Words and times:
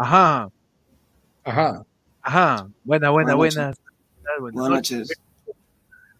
Ajá. 0.00 0.50
Ajá. 1.44 1.84
Ajá. 2.22 2.68
Buena, 2.84 3.10
buena, 3.10 3.34
Buenas 3.34 3.54
buenas. 3.54 3.80
Buenas 4.40 4.70
noches. 4.70 5.20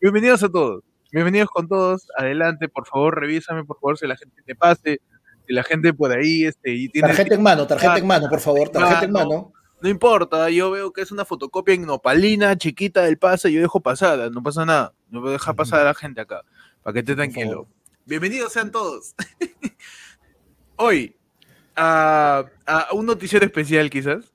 Bienvenidos 0.03 0.43
a 0.43 0.51
todos. 0.51 0.85
Bienvenidos 1.11 1.49
con 1.49 1.67
todos. 1.67 2.07
Adelante, 2.19 2.69
por 2.69 2.87
favor, 2.87 3.19
revísame, 3.19 3.65
por 3.65 3.81
favor, 3.81 3.97
si 3.97 4.07
la 4.07 4.19
gente 4.19 4.43
te 4.45 4.55
pase, 4.55 5.01
si 5.47 5.55
la 5.55 5.63
gente 5.63 5.95
por 5.95 6.13
ahí 6.13 6.45
este, 6.45 6.75
y 6.75 6.91
tiene. 6.91 7.09
Tarjeta 7.09 7.35
en 7.35 7.43
mano, 7.43 7.67
tarjeta 7.67 7.97
en 7.97 8.07
mano, 8.07 8.29
por 8.29 8.41
favor, 8.41 8.69
tarjeta 8.69 9.07
en 9.07 9.13
Mano. 9.13 9.51
No 9.81 9.89
importa, 9.89 10.51
yo 10.51 10.71
veo 10.71 10.93
que 10.93 11.01
es 11.01 11.11
una 11.11 11.25
fotocopia 11.25 11.75
en 11.75 11.87
nopalina, 11.87 12.59
chiquita 12.59 13.01
del 13.01 13.17
pase, 13.17 13.51
yo 13.51 13.63
dejo 13.63 13.81
pasada, 13.81 14.29
no 14.29 14.43
pasa 14.43 14.67
nada. 14.67 14.93
No 15.09 15.23
voy 15.23 15.31
a 15.31 15.33
dejar 15.33 15.57
pasar 15.57 15.81
a 15.81 15.85
la 15.85 15.95
gente 15.95 16.21
acá, 16.21 16.43
para 16.83 16.93
que 16.93 16.99
esté 16.99 17.15
tranquilo. 17.15 17.67
Bienvenidos 18.05 18.53
sean 18.53 18.71
todos. 18.71 19.15
Hoy, 20.77 21.17
a, 21.77 22.45
a 22.67 22.89
un 22.95 23.07
noticiero 23.07 23.45
especial 23.45 23.89
quizás. 23.91 24.33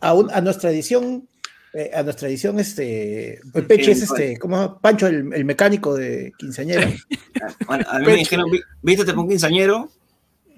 A, 0.00 0.14
un- 0.14 0.30
a 0.32 0.40
nuestra 0.40 0.70
edición, 0.70 1.28
eh, 1.72 1.90
a 1.94 2.02
nuestra 2.02 2.28
edición, 2.28 2.58
este, 2.58 3.40
el 3.54 3.66
Peche 3.66 3.92
es 3.92 4.02
este, 4.02 4.38
¿cómo? 4.38 4.78
Pancho, 4.80 5.06
el, 5.06 5.32
el 5.32 5.44
mecánico 5.44 5.94
de 5.94 6.32
quinceañera. 6.38 6.90
Bueno, 7.66 7.84
a 7.88 7.98
mí 7.98 8.06
me 8.06 8.14
dijeron, 8.16 8.50
"Vi- 8.50 8.62
vístete 8.82 9.14
con 9.14 9.28
quinceañero. 9.28 9.90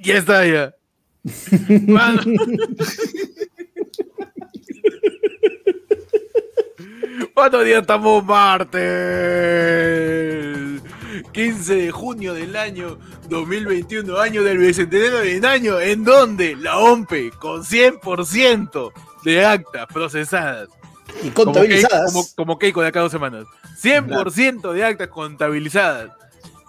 Ya 0.01 0.17
está, 0.19 0.47
ya. 0.47 0.75
Mano. 1.87 2.23
¿Cuántos 7.35 7.65
días 7.65 7.81
estamos 7.81 8.25
martes? 8.25 8.83
15 11.33 11.75
de 11.75 11.91
junio 11.91 12.35
del 12.35 12.55
año 12.57 12.99
2021, 13.29 14.19
año 14.19 14.43
del 14.43 14.59
bicentenario 14.59 15.19
de 15.41 15.47
año, 15.47 15.81
¿en 15.81 16.05
donde 16.05 16.57
La 16.57 16.79
OMPE 16.79 17.31
con 17.39 17.63
100% 17.65 18.93
de 19.25 19.45
actas 19.45 19.87
procesadas. 19.93 20.69
Y 21.23 21.31
Como 21.31 21.47
contabilizadas. 21.53 22.13
Keiko- 22.13 22.13
Como, 22.13 22.27
como 22.37 22.59
Keiko 22.59 22.83
de 22.83 22.89
acá 22.89 23.01
dos 23.01 23.13
semanas. 23.13 23.47
100% 23.83 24.73
de 24.73 24.85
actas 24.85 25.09
contabilizadas. 25.09 26.11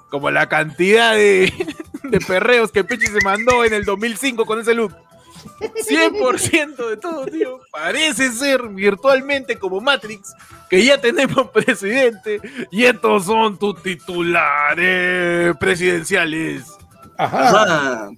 Como 0.09 0.31
la 0.31 0.49
cantidad 0.49 1.13
de, 1.13 1.53
de 2.03 2.19
perreos 2.19 2.71
que 2.71 2.83
Pechi 2.83 3.07
se 3.07 3.19
mandó 3.23 3.63
en 3.63 3.73
el 3.73 3.85
2005 3.85 4.45
con 4.45 4.59
ese 4.59 4.73
look. 4.73 4.95
100% 5.59 6.89
de 6.89 6.97
todo, 6.97 7.25
tío. 7.25 7.59
Parece 7.71 8.31
ser 8.31 8.67
virtualmente 8.69 9.57
como 9.57 9.79
Matrix, 9.81 10.33
que 10.69 10.83
ya 10.83 10.99
tenemos 10.99 11.49
presidente 11.51 12.39
y 12.71 12.83
estos 12.85 13.25
son 13.25 13.57
tus 13.57 13.81
titulares 13.83 15.55
presidenciales. 15.57 16.63
Ajá. 17.17 17.49
Ajá. 17.49 18.09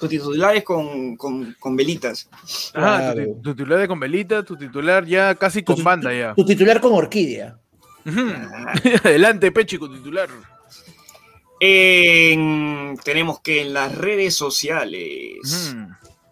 Tus 0.00 0.08
titulares 0.08 0.62
con, 0.62 1.16
con, 1.16 1.56
con 1.58 1.74
velitas. 1.74 2.28
Ajá, 2.74 3.10
tu, 3.10 3.14
Claro. 3.14 3.32
tu 3.42 3.54
titular 3.56 3.88
con 3.88 3.98
velita, 3.98 4.42
tu 4.44 4.56
titular 4.56 5.04
ya 5.04 5.34
casi 5.34 5.62
con 5.64 5.76
Tu- 5.76 5.82
banda 5.82 6.12
ya. 6.14 6.34
Tu 6.34 6.44
titular 6.44 6.80
con 6.80 6.92
orquídea. 6.92 7.58
Ujú. 8.06 8.20
Adelante, 9.04 9.50
Pechi, 9.50 9.76
con 9.76 9.92
titular. 9.92 10.28
En- 11.60 12.96
tenemos 13.02 13.40
que 13.40 13.62
en 13.62 13.72
las 13.74 13.92
redes 13.96 14.34
sociales. 14.36 15.74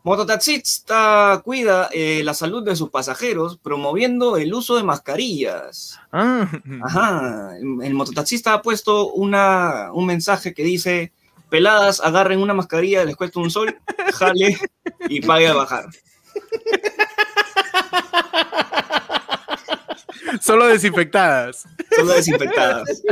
Mototaxista 0.07 1.43
cuida 1.45 1.89
eh, 1.93 2.23
la 2.23 2.33
salud 2.33 2.62
de 2.62 2.77
sus 2.77 2.91
pasajeros 2.91 3.59
promoviendo 3.59 4.36
el 4.36 4.55
uso 4.55 4.77
de 4.77 4.85
mascarillas. 4.85 5.98
Ah, 6.13 6.48
Ajá, 6.85 7.57
el, 7.57 7.83
el 7.83 7.92
mototaxista 7.92 8.53
ha 8.53 8.63
puesto 8.63 9.08
una, 9.08 9.91
un 9.92 10.07
mensaje 10.07 10.55
que 10.55 10.63
dice, 10.63 11.13
peladas, 11.48 11.98
agarren 11.98 12.39
una 12.41 12.55
mascarilla, 12.55 13.05
les 13.05 13.17
cuesta 13.17 13.41
un 13.41 13.51
sol, 13.51 13.77
jale 14.14 14.57
y 15.08 15.23
pague 15.23 15.48
a 15.48 15.55
bajar. 15.55 15.86
Solo 20.41 20.69
desinfectadas. 20.69 21.64
Solo 21.97 22.13
desinfectadas. 22.13 23.03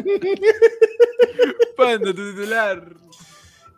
Panda, 1.76 2.14
tu 2.14 2.34
titular. 2.34 2.94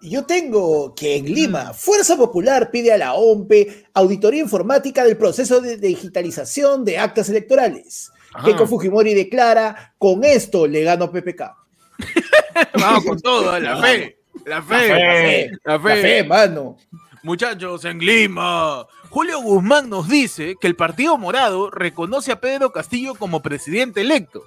Yo 0.02 0.24
tengo 0.24 0.94
que 0.94 1.16
en 1.16 1.26
Lima, 1.26 1.72
Fuerza 1.72 2.16
Popular 2.16 2.70
pide 2.70 2.92
a 2.92 2.98
la 2.98 3.14
OMPE 3.14 3.86
auditoría 3.94 4.42
informática 4.42 5.04
del 5.04 5.16
proceso 5.16 5.60
de 5.60 5.78
digitalización 5.78 6.84
de 6.84 6.98
actas 6.98 7.28
electorales. 7.28 8.12
Ajá. 8.34 8.44
Keiko 8.44 8.66
Fujimori 8.66 9.14
declara, 9.14 9.94
con 9.98 10.22
esto 10.24 10.66
le 10.66 10.82
gano 10.82 11.10
PPK. 11.10 11.42
Vamos 12.74 13.04
con 13.04 13.20
todo, 13.20 13.58
la 13.58 13.78
fe. 13.78 14.18
La 14.44 14.62
fe. 14.62 14.76
fe. 14.76 15.50
La 15.64 15.78
La 15.78 15.80
fe, 15.80 16.24
mano. 16.24 16.76
Muchachos, 17.22 17.84
en 17.84 17.98
Lima. 17.98 18.86
Julio 19.08 19.40
Guzmán 19.40 19.88
nos 19.88 20.08
dice 20.08 20.56
que 20.60 20.68
el 20.68 20.76
Partido 20.76 21.16
Morado 21.18 21.70
reconoce 21.70 22.30
a 22.30 22.40
Pedro 22.40 22.70
Castillo 22.70 23.14
como 23.14 23.42
presidente 23.42 24.02
electo. 24.02 24.44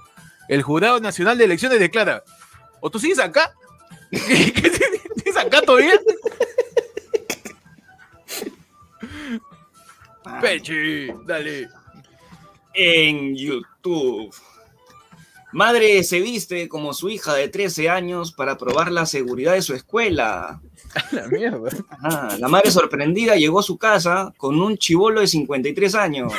El 0.47 0.61
Jurado 0.61 0.99
Nacional 0.99 1.37
de 1.37 1.45
Elecciones 1.45 1.79
declara, 1.79 2.23
¿o 2.79 2.89
tú 2.89 2.99
sigues 2.99 3.19
acá? 3.19 3.53
¿Qué, 4.11 4.53
qué 4.53 4.69
acá 5.41 5.61
todavía? 5.61 5.99
Pechi, 10.41 11.07
dale. 11.25 11.67
En 12.73 13.35
YouTube. 13.35 14.33
Madre 15.51 16.03
se 16.03 16.19
viste 16.19 16.69
como 16.69 16.93
su 16.93 17.09
hija 17.09 17.33
de 17.33 17.47
13 17.47 17.89
años 17.89 18.31
para 18.31 18.57
probar 18.57 18.91
la 18.91 19.07
seguridad 19.07 19.53
de 19.53 19.63
su 19.63 19.73
escuela. 19.73 20.61
La 21.11 21.27
mierda. 21.27 21.69
Ajá, 21.89 22.37
La 22.37 22.47
madre 22.47 22.69
sorprendida 22.71 23.35
llegó 23.35 23.59
a 23.59 23.63
su 23.63 23.77
casa 23.77 24.33
con 24.37 24.61
un 24.61 24.77
chivolo 24.77 25.21
de 25.21 25.27
53 25.27 25.95
años. 25.95 26.33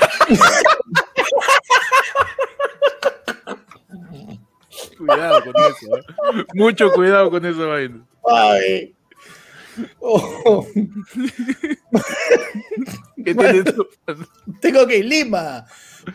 Cuidado 4.96 5.42
con 5.44 5.54
eso. 5.56 5.96
¿eh? 5.96 6.44
Mucho 6.54 6.90
cuidado 6.92 7.30
con 7.30 7.44
esa 7.44 7.66
vaina. 7.66 8.06
Ay. 8.28 8.94
Oh, 10.00 10.66
¿Qué 13.24 13.34
tienes 13.34 13.64
tú? 13.64 13.86
tengo 14.60 14.86
que 14.86 14.98
en 14.98 15.08
Lima. 15.08 15.64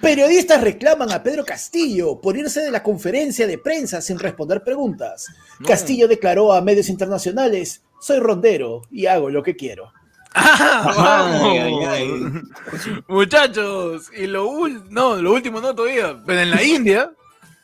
Periodistas 0.02 0.62
reclaman 0.62 1.12
a 1.12 1.22
Pedro 1.24 1.46
Castillo 1.46 2.20
por 2.20 2.36
irse 2.38 2.62
de 2.62 2.72
la 2.72 2.84
conferencia 2.84 3.48
de 3.48 3.58
prensa 3.58 4.02
sin 4.02 4.20
responder 4.20 4.64
preguntas. 4.64 5.28
No. 5.60 5.68
Castillo 5.68 6.08
declaró 6.08 6.54
a 6.54 6.62
medios 6.62 6.90
internacionales, 6.90 7.84
soy 8.00 8.20
rondero 8.20 8.82
y 8.92 9.06
hago 9.06 9.30
lo 9.30 9.44
que 9.44 9.56
quiero. 9.56 9.92
¡Ah, 10.38 10.94
vamos! 10.98 11.42
Ay, 11.44 11.58
ay, 11.60 11.74
ay. 11.86 12.10
Muchachos, 13.08 14.12
y 14.18 14.28
lo, 14.28 14.68
no, 14.90 15.16
lo 15.16 15.34
último 15.34 15.62
no 15.62 15.74
todavía, 15.74 16.22
pero 16.26 16.42
en 16.42 16.52
la 16.52 16.62
India, 16.62 17.12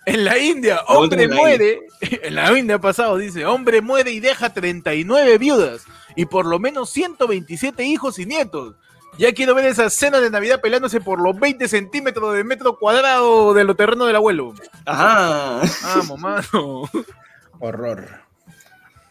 en 0.05 0.25
la 0.25 0.37
India, 0.37 0.81
hombre 0.87 1.27
la 1.27 1.35
muere, 1.35 1.79
en 2.01 2.35
la 2.35 2.57
India 2.57 2.79
pasado 2.81 3.17
dice, 3.17 3.45
hombre 3.45 3.81
muere 3.81 4.11
y 4.11 4.19
deja 4.19 4.53
39 4.53 5.37
viudas 5.37 5.83
y 6.15 6.25
por 6.25 6.45
lo 6.45 6.59
menos 6.59 6.89
127 6.89 7.83
hijos 7.83 8.19
y 8.19 8.25
nietos. 8.25 8.75
Ya 9.17 9.33
quiero 9.33 9.53
ver 9.53 9.65
esa 9.65 9.89
cena 9.89 10.21
de 10.21 10.29
Navidad 10.29 10.61
peleándose 10.61 11.01
por 11.01 11.21
los 11.21 11.37
20 11.37 11.67
centímetros 11.67 12.33
de 12.33 12.43
metro 12.43 12.79
cuadrado 12.79 13.53
de 13.53 13.65
los 13.65 13.75
terrenos 13.75 14.07
del 14.07 14.15
abuelo. 14.15 14.53
Ajá. 14.85 15.61
Vamos, 15.95 16.19
mano. 16.19 16.89
Horror. 17.59 18.21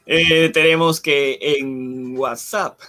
Eh, 0.06 0.50
tenemos 0.52 1.00
que 1.00 1.38
en 1.40 2.16
WhatsApp, 2.18 2.80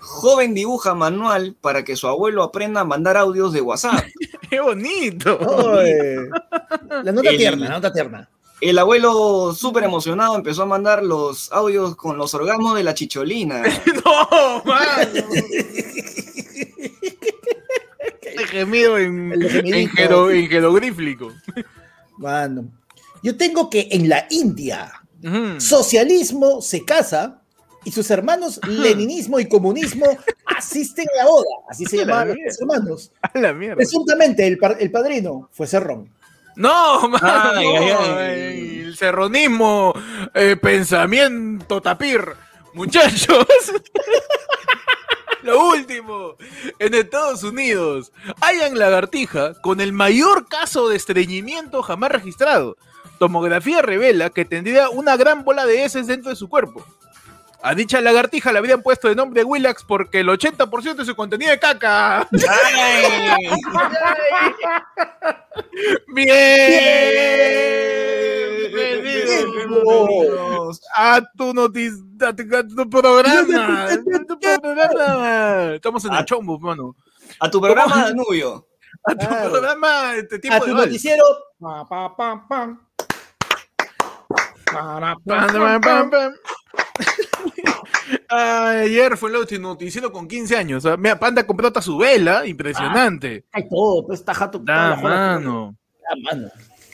joven 0.00 0.54
dibuja 0.54 0.94
manual 0.94 1.54
para 1.60 1.84
que 1.84 1.94
su 1.94 2.08
abuelo 2.08 2.42
aprenda 2.42 2.80
a 2.80 2.84
mandar 2.84 3.16
audios 3.16 3.52
de 3.52 3.60
WhatsApp. 3.60 4.04
¡Qué 4.56 4.60
bonito! 4.62 5.38
La 7.04 7.12
nota 7.12 7.28
El- 7.28 7.36
tierna, 7.36 7.66
la 7.68 7.74
nota 7.74 7.92
tierna. 7.92 8.30
El 8.62 8.78
abuelo, 8.78 9.52
súper 9.54 9.84
emocionado, 9.84 10.34
empezó 10.34 10.62
a 10.62 10.66
mandar 10.66 11.02
los 11.04 11.52
audios 11.52 11.94
con 11.94 12.16
los 12.16 12.32
orgasmos 12.32 12.74
de 12.74 12.84
la 12.84 12.94
chicholina. 12.94 13.62
¡No, 14.04 14.62
mano! 14.64 15.10
El 18.22 18.46
gemido 18.46 18.96
en, 18.98 19.32
en, 19.32 19.88
jero- 19.90 20.30
en 20.30 20.48
jeroglífico. 20.48 21.32
Mano. 22.16 22.70
Yo 23.22 23.36
tengo 23.36 23.68
que 23.68 23.88
en 23.90 24.08
la 24.08 24.26
India, 24.30 24.90
socialismo 25.58 26.62
se 26.62 26.82
casa 26.84 27.42
y 27.86 27.92
sus 27.92 28.10
hermanos 28.10 28.60
leninismo 28.66 29.38
y 29.40 29.48
comunismo 29.48 30.06
asisten 30.44 31.06
a 31.14 31.22
la 31.24 31.30
boda. 31.30 31.46
Así 31.70 31.86
se 31.86 31.96
La 31.98 32.02
llamaban 32.04 32.36
los 32.44 32.60
hermanos. 32.60 33.12
A 33.22 33.38
la 33.38 33.52
mierda. 33.52 33.76
Presuntamente 33.76 34.46
el, 34.46 34.58
par- 34.58 34.76
el 34.80 34.90
padrino 34.90 35.48
fue 35.52 35.66
Cerrón. 35.66 36.10
No, 36.56 37.08
mano, 37.08 37.18
Ay, 37.54 37.66
ay, 37.66 37.86
no, 37.92 38.16
ay. 38.18 38.80
el 38.86 38.96
serronismo, 38.96 39.92
eh, 40.34 40.56
pensamiento 40.56 41.80
tapir. 41.80 42.20
Muchachos, 42.74 43.46
lo 45.42 45.68
último, 45.68 46.34
en 46.78 46.94
Estados 46.94 47.42
Unidos, 47.44 48.12
hayan 48.40 48.78
lagartija 48.78 49.54
con 49.62 49.80
el 49.80 49.92
mayor 49.92 50.48
caso 50.48 50.88
de 50.88 50.96
estreñimiento 50.96 51.82
jamás 51.82 52.10
registrado. 52.10 52.76
Tomografía 53.18 53.80
revela 53.80 54.30
que 54.30 54.44
tendría 54.44 54.90
una 54.90 55.16
gran 55.16 55.44
bola 55.44 55.64
de 55.64 55.84
heces 55.84 56.06
dentro 56.06 56.30
de 56.30 56.36
su 56.36 56.48
cuerpo. 56.48 56.84
A 57.62 57.74
dicha 57.74 58.00
lagartija 58.00 58.52
le 58.52 58.58
habrían 58.58 58.82
puesto 58.82 59.08
de 59.08 59.14
nombre 59.16 59.42
Willax 59.42 59.82
porque 59.84 60.20
el 60.20 60.28
80% 60.28 60.94
de 60.94 61.04
su 61.04 61.16
contenido 61.16 61.52
es 61.52 61.58
caca. 61.58 62.20
¡Ay! 62.30 63.48
Bien. 67.36 68.72
Bienvenidos 68.72 69.54
Bienvenidos. 69.54 70.80
a 70.94 71.20
tu 71.36 71.52
noticia, 71.54 72.02
a 72.28 72.32
tu, 72.36 72.42
a 72.56 72.62
tu 72.68 72.90
programa. 72.90 73.84
a 73.90 73.96
tu 74.26 74.38
programa. 74.38 75.74
Estamos 75.74 76.04
en 76.04 76.12
A- 76.12 76.18
el 76.20 76.24
chombo, 76.24 76.58
mano. 76.58 76.94
A 77.40 77.50
tu 77.50 77.60
programa, 77.60 78.04
Danubio. 78.04 78.66
A 79.04 79.14
tu 79.14 79.26
programa, 79.26 80.14
este 80.16 80.36
A 80.36 80.40
tiempo 80.40 80.64
tu 80.64 80.70
de 80.70 80.74
noticiero. 80.74 81.24
Pa, 81.60 81.84
pa, 81.88 82.16
pam, 82.16 82.85
Ayer 88.28 89.16
fue 89.16 89.30
el 89.30 89.36
último 89.36 89.68
noticiero 89.68 90.12
con 90.12 90.28
15 90.28 90.56
años. 90.56 90.84
O 90.84 90.88
sea, 90.88 90.96
Mira, 90.96 91.18
Panda 91.18 91.46
compró 91.46 91.68
hasta 91.68 91.82
su 91.82 91.98
vela, 91.98 92.46
impresionante. 92.46 93.44
Hay 93.52 93.68
todo, 93.68 94.06
pues 94.06 94.20
está 94.20 94.34
jato. 94.34 94.58
Da 94.58 94.96
mano. 94.96 95.76
Da 96.00 96.16
mano. 96.22 96.48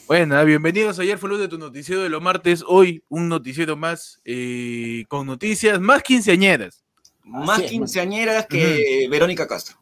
Bueno, 0.07 0.45
bienvenidos. 0.45 0.99
Ayer 0.99 1.19
fue 1.19 1.33
el 1.33 1.39
de 1.39 1.49
tu 1.49 1.59
noticiero 1.59 2.03
de 2.03 2.09
los 2.09 2.21
martes. 2.21 2.65
Hoy 2.67 3.05
un 3.09 3.29
noticiero 3.29 3.77
más 3.77 4.21
eh, 4.25 5.05
con 5.09 5.27
noticias 5.27 5.81
más 5.81 6.03
quinceañeras. 6.03 6.85
Más 7.25 7.61
es, 7.61 7.71
quinceañeras 7.71 8.47
que 8.47 9.07
Verónica 9.11 9.47
Castro. 9.47 9.77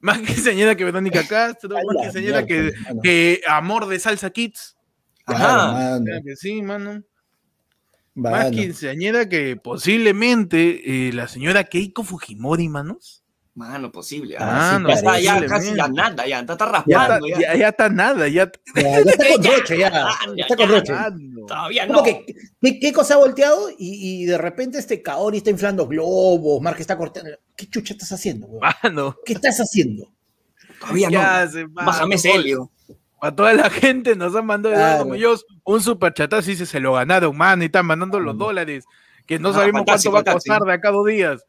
Más 0.00 0.20
quinceañera 0.20 0.76
que 0.76 0.84
Verónica 0.84 1.22
Castro, 1.28 1.74
más 1.74 2.02
quinceañera 2.02 2.46
que, 2.46 3.40
Amor 3.48 3.86
de 3.86 3.98
Salsa 3.98 4.30
Kids. 4.30 4.76
Ajá. 5.26 5.72
mano, 5.72 6.04
Claro 6.04 6.22
que 6.24 6.36
sí, 6.36 6.62
mano. 6.62 7.02
Más 8.16 8.32
mano. 8.32 8.50
quinceañera 8.50 9.28
que 9.28 9.56
posiblemente 9.56 11.08
eh, 11.08 11.12
la 11.12 11.28
señora 11.28 11.64
Keiko 11.64 12.02
Fujimori, 12.02 12.68
manos. 12.68 13.22
Mano, 13.54 13.90
posible. 13.90 14.36
Ah, 14.38 14.76
Ah, 14.76 14.78
sí, 14.78 14.84
ya 14.86 14.94
está, 14.94 15.18
ya 15.40 15.46
casi 15.46 15.74
ya 15.74 15.88
nada, 15.88 16.26
ya 16.26 16.40
está, 16.40 16.52
está 16.52 16.64
Ya 16.64 16.82
está, 16.82 16.98
raspando. 17.08 17.26
Ya, 17.28 17.38
ya- 17.40 17.56
ya 17.56 17.68
está 17.68 17.88
nada, 17.88 18.28
ya 18.28 18.50
Ya, 18.74 18.82
ya 18.82 18.98
está 19.00 19.26
con 19.28 19.44
Roche, 19.44 19.78
ya. 19.78 19.90
ya, 19.90 20.42
Está 20.42 20.56
con 20.56 20.68
ya, 20.68 20.74
Roche. 20.74 20.92
Todavía 21.48 21.86
no. 21.86 22.02
que, 22.02 22.26
¿qué, 22.60 22.78
qué 22.80 22.92
cosa 22.92 23.14
ha 23.14 23.16
volteado? 23.16 23.70
Y, 23.78 24.22
y 24.22 24.24
de 24.26 24.36
repente 24.36 24.78
este 24.78 25.00
Kaori 25.00 25.38
está 25.38 25.48
inflando 25.50 25.86
globos, 25.88 26.60
Mark 26.60 26.78
está 26.80 26.98
cortando. 26.98 27.30
¿Qué 27.56 27.66
chucha 27.68 27.94
estás 27.94 28.12
haciendo? 28.12 28.48
Mano. 28.82 29.16
¿Qué 29.24 29.32
estás 29.32 29.58
haciendo? 29.58 30.12
Todavía 30.80 31.08
no. 31.08 31.50
se 31.50 31.64
Bájame 31.64 32.16
ese 32.16 32.32
Para 33.26 33.34
toda 33.36 33.52
la 33.54 33.70
gente 33.70 34.14
nos 34.14 34.36
han 34.36 34.46
mandado 34.46 34.74
Claro. 34.76 35.04
Muñoz 35.06 35.44
un 35.64 35.82
super 35.82 36.14
chatazo 36.14 36.48
y 36.48 36.52
dice 36.52 36.64
se 36.66 36.78
lo 36.78 36.92
ganaron, 36.92 37.36
mano, 37.36 37.62
y 37.64 37.66
están 37.66 37.84
mandando 37.86 38.20
los 38.20 38.36
Mm. 38.36 38.38
dólares, 38.38 38.84
que 39.26 39.40
no 39.40 39.48
Ah, 39.48 39.54
sabemos 39.54 39.82
cuánto 39.84 40.12
va 40.12 40.20
a 40.20 40.24
costar 40.24 40.62
de 40.62 40.72
acá 40.72 40.88
a 40.90 40.92
dos 40.92 41.06
días. 41.06 41.44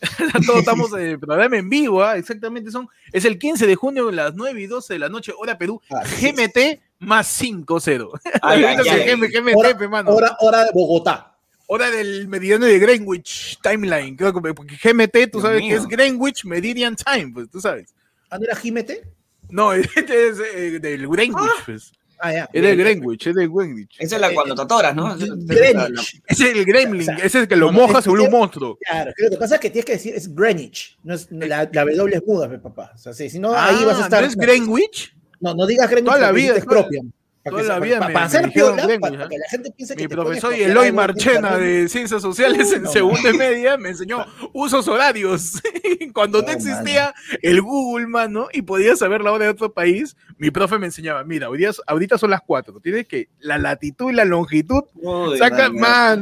Todos 0.46 0.60
estamos 0.60 0.92
en 0.92 1.00
el 1.00 1.18
programa 1.18 1.56
en 1.56 1.68
vivo, 1.68 2.04
¿ah? 2.04 2.16
exactamente 2.16 2.70
son, 2.70 2.86
es 3.12 3.24
el 3.24 3.36
15 3.36 3.66
de 3.66 3.74
junio 3.74 4.08
a 4.10 4.12
las 4.12 4.34
9 4.36 4.60
y 4.60 4.66
12 4.68 4.92
de 4.92 4.98
la 5.00 5.08
noche, 5.08 5.32
hora 5.36 5.58
Perú, 5.58 5.80
es. 6.04 6.20
GMT 6.22 6.80
más 7.00 7.26
5-0. 7.26 8.10
Ay, 8.24 8.30
ay, 8.42 8.76
Ahorita 8.76 8.82
ay, 8.92 9.04
que 9.04 9.10
ay. 9.10 9.30
GM, 9.32 9.54
Hora, 9.56 9.76
hora, 10.06 10.36
hora 10.38 10.64
de 10.66 10.70
Bogotá. 10.72 11.34
Hora 11.66 11.90
del 11.90 12.28
meridiano 12.28 12.64
de 12.64 12.78
Greenwich 12.78 13.58
Timeline, 13.60 14.16
porque 14.16 14.76
GMT, 14.80 15.30
tú 15.32 15.38
Dios 15.38 15.42
sabes 15.42 15.62
que 15.62 15.74
es 15.74 15.86
Greenwich 15.88 16.44
Meridian 16.44 16.94
Time, 16.94 17.32
pues 17.34 17.50
tú 17.50 17.60
sabes. 17.60 17.92
¿Ah, 18.30 18.38
no 18.38 18.44
era 18.44 18.54
Jimete? 18.54 19.02
No, 19.50 19.72
este 19.74 20.28
es 20.28 20.38
eh, 20.54 20.78
del 20.80 21.08
Greenwich, 21.08 21.50
pues. 21.66 21.92
Ah, 22.20 22.32
ya. 22.32 22.48
Es 22.52 22.62
de 22.62 22.74
Greenwich, 22.74 23.28
es 23.28 23.34
de 23.36 23.46
Greenwich. 23.46 23.94
Esa 23.98 24.16
es 24.16 24.20
la 24.20 24.30
Eh, 24.30 24.34
cuantotadoras, 24.34 24.94
¿no? 24.94 25.16
Greenwich. 25.16 26.20
Ese 26.26 26.50
es 26.50 26.56
el 26.56 26.64
Gremlin, 26.64 27.02
O 27.02 27.04
sea, 27.04 27.14
ese 27.16 27.26
es 27.26 27.34
el 27.36 27.48
que 27.48 27.54
lo 27.56 27.66
no, 27.66 27.72
moja, 27.72 28.00
vuelve 28.00 28.24
un 28.24 28.30
monstruo. 28.32 28.76
Claro, 28.80 29.12
lo 29.16 29.30
que 29.30 29.36
pasa 29.36 29.54
es 29.54 29.60
que 29.60 29.70
tienes 29.70 29.84
que 29.84 29.92
decir 29.92 30.14
es 30.16 30.34
Greenwich, 30.34 30.98
no 31.04 31.14
es, 31.14 31.28
la, 31.30 31.68
la 31.72 31.84
W 31.84 32.16
es 32.16 32.22
muda, 32.26 32.60
papá. 32.60 32.92
O 32.94 32.98
sea, 32.98 33.12
sí, 33.12 33.30
si 33.30 33.38
no, 33.38 33.54
ahí 33.54 33.84
vas 33.84 33.98
a 34.00 34.04
estar. 34.04 34.18
Ah, 34.18 34.22
¿no 34.22 34.26
es 34.28 34.36
Greenwich? 34.36 35.14
No, 35.40 35.54
no 35.54 35.64
digas 35.66 35.88
Greenwich 35.88 36.12
Toda 36.12 36.26
la 36.26 36.32
vida, 36.32 36.56
es 36.56 36.64
toda- 36.64 36.80
propia. 36.82 37.02
Toda 37.50 37.62
la 37.62 37.80
vida 37.80 37.98
para, 37.98 38.14
me- 38.14 38.20
hacer 38.20 38.44
dijeron 38.46 38.70
piola, 38.76 38.86
Greenwich, 38.86 39.00
para, 39.18 39.28
que 39.28 39.38
la 39.38 39.48
gente 39.48 39.70
piense 39.72 39.96
que 39.96 40.02
Mi 40.02 40.08
te 40.08 40.14
profesor 40.14 40.50
flojear 40.50 40.70
Eloy 40.70 40.92
Marchena 40.92 41.56
de 41.56 41.88
Ciencias 41.88 42.22
Sociales 42.22 42.72
en 42.72 42.82
No, 42.84 42.90
segunda 42.92 43.30
y 43.30 43.34
media 43.38 43.76
me 43.76 43.90
enseñó 43.90 44.24
usos 44.52 44.86
horarios. 44.88 45.60
Cuando 46.14 46.40
no 46.40 46.46
No, 46.48 46.52
existía 46.52 47.14
el 47.42 47.60
Google, 47.62 48.06
mano, 48.06 48.48
y 48.52 48.62
podías 48.62 48.98
saber 48.98 49.22
la 49.22 49.32
hora 49.32 49.44
de 49.44 49.50
otro 49.50 49.72
país, 49.72 50.16
mi 50.36 50.50
profe 50.50 50.78
me 50.78 50.86
enseñaba, 50.86 51.24
mira, 51.24 51.48
hoy 51.48 51.58
día- 51.58 51.70
ahorita 51.86 52.18
son 52.18 52.30
las 52.30 52.40
cuatro, 52.42 52.80
tienes 52.80 53.06
que 53.06 53.28
la 53.38 53.58
latitud 53.58 54.10
y 54.10 54.14
la 54.14 54.24
longitud, 54.24 54.82
Uy, 54.94 55.38
saca, 55.38 55.68
mano, 55.70 55.78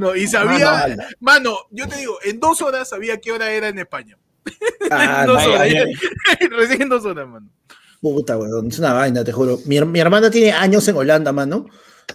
mano, 0.08 0.16
y 0.16 0.26
sabía, 0.26 0.70
Mano, 0.70 1.02
mano, 1.20 1.56
yo 1.70 1.86
te 1.88 1.96
digo, 1.98 2.16
en 2.24 2.40
dos 2.40 2.62
horas 2.62 2.88
sabía 2.88 3.18
qué 3.20 3.32
hora 3.32 3.50
era 3.50 3.68
en 3.68 3.78
España. 3.78 4.16
ah, 4.90 5.20
En 5.22 5.26
dos 5.26 5.44
horas, 5.46 5.68
recién 6.50 6.82
en 6.82 6.88
dos 6.88 7.04
horas, 7.04 7.26
mano. 7.28 7.48
Puta, 8.00 8.36
weón, 8.38 8.68
es 8.68 8.78
una 8.78 8.92
vaina, 8.92 9.24
te 9.24 9.32
juro. 9.32 9.58
Mi, 9.66 9.80
mi 9.80 10.00
hermana 10.00 10.30
tiene 10.30 10.52
años 10.52 10.86
en 10.88 10.96
Holanda, 10.96 11.32
mano. 11.32 11.66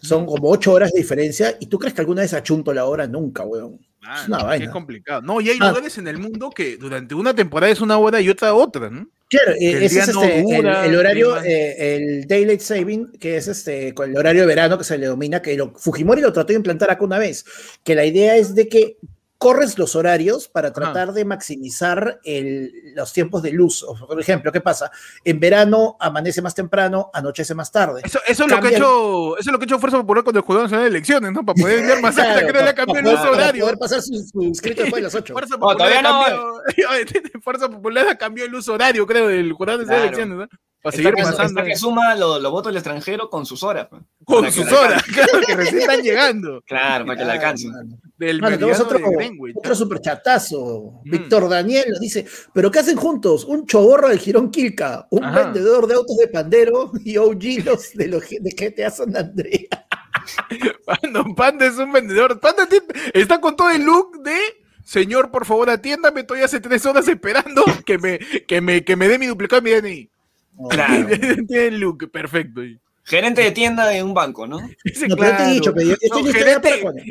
Son 0.02 0.26
como 0.26 0.50
ocho 0.50 0.72
horas 0.74 0.92
de 0.94 1.00
diferencia. 1.00 1.58
¿Y 1.60 1.66
tú 1.66 1.78
crees 1.78 1.94
que 1.94 2.02
alguna 2.02 2.22
vez 2.22 2.34
achunto 2.34 2.74
la 2.74 2.86
hora? 2.86 3.08
Nunca, 3.08 3.44
weón. 3.44 3.78
Es 4.02 4.28
una 4.28 4.44
vaina. 4.44 4.66
qué 4.66 4.72
complicado. 4.72 5.22
No, 5.22 5.42
y 5.42 5.50
hay 5.50 5.58
Ah. 5.60 5.70
lugares 5.70 5.98
en 5.98 6.08
el 6.08 6.18
mundo 6.18 6.50
que 6.50 6.78
durante 6.78 7.14
una 7.14 7.36
temporada 7.36 7.72
es 7.72 7.82
una 7.82 7.98
hora 7.98 8.20
y 8.22 8.30
otra 8.30 8.54
otra, 8.54 8.90
¿no? 8.90 9.08
Claro, 9.28 9.52
eh, 9.54 9.86
ese 9.86 10.00
es 10.00 10.08
este, 10.10 10.40
el- 10.40 10.44
dura, 10.44 10.86
el, 10.86 10.96
horario, 10.96 11.42
eh, 11.44 11.96
el 11.96 12.28
Daylight 12.28 12.60
Saving, 12.62 13.12
que 13.20 13.38
es 13.38 13.48
este, 13.48 13.94
con 13.94 14.10
el 14.10 14.18
horario 14.18 14.42
de 14.42 14.48
verano 14.48 14.78
que 14.78 14.84
se 14.84 14.98
le 14.98 15.06
domina, 15.08 15.42
que 15.42 15.56
lo- 15.56 15.74
Fujimori 15.76 16.22
lo 16.22 16.34
trató 16.34 16.48
de 16.50 16.56
implantar 16.56 16.90
acá 16.92 17.04
una 17.06 17.18
vez, 17.20 17.46
que 17.84 17.96
la 17.96 18.04
idea 18.06 18.36
es 18.36 18.56
de 18.56 18.68
que 18.68 18.98
corres 19.42 19.80
los 19.80 19.96
horarios 19.96 20.48
para 20.48 20.72
tratar 20.72 21.14
de 21.14 21.26
maximizar 21.26 22.20
el- 22.24 22.94
los 22.94 23.12
tiempos 23.12 23.42
de 23.42 23.52
luz. 23.52 23.84
Por 24.08 24.22
ejemplo, 24.22 24.52
¿qué 24.52 24.62
pasa? 24.62 24.92
En 25.24 25.40
verano 25.40 25.98
amanece 26.00 26.44
más 26.44 26.54
temprano, 26.54 27.10
anochece 27.12 27.56
más 27.56 27.72
tarde. 27.72 28.02
Eso, 28.06 28.20
eso 28.28 28.46
es 28.46 28.52
lo 28.52 28.60
que 28.62 28.68
ha 28.68 28.72
hecho, 28.72 29.38
eso 29.40 29.50
es 29.50 29.52
lo 29.52 29.58
que 29.58 29.64
ha 29.64 29.66
hecho 29.66 29.80
Fuerza 29.80 29.98
Popular 29.98 30.24
cuando 30.24 30.40
el 30.42 30.46
Jurado 30.46 30.64
Nacional 30.66 30.84
de 30.86 30.90
Elecciones, 30.90 31.32
¿no? 31.32 31.44
Para 31.44 31.56
poder 31.60 31.80
enviar 31.80 32.02
más 32.04 32.14
Claro, 32.14 32.34
creo 32.36 32.48
que 32.48 32.54
le 32.54 32.60
para- 32.60 32.74
cambió 32.76 32.96
el 33.00 33.04
poder- 33.04 33.18
para 33.18 33.32
horario. 33.32 33.64
poder 33.64 33.78
pasar 33.80 34.02
su, 34.04 34.14
su 34.32 34.44
inscrito 34.44 34.84
después 34.84 35.00
de 35.02 35.06
las 35.08 35.16
8. 35.16 35.34
Fuerza 35.34 35.58
Popular, 35.58 36.04
no. 36.04 36.10
cambiado, 36.22 36.62
Fuerza 37.44 37.68
Popular 37.70 38.08
ha 38.10 38.18
cambiado 38.20 38.48
el 38.48 38.54
uso 38.56 38.74
horario, 38.74 39.08
creo, 39.08 39.28
del 39.28 39.54
Jurado 39.54 39.80
Nacional 39.80 40.04
de 40.04 40.08
Claro. 40.16 40.24
Elecciones, 40.24 40.50
¿no? 40.52 40.71
Para 40.82 40.96
Está 40.96 41.10
seguir 41.10 41.14
que, 41.16 41.22
pasando 41.22 41.60
está 41.62 41.64
que 41.64 41.76
suma 41.76 42.16
lo- 42.16 42.40
los 42.40 42.52
votos 42.52 42.72
del 42.72 42.78
extranjero 42.78 43.30
con 43.30 43.46
sus 43.46 43.62
horas. 43.62 43.88
pues. 43.90 44.02
con 44.26 44.52
sus 44.52 44.72
horas, 44.72 45.04
claro, 45.04 45.40
que 45.46 45.56
recién 45.56 45.82
están 45.82 46.02
llegando. 46.02 46.64
Claro, 46.68 47.06
para 47.06 47.20
que 47.20 47.26
le 47.26 47.32
alcancen. 47.32 47.72
Del 48.18 48.42
Mano, 48.42 48.56
tenemos 48.58 48.80
meridiano 48.80 48.84
otro, 48.84 48.98
de 48.98 49.52
otro 49.56 49.70
¿no? 49.70 49.76
superchatazo. 49.76 51.02
Mm. 51.06 51.12
Víctor 51.12 51.50
Daniel 51.50 51.86
nos 51.90 52.00
dice, 52.00 52.26
¿pero 52.54 52.72
qué 52.72 52.80
hacen 52.80 52.98
juntos? 52.98 53.46
Un 53.46 53.66
choborro 53.68 54.10
del 54.10 54.20
Girón 54.20 54.50
Quilca, 54.50 55.08
un 55.12 55.24
Ajá. 55.24 55.44
vendedor 55.44 55.88
de 55.88 55.96
autos 55.96 56.18
de 56.18 56.28
pandero 56.28 56.92
y 57.04 57.18
OG 57.18 57.64
los 57.66 57.92
de, 57.94 58.08
los, 58.08 58.24
de 58.30 58.52
GTA 58.58 58.90
San 58.90 59.16
Andrea. 59.16 59.86
Panda, 60.86 61.24
Panda 61.36 61.66
es 61.68 61.78
un 61.78 61.92
vendedor. 61.92 62.40
Panda 62.40 62.68
está 63.14 63.40
con 63.40 63.56
todo 63.56 63.70
el 63.70 63.84
look 63.84 64.22
de 64.24 64.38
señor, 64.84 65.32
por 65.32 65.46
favor, 65.46 65.70
atiéndame. 65.70 66.22
Estoy 66.22 66.42
hace 66.42 66.60
tres 66.60 66.86
horas 66.86 67.08
esperando 67.08 67.64
que 67.86 67.98
me, 67.98 68.20
que 68.48 68.62
me, 68.62 68.84
que 68.84 68.96
me 68.96 69.08
dé 69.08 69.18
mi 69.20 69.28
duplicado 69.28 69.62
y 69.62 69.66
mi 69.66 69.72
DNI. 69.72 70.11
Claro. 70.70 71.08
Tiene 71.48 71.68
el 71.68 71.80
look 71.80 72.10
perfecto. 72.12 72.62
Gerente 73.04 73.42
de 73.42 73.52
tienda 73.52 73.88
de 73.88 74.04
un 74.04 74.14
banco, 74.14 74.46
¿no? 74.48 74.60
Ese, 74.84 75.08
No, 75.08 75.16
pero 75.16 75.32
yo 75.32 75.36
te 75.38 75.44
he 75.44 75.46
claro. 75.46 75.54
dicho, 75.54 75.74
pero 75.74 75.88
yo- 75.88 75.94
estoy 76.00 76.24
No, 76.24 76.32
para 76.32 76.40
gerente, 76.40 76.80
cuando- 76.82 77.02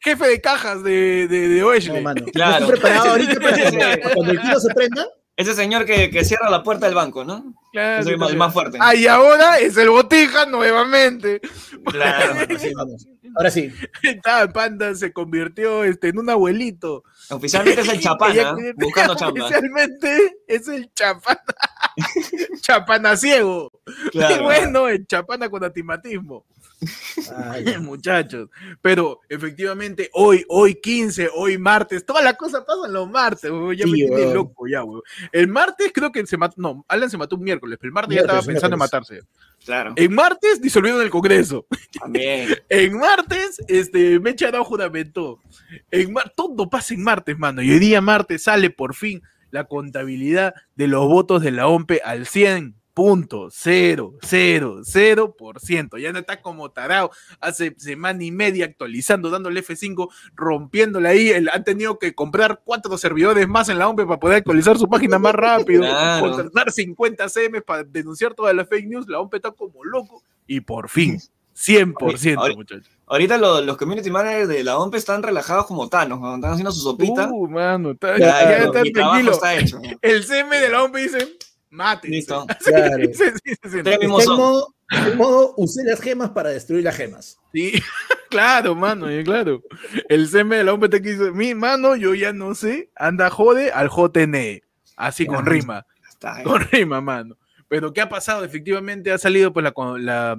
jefe 0.00 0.26
de 0.28 0.40
cajas 0.40 0.82
de, 0.82 1.26
de, 1.28 1.48
de 1.48 1.62
Oeshle. 1.62 1.94
No, 1.94 2.00
mano. 2.02 2.24
Claro. 2.32 2.64
estoy 2.66 2.78
preparado 2.80 3.10
ahorita 3.10 3.40
para 3.40 3.56
cuando, 3.70 4.10
cuando 4.14 4.32
el 4.32 4.40
tiro 4.40 4.60
se 4.60 4.74
prenda. 4.74 5.06
Ese 5.36 5.54
señor 5.54 5.84
que, 5.84 6.10
que 6.10 6.24
cierra 6.24 6.50
la 6.50 6.64
puerta 6.64 6.86
del 6.86 6.96
banco, 6.96 7.24
¿no? 7.24 7.54
Claro, 7.72 8.02
Soy 8.02 8.16
más- 8.16 8.28
claro. 8.30 8.38
más 8.40 8.52
fuerte. 8.52 8.78
Ah, 8.80 8.94
y 8.96 9.06
ahora 9.06 9.58
es 9.60 9.76
el 9.76 9.88
botija 9.88 10.46
nuevamente. 10.46 11.40
Claro. 11.84 12.34
Sí, 12.58 12.72
vamos. 12.74 13.06
Ahora 13.36 13.50
sí. 13.50 13.72
Está, 14.02 14.48
Panda 14.52 14.94
se 14.96 15.12
convirtió 15.12 15.84
este, 15.84 16.08
en 16.08 16.18
un 16.18 16.28
abuelito. 16.28 17.04
Oficialmente 17.30 17.82
es 17.82 17.88
el 17.88 18.00
chapana, 18.00 18.54
quiere- 18.54 18.72
buscando 18.74 19.14
chamba. 19.14 19.44
Oficialmente 19.44 20.38
es 20.48 20.66
el 20.66 20.92
chapana. 20.92 21.40
chapana 22.62 23.16
ciego. 23.16 23.70
Claro. 24.12 24.44
Bueno, 24.48 24.88
el 24.88 25.06
chapana 25.06 25.48
con 25.48 25.64
atimatismo. 25.64 26.44
Ay, 27.36 27.64
Muchachos. 27.80 28.48
Pero 28.80 29.20
efectivamente, 29.28 30.10
hoy, 30.12 30.44
hoy 30.48 30.76
15, 30.76 31.30
hoy 31.34 31.58
martes, 31.58 32.04
todas 32.06 32.22
las 32.22 32.36
cosas 32.36 32.64
pasan 32.66 32.92
los 32.92 33.08
martes, 33.10 33.50
weón, 33.50 33.74
Ya 33.74 33.84
Sí, 33.84 33.90
me 33.90 33.96
tiene 34.16 34.34
loco 34.34 34.66
ya, 34.68 34.84
weón. 34.84 35.02
El 35.32 35.48
martes 35.48 35.90
creo 35.92 36.12
que 36.12 36.26
se 36.26 36.36
mató. 36.36 36.54
No, 36.58 36.84
Alan 36.88 37.10
se 37.10 37.18
mató 37.18 37.36
un 37.36 37.42
miércoles, 37.42 37.78
pero 37.80 37.88
el 37.88 37.94
martes 37.94 38.14
ya 38.14 38.20
estaba 38.22 38.42
pensando 38.42 38.74
en 38.74 38.78
matarse. 38.78 39.20
Claro, 39.64 39.92
En 39.96 40.14
martes 40.14 40.60
disolvieron 40.60 41.02
el 41.02 41.10
Congreso. 41.10 41.66
también. 42.00 42.54
En 42.68 42.96
martes, 42.96 43.60
este, 43.66 44.20
Mecha 44.20 44.48
Arau 44.48 44.64
juramentó. 44.64 45.40
En 45.90 46.12
mar- 46.12 46.32
todo 46.36 46.70
pasa 46.70 46.94
en 46.94 47.02
martes, 47.02 47.36
mano. 47.38 47.60
Y 47.62 47.70
hoy 47.72 47.78
día 47.80 48.00
martes 48.00 48.44
sale 48.44 48.70
por 48.70 48.94
fin 48.94 49.20
la 49.50 49.64
contabilidad 49.64 50.54
de 50.74 50.88
los 50.88 51.06
votos 51.06 51.42
de 51.42 51.52
la 51.52 51.68
OMPE 51.68 52.00
al 52.04 52.26
100%. 52.26 52.74
0.000%. 52.98 55.98
Ya 55.98 56.12
no 56.12 56.18
está 56.18 56.42
como 56.42 56.70
tarao. 56.70 57.10
Hace 57.40 57.74
semana 57.78 58.24
y 58.24 58.32
media 58.32 58.64
actualizando, 58.64 59.30
dándole 59.30 59.62
F5, 59.62 60.08
rompiéndole 60.34 61.08
ahí. 61.08 61.28
El, 61.28 61.48
han 61.50 61.62
tenido 61.62 61.96
que 61.98 62.12
comprar 62.14 62.62
cuatro 62.64 62.98
servidores 62.98 63.46
más 63.46 63.68
en 63.68 63.78
la 63.78 63.88
OMP 63.88 64.00
para 64.00 64.18
poder 64.18 64.38
actualizar 64.38 64.76
su 64.78 64.88
página 64.88 65.18
más 65.18 65.34
rápido. 65.34 65.82
Claro. 65.82 66.32
Contratar 66.32 66.72
50 66.72 67.28
CM 67.28 67.60
para 67.62 67.84
denunciar 67.84 68.34
todas 68.34 68.52
las 68.54 68.68
fake 68.68 68.88
news. 68.88 69.06
La 69.08 69.20
OMP 69.20 69.34
está 69.34 69.52
como 69.52 69.84
loco. 69.84 70.24
Y 70.46 70.60
por 70.60 70.88
fin, 70.88 71.20
100%, 71.58 72.38
Ahorita- 72.40 72.56
muchachos. 72.56 72.86
Ahorita 73.06 73.38
lo- 73.38 73.60
los 73.62 73.76
community 73.78 74.10
managers 74.10 74.48
de 74.48 74.62
la 74.62 74.78
OMP 74.78 74.94
están 74.96 75.22
relajados 75.22 75.66
como 75.66 75.88
Thanos, 75.88 76.20
¿no? 76.20 76.34
están 76.34 76.52
haciendo 76.52 76.70
su 76.72 76.80
sopita. 76.80 77.28
Uh, 77.32 77.48
mano, 77.48 77.92
está- 77.92 78.18
Ya, 78.18 78.26
ya 78.26 78.50
ya, 78.50 78.56
está 78.64 78.82
tranquilo. 78.82 79.32
está 79.32 79.54
hecho. 79.56 79.80
El 80.02 80.24
CM 80.24 80.56
de 80.60 80.68
la 80.68 80.82
OMP 80.84 80.96
dice, 80.98 81.36
mate. 81.70 82.08
Listo. 82.08 82.46
Claro. 82.64 83.04
Sí, 83.12 83.24
sí, 83.44 83.54
sí, 83.70 83.78
Está 83.78 83.94
en 83.94 84.08
modo, 84.10 84.74
en 84.90 85.16
modo, 85.16 85.54
usé 85.56 85.82
las 85.84 86.00
gemas 86.00 86.30
para 86.30 86.50
destruir 86.50 86.84
las 86.84 86.96
gemas. 86.96 87.38
Sí, 87.52 87.72
claro, 88.30 88.74
mano, 88.74 89.10
ya, 89.10 89.24
claro. 89.24 89.62
El 90.08 90.28
CM 90.28 90.56
de 90.56 90.64
la 90.64 90.74
OMP 90.74 90.88
te 90.90 91.00
dice, 91.00 91.30
mi 91.32 91.54
mano, 91.54 91.96
yo 91.96 92.14
ya 92.14 92.32
no 92.34 92.54
sé, 92.54 92.90
anda 92.94 93.30
jode 93.30 93.72
al 93.72 93.88
JNE. 93.88 94.62
Así 94.96 95.24
con 95.26 95.46
rima, 95.46 95.86
Está, 96.10 96.40
eh. 96.40 96.44
con 96.44 96.60
rima, 96.60 97.00
mano. 97.00 97.36
Pero 97.68 97.92
¿qué 97.92 98.00
ha 98.00 98.08
pasado? 98.08 98.44
Efectivamente 98.44 99.12
ha 99.12 99.18
salido 99.18 99.52
pues 99.52 99.62
la, 99.64 99.72
la- 99.98 100.36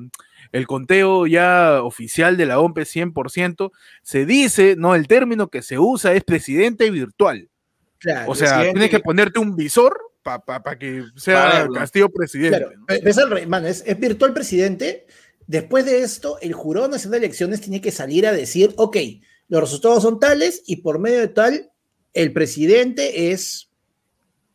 el 0.52 0.68
conteo 0.68 1.28
ya 1.28 1.82
oficial 1.84 2.38
de 2.38 2.46
la 2.46 2.60
OMP 2.60 2.80
100%. 2.80 3.72
Se 4.02 4.26
dice, 4.26 4.76
no, 4.78 4.96
el 4.96 5.08
término 5.08 5.50
que 5.50 5.62
se 5.62 5.78
usa 5.80 6.14
es 6.14 6.24
presidente 6.24 6.90
virtual. 6.90 7.50
Claro. 8.00 8.32
O 8.32 8.36
sea, 8.36 8.48
presidente. 8.50 8.74
tienes 8.74 8.90
que 8.92 9.00
ponerte 9.00 9.40
un 9.40 9.56
visor 9.56 10.00
para 10.24 10.78
que 10.78 11.04
Pa' 11.14 11.20
sea 11.20 11.54
verlo. 11.60 11.74
Castillo 11.76 12.10
presidente. 12.10 12.58
Claro, 12.60 12.72
es, 12.88 13.18
al 13.18 13.30
re- 13.32 13.46
mano, 13.48 13.68
es, 13.68 13.84
es 13.86 14.00
virtual 14.00 14.34
presidente. 14.34 15.08
Después 15.48 15.86
de 15.86 16.04
esto, 16.04 16.38
el 16.42 16.54
Jurado 16.54 16.88
Nacional 16.88 17.20
de 17.20 17.26
Elecciones 17.26 17.62
tiene 17.62 17.82
que 17.82 17.92
salir 17.92 18.28
a 18.28 18.32
decir, 18.32 18.74
ok, 18.78 18.98
los 19.48 19.62
resultados 19.62 20.04
son 20.04 20.20
tales 20.20 20.62
y 20.68 20.78
por 20.78 21.00
medio 21.00 21.20
de 21.20 21.28
tal, 21.30 21.72
el 22.14 22.32
presidente 22.34 23.32
es 23.32 23.72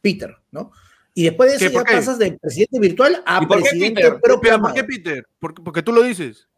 Peter, 0.01 0.37
¿no? 0.53 0.71
Y 1.15 1.25
después 1.25 1.53
de 1.53 1.59
¿Qué, 1.59 1.67
eso 1.67 1.75
ya 1.79 1.85
qué? 1.85 1.95
pasas 1.95 2.19
de 2.19 2.33
presidente 2.33 2.81
virtual 2.81 3.23
a 3.25 3.41
¿Y 3.43 3.47
por 3.47 3.57
qué 3.59 3.63
presidente 3.63 3.95
Peter? 4.03 4.19
Pero 4.23 4.41
proclamado. 4.41 4.63
¿por 4.63 4.75
qué 4.75 4.85
Peter? 4.85 5.27
Porque, 5.39 5.63
porque 5.63 5.83
tú 5.83 5.93
lo 5.93 6.03
dices. 6.03 6.49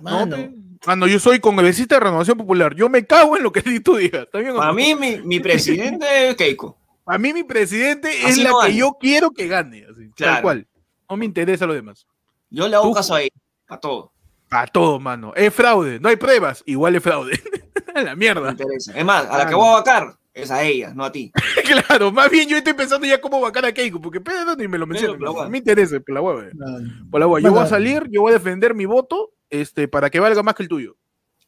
Mano, 0.00 0.36
No. 0.36 0.66
Mano, 0.86 1.06
yo 1.06 1.18
soy 1.18 1.40
congresista 1.40 1.96
de 1.96 2.00
Renovación 2.00 2.36
Popular. 2.36 2.74
Yo 2.76 2.88
me 2.88 3.04
cago 3.06 3.36
en 3.36 3.42
lo 3.42 3.50
que 3.50 3.62
tú 3.84 3.96
digas. 3.96 4.24
¿Está 4.24 4.38
bien 4.38 4.52
o 4.52 4.56
Para 4.56 4.68
no? 4.68 4.74
mí, 4.74 4.94
mi, 4.94 5.18
mi 5.22 5.40
presidente 5.40 6.28
es 6.28 6.36
Keiko. 6.36 6.78
A 7.06 7.18
mí 7.18 7.32
mi 7.32 7.44
presidente 7.44 8.10
es 8.26 8.36
la 8.38 8.50
no 8.50 8.60
que 8.60 8.74
yo 8.74 8.92
quiero 9.00 9.30
que 9.30 9.46
gane. 9.48 9.86
así, 9.90 10.02
Tal 10.08 10.14
Claro. 10.14 10.42
cual. 10.42 10.66
No 11.08 11.16
me 11.16 11.24
interesa 11.24 11.66
lo 11.66 11.74
demás. 11.74 12.06
Yo 12.50 12.68
le 12.68 12.76
hago 12.76 12.88
Tú- 12.88 12.94
caso 12.94 13.14
a 13.14 13.22
ella, 13.22 13.30
a 13.68 13.78
todo. 13.78 14.12
A 14.50 14.66
todo, 14.66 15.00
mano. 15.00 15.32
Es 15.34 15.52
fraude. 15.54 15.98
No 15.98 16.08
hay 16.08 16.16
pruebas. 16.16 16.62
Igual 16.66 16.94
es 16.96 17.02
fraude. 17.02 17.32
a 17.94 18.02
la 18.02 18.10
Me 18.10 18.16
mierda. 18.16 18.50
interesa. 18.50 18.92
Es 18.96 19.04
más, 19.04 19.24
a 19.26 19.38
la 19.38 19.44
que 19.44 19.54
Claro. 19.54 19.58
voy 19.58 19.68
a 19.68 19.72
vacar 19.72 20.16
es 20.36 20.50
a 20.50 20.62
ella, 20.62 20.92
no 20.94 21.02
a 21.02 21.10
ti. 21.10 21.32
claro, 21.88 22.12
más 22.12 22.30
bien 22.30 22.46
yo 22.46 22.58
estoy 22.58 22.74
pensando 22.74 23.06
ya 23.06 23.18
cómo 23.22 23.40
vacar 23.40 23.64
a 23.64 23.72
Keiko. 23.72 24.00
Porque 24.02 24.20
pedo 24.20 24.54
ni 24.54 24.68
me 24.68 24.76
lo 24.76 24.86
mencionan. 24.86 25.18
pero 25.18 25.32
No 25.32 25.48
me 25.48 25.58
interesa, 25.58 25.98
por 25.98 26.14
la 26.14 26.20
hueva. 26.20 26.50
mano. 26.54 27.08
Por 27.10 27.20
la 27.20 27.26
hueva. 27.26 27.48
Yo 27.48 27.54
voy 27.54 27.64
a 27.64 27.66
salir, 27.66 28.06
yo 28.10 28.20
voy 28.20 28.32
a 28.32 28.34
defender 28.34 28.74
mi 28.74 28.84
voto 28.84 29.32
este, 29.48 29.88
para 29.88 30.10
que 30.10 30.20
valga 30.20 30.42
más 30.42 30.54
que 30.54 30.62
el 30.64 30.68
tuyo. 30.68 30.96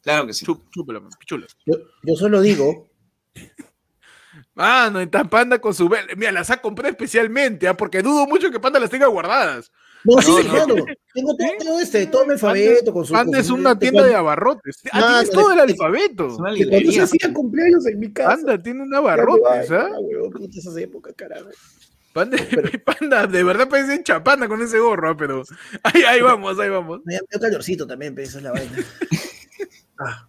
Claro 0.00 0.26
que 0.26 0.33
sí. 0.33 0.47
Chup, 0.47 0.71
chúpala. 0.71 1.02
Yo, 1.66 1.75
yo 2.02 2.16
solo 2.16 2.40
digo, 2.40 2.88
Mano, 4.54 5.00
está 5.00 5.25
Panda 5.25 5.59
con 5.61 5.75
su... 5.75 5.88
vel- 5.88 6.16
Mira, 6.16 6.33
las 6.33 6.50
ha 6.50 6.59
comprado 6.59 6.90
especialmente, 6.90 7.68
¿ah? 7.68 7.76
porque 7.76 8.02
dudo 8.02 8.26
mucho 8.26 8.50
que 8.50 8.61
Panda 8.61 8.80
las 8.80 8.90
tenga 8.90 9.07
guardadas. 9.07 9.71
no, 10.04 10.21
sí, 10.23 10.33
no. 10.47 10.52
mano, 10.52 10.75
tengo 11.14 11.37
todo, 11.37 11.80
este, 11.80 12.07
todo 12.07 12.26
mi 12.26 12.33
alfabeto 12.33 12.92
con 12.92 13.04
su... 13.04 13.12
Panda 13.12 13.33
con 13.33 13.40
es 13.40 13.50
una 13.50 13.75
de 13.75 13.80
tienda 13.80 14.04
de 14.04 14.14
abarrotes. 14.14 14.80
Ah, 14.92 15.00
Mano, 15.00 15.07
tienes 15.14 15.30
todo 15.30 15.52
el 15.52 15.61
alfabeto. 15.61 16.37
Cuando 16.37 17.07
se 17.07 17.33
cumpleaños 17.33 17.87
en 17.87 17.99
mi 17.99 18.12
casa. 18.12 18.30
Panda 18.30 18.62
tiene 18.62 18.83
un 18.83 18.95
abarrotes, 18.95 19.71
¿ah? 19.71 19.88
ah, 19.92 20.38
esas 20.57 20.76
épocas, 20.76 21.14
carajo. 21.16 21.49
Panda, 22.12 22.37
Panda, 22.85 23.26
de 23.26 23.45
verdad 23.45 23.68
parece 23.68 24.02
chapanda 24.02 24.49
con 24.49 24.61
ese 24.62 24.78
gorro, 24.78 25.11
¿ah? 25.11 25.16
pero 25.16 25.42
ahí, 25.83 26.02
ahí 26.02 26.21
vamos, 26.21 26.59
ahí 26.59 26.68
vamos. 26.68 27.00
Me 27.04 27.14
dio 27.14 27.40
calorcito 27.40 27.87
también, 27.87 28.14
pero 28.14 28.26
esa 28.26 28.38
es 28.38 28.45
la 28.45 28.52
vaina. 28.52 28.73
Ah, 30.00 30.27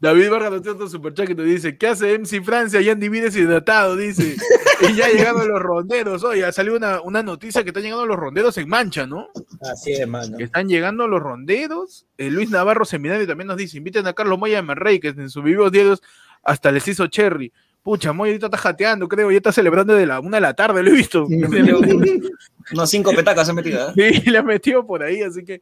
David 0.00 0.30
Vargas 0.30 0.50
nos 0.52 0.62
tiene 0.62 0.74
otro 0.74 0.88
superchat 0.88 1.26
que 1.26 1.34
nos 1.34 1.46
dice, 1.46 1.76
¿qué 1.76 1.88
hace 1.88 2.18
MC 2.18 2.42
Francia? 2.42 2.80
Ya 2.80 2.92
Andy 2.92 3.08
Vides 3.08 3.36
hidratado, 3.36 3.96
dice. 3.96 4.36
Y 4.80 4.94
ya 4.94 5.08
llegaron 5.08 5.48
los 5.48 5.60
ronderos. 5.60 6.22
Oye, 6.22 6.50
salió 6.52 6.76
una, 6.76 7.00
una 7.00 7.20
noticia 7.22 7.64
que 7.64 7.70
están 7.70 7.82
llegando 7.82 8.06
los 8.06 8.16
ronderos 8.16 8.56
en 8.58 8.68
mancha, 8.68 9.06
¿no? 9.06 9.28
así 9.60 9.92
es, 9.92 10.06
mano. 10.06 10.36
que 10.36 10.44
están 10.44 10.68
llegando 10.68 11.08
los 11.08 11.20
ronderos. 11.20 12.06
Eh, 12.16 12.30
Luis 12.30 12.50
Navarro 12.50 12.84
Seminario 12.84 13.26
también 13.26 13.48
nos 13.48 13.56
dice, 13.56 13.76
inviten 13.76 14.06
a 14.06 14.12
Carlos 14.12 14.38
Moya 14.38 14.56
de 14.56 14.62
Merrey, 14.62 15.00
que 15.00 15.08
en 15.08 15.30
sus 15.30 15.42
vivos 15.42 15.72
diarios 15.72 16.00
hasta 16.44 16.70
les 16.70 16.86
hizo 16.86 17.06
Cherry. 17.08 17.52
Pucha, 17.82 18.12
Moya 18.12 18.30
ahorita 18.32 18.46
está 18.46 18.58
jateando, 18.58 19.08
creo, 19.08 19.30
ya 19.30 19.38
está 19.38 19.50
celebrando 19.50 19.94
de 19.94 20.06
la 20.06 20.20
una 20.20 20.36
de 20.36 20.42
la 20.42 20.54
tarde, 20.54 20.82
lo 20.82 20.90
he 20.90 20.94
visto. 20.94 21.26
Unos 22.72 22.90
cinco 22.90 23.12
petacas 23.12 23.46
se 23.46 23.50
han 23.52 23.56
metido. 23.56 23.92
¿eh? 23.96 24.12
Sí, 24.22 24.30
le 24.30 24.38
ha 24.38 24.42
metido 24.42 24.86
por 24.86 25.02
ahí, 25.02 25.22
así 25.22 25.44
que 25.44 25.60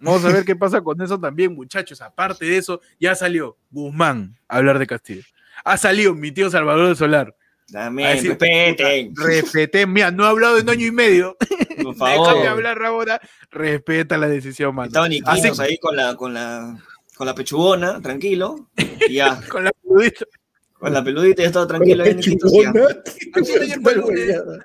vamos 0.00 0.24
a 0.24 0.28
ver 0.28 0.44
qué 0.44 0.56
pasa 0.56 0.80
con 0.80 1.00
eso 1.00 1.18
también, 1.18 1.54
muchachos. 1.54 2.00
Aparte 2.00 2.44
de 2.44 2.56
eso, 2.56 2.80
ya 2.98 3.14
salió 3.14 3.56
Guzmán 3.70 4.36
a 4.48 4.56
hablar 4.56 4.78
de 4.78 4.86
Castillo. 4.86 5.22
Ha 5.64 5.76
salido 5.76 6.14
mi 6.14 6.32
tío 6.32 6.50
Salvador 6.50 6.88
de 6.88 6.94
Solar. 6.96 7.34
También, 7.70 8.16
decir, 8.16 8.30
respeten. 8.30 9.14
Respeten, 9.14 9.92
mira, 9.92 10.10
no 10.10 10.24
ha 10.24 10.30
hablado 10.30 10.58
en 10.58 10.68
año 10.68 10.86
y 10.86 10.90
medio. 10.90 11.36
Por 11.38 11.48
Déjame 11.76 11.94
favor. 11.94 12.46
hablar 12.48 12.82
ahora. 12.82 13.20
Respeta 13.50 14.16
la 14.16 14.28
decisión, 14.28 14.74
mano. 14.74 14.88
Estaban 14.88 15.12
Así 15.26 15.62
ahí 15.62 15.78
con 15.78 15.94
la, 15.94 16.16
con 16.16 16.34
la, 16.34 16.76
con 17.14 17.26
la 17.26 17.34
pechugona, 17.34 18.00
tranquilo. 18.00 18.70
Y 19.08 19.14
ya, 19.14 19.40
con 19.48 19.64
la 19.64 19.72
peludita. 19.72 20.24
con 20.72 20.92
la 20.92 21.04
peludita 21.04 21.42
ya 21.42 21.48
estaba 21.48 21.66
tranquilo 21.66 22.02
ahí 22.02 22.10
en 22.10 22.20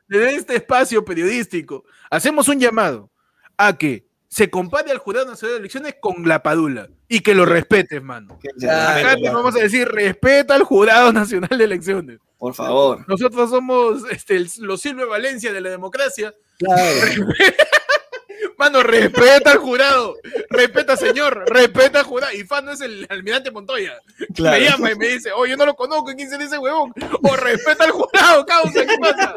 Desde 0.08 0.36
este 0.36 0.56
espacio 0.56 1.06
periodístico, 1.06 1.86
hacemos 2.10 2.48
un 2.48 2.60
llamado 2.60 3.12
a 3.58 3.78
que 3.78 4.05
se 4.36 4.50
compare 4.50 4.92
al 4.92 4.98
Jurado 4.98 5.28
Nacional 5.28 5.54
de 5.54 5.60
Elecciones 5.60 5.96
con 6.02 6.28
la 6.28 6.44
Padula 6.44 6.90
y 7.08 7.22
que 7.22 7.34
lo 7.34 7.46
respetes, 7.46 8.04
mano. 8.04 8.38
Acá 8.70 9.16
te 9.16 9.30
vamos 9.30 9.56
a 9.56 9.60
decir, 9.60 9.88
respeta 9.88 10.56
al 10.56 10.64
Jurado 10.64 11.14
Nacional 11.14 11.58
de 11.58 11.64
Elecciones. 11.64 12.20
Por 12.38 12.54
favor. 12.54 13.06
Nosotros 13.08 13.50
somos 13.50 14.02
este, 14.12 14.36
el- 14.36 14.50
los 14.60 14.82
Silvio 14.82 15.08
Valencia 15.08 15.54
de 15.54 15.62
la 15.62 15.70
democracia. 15.70 16.34
Claro. 16.60 16.84
Mano, 18.58 18.84
respeta 18.84 19.54
al 19.54 19.58
jurado. 19.60 20.16
Respeta, 20.50 20.98
señor. 20.98 21.46
Respeta 21.48 22.00
al 22.00 22.06
jurado. 22.06 22.34
Y 22.34 22.44
fan 22.44 22.66
no 22.66 22.72
es 22.72 22.82
el 22.82 23.06
almirante 23.10 23.52
Montoya. 23.52 23.94
Claro. 24.34 24.60
Me 24.60 24.66
llama 24.70 24.92
y 24.92 24.96
me 24.98 25.08
dice, 25.08 25.32
oh, 25.34 25.46
yo 25.46 25.56
no 25.56 25.66
lo 25.66 25.76
conozco. 25.76 26.12
¿Quién 26.16 26.30
se 26.30 26.38
dice 26.38 26.58
huevón? 26.58 26.94
O 27.24 27.36
respeta 27.38 27.86
al 27.86 27.92
jurado, 27.92 28.46
causa. 28.46 28.86
¿Qué 28.86 28.98
pasa? 29.00 29.34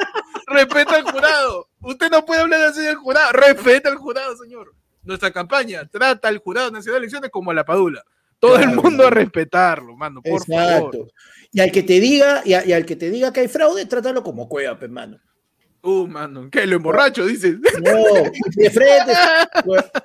Respeta 0.49 0.97
al 0.97 1.05
jurado. 1.05 1.69
Usted 1.83 2.11
no 2.11 2.25
puede 2.25 2.41
hablar 2.41 2.63
así 2.63 2.81
del 2.81 2.97
jurado. 2.97 3.31
Respeta 3.33 3.89
al 3.91 3.97
jurado, 3.97 4.37
señor. 4.37 4.73
Nuestra 5.03 5.31
campaña 5.31 5.87
trata 5.91 6.29
al 6.29 6.39
jurado 6.39 6.71
nacional 6.71 7.01
de 7.01 7.07
elecciones 7.07 7.31
como 7.31 7.51
a 7.51 7.55
la 7.55 7.65
padula. 7.65 8.03
Todo 8.39 8.57
el 8.57 8.65
Claro. 8.67 8.83
mundo 8.83 9.07
a 9.07 9.11
respetarlo, 9.11 9.97
mano, 9.97 10.23
por 10.23 10.45
favor. 10.47 10.95
Exacto. 10.95 11.09
Y 11.51 11.61
al 11.61 11.73
que 11.73 11.83
te 11.83 11.99
diga, 11.99 12.43
y, 12.45 12.53
a- 12.55 12.65
y 12.67 12.73
al 12.73 12.85
que 12.87 12.95
te 12.95 13.11
diga 13.11 13.33
que 13.33 13.41
hay 13.41 13.49
fraude, 13.49 13.85
trátalo 13.87 14.23
como 14.23 14.49
cueva, 14.49 14.79
mano. 14.89 15.19
Uh, 15.81 16.07
mano, 16.09 16.49
¿qué? 16.51 16.67
Lo 16.67 16.77
emborracho, 16.77 17.25
dices. 17.25 17.55
No, 17.55 17.61
de 18.57 18.71
frente. 18.71 19.13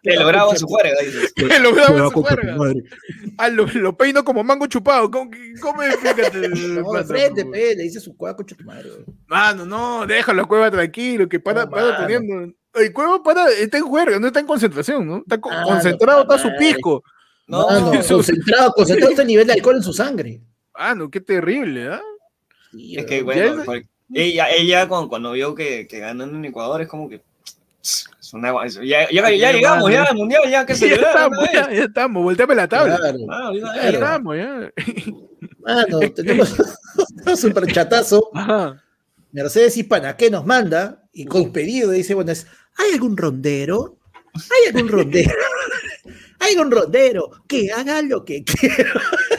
Que 0.04 0.16
lo 0.16 0.28
grabo 0.28 0.52
en 0.52 0.58
su 0.58 0.68
juerga, 0.68 0.94
dices. 1.04 1.34
Que 1.36 1.60
lo 1.60 1.74
grabo 1.74 1.98
en 1.98 2.04
su 2.12 2.24
juerga. 2.24 2.56
madre. 2.56 2.84
Ah, 3.38 3.50
lo, 3.50 3.66
lo 3.66 3.98
peino 3.98 4.24
como 4.24 4.44
mango 4.44 4.68
chupado. 4.68 5.10
¿Cómo, 5.12 5.30
que- 5.32 5.54
cómo 5.60 5.82
explícate? 5.84 6.50
No, 6.84 6.94
de 6.94 7.04
frente, 7.04 7.46
pe, 7.46 7.76
le 7.76 7.84
dice 7.84 8.00
su 8.00 8.16
cueva 8.16 8.36
con 8.36 8.46
tu 8.46 8.56
madre. 8.64 8.90
Mano, 9.28 9.66
no, 9.66 10.06
déjalo 10.08 10.44
a 10.44 10.48
Cueva 10.48 10.72
tranquilo, 10.72 11.28
que 11.28 11.40
para, 11.40 11.66
No, 11.66 11.72
para 11.72 11.84
mano. 11.92 12.08
teniendo. 12.08 12.54
El 12.74 12.92
Cueva 12.94 13.22
para, 13.24 13.50
está 13.52 13.78
en 13.78 13.84
juerga, 13.86 14.20
no 14.20 14.28
está 14.28 14.40
en 14.40 14.48
concentración, 14.48 15.06
¿no? 15.08 15.18
Está 15.18 15.36
Ah, 15.52 15.64
concentrado, 15.66 16.24
no, 16.26 16.34
está 16.34 16.50
su 16.50 16.56
pisco. 16.58 17.04
No, 17.48 17.68
Mano, 17.68 17.94
eso- 17.94 18.16
concentrado, 18.16 18.72
concentrado 18.74 19.12
está 19.12 19.22
el 19.22 19.28
nivel 19.28 19.48
de 19.48 19.54
alcohol 19.54 19.76
en 19.78 19.84
su 19.84 19.94
sangre. 19.94 20.42
Mano, 20.78 21.10
qué 21.12 21.22
terrible, 21.22 21.88
¿ah? 21.90 22.02
Sí, 22.72 22.96
es 22.98 23.06
que. 23.06 23.18
Ya 23.18 23.24
bueno, 23.24 23.60
es- 23.62 23.66
por- 23.66 23.84
ella, 24.14 24.50
ella 24.52 24.88
cuando, 24.88 25.10
cuando 25.10 25.32
vio 25.32 25.56
que, 25.56 25.88
que 25.88 26.00
ganó 26.00 26.24
en 26.24 26.46
Ecuador 26.46 26.82
es 26.82 26.88
como 26.88 27.10
que. 27.10 27.22
Es 28.24 28.34
una, 28.34 28.54
ya, 28.68 28.82
ya, 28.82 29.08
ya 29.12 29.30
Ya, 29.32 29.52
llegamos, 29.52 29.92
ya 29.92 30.04
al 30.06 30.16
mundial, 30.16 30.42
ya 30.50 30.66
que 30.66 30.74
Ya 30.74 30.80
celebrar. 30.80 31.10
estamos, 31.10 31.46
ya, 31.54 31.72
ya 31.72 31.84
estamos, 31.84 32.24
volteame 32.24 32.56
la 32.56 32.68
tabla. 32.68 32.98
Claro. 32.98 33.18
Ah, 33.30 33.52
Ya 33.54 33.62
claro. 33.74 33.90
estamos, 33.90 34.38
ya. 34.38 34.72
Mano, 35.60 36.00
tenemos 36.16 36.56
un 37.28 37.38
super 37.38 37.68
chatazo. 37.72 38.30
Ajá. 38.34 38.82
Mercedes 39.34 39.76
Hispana, 39.78 40.16
que 40.16 40.32
nos 40.32 40.46
manda? 40.46 41.04
Y 41.12 41.26
con 41.26 41.52
pedido 41.52 41.92
dice, 41.92 42.14
bueno, 42.16 42.32
es, 42.32 42.48
¿hay 42.78 42.94
algún 42.94 43.18
rondero? 43.18 43.98
¿Hay 44.34 44.74
algún 44.74 44.90
rondero? 44.90 45.32
¿Hay 46.40 46.56
algún 46.56 46.72
rondero? 46.72 47.32
Que 47.48 47.72
haga 47.72 48.02
lo 48.02 48.26
que 48.26 48.44
quiera. 48.44 48.92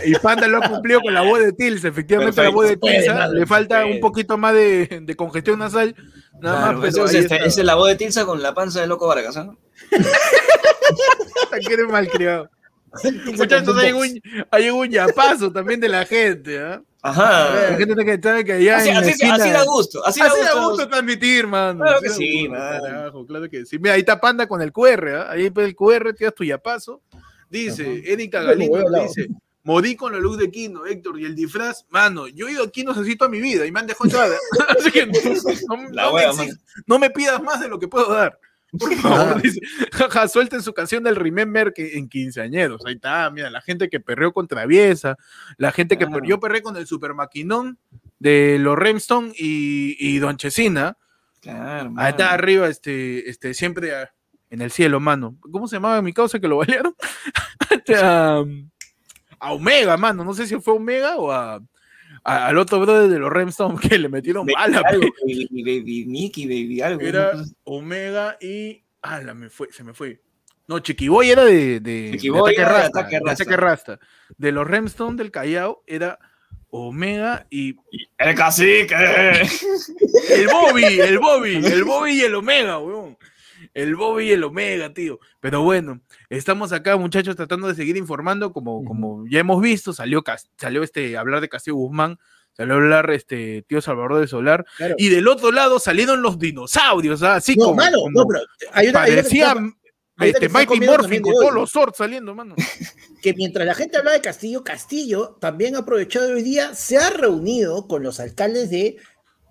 Y 0.06 0.14
Panda 0.14 0.46
lo 0.46 0.58
ha 0.58 0.68
cumplido 0.68 1.00
con 1.00 1.12
la 1.12 1.22
voz 1.22 1.40
de 1.40 1.52
Tilsa, 1.52 1.88
efectivamente 1.88 2.42
la 2.42 2.48
voz 2.48 2.68
de 2.68 2.76
Tilsa, 2.76 3.28
le 3.28 3.46
falta 3.46 3.82
puede. 3.82 3.94
un 3.94 4.00
poquito 4.00 4.38
más 4.38 4.54
de, 4.54 5.00
de 5.02 5.16
congestión 5.16 5.58
nasal, 5.58 5.94
Nada 6.40 6.62
Claro, 6.62 6.78
más, 6.78 6.94
pero 6.94 7.06
este, 7.06 7.36
esa 7.36 7.46
es 7.46 7.64
la 7.64 7.74
voz 7.74 7.88
de 7.88 7.96
Tilsa 7.96 8.24
con 8.26 8.42
la 8.42 8.54
panza 8.54 8.80
de 8.80 8.86
Loco 8.86 9.06
Vargas, 9.06 9.36
¿ah? 9.36 9.54
que 11.66 11.72
eres 11.72 11.88
malcriado. 11.88 12.50
Muchachos, 13.36 13.76
hay 13.78 13.92
un, 13.92 14.20
hay 14.50 14.70
un 14.70 14.88
yapazo 14.88 15.52
también 15.52 15.80
de 15.80 15.88
la 15.88 16.04
gente, 16.04 16.60
¿ah? 16.60 16.82
Ajá. 17.06 17.76
gente 17.76 18.04
que 18.04 18.18
sabe 18.22 18.44
que 18.44 18.52
allá 18.54 18.76
Así, 18.78 18.88
en 18.88 18.96
así- 18.96 19.10
esquina- 19.10 19.34
así 19.34 19.50
da 19.50 19.64
gusto, 19.64 20.06
así 20.06 20.20
da 20.20 20.26
Así 20.26 20.40
da 20.40 20.52
gusto. 20.54 20.70
gusto 20.70 20.88
transmitir, 20.88 21.46
mano. 21.46 21.84
Claro 21.84 22.00
que 22.00 22.08
da 22.08 22.14
sí, 22.14 22.48
mano. 22.48 22.82
carajo, 22.82 23.26
claro 23.26 23.50
que 23.50 23.66
sí. 23.66 23.78
Mira, 23.78 23.94
ahí 23.94 24.00
está 24.00 24.18
Panda 24.20 24.46
con 24.46 24.62
el 24.62 24.72
QR, 24.72 25.08
¿ah? 25.16 25.30
Ahí 25.30 25.52
el 25.54 25.76
QR, 25.76 26.14
tiras 26.14 26.34
tu 26.34 26.44
yapazo. 26.44 27.02
Dice, 27.50 27.82
Ajá. 27.82 28.10
Erika 28.12 28.42
Galindo 28.42 28.80
dice, 29.02 29.28
morí 29.64 29.96
con 29.96 30.12
la 30.12 30.18
luz 30.18 30.38
de 30.38 30.50
Kino, 30.50 30.86
Héctor, 30.86 31.20
y 31.20 31.26
el 31.26 31.34
disfraz, 31.34 31.84
mano, 31.90 32.26
yo 32.26 32.48
he 32.48 32.52
ido 32.52 32.64
a 32.64 32.70
Kino 32.70 32.92
así 32.92 33.16
toda 33.16 33.30
mi 33.30 33.40
vida 33.40 33.66
y 33.66 33.70
me 33.70 33.80
han 33.80 33.86
dejado 33.86 34.04
entrar. 34.06 34.30
Así 34.78 34.90
que 34.90 35.06
no, 35.06 35.12
no- 35.12 35.76
no 35.90 36.12
me 36.14 36.50
no 36.86 36.98
me 36.98 37.10
pidas 37.10 37.42
más 37.42 37.60
de 37.60 37.68
lo 37.68 37.78
que 37.78 37.86
puedo 37.86 38.10
dar. 38.12 38.38
Por 38.78 38.94
favor, 38.96 39.40
dice, 39.42 39.60
jaja, 39.92 40.28
suelten 40.28 40.62
su 40.62 40.72
canción 40.74 41.02
del 41.04 41.16
Remember 41.16 41.72
que 41.72 41.96
en 41.98 42.08
quinceañeros. 42.08 42.84
Ahí 42.86 42.94
está, 42.94 43.30
mira, 43.30 43.50
la 43.50 43.60
gente 43.60 43.88
que 43.88 44.00
perreó 44.00 44.32
con 44.32 44.48
Traviesa, 44.48 45.16
la 45.56 45.72
gente 45.72 45.96
que 45.98 46.06
Claro. 46.06 46.20
per- 46.20 46.28
yo 46.28 46.40
perré 46.40 46.62
con 46.62 46.76
el 46.76 46.86
Super 46.86 47.14
Maquinón 47.14 47.78
de 48.18 48.58
los 48.60 48.76
Remstone 48.78 49.32
y, 49.36 49.96
y 49.98 50.18
Don 50.18 50.36
Chesina. 50.36 50.96
Claro, 51.40 51.92
Ahí 51.96 52.10
está 52.10 52.32
arriba, 52.32 52.68
este, 52.68 53.28
este, 53.28 53.54
siempre 53.54 53.94
a- 53.94 54.12
en 54.50 54.62
el 54.62 54.70
cielo, 54.70 54.98
mano. 55.00 55.36
¿Cómo 55.40 55.66
se 55.68 55.76
llamaba 55.76 56.00
mi 56.02 56.12
causa 56.12 56.38
que 56.38 56.48
lo 56.48 56.56
balearon? 56.58 56.94
Este, 57.70 57.96
a, 57.96 58.42
a 59.40 59.52
Omega, 59.52 59.96
mano. 59.96 60.24
No 60.24 60.32
sé 60.32 60.46
si 60.46 60.56
fue 60.60 60.74
a 60.74 60.76
Omega 60.76 61.16
o 61.16 61.30
a, 61.32 61.54
a- 61.56 61.60
al 62.24 62.58
otro 62.58 62.80
brother 62.80 63.08
de 63.08 63.18
los 63.18 63.30
Remstone 63.30 63.78
que 63.88 63.98
le 63.98 64.08
metieron 64.08 64.46
bala. 64.46 64.82
baby, 64.82 65.48
baby 65.62 66.04
Mickey, 66.06 66.46
baby 66.46 66.80
algo. 66.80 67.00
Era. 67.02 67.32
Omega 67.64 68.36
y. 68.40 68.82
Ah, 69.02 69.20
me 69.34 69.50
fue, 69.50 69.70
se 69.70 69.84
me 69.84 69.92
fue. 69.92 70.20
No, 70.66 70.78
Chiquiboy 70.78 71.30
era 71.30 71.44
de, 71.44 71.78
de, 71.80 72.12
Chiquiboy 72.12 72.54
de 72.54 72.62
era 72.62 72.72
de 72.72 72.78
Rasta, 72.78 73.00
Ataque 73.00 73.16
de 73.16 73.20
Rasta. 73.26 73.42
Ataque 73.42 73.56
Rasta. 73.56 74.00
De 74.38 74.50
los 74.50 74.66
Remstone 74.66 75.16
del 75.16 75.30
Callao 75.30 75.82
era 75.86 76.18
Omega 76.70 77.46
y 77.50 77.76
El 78.16 78.34
cacique. 78.34 78.94
El 80.30 80.48
Bobby, 80.48 81.00
el 81.00 81.18
Bobby, 81.18 81.56
el 81.56 81.84
Bobby 81.84 82.12
y 82.12 82.20
el 82.22 82.34
Omega, 82.34 82.78
weón. 82.78 83.18
El 83.74 83.96
Bobby 83.96 84.28
y 84.28 84.32
el 84.32 84.44
Omega, 84.44 84.94
tío. 84.94 85.18
Pero 85.40 85.62
bueno, 85.62 86.00
estamos 86.30 86.72
acá, 86.72 86.96
muchachos, 86.96 87.36
tratando 87.36 87.66
de 87.68 87.74
seguir 87.74 87.96
informando, 87.96 88.52
como, 88.52 88.84
como 88.84 89.24
ya 89.28 89.40
hemos 89.40 89.60
visto, 89.60 89.92
salió, 89.92 90.22
salió 90.56 90.82
este, 90.82 91.16
hablar 91.16 91.40
de 91.40 91.48
Castillo 91.48 91.74
Guzmán, 91.76 92.18
salió 92.56 92.74
a 92.74 92.76
hablar 92.76 93.10
este 93.10 93.62
tío 93.68 93.80
Salvador 93.80 94.20
de 94.20 94.28
Solar, 94.28 94.64
Claro. 94.76 94.94
y 94.96 95.08
del 95.08 95.26
otro 95.26 95.50
lado 95.50 95.80
salieron 95.80 96.22
los 96.22 96.38
dinosaurios, 96.38 97.22
¿ah? 97.24 97.34
así 97.36 97.56
No, 97.56 97.64
como, 97.66 97.76
mano, 97.76 97.98
como 98.02 98.22
no, 98.22 98.26
pero 98.28 98.40
hay 98.72 98.88
una, 98.88 99.00
parecía 99.00 99.48
está- 99.48 99.60
hay 100.16 100.28
una 100.30 100.38
este, 100.38 100.48
Mighty 100.48 100.80
Morphin 100.86 101.22
con 101.22 101.32
todos 101.34 101.52
los 101.52 101.70
swords 101.70 101.96
saliendo, 101.96 102.32
mano. 102.36 102.54
que 103.22 103.34
mientras 103.34 103.66
la 103.66 103.74
gente 103.74 103.96
habla 103.96 104.12
de 104.12 104.20
Castillo, 104.20 104.62
Castillo 104.62 105.36
también 105.40 105.74
ha 105.74 105.80
aprovechado 105.80 106.32
hoy 106.32 106.42
día, 106.44 106.74
se 106.76 106.96
ha 106.98 107.10
reunido 107.10 107.88
con 107.88 108.04
los 108.04 108.20
alcaldes 108.20 108.70
de 108.70 108.98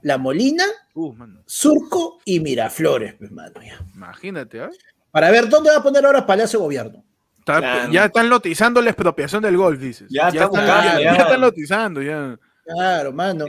La 0.04 0.18
Molina, 0.18 0.66
Uh, 0.96 1.14
Surco 1.46 2.20
y 2.26 2.40
Miraflores, 2.40 3.16
pues, 3.16 3.32
mano, 3.32 3.54
ya. 3.62 3.80
imagínate, 3.96 4.62
¿ah? 4.62 4.70
Para 5.12 5.32
ver 5.32 5.50
dónde 5.50 5.72
va 5.72 5.78
a 5.78 5.84
poner 5.84 6.06
ahora 6.06 6.26
Palacio 6.26 6.60
de 6.60 6.66
Gobierno. 6.66 7.04
Está- 7.40 7.58
Claro. 7.60 7.92
Ya 7.92 8.06
están 8.06 8.30
lotizando 8.30 8.82
la 8.82 8.90
expropiación 8.92 9.42
del 9.44 9.58
golf, 9.58 9.80
dices. 9.80 10.08
Ya 10.10 10.28
está 10.30 10.46
están, 10.46 10.50
buscando, 10.52 10.84
ya- 10.84 11.00
ya. 11.02 11.16
ya 11.18 11.22
están 11.24 11.42
lotizando, 11.42 12.02
ya. 12.02 12.40
Claro, 12.66 13.12
mano. 13.12 13.46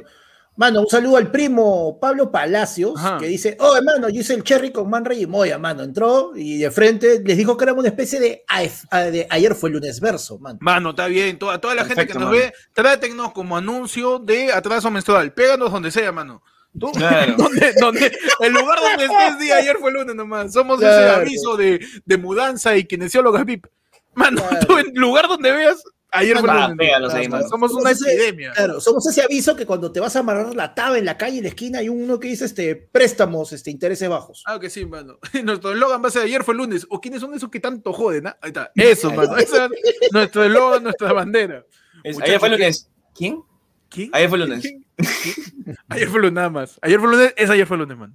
Mano, 0.56 0.82
un 0.82 0.88
saludo 0.88 1.16
al 1.16 1.32
primo 1.32 1.98
Pablo 2.00 2.30
Palacios, 2.30 2.92
Ajá. 2.96 3.18
que 3.18 3.26
dice, 3.26 3.56
oh, 3.58 3.76
hermano, 3.76 4.08
yo 4.08 4.20
hice 4.20 4.34
el 4.34 4.44
cherry 4.44 4.70
con 4.70 4.88
Manrey 4.88 5.22
y 5.22 5.26
Moya, 5.26 5.58
mano. 5.58 5.82
Entró 5.82 6.30
y 6.36 6.58
de 6.58 6.70
frente 6.70 7.20
les 7.24 7.36
dijo 7.36 7.56
que 7.56 7.64
era 7.64 7.72
una 7.72 7.88
especie 7.88 8.20
de, 8.20 8.44
ah, 8.90 9.00
de 9.00 9.26
ayer 9.30 9.54
fue 9.56 9.70
el 9.70 9.74
lunes 9.74 9.98
verso, 10.00 10.38
mano. 10.38 10.58
Mano, 10.62 10.90
está 10.90 11.06
bien. 11.08 11.38
Toda, 11.40 11.60
toda 11.60 11.74
la 11.74 11.84
gente 11.84 12.06
que 12.06 12.14
nos 12.14 12.24
mano. 12.24 12.36
ve, 12.36 12.52
trátenos 12.72 13.32
como 13.32 13.56
anuncio 13.56 14.20
de 14.20 14.52
atraso 14.52 14.90
menstrual. 14.92 15.32
Péganos 15.32 15.72
donde 15.72 15.90
sea, 15.90 16.12
mano. 16.12 16.40
Tú, 16.78 16.90
Claro. 16.92 17.34
donde, 17.38 17.72
donde, 17.80 18.16
el 18.40 18.52
lugar 18.52 18.78
donde 18.80 19.04
estés 19.06 19.38
día 19.40 19.56
ayer 19.56 19.76
fue 19.80 19.90
lunes 19.90 20.14
nomás. 20.14 20.52
Somos 20.52 20.80
ese 20.80 21.08
aviso 21.08 21.56
de, 21.56 21.84
de 22.04 22.16
mudanza 22.16 22.76
y 22.76 22.84
kinesiólogas 22.84 23.44
VIP. 23.44 23.66
Mano, 24.14 24.40
Claro. 24.48 24.66
tú 24.68 24.78
en 24.78 24.94
lugar 24.94 25.26
donde 25.26 25.50
veas, 25.50 25.82
ayer 26.14 26.38
fue 26.38 26.48
Ah, 26.50 26.62
lunes. 26.68 26.76
pégalos 26.78 27.14
ahí, 27.14 27.26
Somos- 27.48 27.72
una 27.72 27.90
ese- 27.90 28.12
epidemia. 28.14 28.52
Claro, 28.52 28.80
somos 28.80 29.06
ese 29.06 29.22
aviso 29.22 29.54
que 29.56 29.66
cuando 29.66 29.92
te 29.92 30.00
vas 30.00 30.16
a 30.16 30.20
amarrar 30.20 30.54
la 30.54 30.74
taba 30.74 30.96
en 30.98 31.04
la 31.04 31.16
calle, 31.18 31.38
en 31.38 31.42
la 31.44 31.48
esquina, 31.50 31.78
hay 31.80 31.88
uno 31.88 32.18
que 32.18 32.28
dice 32.28 32.44
este, 32.44 32.74
préstamos, 32.76 33.52
este, 33.52 33.70
intereses 33.70 34.08
bajos. 34.08 34.42
Ah, 34.46 34.58
que 34.58 34.70
sí, 34.70 34.86
mano. 34.86 35.18
Nuestro 35.44 35.72
eslogan 35.72 36.02
va 36.02 36.08
a 36.08 36.10
ser 36.10 36.22
ayer 36.22 36.42
fue 36.44 36.54
lunes. 36.54 36.86
¿O 36.90 37.00
quiénes 37.00 37.20
son 37.20 37.34
esos 37.34 37.50
que 37.50 37.60
tanto 37.60 37.92
joden? 37.92 38.26
ah? 38.28 38.38
Ahí 38.40 38.48
está. 38.48 38.70
Eso, 38.74 39.10
mano. 39.12 39.36
Ese 39.36 39.56
es 40.00 40.12
nuestro 40.12 40.44
eslogan, 40.44 40.82
nuestra 40.82 41.12
bandera. 41.12 41.64
Es- 42.02 42.20
ayer 42.20 42.38
fue 42.38 42.48
el 42.48 42.54
lunes. 42.54 42.90
¿Quién? 43.14 43.42
¿Quién? 43.88 44.10
Ayer 44.12 44.28
fue 44.28 44.38
lunes. 44.38 44.60
¿Quién? 44.62 44.84
¿Quién? 44.96 45.76
Ayer 45.88 46.08
fue 46.08 46.18
lunes 46.20 46.32
nada 46.34 46.50
más. 46.50 46.78
Ayer 46.82 46.98
fue 47.00 47.10
lunes, 47.10 47.32
es 47.36 47.48
ayer 47.50 47.66
fue 47.66 47.76
lunes, 47.76 47.96
mano. 47.96 48.14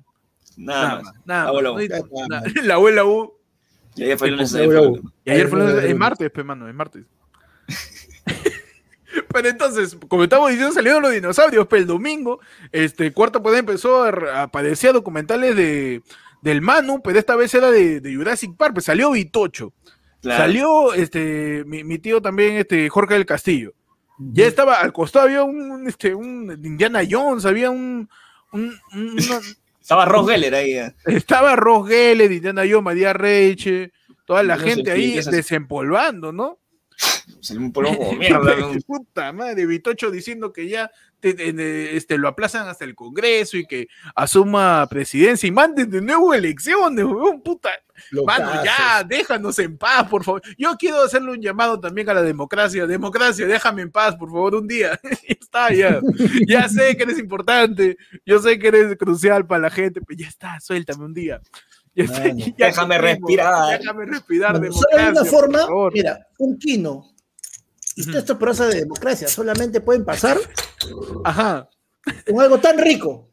Nada, 0.57 0.81
Nada 0.89 1.01
más. 1.01 1.13
Nada 1.25 1.41
más. 1.43 1.49
Abuela 1.49 1.71
U. 1.71 1.77
Nada 1.79 2.27
nada. 2.29 2.43
La 2.63 2.73
abuela 2.75 3.05
U. 3.05 3.33
Y 3.95 4.03
ayer 4.03 4.17
fue 4.17 4.27
el 4.27 4.33
lunes. 4.35 4.51
La 4.51 4.59
ayer 4.59 4.67
fue 4.69 4.79
el 4.79 4.85
lunes. 4.87 5.03
Y 5.25 5.31
lunes, 5.77 5.83
es 5.85 5.95
martes, 5.97 6.31
pues, 6.33 6.45
mano, 6.45 6.67
es 6.67 6.75
martes. 6.75 7.03
Pero 9.33 9.49
entonces, 9.49 9.97
como 10.07 10.23
estamos 10.23 10.49
diciendo, 10.49 10.73
salieron 10.73 11.01
los 11.01 11.11
dinosaurios, 11.11 11.65
pero 11.67 11.81
el 11.81 11.87
domingo, 11.87 12.39
este, 12.71 13.11
Cuarto 13.11 13.41
Poder 13.41 13.59
empezó 13.59 14.03
a, 14.03 14.43
aparecer 14.43 14.93
documentales 14.93 15.55
de, 15.55 16.03
del 16.43 16.61
Manu, 16.61 17.01
pero 17.01 17.17
esta 17.17 17.35
vez 17.35 17.53
era 17.55 17.71
de, 17.71 18.01
de 18.01 18.15
Jurassic 18.15 18.55
Park, 18.55 18.73
pues 18.75 18.85
salió 18.85 19.11
Vitocho. 19.11 19.73
Claro. 20.21 20.43
Salió 20.43 20.93
este, 20.93 21.63
mi, 21.65 21.83
mi 21.83 21.97
tío 21.97 22.21
también, 22.21 22.57
este, 22.57 22.87
Jorge 22.89 23.15
del 23.15 23.25
Castillo. 23.25 23.73
Ya 24.19 24.45
estaba, 24.45 24.75
al 24.81 24.93
costado 24.93 25.25
había 25.25 25.43
un, 25.43 25.87
este, 25.87 26.13
un 26.13 26.51
Indiana 26.63 27.01
Jones, 27.09 27.45
había 27.45 27.71
un, 27.71 28.09
un- 28.51 28.75
un- 28.93 29.09
una- 29.13 29.41
Estaba 29.81 30.05
Ross 30.05 30.29
Geller 30.29 30.53
ahí. 30.53 30.73
eh. 30.73 30.93
estaba 31.07 31.55
Ross 31.55 31.87
Geller, 31.87 32.31
Indiana 32.31 32.61
Jones, 32.61 32.83
María 32.83 33.11
Reiche, 33.11 33.91
toda 34.25 34.43
la 34.43 34.55
No 34.55 34.61
gente 34.63 34.91
ahí 34.91 35.19
desempolvando, 35.31 36.31
¿no? 36.31 36.58
Salió 37.41 37.61
un 37.61 37.71
polvo 37.71 37.97
como 37.97 38.13
mierda. 38.19 38.55
¿no? 38.57 38.73
Puta 38.85 39.31
madre, 39.33 39.65
Vitocho 39.65 40.11
diciendo 40.11 40.51
que 40.51 40.67
ya 40.67 40.91
te- 41.19 41.33
te- 41.33 41.53
te- 41.53 41.95
este, 41.97 42.17
lo 42.17 42.27
aplazan 42.27 42.67
hasta 42.67 42.85
el 42.85 42.95
Congreso 42.95 43.57
y 43.57 43.65
que 43.65 43.87
asuma 44.15 44.85
presidencia 44.89 45.47
y 45.47 45.51
manden 45.51 45.89
de 45.89 46.01
nuevo 46.01 46.33
elecciones, 46.33 47.05
weón, 47.05 47.41
puta. 47.41 47.69
Mano, 48.25 48.45
Locazos. 48.45 48.63
ya, 48.65 49.03
déjanos 49.03 49.59
en 49.59 49.77
paz, 49.77 50.07
por 50.07 50.23
favor. 50.23 50.41
Yo 50.57 50.73
quiero 50.77 51.01
hacerle 51.03 51.31
un 51.31 51.41
llamado 51.41 51.77
también 51.81 52.09
a 52.09 52.13
la 52.13 52.21
democracia. 52.21 52.87
Democracia, 52.87 53.45
déjame 53.45 53.81
en 53.81 53.91
paz, 53.91 54.15
por 54.15 54.29
favor, 54.29 54.55
un 54.55 54.67
día. 54.67 54.97
ya 55.03 55.35
está, 55.41 55.73
ya. 55.73 55.99
Ya 56.47 56.69
sé 56.69 56.95
que 56.95 57.03
eres 57.03 57.19
importante. 57.19 57.97
Yo 58.25 58.39
sé 58.39 58.57
que 58.57 58.69
eres 58.69 58.95
crucial 58.97 59.45
para 59.45 59.63
la 59.63 59.69
gente, 59.69 59.99
pero 60.01 60.17
ya 60.17 60.27
está, 60.29 60.57
suéltame 60.61 61.03
un 61.03 61.13
día. 61.13 61.41
Déjame 61.95 62.97
respirar. 62.97 63.79
Déjame 63.79 64.05
respirar, 64.05 64.57
Bueno, 64.59 64.73
solo 64.73 64.87
hay 64.97 65.07
una 65.09 65.25
forma, 65.25 65.67
mira, 65.93 66.27
un 66.37 66.57
quino. 66.57 67.05
Y 67.95 68.05
toda 68.05 68.19
esta 68.19 68.39
prosa 68.39 68.67
de 68.67 68.79
democracia 68.81 69.27
solamente 69.27 69.81
pueden 69.81 70.05
pasar 70.05 70.37
Ajá. 71.25 71.67
con 72.25 72.39
algo 72.39 72.57
tan 72.59 72.77
rico. 72.77 73.29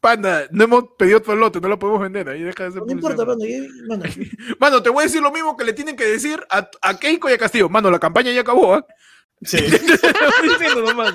Panda, 0.00 0.46
no 0.50 0.64
hemos 0.64 0.84
pedido 0.98 1.18
otro 1.18 1.36
lote, 1.36 1.60
no 1.60 1.68
lo 1.68 1.78
podemos 1.78 2.00
vender. 2.00 2.28
Ahí 2.30 2.42
deja 2.42 2.64
de 2.64 2.72
ser 2.72 2.82
No 2.84 2.90
importa, 2.92 3.24
mano. 3.24 3.44
mano, 3.86 4.04
Mano, 4.58 4.82
te 4.82 4.88
voy 4.88 5.02
a 5.02 5.06
decir 5.06 5.20
lo 5.20 5.30
mismo 5.30 5.56
que 5.56 5.64
le 5.64 5.74
tienen 5.74 5.94
que 5.94 6.06
decir 6.06 6.42
a, 6.50 6.68
a 6.80 6.98
Keiko 6.98 7.28
y 7.28 7.34
a 7.34 7.38
Castillo. 7.38 7.68
Mano, 7.68 7.90
la 7.90 7.98
campaña 7.98 8.32
ya 8.32 8.40
acabó, 8.40 8.74
¿ah? 8.74 8.86
Sí. 9.42 9.58
Te 9.58 9.76
estoy 9.76 10.48
diciendo 10.48 10.82
nomás. 10.82 11.14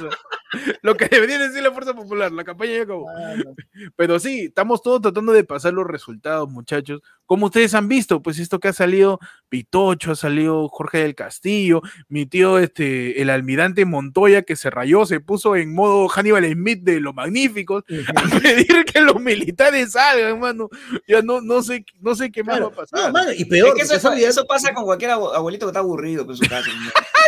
¿Ah? 0.55 0.73
Lo 0.81 0.95
que 0.95 1.07
debería 1.07 1.37
decir 1.39 1.61
la 1.63 1.71
Fuerza 1.71 1.93
Popular, 1.93 2.31
la 2.31 2.43
campaña 2.43 2.73
ya 2.77 2.83
acabó. 2.83 3.05
mano. 3.11 3.55
Pero 3.95 4.19
sí, 4.19 4.45
estamos 4.45 4.81
todos 4.81 5.01
tratando 5.01 5.31
de 5.33 5.43
pasar 5.43 5.73
los 5.73 5.85
resultados, 5.87 6.49
muchachos. 6.49 7.01
Como 7.25 7.47
ustedes 7.47 7.73
han 7.73 7.87
visto, 7.87 8.21
pues 8.21 8.37
esto 8.37 8.59
que 8.59 8.67
ha 8.67 8.73
salido 8.73 9.19
Pitocho, 9.49 10.11
ha 10.11 10.15
salido 10.15 10.67
Jorge 10.69 10.99
del 10.99 11.15
Castillo, 11.15 11.81
mi 12.07 12.27
tío, 12.27 12.59
este, 12.59 13.19
el 13.21 13.31
almirante 13.31 13.83
Montoya, 13.85 14.43
que 14.43 14.55
se 14.55 14.69
rayó, 14.69 15.05
se 15.07 15.19
puso 15.19 15.55
en 15.55 15.73
modo 15.73 16.07
Hannibal 16.07 16.45
Smith 16.51 16.83
de 16.83 16.99
los 16.99 17.15
magníficos, 17.15 17.83
a 18.15 18.39
pedir 18.39 18.85
que 18.85 19.01
los 19.01 19.19
militares 19.19 19.93
salgan, 19.93 20.39
mano. 20.39 20.69
Ya 21.07 21.21
no, 21.23 21.41
no 21.41 21.63
sé, 21.63 21.83
no 21.99 22.13
sé 22.15 22.31
qué 22.31 22.43
más 22.43 22.57
Claro. 22.57 22.69
va 22.69 22.83
a 22.83 22.85
pasar. 22.85 23.07
No, 23.07 23.11
mano, 23.13 23.31
y 23.35 23.43
peor, 23.45 23.69
Es 23.79 23.89
que 23.89 23.95
eso, 23.97 24.13
eso 24.13 24.45
pasa 24.45 24.73
con 24.73 24.83
cualquier 24.85 25.11
abu- 25.11 25.33
abuelito 25.33 25.65
que 25.65 25.71
está 25.71 25.79
aburido 25.79 26.25
pues, 26.27 26.39
en 26.39 26.45
su 26.45 26.49
casa. 26.49 26.69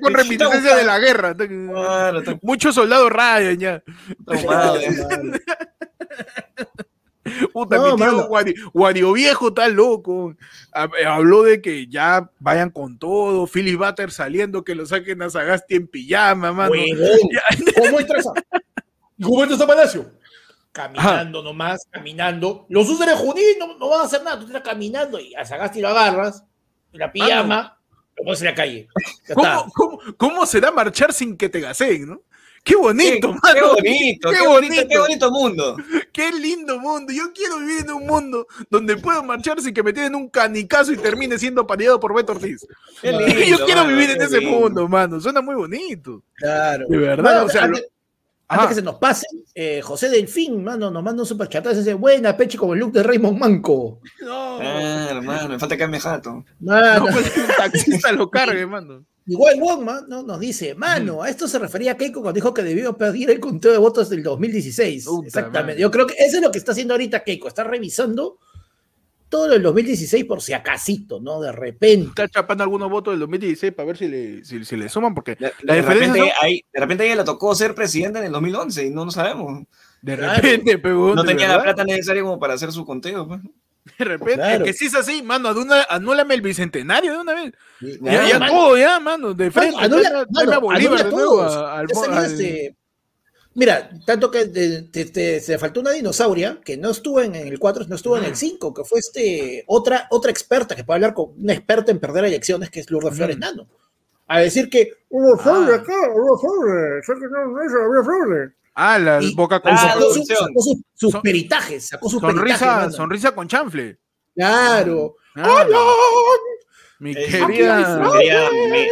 con 0.00 0.14
reminiscencia 0.14 0.76
de 0.76 0.84
la 0.84 0.98
guerra. 0.98 1.30
está- 1.30 1.46
Claro, 1.48 2.18
está 2.20 2.38
Muchos 2.42 2.74
soldados 2.74 3.10
rayan 3.10 3.58
ya. 3.58 3.82
mano. 4.46 4.74
Puta, 7.52 7.76
No, 7.76 7.82
mi 7.92 7.96
tío 7.96 8.06
mano. 8.06 8.28
Guari- 8.28 8.54
Guario 8.72 9.12
Viejo 9.12 9.48
está 9.48 9.68
loco. 9.68 10.34
Hab- 10.72 10.94
eh, 10.98 11.04
Habló 11.06 11.42
de 11.42 11.60
que 11.60 11.86
ya 11.86 12.30
vayan 12.40 12.70
con 12.70 12.98
todo. 12.98 13.46
Philly 13.46 13.74
Butter 13.76 14.10
saliendo, 14.10 14.64
que 14.64 14.74
lo 14.74 14.86
saquen 14.86 15.22
a 15.22 15.30
Sagasti 15.30 15.76
en 15.76 15.86
pijama, 15.86 16.52
mano. 16.52 16.74
Ya, 16.74 17.72
¿Cómo 17.80 18.00
entras 18.00 18.26
a? 18.26 18.32
¿Cómo 19.22 19.42
entras 19.42 19.60
a 19.60 19.66
Palacio? 19.66 20.10
caminando 20.72 21.42
nomás, 21.42 21.84
caminando. 21.90 22.64
Los 22.68 22.88
usuarios 22.88 23.18
de 23.20 23.26
Junín 23.26 23.44
no, 23.58 23.76
no 23.76 23.88
van 23.88 24.02
a 24.02 24.04
hacer 24.04 24.22
nada, 24.22 24.38
tú 24.38 24.46
estás 24.46 24.62
caminando 24.62 25.18
y 25.18 25.34
a 25.34 25.44
Sagasti 25.44 25.80
lo 25.80 25.88
agarras, 25.88 26.44
y 26.92 26.98
la 26.98 27.10
pijama, 27.12 27.76
lo 27.76 27.79
pones 28.24 28.40
en 28.40 28.46
la 28.46 28.54
calle. 28.54 28.88
¿Cómo, 29.34 29.72
cómo, 29.74 29.98
cómo 30.16 30.46
será 30.46 30.70
marchar 30.70 31.12
sin 31.12 31.36
que 31.36 31.48
te 31.48 31.60
gaseen, 31.60 32.08
no? 32.08 32.22
Qué 32.62 32.76
bonito, 32.76 33.32
Qué, 33.32 33.38
mano. 33.42 33.54
qué 33.54 33.60
bonito, 33.62 34.30
Qué 34.30 34.36
qué, 34.36 34.46
bonito, 34.46 34.74
bonito. 34.74 34.88
qué 34.90 34.98
bonito 34.98 35.30
mundo. 35.30 35.76
Qué 36.12 36.30
lindo 36.30 36.78
mundo. 36.78 37.10
Yo 37.10 37.32
quiero 37.32 37.58
vivir 37.58 37.80
en 37.84 37.90
un 37.92 38.06
mundo 38.06 38.46
donde 38.68 38.98
puedo 38.98 39.22
marchar 39.22 39.62
sin 39.62 39.72
que 39.72 39.82
me 39.82 39.94
tienen 39.94 40.14
un 40.14 40.28
canicazo 40.28 40.92
y 40.92 40.98
termine 40.98 41.38
siendo 41.38 41.66
pareado 41.66 41.98
por 41.98 42.14
Beto 42.14 42.32
Ortiz. 42.32 42.66
Qué 43.00 43.12
Yo 43.12 43.18
lindo, 43.20 43.64
quiero 43.64 43.84
mano, 43.84 43.96
vivir 43.96 44.10
en 44.10 44.20
ese 44.20 44.40
lindo. 44.40 44.58
mundo, 44.60 44.88
mano. 44.88 45.18
Suena 45.20 45.40
muy 45.40 45.54
bonito. 45.54 46.22
Claro. 46.34 46.84
De 46.86 46.98
verdad, 46.98 47.32
Mano, 47.34 47.46
o 47.46 47.48
sea, 47.48 47.64
antes, 47.64 47.80
lo- 47.80 47.88
antes 48.50 48.58
Ajá. 48.64 48.68
que 48.68 48.74
se 48.74 48.82
nos 48.82 48.96
pase, 48.96 49.26
eh, 49.54 49.80
José 49.80 50.08
Delfín, 50.08 50.64
mano, 50.64 50.90
nos 50.90 51.04
manda 51.04 51.22
un 51.22 51.26
superchat. 51.26 51.64
Dice, 51.68 51.94
buena, 51.94 52.36
peche, 52.36 52.58
como 52.58 52.74
el 52.74 52.80
look 52.80 52.92
de 52.92 53.02
Raymond 53.04 53.38
Manco. 53.38 54.00
No, 54.20 54.58
Ah, 54.60 55.06
hermano, 55.10 55.48
me 55.50 55.58
falta 55.58 55.76
que 55.76 55.86
me 55.86 56.00
jato. 56.00 56.44
Mano, 56.58 57.06
no, 57.06 57.12
pues, 57.12 57.32
un 57.36 57.46
taxista 57.56 58.10
lo 58.12 58.28
cargue, 58.28 58.66
mano. 58.66 59.04
Igual 59.26 59.60
Wongman 59.60 60.06
¿no? 60.08 60.24
nos 60.24 60.40
dice, 60.40 60.74
mano, 60.74 61.22
a 61.22 61.30
esto 61.30 61.46
se 61.46 61.60
refería 61.60 61.96
Keiko 61.96 62.20
cuando 62.20 62.34
dijo 62.34 62.52
que 62.52 62.64
debió 62.64 62.96
pedir 62.96 63.30
el 63.30 63.38
conteo 63.38 63.70
de 63.70 63.78
votos 63.78 64.08
del 64.10 64.24
2016. 64.24 65.04
Puta 65.04 65.26
Exactamente. 65.28 65.60
madre. 65.74 65.80
Yo 65.80 65.90
creo 65.92 66.06
que 66.08 66.14
eso 66.18 66.38
es 66.38 66.42
lo 66.42 66.50
que 66.50 66.58
está 66.58 66.72
haciendo 66.72 66.94
ahorita 66.94 67.22
Keiko. 67.22 67.46
Está 67.46 67.62
revisando 67.62 68.38
todo 69.30 69.48
del 69.48 69.62
2016 69.62 70.24
por 70.26 70.42
si 70.42 70.52
acasito, 70.52 71.20
¿no? 71.20 71.40
De 71.40 71.52
repente. 71.52 72.08
Está 72.08 72.28
chapando 72.28 72.64
algunos 72.64 72.90
votos 72.90 73.12
del 73.12 73.20
2016 73.20 73.72
para 73.72 73.86
ver 73.86 73.96
si 73.96 74.08
le, 74.08 74.44
si, 74.44 74.62
si 74.64 74.76
le 74.76 74.88
suman, 74.90 75.14
porque 75.14 75.36
De, 75.36 75.52
La 75.62 75.74
de 75.74 75.80
diferencia 75.80 76.12
repente, 76.12 76.34
son- 76.38 76.44
ahí- 76.46 76.64
de 76.72 76.80
repente 76.80 77.02
a 77.04 77.06
ella 77.06 77.16
le 77.16 77.24
tocó 77.24 77.54
ser 77.54 77.74
presidenta 77.74 78.18
en 78.18 78.26
el 78.26 78.32
2011 78.32 78.84
y 78.84 78.90
no 78.90 79.04
lo 79.06 79.10
sabemos. 79.10 79.62
de 80.02 80.16
Claro. 80.16 80.34
repente, 80.42 80.78
pero 80.78 81.14
No 81.14 81.24
tenía 81.24 81.46
la 81.48 81.62
plata 81.62 81.84
necesaria 81.84 82.22
como 82.22 82.38
para 82.38 82.54
hacer 82.54 82.72
su 82.72 82.84
conteo. 82.84 83.26
pues. 83.28 83.40
De 83.98 84.04
repente, 84.04 84.34
Claro. 84.34 84.64
que 84.64 84.72
si 84.74 84.86
es 84.86 84.94
así, 84.94 85.22
mano, 85.22 85.48
anula- 85.48 85.86
anúlame 85.88 86.34
el 86.34 86.42
bicentenario 86.42 87.12
de 87.12 87.18
una 87.18 87.34
vez. 87.34 87.52
Ya, 87.80 88.12
Ya, 88.12 88.28
ya 88.28 88.38
mano, 88.38 88.52
todo, 88.52 88.76
ya, 88.78 89.00
mano, 89.00 89.32
de 89.34 89.50
frente. 89.50 89.76
anula- 89.78 90.26
mano, 90.30 90.52
a 90.52 90.58
Bolívar 90.58 90.92
anula 91.00 91.04
de 91.04 91.10
nuevo 91.10 91.42
al- 91.42 91.86
este- 92.24 92.76
Mira, 93.54 93.90
tanto 94.06 94.30
que 94.30 94.46
te, 94.46 94.82
te- 94.82 95.06
te- 95.06 95.40
se 95.40 95.58
faltó 95.58 95.80
una 95.80 95.90
dinosauria 95.90 96.60
que 96.64 96.76
no 96.76 96.90
estuvo 96.90 97.20
en 97.20 97.34
el 97.34 97.58
4, 97.58 97.86
no 97.88 97.96
estuvo 97.96 98.16
en 98.16 98.24
el 98.24 98.36
5, 98.36 98.72
que 98.72 98.84
fue 98.84 99.00
este 99.00 99.64
otra, 99.66 100.06
otra 100.10 100.30
experta 100.30 100.76
que 100.76 100.84
puede 100.84 100.98
hablar 100.98 101.14
con 101.14 101.32
una 101.36 101.52
experta 101.54 101.90
en 101.90 101.98
perder 101.98 102.24
elecciones, 102.26 102.70
que 102.70 102.80
es 102.80 102.90
Lourdes 102.90 103.16
Flores 103.16 103.36
Mm. 103.36 103.40
Nano. 103.40 103.66
A 104.28 104.38
decir 104.38 104.70
que 104.70 104.92
hubo 105.08 105.36
fraude 105.36 105.72
Ah. 105.74 105.76
acá, 105.78 105.92
hubo 106.14 106.38
fraude, 106.38 107.02
sé 107.02 107.12
que 107.14 107.26
no, 107.26 107.60
eso, 107.62 107.76
hubo 107.88 108.04
fraude. 108.04 108.52
Ah, 108.74 108.98
la 109.00 109.20
Y- 109.20 109.34
boca 109.34 109.60
con 109.60 109.72
Ah, 109.72 109.76
sacó, 109.94 110.14
su- 110.14 110.24
sacó 110.24 110.62
sus, 110.62 110.76
sus 110.94 111.10
Son- 111.10 111.20
peritajes, 111.22 111.88
sacó 111.88 112.08
sus 112.08 112.20
peritajes. 112.22 112.50
sonrisa, 112.58 112.76
mano. 112.76 112.92
sonrisa 112.92 113.34
con 113.34 113.48
chanfle. 113.48 113.98
Claro. 114.36 115.16
Ah, 115.34 115.64
¡Hola! 115.66 115.78
Mi 117.00 117.10
Eh, 117.12 117.26
querida 117.28 118.00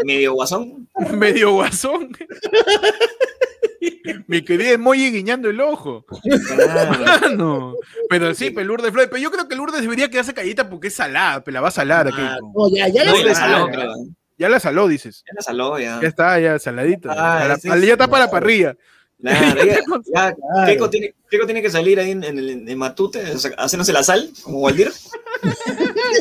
medio 0.05 0.33
guasón. 0.35 0.89
medio 1.15 1.53
guasón. 1.53 2.11
Mi 4.27 4.43
querida 4.43 4.71
emoji 4.71 5.11
guiñando 5.11 5.51
el 5.51 5.61
ojo. 5.61 6.05
Ah. 6.69 7.73
Pero 8.09 8.35
sí, 8.35 8.51
pero 8.51 8.67
Lourdes 8.67 8.91
Flores. 8.93 9.09
Pero 9.11 9.23
yo 9.23 9.31
creo 9.31 9.49
que 9.49 9.57
Lourdes 9.57 9.81
debería 9.83 10.09
quedarse 10.11 10.35
calladita 10.35 10.69
porque 10.69 10.89
es 10.89 10.95
salada, 10.95 11.43
pero 11.45 11.55
la 11.55 11.61
va 11.61 11.69
a 11.69 11.73
salar 11.73 12.09
aquí. 12.09 12.17
Ah, 12.21 12.39
no, 12.43 12.69
ya, 12.75 12.89
ya 12.89 13.05
no, 13.05 13.17
la 13.23 13.35
saló. 13.35 13.69
Ya 14.37 14.49
la 14.49 14.61
saló, 14.61 14.89
dices. 14.89 15.25
Ya 15.27 15.33
la 15.35 15.43
saló, 15.43 15.79
ya. 15.79 16.01
Ya 16.01 16.09
está, 16.09 16.39
ya 16.39 16.59
saladita. 16.59 17.13
Ah, 17.13 17.43
A 17.45 17.49
la- 17.49 17.59
sí, 17.59 17.69
ya 17.69 17.93
está 17.95 18.09
para 18.09 18.25
la 18.27 18.31
parrilla. 18.31 18.77
Claro, 19.21 19.65
ya, 19.65 19.75
ya 19.75 19.81
Claro. 20.13 20.37
Keiko, 20.67 20.91
tiene, 20.91 21.13
Keiko 21.29 21.45
tiene 21.45 21.61
que 21.61 21.71
salir 21.71 21.99
ahí 21.99 22.13
en, 22.13 22.23
en, 22.23 22.79
Matute, 22.79 23.21
o 23.33 23.39
sea, 23.39 23.51
haciéndose 23.59 23.93
la 23.93 24.05
sal, 24.05 24.31
como 24.45 24.61
Waldir. 24.61 24.93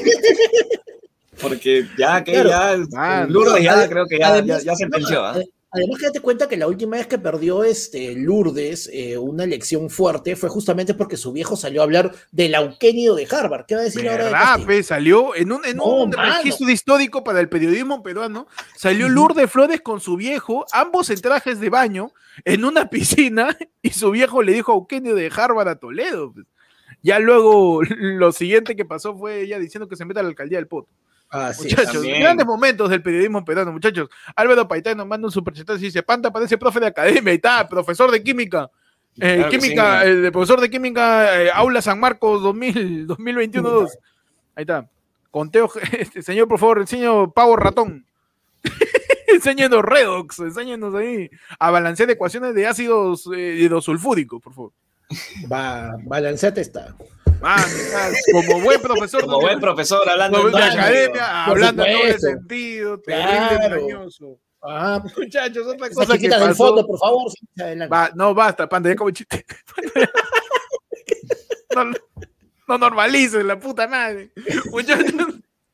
Porque 1.39 1.85
ya, 1.97 2.23
que 2.23 2.31
Claro. 2.41 2.49
ya, 2.49 2.77
Mano. 2.97 3.27
Lourdes 3.29 3.63
ya 3.63 3.87
creo 3.87 4.07
que 4.07 4.17
ya, 4.17 4.29
además- 4.29 4.63
ya, 4.63 4.71
ya 4.71 4.75
sentenció. 4.75 5.19
no, 5.21 5.25
¿ah? 5.27 5.33
ade- 5.35 5.49
Además, 5.77 5.99
que 5.99 6.05
date 6.07 6.19
cuenta 6.19 6.47
que 6.49 6.57
la 6.57 6.67
última 6.67 6.97
vez 6.97 7.07
que 7.07 7.17
perdió 7.17 7.63
este 7.63 8.13
Lourdes 8.15 8.89
eh, 8.91 9.17
una 9.17 9.43
elección 9.43 9.89
fuerte 9.89 10.35
fue 10.35 10.49
justamente 10.49 10.93
porque 10.93 11.17
su 11.17 11.31
viejo 11.31 11.55
salió 11.55 11.81
a 11.81 11.83
hablar 11.85 12.13
del 12.31 12.55
Auquenio 12.55 13.15
de 13.15 13.27
Harvard. 13.29 13.65
¿Qué 13.65 13.75
va 13.75 13.81
a 13.81 13.83
decir 13.85 14.07
ahora 14.09 14.25
de 14.25 14.31
¿Verdad, 14.31 14.65
pe? 14.65 14.83
Salió 14.83 15.35
en 15.35 15.51
un, 15.51 15.65
en 15.65 15.77
No, 15.77 15.85
un 16.03 16.09
mano. 16.09 16.35
registro 16.37 16.69
histórico 16.69 17.23
para 17.23 17.39
el 17.39 17.49
periodismo 17.49 18.03
peruano. 18.03 18.47
Salió. 18.75 19.07
Lourdes 19.09 19.49
Flores 19.49 19.81
con 19.81 19.99
su 20.01 20.15
viejo, 20.17 20.65
ambos 20.71 21.09
en 21.09 21.21
trajes 21.21 21.59
de 21.59 21.69
baño, 21.69 22.11
en 22.45 22.65
una 22.65 22.89
piscina, 22.89 23.57
y 23.81 23.91
su 23.91 24.11
viejo 24.11 24.41
le 24.43 24.53
dijo 24.53 24.71
a 24.71 24.75
Eugenio 24.75 25.15
de 25.15 25.31
Harvard 25.35 25.67
a 25.69 25.75
Toledo. 25.75 26.33
pues. 26.33 26.45
Ya 27.03 27.19
luego, 27.19 27.81
lo 27.99 28.31
siguiente 28.31 28.75
que 28.75 28.83
pasó 28.85 29.15
fue 29.17 29.41
ella 29.41 29.59
diciendo 29.59 29.87
que 29.87 29.95
se 29.95 30.05
meta 30.05 30.19
a 30.19 30.23
la 30.23 30.29
alcaldía 30.29 30.57
del 30.57 30.67
Poto. 30.67 30.89
Ah, 31.29 31.53
sí. 31.53 31.63
Muchachos, 31.63 31.93
también. 31.93 32.21
grandes 32.21 32.45
momentos 32.45 32.89
del 32.89 33.01
periodismo 33.01 33.43
peruano, 33.43 33.71
muchachos. 33.71 34.09
Álvaro 34.35 34.67
Paitán 34.67 34.97
nos 34.97 35.07
manda 35.07 35.27
un 35.27 35.31
superchat 35.31 35.69
y 35.77 35.79
dice, 35.79 36.03
Panta 36.03 36.31
parece 36.31 36.57
profe 36.57 36.79
de 36.79 36.87
academia, 36.87 37.31
ahí 37.31 37.35
está, 37.35 37.67
profesor 37.67 38.09
de 38.11 38.23
química. 38.23 38.69
Eh, 39.19 39.35
Claro 39.37 39.49
química, 39.49 40.03
sí. 40.03 40.09
eh, 40.09 40.31
profesor 40.31 40.61
de 40.61 40.69
química, 40.69 41.41
eh, 41.41 41.51
Aula 41.53 41.81
San 41.81 41.99
Marcos 41.99 42.41
2000, 42.43 43.07
2021-2. 43.07 43.89
Ahí 44.55 44.61
está. 44.61 44.87
Conteo, 45.31 45.69
este, 45.91 46.21
señor, 46.21 46.47
por 46.47 46.59
favor, 46.59 46.79
enseño 46.79 47.31
pavo 47.31 47.55
ratón. 47.55 48.05
enséñenos 49.27 49.81
redox, 49.83 50.39
enséñenos 50.39 50.95
ahí 50.95 51.29
a 51.59 51.71
balancear 51.71 52.09
ecuaciones 52.09 52.55
de 52.55 52.67
ácidos 52.67 53.29
eh, 53.35 53.57
hidrosulfúricos, 53.59 54.41
por 54.41 54.53
favor. 54.53 54.71
Va, 55.51 55.95
balanceate 56.03 56.61
está. 56.61 56.95
Man, 57.41 57.59
estás 57.59 58.15
como 58.31 58.61
buen 58.61 58.81
profesor 58.81 59.21
Como 59.21 59.39
buen 59.39 59.59
profesor 59.59 60.09
hablando 60.09 60.49
de 60.49 60.63
academia, 60.63 61.45
hablando 61.45 61.85
en 61.85 61.93
doble 61.93 62.19
sentido, 62.19 62.99
terrible, 62.99 63.65
engañoso. 63.65 64.39
Ah, 64.61 65.01
Muchachos, 65.17 65.67
otra 65.67 65.89
cosa 65.89 66.17
que 66.17 66.27
del 66.27 66.55
fondo, 66.55 66.85
por 66.85 66.99
favor. 66.99 67.31
Va, 67.91 68.11
no, 68.15 68.33
basta, 68.33 68.67
panda, 68.67 68.89
ya 68.89 68.95
como 68.95 69.11
chiste. 69.11 69.45
no, 71.75 71.91
no 72.67 72.77
normalices 72.77 73.45
la 73.45 73.59
puta 73.59 73.87
madre. 73.87 74.31
Muchachos, 74.71 75.13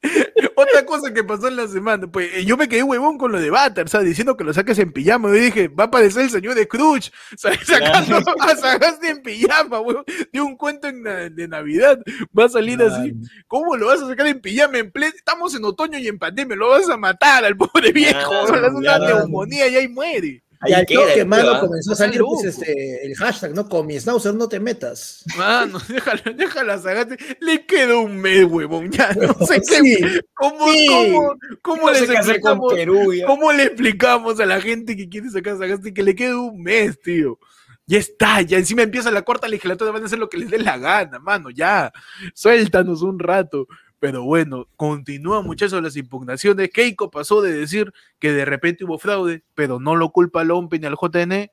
otra 0.55 0.85
cosa 0.85 1.13
que 1.13 1.23
pasó 1.23 1.47
en 1.47 1.55
la 1.55 1.67
semana, 1.67 2.07
pues 2.07 2.29
eh, 2.33 2.45
yo 2.45 2.57
me 2.57 2.67
quedé 2.67 2.83
huevón 2.83 3.17
con 3.17 3.31
lo 3.31 3.39
de 3.39 3.49
Butter, 3.49 3.87
¿sabes? 3.89 4.07
Diciendo 4.07 4.35
que 4.37 4.43
lo 4.43 4.53
saques 4.53 4.77
en 4.79 4.91
pijama. 4.91 5.29
Yo 5.29 5.35
dije, 5.35 5.67
va 5.69 5.85
a 5.85 5.87
aparecer 5.87 6.23
el 6.23 6.29
señor 6.29 6.55
de 6.55 6.63
Scrooge, 6.65 7.11
¿sabes? 7.37 7.59
Sacando 7.65 8.17
a 8.39 8.55
Sagasti 8.55 9.07
en 9.07 9.21
pijama, 9.21 9.79
huevón, 9.79 10.03
de 10.31 10.41
un 10.41 10.55
cuento 10.57 10.87
en 10.87 11.03
na- 11.03 11.29
de 11.29 11.47
Navidad. 11.47 11.99
Va 12.37 12.45
a 12.45 12.49
salir 12.49 12.81
así. 12.81 13.13
¿Cómo 13.47 13.75
lo 13.75 13.87
vas 13.87 14.01
a 14.01 14.07
sacar 14.07 14.27
en 14.27 14.41
pijama 14.41 14.79
en? 14.79 14.91
Estamos 15.15 15.55
en 15.55 15.63
otoño 15.65 15.97
y 15.99 16.07
en 16.07 16.19
pandemia, 16.19 16.55
lo 16.55 16.69
vas 16.69 16.89
a 16.89 16.97
matar 16.97 17.45
al 17.45 17.55
pobre 17.57 17.91
viejo, 17.91 18.31
Ah, 18.33 18.51
le 18.53 18.61
das 18.61 18.73
una 18.73 18.99
neumonía 18.99 19.67
y 19.67 19.75
ahí 19.75 19.87
muere. 19.87 20.42
Y 20.65 20.73
al 20.73 20.79
Ahí 20.81 20.85
queda, 20.85 21.01
toque, 21.01 21.13
tío, 21.15 21.25
mano, 21.25 21.59
comenzó 21.59 21.93
a 21.93 21.95
salir 21.95 22.21
pues, 22.21 22.45
este, 22.45 23.05
el 23.05 23.15
hashtag, 23.15 23.53
¿no? 23.53 23.67
Con 23.67 23.85
mi 23.85 23.99
schnauzer 23.99 24.33
no 24.33 24.47
te 24.47 24.59
metas. 24.59 25.23
Mano, 25.37 25.79
déjala, 25.87 26.21
déjala 26.35 26.79
Sagasti. 26.79 27.15
Le 27.39 27.65
quedó 27.65 28.01
un 28.01 28.17
mes, 28.17 28.45
huevón. 28.45 28.91
Ya 28.91 29.13
no 29.13 29.33
sé 29.45 29.61
qué. 29.61 30.21
¿Cómo, 30.33 30.67
sí. 30.71 30.87
cómo, 30.87 31.35
cómo 31.61 31.81
No 31.87 31.91
les 31.91 32.25
sé 32.25 32.39
con? 32.39 32.59
Perú. 32.69 33.13
ya. 33.13 33.25
¿Cómo 33.25 33.51
le 33.51 33.63
explicamos 33.63 34.39
a 34.39 34.45
la 34.45 34.61
gente 34.61 34.95
que 34.95 35.09
quiere 35.09 35.29
sacar 35.29 35.53
a 35.53 35.57
Sagasti 35.57 35.93
que 35.93 36.03
le 36.03 36.15
queda 36.15 36.37
un 36.37 36.61
mes, 36.61 36.99
tío? 37.01 37.39
Ya 37.85 37.97
está, 37.99 38.41
ya 38.41 38.57
encima 38.57 38.83
empieza 38.83 39.11
la 39.11 39.23
corta 39.23 39.47
legislatura, 39.49 39.91
van 39.91 40.03
a 40.03 40.05
hacer 40.05 40.17
lo 40.17 40.29
que 40.29 40.37
les 40.37 40.49
dé 40.49 40.57
la 40.57 40.77
gana, 40.77 41.19
mano, 41.19 41.49
ya. 41.49 41.91
Suéltanos 42.33 43.01
un 43.01 43.19
rato. 43.19 43.67
Pero 44.03 44.23
bueno, 44.23 44.67
continúan 44.75 45.45
muchachos 45.45 45.81
las 45.81 45.95
impugnaciones. 45.95 46.69
Keiko 46.71 47.09
pasó 47.09 47.41
de 47.41 47.53
decir 47.53 47.93
que 48.19 48.33
de 48.33 48.43
repente 48.43 48.83
hubo 48.83 48.99
fraude, 48.99 49.45
pero 49.55 49.79
no 49.79 49.95
lo 49.95 50.09
culpa 50.11 50.41
al 50.41 50.51
OMP 50.51 50.73
ni 50.77 50.87
al 50.87 50.97
JN, 51.01 51.49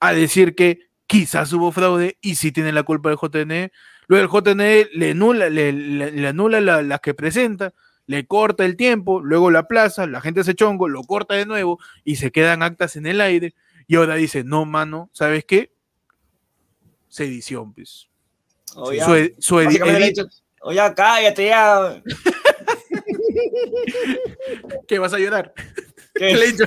a 0.00 0.12
decir 0.12 0.54
que 0.54 0.80
quizás 1.06 1.50
hubo 1.54 1.72
fraude 1.72 2.18
y 2.20 2.34
sí 2.34 2.52
tiene 2.52 2.72
la 2.72 2.82
culpa 2.82 3.08
del 3.08 3.16
JN. 3.18 3.72
Luego 4.06 4.22
el 4.22 4.28
JN 4.30 4.86
le 4.92 5.12
anula, 5.12 5.48
le, 5.48 5.72
le- 5.72 6.10
le 6.12 6.28
anula 6.28 6.60
la- 6.60 6.82
las 6.82 7.00
que 7.00 7.14
presenta, 7.14 7.72
le 8.06 8.26
corta 8.26 8.66
el 8.66 8.76
tiempo, 8.76 9.22
luego 9.22 9.50
la 9.50 9.66
plaza, 9.66 10.06
la 10.06 10.20
gente 10.20 10.44
se 10.44 10.54
chongo, 10.54 10.88
lo 10.90 11.04
corta 11.04 11.36
de 11.36 11.46
nuevo 11.46 11.78
y 12.04 12.16
se 12.16 12.30
quedan 12.30 12.62
actas 12.62 12.96
en 12.96 13.06
el 13.06 13.22
aire. 13.22 13.54
Y 13.86 13.96
ahora 13.96 14.16
dice, 14.16 14.44
no, 14.44 14.66
mano, 14.66 15.08
¿sabes 15.14 15.46
qué? 15.46 15.72
Sedición, 17.08 17.72
pues. 17.72 18.08
Su, 19.06 19.14
e- 19.14 19.34
su 19.38 19.54
edi- 19.60 19.78
le 20.64 20.70
he 20.70 20.72
edit- 20.72 20.72
dicho, 20.72 20.72
o 20.72 20.72
ya, 20.72 20.94
cállate, 20.94 21.46
ya. 21.46 22.02
¿Qué 24.88 24.98
vas 24.98 25.12
a 25.12 25.18
llorar? 25.18 25.52
¿Qué? 26.14 26.28
¿Qué 26.28 26.34
le 26.36 26.52
dicho? 26.52 26.64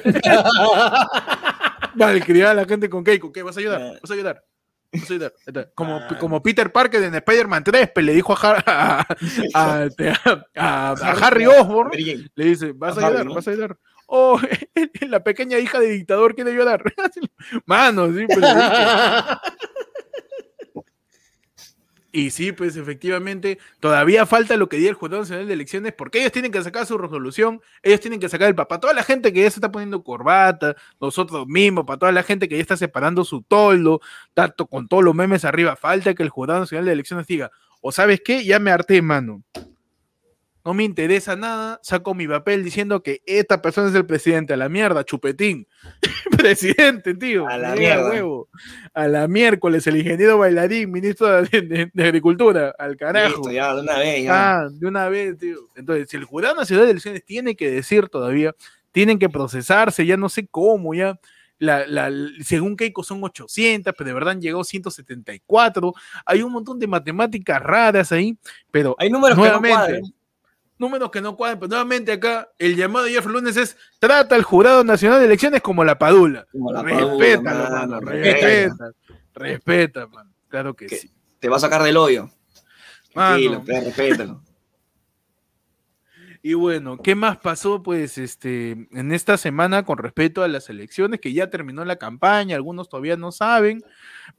Malcriar 1.95 2.49
a 2.49 2.53
la 2.53 2.65
gente 2.65 2.89
con 2.89 3.03
Keiko. 3.03 3.31
¿Qué 3.31 3.41
vas 3.43 3.57
a 3.57 3.59
ayudar? 3.59 3.79
Ya. 3.79 3.91
¿Vas 4.01 4.11
a 4.11 4.13
ayudar? 4.13 4.43
¿Vas 4.93 5.09
a 5.09 5.13
ayudar? 5.13 5.33
Como, 5.75 5.97
Ah. 5.97 6.17
como 6.19 6.41
Peter 6.43 6.71
Parker 6.71 7.03
en 7.03 7.15
Spider-Man 7.15 7.63
3, 7.63 7.91
pues, 7.93 8.05
le 8.05 8.13
dijo 8.13 8.33
a, 8.33 8.35
Har- 8.35 8.63
a, 10.55 10.91
Harry 11.21 11.45
Osborn, 11.47 11.91
le 12.35 12.45
dice, 12.45 12.71
vas 12.73 12.97
a, 12.97 13.07
ayudar, 13.07 13.27
vas 13.29 13.47
a 13.47 13.51
ayudar. 13.51 13.77
Oh, 14.07 14.39
la 15.09 15.23
pequeña 15.23 15.59
hija 15.59 15.79
de 15.79 15.89
dictador 15.89 16.35
quiere 16.35 16.51
ayudar. 16.51 16.83
Mano, 17.65 18.07
sí, 18.13 18.25
pero 18.27 18.41
Y 22.17 22.31
sí, 22.31 22.51
pues 22.51 22.75
efectivamente, 22.75 23.59
todavía 23.79 24.25
falta 24.25 24.57
lo 24.57 24.67
que 24.67 24.77
diga 24.77 24.89
el 24.89 24.95
Jurado 24.95 25.21
Nacional 25.21 25.45
de 25.45 25.53
Elecciones, 25.53 25.93
porque 25.93 26.17
ellos 26.17 26.31
tienen 26.31 26.51
que 26.51 26.63
sacar 26.63 26.83
su 26.87 26.97
resolución, 26.97 27.61
ellos 27.83 27.99
tienen 27.99 28.19
que 28.19 28.27
sacar 28.27 28.47
el 28.47 28.55
papá. 28.55 28.79
Toda 28.79 28.95
la 28.95 29.03
gente 29.03 29.31
que 29.31 29.43
ya 29.43 29.51
se 29.51 29.57
está 29.57 29.71
poniendo 29.71 30.03
corbata, 30.03 30.75
nosotros 30.99 31.45
mismos, 31.45 31.85
para 31.85 31.99
toda 31.99 32.11
la 32.11 32.23
gente 32.23 32.49
que 32.49 32.55
ya 32.55 32.61
está 32.61 32.75
separando 32.75 33.23
su 33.23 33.43
toldo, 33.43 34.01
tanto 34.33 34.65
con 34.65 34.87
todos 34.87 35.03
los 35.03 35.13
memes 35.13 35.45
arriba, 35.45 35.75
falta 35.75 36.15
que 36.15 36.23
el 36.23 36.29
Jurado 36.29 36.61
Nacional 36.61 36.85
de 36.87 36.93
Elecciones 36.93 37.27
diga, 37.27 37.51
o 37.81 37.91
sabes 37.91 38.19
qué, 38.25 38.43
ya 38.43 38.57
me 38.57 38.71
harté, 38.71 38.99
mano 39.03 39.43
no 40.67 40.73
me 40.73 40.83
interesa 40.83 41.37
nada, 41.37 41.79
saco 41.81 42.13
mi 42.13 42.27
papel 42.27 42.61
diciendo 42.61 43.01
que 43.01 43.21
esta 43.25 43.61
persona 43.61 43.87
es 43.87 43.95
el 43.95 44.05
presidente, 44.05 44.53
a 44.53 44.57
la 44.57 44.67
mierda, 44.67 45.05
chupetín. 45.05 45.65
presidente, 46.37 47.13
tío. 47.13 47.47
A 47.47 47.57
la 47.57 47.73
mierda. 47.73 48.09
Huevo. 48.09 48.49
A 48.93 49.07
la 49.07 49.29
miércoles, 49.29 49.87
el 49.87 49.95
ingeniero 49.95 50.37
bailarín, 50.37 50.91
ministro 50.91 51.41
de, 51.41 51.61
de, 51.61 51.89
de 51.93 52.03
Agricultura, 52.03 52.75
al 52.77 52.97
carajo. 52.97 53.37
Listo, 53.37 53.51
ya, 53.53 53.73
de 53.75 53.81
una 53.81 53.97
vez, 53.97 54.23
ya. 54.25 54.57
Ah, 54.57 54.67
de 54.69 54.87
una 54.87 55.07
vez, 55.07 55.37
tío. 55.37 55.57
Entonces, 55.77 56.09
si 56.09 56.17
el 56.17 56.25
Jurado 56.25 56.55
Nacional 56.55 56.83
de 56.83 56.91
Elecciones 56.91 57.23
tiene 57.23 57.55
que 57.55 57.71
decir 57.71 58.09
todavía, 58.09 58.53
tienen 58.91 59.19
que 59.19 59.29
procesarse, 59.29 60.05
ya 60.05 60.17
no 60.17 60.27
sé 60.27 60.49
cómo, 60.51 60.93
ya. 60.93 61.17
La, 61.59 61.87
la, 61.87 62.11
según 62.43 62.75
Keiko 62.75 63.03
son 63.03 63.23
800, 63.23 63.93
pero 63.97 64.07
de 64.09 64.13
verdad 64.13 64.31
han 64.31 64.41
llegado 64.41 64.65
174. 64.65 65.93
Hay 66.25 66.41
un 66.43 66.51
montón 66.51 66.77
de 66.77 66.87
matemáticas 66.87 67.63
raras 67.63 68.11
ahí, 68.11 68.37
pero 68.69 68.97
Hay 68.99 69.09
números 69.09 69.37
nuevamente, 69.37 69.93
que 69.93 70.01
no. 70.01 70.16
Números 70.77 71.11
que 71.11 71.21
no 71.21 71.35
cuadran, 71.35 71.59
pero 71.59 71.69
nuevamente 71.69 72.11
acá 72.11 72.49
el 72.57 72.75
llamado 72.75 73.05
de 73.05 73.11
Jeff 73.11 73.25
Lunes 73.25 73.57
es 73.57 73.77
trata 73.99 74.35
al 74.35 74.43
Jurado 74.43 74.83
Nacional 74.83 75.19
de 75.19 75.25
Elecciones 75.25 75.61
como 75.61 75.83
la 75.83 75.97
padula. 75.97 76.45
Como 76.51 76.71
la 76.71 76.81
Respétalo, 76.83 77.43
padula, 77.43 77.69
mano, 77.69 77.87
mano, 77.87 77.99
respeta, 77.99 78.91
respeta, 79.33 80.07
mano. 80.07 80.31
Claro 80.47 80.75
que 80.75 80.89
sí. 80.89 81.11
Te 81.39 81.49
va 81.49 81.57
a 81.57 81.59
sacar 81.59 81.83
del 81.83 81.97
hoyo. 81.97 82.29
Mano. 83.13 83.37
Tranquilo, 83.37 83.63
pero 83.65 83.85
respétalo. 83.85 84.41
Y 86.47 86.53
bueno, 86.53 86.97
¿qué 87.01 87.13
más 87.13 87.37
pasó 87.39 87.83
pues 87.83 88.17
este 88.17 88.71
en 88.71 89.11
esta 89.11 89.37
semana 89.37 89.83
con 89.83 89.97
respecto 89.97 90.43
a 90.43 90.47
las 90.47 90.69
elecciones? 90.69 91.19
Que 91.19 91.33
ya 91.33 91.49
terminó 91.49 91.83
la 91.83 91.97
campaña, 91.97 92.55
algunos 92.55 92.87
todavía 92.87 93.17
no 93.17 93.33
saben, 93.33 93.83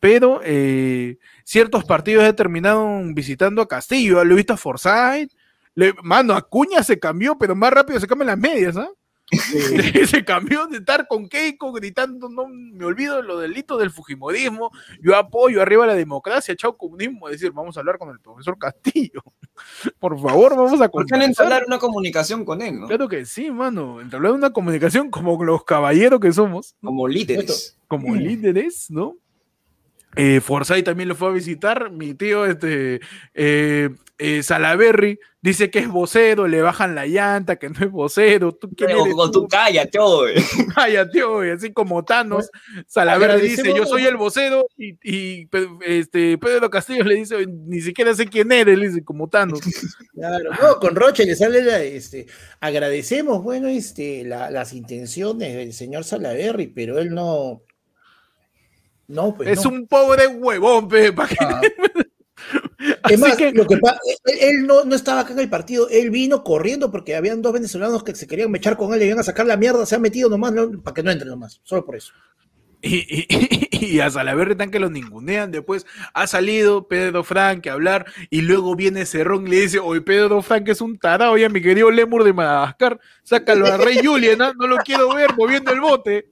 pero 0.01 0.41
eh, 0.43 1.19
ciertos 1.45 1.85
partidos 1.85 2.25
ya 2.25 2.33
terminaron 2.33 3.15
visitando 3.15 3.61
a 3.61 3.69
Castillo, 3.69 4.25
lo 4.25 4.33
he 4.33 4.37
visto 4.37 4.55
a 4.55 4.57
Forsyth, 4.57 5.33
le- 5.79 5.95
mano, 6.03 6.35
Acuña 6.35 6.83
se 6.83 6.99
cambió, 6.99 7.39
pero 7.39 7.55
más 7.55 7.73
rápido 7.73 8.01
se 8.01 8.07
cambian 8.07 8.27
las 8.29 8.39
medias, 8.39 8.77
¿ah? 8.77 8.89
se 10.11 10.25
cambió 10.25 10.67
de 10.69 10.79
estar 10.79 11.07
con 11.07 11.29
Keiko 11.29 11.71
gritando, 11.73 12.31
no 12.31 12.47
me 12.49 12.85
olvido 12.87 13.17
de 13.17 13.23
lo 13.25 13.39
delito 13.39 13.77
del 13.77 13.91
Fujimorismo, 13.91 14.71
yo 15.03 15.15
apoyo 15.17 15.61
arriba 15.61 15.87
la 15.87 15.95
democracia, 15.95 16.57
chao 16.57 16.77
comunismo, 16.79 17.29
es 17.29 17.33
decir, 17.41 17.53
vamos 17.53 17.77
a 17.77 17.81
hablar 17.81 17.99
con 17.99 18.09
el 18.09 18.21
profesor 18.21 18.57
Castillo. 18.59 19.23
Por 20.01 20.19
favor, 20.19 20.57
vamos 20.57 20.81
a 20.81 20.89
¿Por 20.89 21.05
qué 21.05 21.13
no 21.13 21.19
conversar. 21.21 21.45
entablar 21.45 21.65
una 21.67 21.79
comunicación 21.79 22.45
con 22.47 22.63
él, 22.63 22.81
no? 22.81 22.87
Claro 22.87 23.07
que 23.07 23.27
sí, 23.27 23.51
mano. 23.51 24.01
Entablar 24.01 24.33
una 24.33 24.51
comunicación 24.51 25.11
como 25.11 25.45
los 25.45 25.63
caballeros 25.65 26.21
que 26.21 26.33
somos, 26.33 26.75
Como 26.83 27.07
líderes. 27.07 27.77
como 27.87 28.15
líderes, 28.15 28.91
¿no? 28.91 29.17
Eh, 30.17 30.41
Forsyth 30.41 30.85
también 30.85 31.09
lo 31.09 31.15
fue 31.15 31.29
a 31.29 31.33
visitar. 31.33 31.91
Mi 31.91 32.15
tío, 32.15 32.45
este, 32.47 33.01
eh, 33.35 33.91
eh, 34.19 34.43
Salaberry, 34.43 35.21
dice 35.41 35.71
que 35.71 35.79
es 35.79 35.89
vocero, 35.89 36.49
le 36.49 36.61
bajan 36.61 36.97
la 36.97 37.07
llanta, 37.07 37.57
que 37.57 37.69
no 37.69 37.77
es 37.85 37.91
vocero. 37.91 38.53
¿Tú 38.53 38.69
quién 38.77 38.89
Pero 38.89 39.05
eres 39.05 39.15
con 39.15 39.31
tú? 39.31 39.43
tu 39.43 39.49
cállate, 39.49 39.99
oye. 40.01 40.43
Tío, 41.13 41.47
y 41.47 41.51
así 41.51 41.73
como 41.73 42.05
Thanos, 42.05 42.51
Salaverry 42.89 43.41
dice, 43.49 43.73
yo 43.77 43.87
soy 43.87 44.07
el 44.07 44.17
vocero, 44.17 44.67
y, 44.77 44.97
y, 45.03 45.49
este, 45.87 46.37
Pedro 46.39 46.69
Castillo 46.69 47.05
le 47.05 47.15
dice, 47.15 47.47
ni 47.47 47.81
siquiera 47.81 48.13
sé 48.15 48.27
quién 48.27 48.51
eres, 48.51 48.77
le 48.77 48.89
dice, 48.89 49.05
como 49.05 49.29
Thanos. 49.29 49.61
Claro, 50.15 50.51
no, 50.61 50.81
con 50.81 50.97
Roche 50.97 51.25
le 51.25 51.37
sale 51.37 51.63
la, 51.63 51.81
este, 51.81 52.27
agradecemos, 52.59 53.41
bueno, 53.45 53.69
este, 53.69 54.25
la- 54.25 54.51
las 54.51 54.73
intenciones 54.73 55.55
del 55.55 55.73
señor 55.73 56.03
Salaverry, 56.03 56.67
pero 56.67 56.99
él 56.99 57.15
no, 57.15 57.63
no, 59.09 59.35
pues 59.35 59.49
es 59.49 59.65
no. 59.65 59.71
un 59.71 59.87
pobre 59.87 60.27
huevón, 60.29 60.89
pe, 60.89 61.13
pa' 61.13 61.27
que- 61.27 61.37
Ah. 61.41 61.61
Así 63.03 63.15
Es 63.15 63.21
más, 63.21 63.37
que- 63.37 63.51
lo 63.53 63.67
que 63.67 63.75
él, 63.75 63.81
él 64.41 64.67
no, 64.67 64.85
no 64.85 64.95
estaba 64.95 65.21
acá 65.21 65.33
en 65.33 65.41
el 65.41 65.51
partido, 65.51 65.89
él 65.91 66.11
vino 66.11 66.45
corriendo 66.45 66.91
porque 66.91 67.17
habían 67.17 67.43
dos 67.43 67.53
venezolanos 67.53 68.05
que 68.05 68.15
se 68.15 68.27
querían 68.29 68.51
mechar 68.51 68.77
con 68.77 68.93
él, 68.93 69.01
le 69.01 69.07
iban 69.07 69.19
a 69.19 69.25
sacar 69.25 69.45
la 69.47 69.57
mierda, 69.57 69.85
se 69.85 69.97
ha 69.97 69.99
metido 69.99 70.31
nomás 70.31 70.53
no, 70.53 70.71
para 70.83 70.95
que 70.95 71.03
no 71.03 71.11
entre 71.11 71.29
nomás, 71.29 71.61
solo 71.65 71.85
por 71.85 71.97
eso. 71.97 72.13
Y, 72.81 72.99
y- 72.99 73.69
y 73.97 74.01
a 74.01 74.09
Salaverry 74.09 74.55
tan 74.57 74.71
que 74.71 74.79
lo 74.79 74.89
ningunean. 74.89 75.51
Después 75.51 75.85
ha 76.15 76.27
salido 76.29 76.87
Pedro 76.87 77.25
Frank 77.25 77.67
a 77.67 77.73
hablar 77.73 78.07
y 78.31 78.43
luego 78.43 78.77
viene 78.77 79.05
Cerrón 79.05 79.49
y 79.49 79.51
le 79.51 79.61
dice: 79.63 79.81
Oye, 79.81 80.01
Pedro 80.01 80.41
Frank 80.43 80.69
es 80.69 80.81
un 80.81 80.97
tarado, 80.97 81.37
ya 81.37 81.49
mi 81.49 81.61
querido 81.61 81.91
Lemur 81.91 82.23
de 82.23 82.33
Madagascar, 82.33 83.01
sácalo 83.25 83.67
a 83.67 83.79
Rey 83.79 83.99
Julian, 84.05 84.41
¿ah? 84.43 84.53
no 84.57 84.69
lo 84.69 84.77
quiero 84.79 85.13
ver 85.13 85.35
moviendo 85.37 85.73
el 85.73 85.81
bote. 85.81 86.31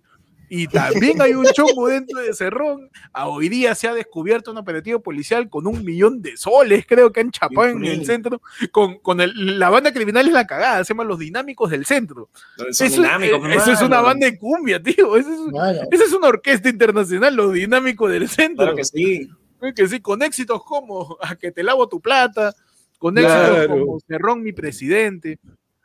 Y 0.49 0.69
también 0.69 1.21
hay 1.21 1.35
un 1.35 1.45
chongo 1.47 1.89
dentro 1.89 2.21
de 2.21 2.33
Cerrón. 2.33 2.89
A 3.13 3.29
hoy 3.29 3.49
día 3.49 3.75
se 3.75 3.89
ha 3.89 3.95
descubierto 3.95 4.51
un 4.53 4.59
operativo 4.59 5.01
policial 5.01 5.49
con 5.49 5.67
un 5.67 5.85
millón 5.85 6.23
de 6.23 6.37
soles, 6.37 6.85
creo 6.87 7.13
que 7.13 7.21
han 7.21 7.31
chapado 7.33 7.69
en 7.69 7.85
el 7.85 8.05
centro. 8.07 8.41
Con, 8.71 8.99
con 9.01 9.21
el- 9.21 9.59
la 9.59 9.71
banda 9.71 9.93
criminal 9.93 10.27
es 10.27 10.33
la 10.33 10.47
cagada, 10.47 10.85
se 10.85 10.95
llama 10.95 11.05
Los 11.05 11.19
Dinámicos 11.19 11.71
del 11.71 11.85
Centro. 11.85 12.29
Eso, 12.69 12.85
dinámicos, 12.85 13.45
eh, 13.49 13.55
eso 13.57 13.73
es 13.73 13.83
una 13.83 14.01
banda 14.01 14.27
de 14.27 14.39
cumbia, 14.39 14.81
tío. 14.83 15.17
Es, 15.17 15.27
esa 15.91 16.05
es 16.05 16.13
una 16.13 16.29
orquesta 16.29 16.69
internacional, 16.69 17.35
lo 17.35 17.51
dinámico 17.51 18.09
del 18.09 18.29
centro. 18.29 18.65
Claro 18.65 18.77
que 18.77 18.85
sí. 18.85 19.29
Creo 19.59 19.75
que 19.75 19.89
sí, 19.89 20.01
con 20.01 20.23
éxitos 20.23 20.63
como 20.65 21.17
a 21.23 21.35
que 21.35 21.51
te 21.51 21.63
lavo 21.63 21.89
tu 21.89 22.01
plata, 22.01 22.55
con 22.99 23.17
éxitos 23.19 23.49
Claro. 23.49 23.69
como 23.81 24.01
Cerrón, 24.01 24.43
mi 24.43 24.53
presidente. 24.53 25.39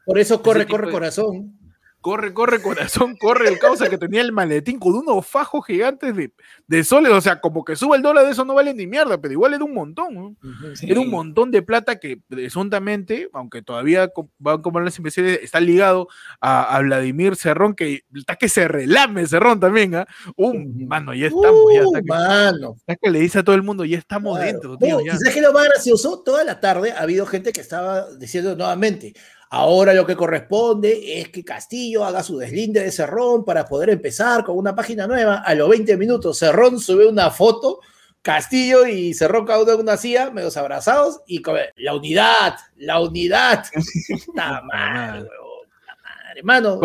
por 0.06 0.19
eso 0.19 0.41
corre, 0.41 0.67
corre 0.67 0.88
de- 0.88 0.91
corazón. 0.93 1.58
Corre, 2.02 2.34
corre, 2.34 2.62
corazón, 2.64 3.16
corre 3.16 3.48
el 3.48 3.60
causa 3.60 3.88
que 3.88 3.98
tenía 4.00 4.22
el 4.22 4.32
maletín 4.32 4.80
con 4.80 4.94
unos 4.96 5.26
fajos 5.28 5.64
gigantes 5.68 6.16
de, 6.16 6.34
de 6.68 6.84
soles. 6.84 7.12
O 7.12 7.22
sea, 7.22 7.40
como 7.40 7.64
que 7.64 7.76
suba 7.76 7.96
el 7.96 8.02
dólar 8.02 8.26
de 8.26 8.32
eso 8.32 8.44
no 8.44 8.56
vale 8.56 8.74
ni 8.74 8.88
mierda, 8.88 9.22
pero 9.22 9.34
igual 9.34 9.54
era 9.54 9.64
un 9.64 9.74
montón. 9.76 10.14
¿no? 10.16 10.36
Sí. 10.76 10.90
Era 10.90 11.00
un 11.00 11.12
montón 11.12 11.52
de 11.52 11.62
plata 11.62 12.00
que 12.00 12.20
presuntamente, 12.28 13.30
aunque 13.34 13.62
todavía 13.62 14.10
van 14.40 14.60
a 14.60 14.62
comprar 14.62 14.84
las 14.84 14.98
investigaciones, 14.98 15.44
está 15.44 15.60
ligado 15.60 16.08
a, 16.40 16.76
a 16.76 16.80
Vladimir 16.82 17.36
Cerrón, 17.36 17.76
que 17.76 18.02
está 18.16 18.36
que 18.36 18.50
se 18.50 18.68
relame 18.68 19.28
Cerrón 19.28 19.60
también. 19.60 19.96
¿ah? 19.96 20.08
Un, 20.36 20.72
Ujú. 20.76 20.88
mano, 20.88 21.14
ya 21.14 21.28
estamos, 21.28 21.60
ya 21.74 21.82
Uh, 21.84 21.86
está 21.96 22.02
que- 22.02 22.08
mano. 22.08 22.76
Que 23.02 23.10
le 23.12 23.20
dice 23.20 23.40
a 23.40 23.44
todo 23.44 23.56
el 23.56 23.64
mundo, 23.64 23.86
ya 23.86 23.98
estamos 24.00 24.38
Claro. 24.38 24.52
dentro, 24.52 24.78
tío. 24.78 25.00
Ya. 25.06 25.14
¿y 25.14 25.18
¿Sabes 25.18 25.34
qué 25.34 25.40
es 25.40 25.46
lo 25.46 25.54
más 25.54 25.66
gracioso? 25.66 26.22
Toda 26.24 26.44
la 26.44 26.60
tarde 26.60 26.92
ha 26.94 27.02
habido 27.02 27.26
gente 27.26 27.52
que 27.54 27.62
estaba 27.62 28.10
diciendo 28.18 28.56
nuevamente, 28.56 29.14
ahora 29.52 29.94
lo 29.94 30.06
que 30.06 30.16
corresponde 30.16 31.20
es 31.20 31.30
que 31.30 31.44
Castillo 31.44 32.06
haga 32.06 32.24
su 32.24 32.38
deslinde 32.38 32.82
de 32.82 32.92
Cerrón 32.92 33.44
para 33.44 33.66
poder 33.66 33.90
empezar 33.90 34.46
con 34.46 34.58
una 34.58 34.74
página 34.74 35.08
nueva. 35.08 35.40
A 35.40 35.54
los 35.56 35.70
20 35.70 35.98
minutos, 35.98 36.40
Cerrón 36.40 36.80
sube 36.80 37.06
una 37.06 37.30
foto, 37.30 37.82
Castillo 38.22 38.86
y 38.88 39.14
Cerrón 39.14 39.46
cada 39.46 39.62
uno 39.62 39.74
en 39.74 39.80
una 39.82 39.98
silla, 39.98 40.32
medios 40.32 40.56
abrazados, 40.56 41.20
y 41.28 41.42
con 41.42 41.58
la 41.76 41.94
unidad, 41.94 42.56
la 42.78 43.02
unidad. 43.02 43.66
¡La 44.36 44.62
madre, 44.62 45.20
huevón, 45.20 45.68
la 45.86 45.96
madre! 46.02 46.38
Hermano, 46.38 46.80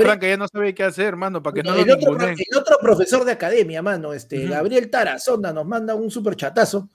Franca 0.00 0.26
ya 0.26 0.36
no 0.36 0.48
sabe 0.48 0.74
qué 0.74 0.82
hacer, 0.82 1.14
mano, 1.14 1.40
para 1.40 1.54
que 1.54 1.62
no 1.62 1.76
lo 1.76 1.82
el, 1.82 1.90
otro, 1.92 2.10
ninguneen. 2.10 2.36
el 2.50 2.58
otro 2.58 2.76
profesor 2.82 3.24
de 3.24 3.32
academia, 3.32 3.82
mano, 3.82 4.12
este, 4.12 4.40
Ujú. 4.40 4.52
Gabriel 4.52 4.90
Tarazona, 4.90 5.52
nos 5.52 5.64
manda 5.64 5.94
un 5.94 6.10
super 6.10 6.34
chatazo 6.34 6.88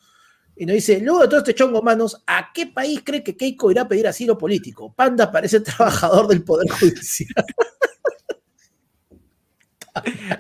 y 0.56 0.66
nos 0.66 0.76
dice: 0.76 1.00
Luego 1.02 1.22
de 1.22 1.28
todo 1.28 1.40
este 1.40 1.56
chongo, 1.56 1.82
manos, 1.82 2.24
¿a 2.28 2.52
qué 2.54 2.68
país 2.68 3.02
cree 3.04 3.24
que 3.24 3.36
Keiko 3.36 3.72
irá 3.72 3.84
a 3.84 3.88
pedir 3.88 4.08
asilo 4.08 4.38
político? 4.38 4.94
Panda 4.94 5.32
parece 5.32 5.60
trabajador 5.62 6.28
del 6.28 6.44
Poder 6.44 6.70
Judicial. 6.70 7.30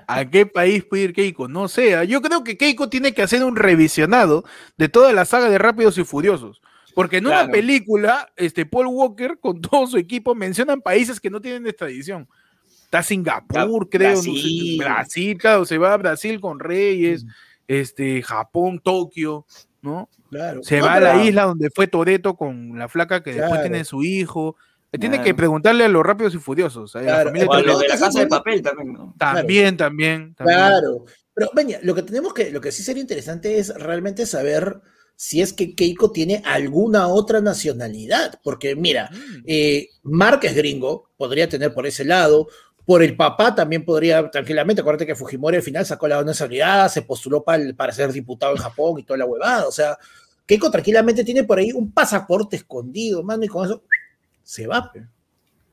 ¿A 0.08 0.30
qué 0.30 0.45
país 0.45 0.84
puede 0.84 1.04
ir 1.04 1.13
Keiko? 1.13 1.47
No 1.47 1.67
sé. 1.67 1.95
ah, 1.95 2.04
Yo 2.04 2.21
creo 2.21 2.43
que 2.43 2.58
Keiko 2.58 2.89
tiene 2.89 3.13
que 3.13 3.21
hacer 3.21 3.43
un 3.43 3.56
revisionado 3.56 4.43
de 4.78 4.89
toda 4.89 5.13
la 5.13 5.23
saga 5.25 5.49
de 5.49 5.58
Rápidos 5.58 5.97
y 5.97 6.04
Furiosos. 6.04 6.62
Porque 6.93 7.17
en 7.17 7.28
una 7.28 7.47
película, 7.49 8.32
este 8.38 8.65
Paul 8.65 8.88
Walker 8.88 9.38
con 9.39 9.62
todo 9.62 9.86
su 9.86 9.97
equipo 9.97 10.34
mencionan 10.34 10.82
países 10.82 11.19
que 11.19 11.30
no 11.30 11.41
tienen 11.41 11.67
extradición. 11.67 12.28
Está 12.86 13.04
Singapur, 13.04 13.89
creo, 13.89 14.15
no 14.15 14.21
sé, 14.21 14.78
Brasil. 14.78 15.38
Claro, 15.38 15.65
se 15.65 15.78
va 15.78 15.93
a 15.93 15.97
Brasil 15.97 16.39
con 16.39 16.60
Reyes, 16.60 17.25
este, 17.67 18.21
Japón, 18.21 18.80
Tokio, 18.82 19.45
¿no? 19.86 20.10
Claro. 20.30 20.62
Se 20.63 20.80
No, 20.80 20.86
va 20.86 20.95
a 20.95 21.00
la 21.00 21.24
isla 21.24 21.43
donde 21.43 21.69
fue 21.69 21.88
Toreto 21.88 22.36
con 22.36 22.78
la 22.78 22.89
flaca 22.89 23.24
que 23.24 23.34
después 23.34 23.62
tiene 23.62 23.86
su 23.86 24.04
hijo. 24.04 24.58
Eh, 24.91 24.98
Tiene 25.00 25.17
Claro. 25.17 25.26
que 25.26 25.34
preguntarle 25.36 25.86
a 25.86 25.89
los 25.89 26.04
rápidos 26.04 26.36
y 26.36 26.39
furiosos. 26.39 26.95
a 26.95 27.00
la 27.00 27.06
Claro. 27.06 27.30
familia 27.30 27.48
O 27.50 27.54
a 27.54 27.62
los 27.62 27.80
de 27.80 27.88
la 27.88 27.98
casa 27.98 28.19
de 28.19 28.28
papel 28.28 28.62
también, 28.62 28.93
¿no? 28.93 29.13
También, 29.17 29.78
también, 29.78 30.36
también. 30.36 30.58
Claro. 30.58 31.06
Pero, 31.34 31.50
venga, 31.54 31.80
lo 31.84 31.93
que 31.95 32.02
tenemos 32.04 32.34
que, 32.34 32.50
lo 32.52 32.62
que 32.62 32.71
sí 32.71 32.82
sería 32.84 33.02
interesante 33.02 33.58
es 33.60 33.74
realmente 33.76 34.26
saber 34.26 34.80
si 35.17 35.41
es 35.41 35.52
que 35.54 35.76
Keiko 35.76 36.12
tiene 36.12 36.41
alguna 36.45 37.08
otra 37.08 37.41
nacionalidad. 37.41 38.39
Porque, 38.43 38.76
mira, 38.76 39.10
Mm. 39.12 39.43
Eh, 39.45 39.89
Mark 40.04 40.39
es 40.43 40.56
gringo, 40.56 41.10
podría 41.17 41.50
tener 41.50 41.74
por 41.74 41.86
ese 41.88 42.06
lado. 42.06 42.48
Por 42.86 43.02
el 43.02 43.15
papá 43.15 43.56
también 43.56 43.84
podría 43.84 44.30
tranquilamente. 44.30 44.82
Acuérdate 44.82 45.06
que 45.08 45.15
Fujimori 45.15 45.58
al 45.58 45.63
final 45.63 45.86
sacó 45.86 46.08
la 46.08 46.24
nacionalidad, 46.24 46.88
se 46.89 47.02
postuló 47.02 47.43
para, 47.43 47.63
para 47.76 47.91
ser 47.91 48.12
diputado 48.12 48.52
en 48.54 48.62
Japón 48.62 49.00
y 49.00 49.04
toda 49.04 49.17
la 49.17 49.26
huevada. 49.26 49.67
O 49.67 49.71
sea, 49.71 49.98
Keiko 50.45 50.69
tranquilamente 50.69 51.24
tiene 51.24 51.43
por 51.43 51.58
ahí 51.58 51.71
un 51.71 51.91
pasaporte 51.91 52.56
escondido, 52.58 53.24
mano, 53.24 53.43
y 53.43 53.48
con 53.48 53.65
eso 53.65 53.82
se 54.43 54.67
va. 54.67 54.91
pe. 54.91 55.04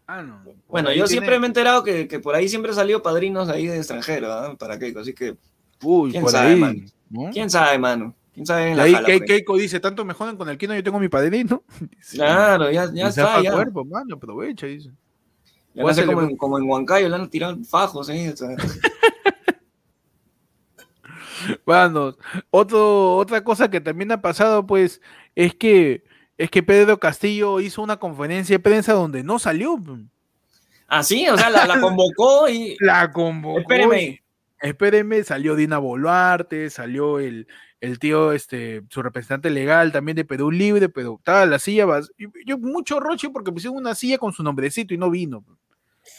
Ah, 0.07 0.23
no. 0.23 0.43
Bueno, 0.69 0.89
yo 0.89 0.95
tiene- 1.05 1.09
siempre 1.09 1.39
me 1.39 1.47
he 1.47 1.49
enterado 1.49 1.85
que, 1.85 2.09
que 2.09 2.19
por 2.19 2.35
ahí 2.35 2.49
siempre 2.49 2.73
salió 2.73 3.03
padrinos 3.03 3.49
ahí 3.51 3.67
de 3.67 3.77
extranjero, 3.77 4.33
¿ah? 4.33 4.57
Para 4.59 4.79
Keiko, 4.79 5.01
así 5.01 5.13
que, 5.15 5.37
Uy, 5.83 6.11
¿Quién 6.13 6.23
por 6.23 6.33
sabe, 6.33 6.51
ahí. 6.53 6.61
mano? 6.61 6.81
¿no? 7.11 7.31
¿quién 7.33 7.51
sabe, 7.51 7.79
mano? 7.79 8.15
¿Quién 8.33 8.47
sabe 8.47 8.69
en 8.69 8.73
Y 8.73 8.77
la 8.77 8.83
ahí 8.85 8.93
jala, 8.95 9.09
Ke- 9.09 9.19
pues? 9.19 9.29
Keiko 9.31 9.57
dice, 9.59 9.81
tanto 9.81 10.05
me 10.05 10.15
joden 10.15 10.37
con 10.37 10.49
el 10.49 10.57
Kino, 10.57 10.75
yo 10.75 10.83
tengo 10.83 10.99
mi 10.99 11.09
padrino. 11.09 11.63
Claro, 12.13 12.71
ya, 12.71 12.91
ya 12.93 13.09
está, 13.09 13.43
ya. 13.43 13.53
cuerpo, 13.53 13.85
mano, 13.85 14.15
aprovecha, 14.17 14.67
dice. 14.67 14.91
A 15.79 15.83
como, 16.07 16.19
pues. 16.21 16.31
en, 16.31 16.37
como 16.37 16.59
en 16.59 16.69
Huancayo, 16.69 17.09
le 17.09 17.15
han 17.15 17.31
tirado 17.31 17.57
fajos, 17.65 18.09
¿eh? 18.11 18.31
O 18.33 18.37
sea, 18.37 18.49
otro, 22.51 23.17
otra 23.17 23.45
cosa 23.45 23.71
que 23.71 23.81
también 23.81 24.13
ha 24.13 24.21
pasado, 24.23 24.67
pues, 24.67 25.01
es 25.35 25.55
que 25.55 26.05
es 26.39 26.51
que 26.51 26.63
Pedro 26.63 26.99
Castillo 26.99 27.61
hizo 27.61 27.83
una 27.83 27.99
conferencia 27.99 28.57
de 28.57 28.61
prensa 28.61 28.95
donde 28.95 29.23
no 29.23 29.39
salió. 29.39 29.77
pues. 29.79 30.01
Ah, 30.89 31.03
sí, 31.03 31.29
o 31.29 31.37
sea, 31.37 31.51
la, 31.51 31.67
la 31.67 31.75
convocó 31.81 32.49
y. 32.49 32.77
La 32.81 33.11
convocó. 33.13 33.61
Espéreme. 33.61 34.23
Espéreme, 34.61 35.25
salió 35.25 35.57
Dina 35.57 35.79
Boluarte, 35.79 36.71
salió 36.71 37.19
el, 37.19 37.49
el 37.81 37.99
tío, 37.99 38.31
este, 38.33 38.83
su 38.91 39.03
representante 39.03 39.51
legal 39.51 39.91
también 39.91 40.15
de 40.15 40.25
Perú 40.25 40.53
Libre, 40.53 40.89
pero 40.89 41.17
estaba 41.19 41.45
la 41.47 41.59
silla, 41.59 41.85
vas- 41.85 42.13
y 42.17 42.27
yo 42.47 42.59
mucho 42.59 43.01
roche 43.01 43.29
porque 43.31 43.51
pusieron 43.51 43.77
una 43.77 43.97
silla 43.97 44.19
con 44.19 44.33
su 44.33 44.45
nombrecito 44.45 44.95
y 44.95 44.99
no 44.99 45.11
vino. 45.11 45.45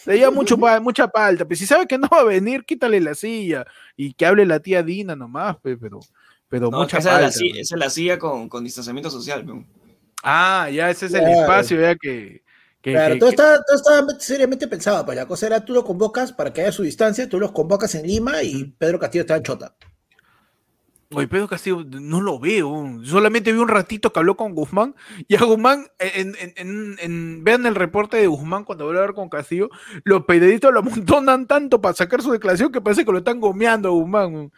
Le 0.05 0.15
dio 0.15 0.31
mucho 0.31 0.57
mucha 0.57 1.07
palta, 1.07 1.45
pues 1.45 1.59
si 1.59 1.65
sabe 1.65 1.87
que 1.87 1.97
no 1.97 2.07
va 2.07 2.21
a 2.21 2.23
venir, 2.23 2.63
quítale 2.65 2.99
la 3.01 3.15
silla 3.15 3.65
y 3.97 4.13
que 4.13 4.25
hable 4.25 4.45
la 4.45 4.59
tía 4.59 4.81
Dina 4.83 5.15
nomás, 5.15 5.57
pe, 5.57 5.77
pero, 5.77 5.99
pero 6.47 6.69
No, 6.71 6.79
mucha 6.79 6.97
esa, 6.99 7.09
es 7.09 7.15
la, 7.15 7.21
palta. 7.21 7.31
si- 7.31 7.51
pe. 7.51 7.59
esa 7.59 7.75
es 7.75 7.79
la 7.79 7.89
silla 7.89 8.17
con, 8.19 8.47
con 8.49 8.63
distanciamiento 8.63 9.09
social. 9.09 9.45
¿no? 9.45 9.65
Ah, 10.23 10.69
ya 10.71 10.89
ese 10.89 11.07
es 11.07 11.13
el 11.13 11.27
espacio, 11.27 11.79
ya 11.81 11.95
que, 11.95 12.43
que- 12.81 12.91
Claro, 12.93 13.13
que- 13.15 13.19
todo, 13.19 13.29
que- 13.29 13.35
está, 13.35 13.61
todo 13.63 14.03
está 14.05 14.19
seriamente 14.19 14.67
pensado, 14.67 15.05
pues 15.05 15.17
la 15.17 15.25
cosa 15.25 15.47
era 15.47 15.63
tú 15.65 15.73
lo 15.73 15.83
convocas 15.83 16.31
para 16.31 16.53
que 16.53 16.61
haya 16.61 16.71
su 16.71 16.83
distancia, 16.83 17.27
tú 17.27 17.39
los 17.39 17.51
convocas 17.51 17.93
en 17.95 18.07
Lima 18.07 18.41
y 18.43 18.65
Pedro 18.77 18.99
Castillo 18.99 19.21
está 19.21 19.35
en 19.37 19.43
Chota. 19.43 19.75
Oye, 21.15 21.27
Pedro 21.27 21.47
Castillo, 21.47 21.83
no 21.85 22.21
lo 22.21 22.39
veo. 22.39 22.99
Solamente 23.03 23.51
vi 23.51 23.59
un 23.59 23.67
ratito 23.67 24.11
que 24.11 24.19
habló 24.19 24.35
con 24.35 24.53
Guzmán. 24.55 24.95
Y 25.27 25.35
a 25.35 25.43
Guzmán, 25.43 25.87
en, 25.99 26.35
en- 26.39 26.53
en- 26.57 26.95
en- 26.99 27.43
vean 27.43 27.65
el 27.65 27.75
reporte 27.75 28.17
de 28.17 28.27
Guzmán 28.27 28.63
cuando 28.63 28.85
va 28.85 28.91
a 28.91 28.95
hablar 28.97 29.13
con 29.15 29.29
Castillo, 29.29 29.69
los 30.03 30.25
periodistas 30.25 30.71
lo 30.73 30.79
amontonan 30.79 31.47
tanto 31.47 31.79
para 31.81 31.93
sacar 31.95 32.21
su 32.21 32.31
declaración 32.31 32.71
que 32.71 32.81
parece 32.81 33.05
que 33.05 33.11
lo 33.11 33.17
están 33.19 33.39
gomeando 33.39 33.89
a 33.89 33.91
Guzmán. 33.91 34.51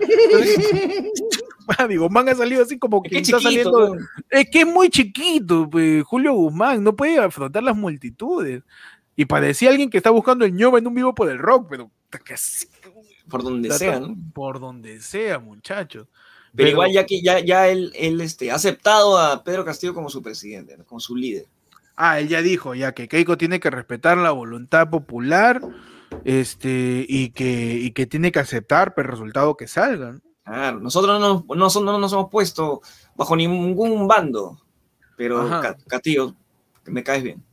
Y 1.89 1.95
Guzmán 1.97 2.29
ha 2.29 2.35
salido 2.35 2.63
así 2.63 2.77
como 2.77 3.01
que 3.01 3.09
que 3.09 3.17
es 3.19 3.29
está 3.29 3.39
chiquito, 3.39 3.71
saliendo. 3.71 3.95
¿no? 3.95 4.01
Es 4.29 4.49
que 4.49 4.59
es 4.61 4.67
muy 4.67 4.89
chiquito, 4.89 5.69
pues, 5.69 6.03
Julio 6.03 6.33
Guzmán, 6.33 6.83
no 6.83 6.95
puede 6.95 7.17
afrontar 7.19 7.63
las 7.63 7.75
multitudes. 7.75 8.63
Y 9.15 9.25
parecía 9.25 9.69
alguien 9.69 9.89
que 9.89 9.97
está 9.97 10.09
buscando 10.09 10.43
el 10.45 10.53
ñoba 10.53 10.77
en 10.79 10.87
un 10.87 10.93
vivo 10.93 11.15
por 11.15 11.29
el 11.29 11.39
rock, 11.39 11.67
pero 11.69 11.89
por 13.29 13.43
donde 13.43 13.69
sea, 13.71 13.99
¿no? 13.99 14.15
por 14.33 14.59
donde 14.59 14.99
sea, 15.01 15.39
muchachos. 15.39 16.07
Pero, 16.55 16.69
igual 16.69 16.91
ya 16.91 17.05
que 17.05 17.21
ya, 17.21 17.39
ya 17.39 17.67
él, 17.67 17.91
él 17.95 18.21
este, 18.21 18.51
ha 18.51 18.55
aceptado 18.55 19.17
a 19.17 19.43
Pedro 19.43 19.65
Castillo 19.65 19.93
como 19.93 20.09
su 20.09 20.21
presidente, 20.23 20.77
¿no? 20.77 20.85
como 20.85 20.99
su 20.99 21.15
líder. 21.15 21.45
Ah, 21.97 22.19
él 22.19 22.27
ya 22.27 22.41
dijo, 22.41 22.75
ya 22.75 22.93
que 22.93 23.07
Keiko 23.07 23.37
tiene 23.37 23.59
que 23.59 23.69
respetar 23.69 24.17
la 24.17 24.31
voluntad 24.31 24.89
popular, 24.89 25.61
este, 26.23 27.05
y 27.07 27.29
que, 27.29 27.73
y 27.75 27.91
que 27.91 28.05
tiene 28.05 28.31
que 28.31 28.39
aceptar 28.39 28.93
el 28.97 29.03
resultado 29.03 29.55
que 29.57 29.67
salga. 29.67 30.13
¿no? 30.13 30.21
Claro, 30.43 30.79
nosotros 30.79 31.19
no, 31.19 31.45
nos- 31.55 31.75
no, 31.75 31.81
no 31.91 31.97
nos 31.99 32.13
hemos 32.13 32.29
puesto 32.29 32.81
bajo 33.15 33.35
ningún 33.35 34.07
bando, 34.07 34.59
pero. 35.17 35.47
Ca- 35.49 35.77
Castillo, 35.87 36.35
que 36.83 36.91
me 36.91 37.03
caes 37.03 37.23
bien. 37.23 37.43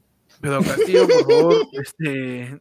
Pero 0.41 0.61
Castillo, 0.63 1.07
por 1.09 1.31
favor, 1.31 1.55
este, 1.73 2.61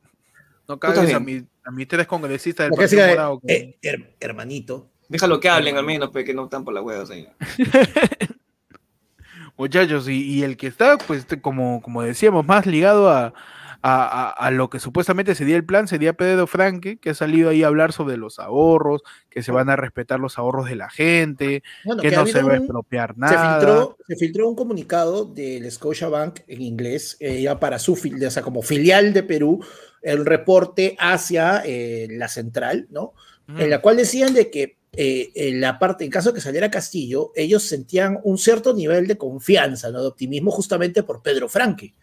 no 0.68 0.80
cagues 0.80 1.14
a, 1.14 1.20
mi, 1.20 1.44
a 1.64 1.72
mis 1.72 1.88
tres 1.88 2.08
congresistas 2.08 2.66
del 2.66 2.70
Porque 2.72 2.86
Partido 2.86 3.04
que, 3.06 3.10
Morado. 3.12 3.40
que- 3.46 3.54
eh, 3.54 3.78
her- 3.82 4.16
hermanito. 4.20 4.88
Déjalo 5.12 5.40
que 5.40 5.50
hablen 5.50 5.78
al 5.78 5.86
menos, 5.86 6.10
pues, 6.12 6.26
que 6.26 6.34
no 6.34 6.46
están 6.46 6.64
por 6.64 6.74
las 6.74 6.84
huevas 6.84 7.10
ahí. 7.12 7.28
Muchachos, 9.58 10.08
y, 10.08 10.24
y 10.24 10.44
el 10.44 10.58
que 10.58 10.68
está, 10.68 10.98
pues, 10.98 11.26
como, 11.42 11.82
como 11.82 12.02
decíamos, 12.02 12.46
más 12.46 12.66
ligado 12.66 13.10
a, 13.10 13.34
a, 13.84 14.04
a- 14.30 14.30
a 14.30 14.52
lo 14.52 14.70
que 14.70 14.80
supuestamente 14.80 15.36
sería 15.36 15.56
el 15.56 15.66
plan, 15.66 15.88
sería 15.88 16.14
Pedro 16.14 16.48
Franque, 16.48 16.98
que 16.98 17.12
ha 17.12 17.14
salido 17.14 17.50
ahí 17.50 17.62
a 17.64 17.68
hablar 17.68 17.92
sobre 17.94 18.18
los 18.18 18.40
ahorros, 18.40 19.02
que 19.30 19.44
se 19.44 19.52
van 19.52 19.70
a 19.70 19.76
respetar 19.76 20.20
los 20.20 20.38
ahorros 20.40 20.68
de 20.70 20.76
la 20.76 20.90
gente, 20.90 21.64
Bueno, 21.84 22.02
que 22.02 22.12
no 22.12 22.26
se 22.26 22.42
va 22.42 22.54
a 22.54 22.56
un- 22.56 22.62
expropiar 22.64 23.14
se, 23.14 23.20
nada. 23.20 23.60
filtró, 23.60 23.98
se 24.08 24.16
filtró 24.16 24.50
un 24.50 24.56
comunicado 24.56 25.26
del 25.26 25.70
Scotiabank 25.70 26.40
en 26.48 26.62
inglés, 26.62 27.18
eh, 27.20 27.42
ya 27.42 27.60
para 27.60 27.78
su 27.78 27.96
fil- 27.96 28.26
o 28.26 28.32
sea, 28.32 28.42
como 28.44 28.62
filial 28.64 29.14
de 29.14 29.24
Perú, 29.24 29.64
el 30.02 30.26
reporte 30.26 30.96
hacia 30.98 31.62
eh, 31.66 32.08
la 32.10 32.30
central, 32.30 32.88
¿no? 32.90 33.14
En 33.58 33.70
la 33.70 33.82
cual 33.82 33.98
decían 33.98 34.34
de 34.34 34.50
que 34.50 34.78
eh, 34.94 35.32
en 35.36 35.62
la 35.62 35.80
parte, 35.80 36.04
en 36.04 36.12
caso 36.12 36.30
de 36.30 36.36
que 36.36 36.42
saliera 36.42 36.70
Castillo, 36.72 37.32
ellos 37.36 37.64
sentían 37.64 38.20
un 38.24 38.38
cierto 38.38 38.74
nivel 38.74 39.08
de 39.08 39.18
confianza, 39.18 39.90
¿no? 39.92 40.02
de 40.02 40.08
optimismo 40.08 40.52
justamente 40.52 41.04
por 41.04 41.22
Pedro 41.22 41.48
Franque, 41.48 41.94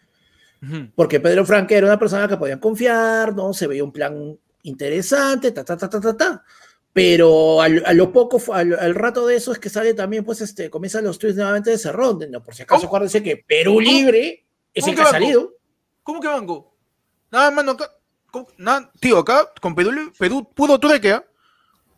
porque 0.95 1.19
Pedro 1.19 1.45
Franque 1.45 1.75
era 1.75 1.87
una 1.87 1.99
persona 1.99 2.27
que 2.27 2.35
podían 2.35 2.59
confiar, 2.59 3.33
¿no? 3.33 3.53
Se 3.53 3.65
veía 3.65 3.83
un 3.83 3.93
plan 3.93 4.37
interesante, 4.63 5.51
ta, 5.51 5.63
ta, 5.63 5.77
ta, 5.77 5.89
ta, 5.89 6.01
ta, 6.01 6.17
ta. 6.17 6.43
Pero 6.91 7.61
al- 7.61 7.83
a, 7.85 7.93
lo 7.93 8.11
poco, 8.11 8.41
al, 8.51 8.77
al 8.77 8.93
rato 8.95 9.25
de 9.25 9.35
eso 9.37 9.53
es 9.53 9.59
que 9.59 9.69
sale 9.69 9.93
también, 9.93 10.25
pues, 10.25 10.41
este, 10.41 10.69
comienzan 10.69 11.05
los 11.05 11.17
tweets 11.17 11.37
nuevamente 11.37 11.69
de 11.69 11.77
Cerrón, 11.77 12.19
¿no? 12.29 12.43
Por 12.43 12.55
si 12.55 12.63
acaso, 12.63 12.81
¿Cómo? 12.81 12.87
acuérdense 12.89 13.23
que 13.23 13.37
Perú 13.37 13.79
Libre 13.79 14.45
es 14.73 14.83
¿Cómo 14.83 14.91
el 14.91 14.97
que 14.97 15.03
ha 15.03 15.11
salido. 15.11 15.53
¿Cómo 16.03 16.19
que 16.19 16.27
banco? 16.27 16.75
Nada, 17.31 17.51
mano, 17.51 17.71
acá. 17.71 17.91
tío, 18.99 19.19
acá, 19.19 19.49
con 19.61 19.75
Perú, 19.75 20.11
Perú 20.17 20.51
puro 20.53 20.77
trueque, 20.79 21.11
¿ah? 21.13 21.23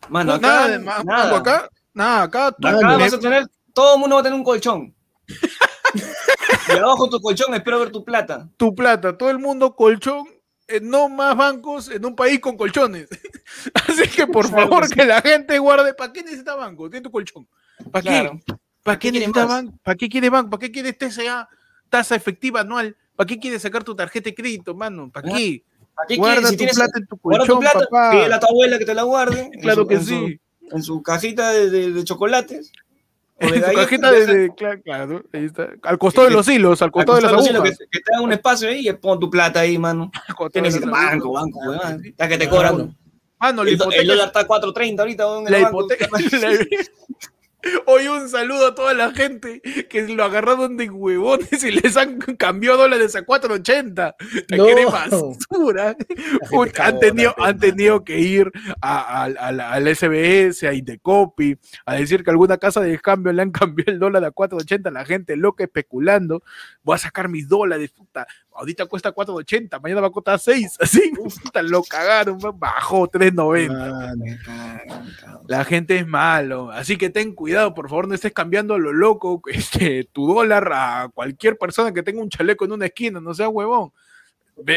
Mano, 0.08 0.32
acá, 0.34 0.46
nada 0.46 0.68
de 0.68 0.78
más, 0.78 1.04
nada. 1.04 1.36
acá, 1.38 1.68
nada, 1.94 2.22
acá, 2.24 2.46
Acá 2.48 2.96
vas 2.98 3.12
a 3.14 3.18
tener, 3.20 3.46
todo 3.72 3.94
el 3.94 4.00
mundo 4.00 4.16
va 4.16 4.20
a 4.20 4.24
tener 4.24 4.38
un 4.38 4.44
colchón. 4.44 4.94
y 6.68 6.72
abajo 6.72 7.08
tu 7.08 7.20
colchón 7.20 7.54
espero 7.54 7.80
ver 7.80 7.90
tu 7.90 8.04
plata. 8.04 8.48
tu 8.56 8.74
plata, 8.74 9.16
todo 9.16 9.30
el 9.30 9.38
mundo 9.38 9.74
colchón, 9.74 10.26
eh, 10.68 10.80
no 10.82 11.08
más 11.08 11.36
bancos 11.36 11.88
en 11.90 12.04
un 12.04 12.14
país 12.14 12.40
con 12.40 12.56
colchones. 12.56 13.08
Así 13.88 14.08
que 14.08 14.26
por 14.26 14.48
Claro 14.48 14.62
favor 14.68 14.82
que 14.82 14.88
sí. 14.88 14.94
que 14.94 15.04
la 15.04 15.20
gente 15.22 15.58
guarde, 15.58 15.94
¿para 15.94 16.12
qué 16.12 16.22
necesita 16.22 16.54
banco? 16.56 16.88
Tiene 16.90 17.02
tu 17.04 17.10
colchón. 17.10 17.46
¿Para 17.90 18.02
Claro. 18.02 18.40
qué? 18.46 18.54
¿Para 18.82 18.98
qué 18.98 19.10
quiere 19.10 19.26
necesita 19.26 19.46
banco? 19.46 19.78
¿Para 19.82 19.96
qué 19.96 20.08
quiere 20.08 20.30
banco? 20.30 20.50
¿Para 20.50 20.60
qué 20.60 20.72
quieres 20.72 20.98
TCA, 20.98 21.48
tasa 21.88 22.16
efectiva 22.16 22.60
anual? 22.60 22.96
¿Para 23.16 23.26
qué 23.26 23.38
quieres 23.38 23.62
sacar 23.62 23.84
tu 23.84 23.94
tarjeta 23.94 24.30
de 24.30 24.34
crédito, 24.34 24.74
mano? 24.74 25.10
¿Para 25.10 25.28
Ah, 25.28 25.36
qué? 25.36 25.62
¿Para 25.94 26.06
qué 26.08 26.16
Guarda 26.16 26.34
quieres? 26.34 26.48
Si 26.50 26.54
tu 26.54 26.58
tienes 26.58 26.76
plata 26.76 26.98
en 26.98 27.06
tu 27.06 27.16
guarda 27.22 27.44
tu 27.46 27.52
colchón, 27.54 27.60
plata, 27.72 27.86
papá. 27.90 28.10
pídele 28.12 28.34
a 28.34 28.40
tu 28.40 28.46
abuela 28.46 28.78
que 28.78 28.84
te 28.84 28.94
la 28.94 29.02
guarde. 29.02 29.50
Claro 29.60 29.82
su- 29.82 29.88
que 29.88 29.94
en 29.94 30.04
su- 30.04 30.26
sí. 30.28 30.40
en 30.70 30.82
su 30.82 31.02
cajita 31.02 31.50
de, 31.50 31.70
de- 31.70 31.92
de 31.92 32.04
chocolates. 32.04 32.72
o 33.42 33.46
de 33.46 33.56
En 33.56 33.60
galletas, 33.60 33.84
cajita 33.84 34.10
de, 34.12 34.52
claro, 34.56 34.82
claro, 34.82 35.24
ahí 35.32 35.44
está. 35.44 35.68
Al 35.82 35.98
costado 35.98 36.26
de 36.26 36.30
Que- 36.32 36.36
los 36.36 36.48
hilos, 36.48 36.80
al 36.82 36.86
al 36.86 36.92
costado 36.92 37.16
de 37.16 37.22
las 37.22 37.32
costado 37.32 37.56
agujas. 37.56 37.78
que, 37.78 37.84
que 37.90 38.00
te 38.00 38.14
haga 38.14 38.22
un 38.24 38.32
espacio 38.32 38.68
ahí 38.68 38.88
y 38.88 38.92
pon 38.94 39.18
tu 39.20 39.28
plata 39.30 39.60
ahí, 39.60 39.76
mano. 39.78 40.10
costado 40.28 40.50
Tienes 40.50 40.74
el 40.76 40.88
banco, 40.88 41.32
banco, 41.32 41.58
weón. 41.60 42.02
Ya 42.18 42.28
que 42.28 42.38
te 42.38 42.48
cobran. 42.48 42.96
Mano, 43.40 43.64
la 43.64 43.70
El, 43.70 43.74
el 43.76 43.80
hipoteca 43.82 44.02
dólar 44.04 44.26
está 44.28 44.40
a 44.40 44.46
4.30 44.46 45.00
ahorita, 45.00 45.38
en 45.38 45.44
La 45.50 45.56
el 45.58 45.64
banco. 45.64 45.78
hipoteca. 45.80 46.08
la- 46.40 46.66
Hoy 47.86 48.08
un 48.08 48.28
saludo 48.28 48.68
a 48.68 48.74
toda 48.74 48.92
la 48.94 49.12
gente 49.12 49.60
que 49.88 50.08
lo 50.08 50.24
agarraron 50.24 50.76
de 50.76 50.90
huevones 50.90 51.62
y 51.62 51.70
les 51.70 51.96
han 51.96 52.18
cambiado 52.18 52.78
dólares 52.78 53.14
a 53.14 53.24
4.80. 53.24 54.14
No. 54.56 54.66
¡Qué 54.66 54.84
basura! 54.84 55.96
Uy, 56.52 56.72
han, 56.78 56.98
tenido, 56.98 57.34
han 57.38 57.58
tenido 57.58 58.04
que 58.04 58.18
ir 58.18 58.50
a- 58.80 59.22
a- 59.22 59.24
a 59.24 59.52
la- 59.52 59.72
al 59.72 59.86
SBS, 59.94 60.64
a 60.66 60.72
Indecopi, 60.74 61.56
a 61.86 61.94
decir 61.94 62.24
que 62.24 62.30
alguna 62.30 62.58
casa 62.58 62.80
de 62.80 62.98
cambio 62.98 63.32
le 63.32 63.42
han 63.42 63.50
cambiado 63.52 63.92
el 63.92 63.98
dólar 63.98 64.24
a 64.24 64.32
4.80. 64.32 64.90
La 64.90 65.04
gente 65.04 65.36
loca 65.36 65.64
especulando. 65.64 66.42
Voy 66.82 66.94
a 66.96 66.98
sacar 66.98 67.28
mis 67.28 67.48
dólares, 67.48 67.90
puta. 67.90 68.26
Ahorita 68.54 68.86
cuesta 68.86 69.14
4.80, 69.14 69.80
mañana 69.80 70.00
va 70.02 70.08
a 70.08 70.12
costar 70.12 70.38
6. 70.38 70.78
Así, 70.80 71.12
puta, 71.42 71.62
lo 71.62 71.82
cagaron, 71.82 72.38
bajó 72.54 73.08
3.90. 73.08 73.68
Mano. 73.68 74.24
Me 74.24 74.38
cagan, 74.38 75.14
cabrón. 75.20 75.46
La 75.48 75.64
gente 75.64 75.96
es 75.96 76.06
malo, 76.06 76.70
así 76.70 76.96
que 76.96 77.10
ten 77.10 77.34
cuidado, 77.34 77.74
por 77.74 77.88
favor, 77.88 78.08
no 78.08 78.14
estés 78.14 78.32
cambiando 78.32 78.74
a 78.74 78.78
lo 78.78 78.92
loco 78.92 79.40
este, 79.50 80.04
tu 80.12 80.26
dólar 80.26 80.70
a 80.72 81.10
cualquier 81.12 81.56
persona 81.56 81.92
que 81.92 82.02
tenga 82.02 82.20
un 82.20 82.28
chaleco 82.28 82.64
en 82.64 82.72
una 82.72 82.86
esquina, 82.86 83.20
no 83.20 83.34
sea 83.34 83.48
huevón. 83.48 83.92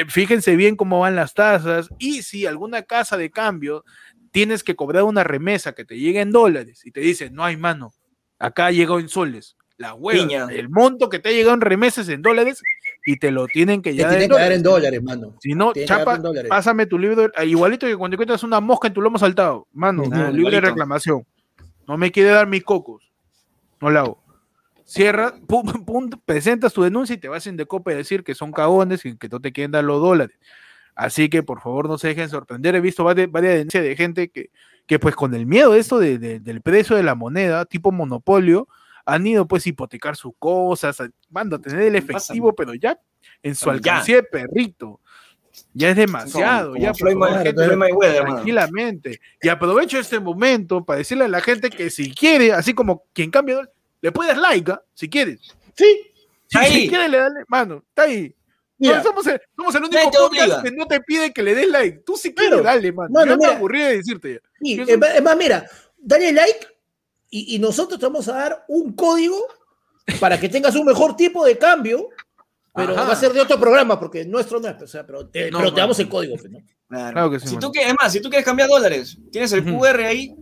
Fíjense 0.08 0.56
bien 0.56 0.78
cómo 0.78 1.02
van 1.02 1.16
las 1.16 1.34
tasas 1.34 1.90
y 2.00 2.24
si 2.24 2.46
alguna 2.46 2.84
casa 2.84 3.18
de 3.18 3.30
cambio 3.30 3.84
tienes 4.32 4.64
que 4.64 4.76
cobrar 4.76 5.04
una 5.04 5.24
remesa 5.24 5.74
que 5.74 5.86
te 5.86 6.00
llegue 6.00 6.22
en 6.22 6.32
dólares 6.32 6.86
y 6.86 6.92
te 6.92 7.02
dice, 7.02 7.30
no 7.30 7.44
hay 7.44 7.58
mano, 7.58 7.94
acá 8.40 8.68
ha 8.68 8.72
llegado 8.72 9.00
en 9.00 9.10
soles. 9.10 9.58
La 9.78 9.94
hueva, 9.94 10.22
Piña. 10.22 10.48
el 10.50 10.70
monto 10.70 11.10
que 11.10 11.20
te 11.20 11.30
ha 11.30 11.32
llegado 11.34 11.54
en 11.54 11.62
remesas 11.62 12.08
en 12.08 12.22
dólares 12.22 12.62
y 13.06 13.18
te 13.18 13.32
lo 13.32 13.47
tienen 13.47 13.82
que 13.82 13.91
Te 13.91 13.97
llevar 13.97 14.12
tienen 14.12 14.32
en 14.32 14.36
que 14.38 14.41
dar 14.41 14.51
en 14.51 14.64
dólares, 14.64 15.03
mano. 15.03 15.36
Si 15.39 15.53
no, 15.53 15.74
chapa, 15.74 16.20
pásame 16.49 16.86
tu 16.88 16.97
libro, 16.97 17.26
eh, 17.38 17.45
igualito 17.45 17.86
que 17.86 17.95
cuando 17.95 18.16
encuentras 18.16 18.43
una 18.43 18.60
mosca 18.60 18.88
en 18.88 18.93
tu 18.93 19.01
lomo 19.01 19.18
saltado, 19.20 19.68
mano, 19.74 20.03
Ah, 20.12 20.32
libre 20.32 20.56
de 20.56 20.62
reclamación. 20.62 21.24
No 21.88 21.97
me 21.97 22.12
quiere 22.12 22.30
dar 22.30 22.47
mis 22.47 22.64
cocos. 22.64 23.03
No 23.80 23.89
la 23.89 24.01
hago. 24.01 24.24
cierras, 24.88 25.34
pum, 25.47 25.66
pum, 25.86 26.10
presentas 26.26 26.72
tu 26.74 26.84
denuncia 26.84 27.16
y 27.16 27.18
te 27.18 27.28
vas 27.28 27.45
en 27.47 27.58
Decopa 27.58 27.91
a 27.91 27.95
decir 27.95 28.24
que 28.24 28.36
son 28.36 28.51
cagones 28.51 29.03
y 29.06 29.18
que 29.18 29.28
no 29.30 29.39
te 29.39 29.51
quieren 29.51 29.72
dar 29.72 29.84
los 29.84 29.99
dólares. 29.99 30.38
Así 30.95 31.28
que 31.28 31.41
por 31.43 31.60
favor 31.62 31.88
no 31.89 31.97
se 31.97 32.10
dejen 32.10 32.30
sorprender. 32.30 32.76
He 32.76 32.82
visto 32.82 33.03
varias, 33.03 33.30
varias 33.32 33.56
denuncias 33.56 33.84
de 33.84 33.95
gente 33.95 34.30
que, 34.30 34.49
que 34.86 34.99
pues 34.99 35.16
con 35.16 35.34
el 35.34 35.45
miedo 35.47 35.74
de 35.74 35.80
esto 35.80 35.97
de- 35.99 36.20
de- 36.20 36.39
del 36.39 36.62
precio 36.62 36.95
de 36.95 37.01
la 37.03 37.16
moneda, 37.16 37.66
tipo 37.66 37.91
monopolio, 37.91 38.68
han 39.06 39.26
ido 39.28 39.47
pues 39.47 39.66
a 39.66 39.70
hipotecar 39.70 40.16
sus 40.16 40.34
cosas, 40.39 40.99
a- 41.01 41.10
manda 41.30 41.58
a 41.58 41.62
tener 41.62 41.82
el 41.82 41.95
efectivo, 41.95 42.53
pero 42.56 42.74
ya 42.74 42.99
en 43.43 43.56
su 43.56 43.70
alcancía 43.70 44.18
de 44.18 44.24
perrito. 44.24 44.99
Ya 45.74 45.89
es 45.91 45.95
demasiado, 45.95 46.72
Como- 46.74 46.82
ya 46.82 46.88
como 46.91 46.95
Floyd 46.99 47.14
favor, 47.14 47.43
gente, 47.43 47.64
Floyd 47.66 47.78
Mayweather, 47.78 48.24
mano. 48.24 48.36
tranquilamente. 48.36 49.22
Y 49.41 49.47
aprovecho 49.47 49.97
este 49.99 50.20
momento 50.20 50.84
para 50.84 50.97
decirle 50.99 51.26
a 51.26 51.30
la 51.30 51.39
gente 51.41 51.70
que 51.70 51.89
si 51.89 52.14
quiere, 52.14 52.51
así 52.51 52.74
como 52.74 53.03
quien 53.14 53.32
cambia, 53.32 53.70
le 54.01 54.12
puedes 54.12 54.38
like, 54.38 54.72
¿ah? 54.72 54.82
si 54.93 55.10
quieres. 55.10 55.39
Sí, 55.76 56.12
Si, 56.47 56.58
Ahí. 56.58 56.72
si 56.82 56.89
quieres, 56.89 57.10
le 57.10 57.18
dale, 57.18 57.39
mano, 57.47 57.84
está 57.89 58.03
ahí. 58.03 58.36
mira, 58.78 58.97
No, 58.97 59.03
somos, 59.03 59.26
el, 59.28 59.41
somos 59.56 59.74
el 59.76 59.84
único 59.84 60.01
podcast 60.03 60.24
obliga. 60.30 60.64
que 60.64 60.72
no 60.72 60.86
te 60.88 60.99
pide 61.01 61.32
que 61.34 61.41
le 61.41 61.56
des 61.56 61.70
like. 61.70 61.99
Tú 62.06 62.16
si 62.18 62.34
quieres, 62.34 62.62
dale, 62.62 62.91
mano. 62.91 63.10
Mano, 63.12 63.32
Yo 63.32 63.38
me 63.38 63.45
aburrí 63.47 63.80
de 63.82 63.97
decirte 63.97 64.34
ya. 64.34 64.39
sí, 64.62 64.84
es 64.88 65.24
más, 65.24 65.38
mira, 65.38 65.66
dale 65.97 66.32
like 66.34 66.68
y, 67.40 67.56
y 67.56 67.60
nosotros 67.60 68.00
te 68.00 68.06
vamos 68.06 68.28
a 68.30 68.34
dar 68.34 68.66
un 68.68 68.94
código 68.94 69.38
para 70.20 70.40
que 70.40 70.50
tengas 70.50 70.76
un 70.76 70.86
mejor 70.86 71.16
tipo 71.16 71.44
de 71.46 71.58
cambio, 71.58 72.10
pero 72.74 72.94
Ajá. 72.94 73.06
va 73.08 73.14
a 73.14 73.16
ser 73.16 73.34
de 73.34 73.42
otro 73.42 73.60
programa, 73.60 74.00
porque 74.00 74.26
nuestro 74.26 74.60
no 74.60 74.68
es, 74.68 74.82
o 74.82 74.88
sea, 74.88 75.06
pero 75.06 75.28
te, 75.28 75.50
No, 75.52 75.60
pero 75.60 75.74
te 75.74 75.82
damos 75.82 76.00
el 76.00 76.10
código. 76.10 76.36
pues, 76.38 76.52
¿no? 76.52 76.60
Claro. 76.88 77.14
Claro 77.14 77.32
que 77.32 77.40
sí, 77.40 77.48
Si 77.48 77.58
tú 77.58 77.72
quieres, 77.72 77.92
es 77.92 77.98
más, 78.02 78.12
si 78.12 78.22
tú 78.22 78.30
quieres 78.30 78.46
cambiar 78.46 78.70
dólares, 78.70 79.18
tienes 79.32 79.52
el. 79.54 79.64
QR 79.64 80.02
ahí, 80.02 80.36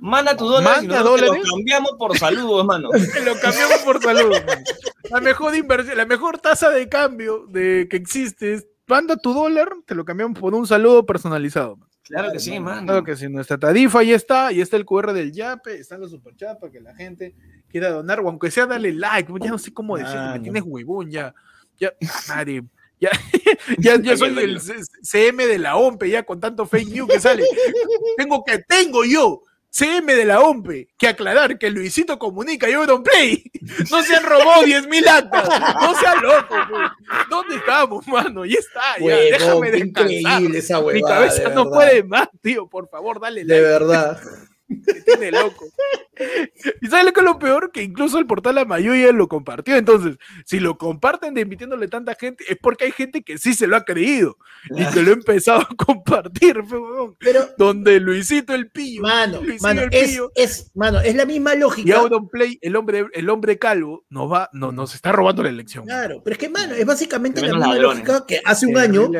manda 0.00 0.36
tus 0.36 0.48
dólares 0.48 0.82
y 0.84 0.86
Manda 0.86 0.98
nosotros 1.00 1.20
te 1.20 1.26
dólares. 1.26 1.44
los 1.48 1.56
cambiamos 1.56 1.90
por 1.98 2.18
saludos, 2.18 2.60
hermano. 2.60 2.88
Te 3.12 3.24
lo 3.24 3.40
cambiamos 3.40 3.78
por 3.78 4.02
salud. 4.02 4.30
mano. 4.46 4.62
La 5.10 5.20
mejor 5.20 5.54
inversión, 5.56 5.96
la 5.96 6.06
mejor 6.06 6.38
tasa 6.38 6.70
de 6.70 6.88
cambio 6.88 7.46
de 7.48 7.86
que 7.90 7.96
existe 7.96 8.54
es 8.54 8.66
manda 8.86 9.16
tu 9.16 9.32
dólar, 9.34 9.70
te 9.86 9.94
lo 9.94 10.04
cambiamos 10.04 10.38
por 10.38 10.54
un 10.54 10.66
saludo 10.66 11.04
personalizado. 11.06 11.76
mano. 11.76 11.90
Claro 12.04 12.32
que 12.32 12.38
sí, 12.38 12.60
mano. 12.60 12.86
Claro 12.86 13.04
que 13.04 13.16
sí, 13.16 13.28
nuestra 13.28 13.58
tarifa 13.58 14.00
ahí 14.00 14.12
está, 14.12 14.52
y 14.52 14.60
está 14.60 14.76
el 14.76 14.84
QR 14.84 15.12
del 15.12 15.32
Yape, 15.32 15.78
están 15.80 16.00
los 16.00 16.10
superchats 16.10 16.60
para 16.60 16.70
que 16.70 16.80
la 16.80 16.94
gente 16.94 17.34
quiera 17.68 17.90
donar, 17.90 18.20
o 18.20 18.28
aunque 18.28 18.50
sea 18.50 18.66
darle 18.66 18.92
like, 18.92 19.32
ya 19.40 19.50
no 19.50 19.58
sé 19.58 19.72
cómo 19.72 19.96
decirte, 19.96 20.18
me 20.18 20.26
Mano. 20.26 20.42
tienes 20.42 20.62
huevón, 20.66 21.10
ya, 21.10 21.34
ya, 21.78 21.94
nadie, 22.28 22.62
ya, 23.00 23.10
ya, 23.78 24.00
ya 24.00 24.16
soy 24.18 24.38
el 24.38 24.60
CM 24.60 25.46
de 25.46 25.58
la 25.58 25.76
OMPE, 25.76 26.10
ya 26.10 26.22
con 26.24 26.40
tanto 26.40 26.66
fake 26.66 26.88
news 26.88 27.08
que 27.08 27.20
sale. 27.20 27.42
Tengo 28.18 28.44
que, 28.44 28.58
tengo 28.58 29.04
yo, 29.04 29.42
CM 29.74 30.14
de 30.14 30.24
la 30.24 30.40
OMPE, 30.40 30.86
que 30.96 31.08
aclarar 31.08 31.58
que 31.58 31.68
Luisito 31.68 32.16
Comunica 32.16 32.70
y 32.70 32.74
Play 33.02 33.50
no 33.90 34.02
se 34.04 34.14
han 34.14 34.22
robado 34.22 34.62
10 34.62 34.86
mil 34.86 35.08
actas, 35.08 35.48
no 35.80 35.98
sean 35.98 36.22
locos, 36.22 36.58
pues. 36.70 36.90
¿dónde 37.28 37.56
estamos, 37.56 38.06
mano? 38.06 38.44
Ya 38.44 38.60
está, 38.60 38.80
ya, 39.00 39.16
déjame 39.16 39.72
descansar. 39.72 40.42
Mi 40.92 41.02
cabeza 41.02 41.48
de 41.48 41.54
no 41.56 41.68
puede 41.68 42.04
más, 42.04 42.28
tío. 42.40 42.68
Por 42.68 42.88
favor, 42.88 43.20
dale 43.20 43.44
De 43.44 43.46
like. 43.48 43.62
verdad. 43.62 44.20
Me 44.68 45.00
tiene 45.00 45.32
loco. 45.32 45.64
¿Y 46.80 46.86
sabes 46.86 47.04
lo 47.06 47.12
que 47.12 47.20
es 47.20 47.26
lo 47.26 47.38
peor? 47.38 47.72
Que 47.72 47.82
incluso 47.82 48.18
el 48.18 48.26
portal 48.26 48.56
La 48.56 48.64
Mayoría 48.64 49.12
lo 49.12 49.28
compartió. 49.28 49.76
Entonces, 49.76 50.16
si 50.44 50.60
lo 50.60 50.78
comparten 50.78 51.34
de 51.34 51.42
emitiéndole 51.42 51.88
tanta 51.88 52.14
gente, 52.14 52.44
es 52.48 52.56
porque 52.60 52.86
hay 52.86 52.92
gente 52.92 53.22
que 53.22 53.38
sí 53.38 53.54
se 53.54 53.66
lo 53.66 53.76
ha 53.76 53.84
creído 53.84 54.36
y 54.70 54.84
que 54.86 55.02
lo 55.02 55.10
ha 55.10 55.14
empezado 55.14 55.60
a 55.60 55.68
compartir. 55.76 56.56
Pero, 57.18 57.50
Donde 57.58 58.00
Luisito 58.00 58.54
el 58.54 58.70
Pillo, 58.70 59.02
mano, 59.02 59.42
Luisito 59.42 59.62
mano, 59.62 59.82
el 59.82 59.88
es, 59.92 60.10
Pillo 60.10 60.32
es, 60.34 60.70
mano, 60.74 61.00
es 61.00 61.14
la 61.14 61.24
misma 61.24 61.54
y 61.54 61.58
lógica. 61.58 61.96
Auronplay, 61.98 62.58
el 62.60 62.76
hombre, 62.76 63.06
el 63.12 63.30
hombre 63.30 63.58
calvo, 63.58 64.04
nos 64.10 64.30
va, 64.30 64.50
no, 64.52 64.72
nos 64.72 64.94
está 64.94 65.12
robando 65.12 65.42
la 65.42 65.48
elección. 65.48 65.84
Claro, 65.84 66.22
pero 66.22 66.34
es 66.34 66.38
que, 66.38 66.48
mano, 66.48 66.74
es 66.74 66.86
básicamente 66.86 67.40
la 67.40 67.48
misma 67.48 67.74
ladrones. 67.74 67.98
lógica 67.98 68.26
que 68.26 68.40
hace 68.44 68.66
un 68.66 68.76
año 68.76 69.10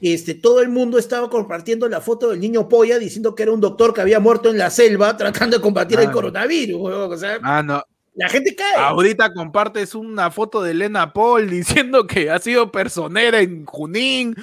este, 0.00 0.34
todo 0.34 0.62
el 0.62 0.70
mundo 0.70 0.98
estaba 0.98 1.28
compartiendo 1.28 1.86
la 1.88 2.00
foto 2.00 2.30
del 2.30 2.40
niño 2.40 2.68
polla 2.68 2.98
diciendo 2.98 3.34
que 3.34 3.42
era 3.42 3.52
un 3.52 3.60
doctor 3.60 3.92
que 3.92 4.00
había 4.00 4.18
muerto 4.18 4.50
en 4.50 4.56
la 4.56 4.70
selva 4.70 5.16
tratando 5.16 5.58
de 5.58 5.62
combatir 5.62 6.00
el. 6.00 6.10
Coronavirus. 6.22 6.80
O 6.80 7.16
sea, 7.16 7.38
Ah, 7.42 7.62
no. 7.62 7.82
la 8.14 8.28
gente 8.28 8.54
cae. 8.54 8.74
Ahorita 8.76 9.32
compartes 9.32 9.94
una 9.94 10.30
foto 10.30 10.62
de 10.62 10.72
Elena 10.72 11.12
Paul 11.12 11.48
diciendo 11.50 12.06
que 12.06 12.30
ha 12.30 12.38
sido 12.38 12.70
personera 12.72 13.40
en 13.40 13.64
Junín. 13.66 14.34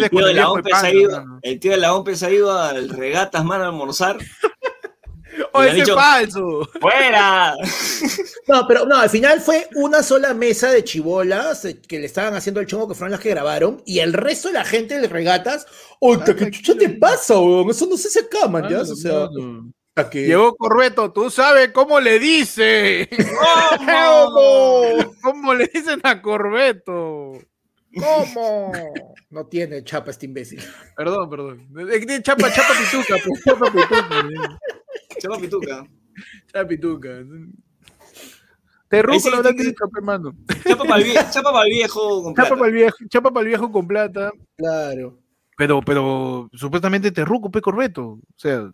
el 0.04 0.10
tío 0.10 0.26
de 0.26 0.34
la 0.34 0.42
viejo 0.42 0.52
OMP 0.52 0.66
de 0.66 0.70
se 0.72 0.76
ha 0.76 0.82
Panda, 0.82 0.94
ido, 1.00 1.12
mano. 1.12 1.40
el 1.44 1.60
tío 1.62 1.72
de 1.72 1.78
la 1.78 1.94
OMP 1.96 2.10
se 2.16 2.26
ha 2.26 2.30
ido 2.32 2.52
al 2.60 2.90
regatas, 2.90 3.46
mano, 3.46 3.64
a 3.64 3.68
almorzar. 3.68 4.18
¡Oh, 5.54 5.60
han 5.60 5.68
ese 5.70 5.76
dicho- 5.78 5.96
falso! 5.96 6.70
¡Fuera! 6.80 7.56
No, 8.48 8.66
pero 8.68 8.86
no, 8.86 8.96
al 8.98 9.10
final 9.10 9.40
fue 9.42 9.68
una 9.76 10.02
sola 10.04 10.34
mesa 10.34 10.72
de 10.72 10.84
chibolas 10.84 11.66
eh, 11.66 11.80
que 11.82 12.00
le 12.00 12.06
estaban 12.06 12.34
haciendo 12.36 12.60
el 12.62 12.68
chongo 12.68 12.88
que 12.88 12.96
fueron 12.96 13.12
las 13.12 13.20
que 13.20 13.30
grabaron 13.30 13.82
y 13.86 14.00
el 14.00 14.14
resto 14.14 14.48
de 14.50 14.56
la 14.56 14.66
gente 14.66 15.00
de 15.00 15.08
regatas, 15.08 15.68
oye, 16.00 16.36
¿qué 16.36 16.52
chucha 16.52 16.76
te 16.76 16.90
pasa, 16.90 17.38
weón? 17.40 17.70
Eso 17.70 17.86
no 17.88 17.98
se 17.98 18.08
hace 18.08 18.22
acá, 18.22 18.48
man, 18.48 18.68
ya, 18.70 18.82
o 18.82 18.86
sea, 18.86 19.28
Mano. 19.30 19.72
a 19.96 20.10
que- 20.10 20.26
Llegó 20.26 20.56
Corbeto, 20.56 21.12
tú 21.12 21.30
sabes 21.30 21.72
cómo 21.72 22.00
le 22.00 22.18
dice. 22.20 23.10
¿Cómo? 23.80 24.84
¿Cómo 25.22 25.54
le 25.54 25.68
dicen 25.74 26.00
a 26.04 26.22
Corbeto? 26.22 27.34
¿Cómo? 28.00 28.72
No 29.30 29.46
tiene 29.48 29.84
chapa 29.84 30.12
este 30.12 30.26
imbécil. 30.26 30.62
Perdón, 30.96 31.30
perdón. 31.30 31.68
Es 31.90 32.00
que 32.00 32.06
tiene 32.06 32.24
Chapa, 32.24 32.52
chapa 32.52 32.74
pituca, 32.80 33.16
pues, 33.26 33.44
chapa 33.44 33.66
pituca. 33.72 34.60
Chapa 35.22 35.40
pituca. 35.40 35.88
Chapa 36.52 36.68
pituca. 36.68 37.10
Terruco 38.90 39.30
lo 39.30 39.38
habrán 39.38 39.56
dicho, 39.56 39.90
pe, 39.94 40.02
mano. 40.02 40.36
Chapa 40.68 40.84
para 40.84 41.02
el, 41.02 41.14
chapa 41.32 41.64
viejo 41.64 42.24
con 42.24 42.34
Chapa 42.36 42.48
plata. 42.50 42.56
para 42.60 42.68
el 42.68 42.74
viejo, 42.76 42.98
chapa 43.08 43.32
para 43.32 43.42
el 43.42 43.48
viejo 43.48 43.72
con 43.72 43.88
plata. 43.88 44.32
Claro. 44.58 45.18
Pero, 45.58 45.82
pero 45.82 46.50
supuestamente 46.54 47.12
Terruco, 47.12 47.50
pe 47.52 47.62
Corbeto. 47.62 48.04
O 48.06 48.20
sea, 48.36 48.70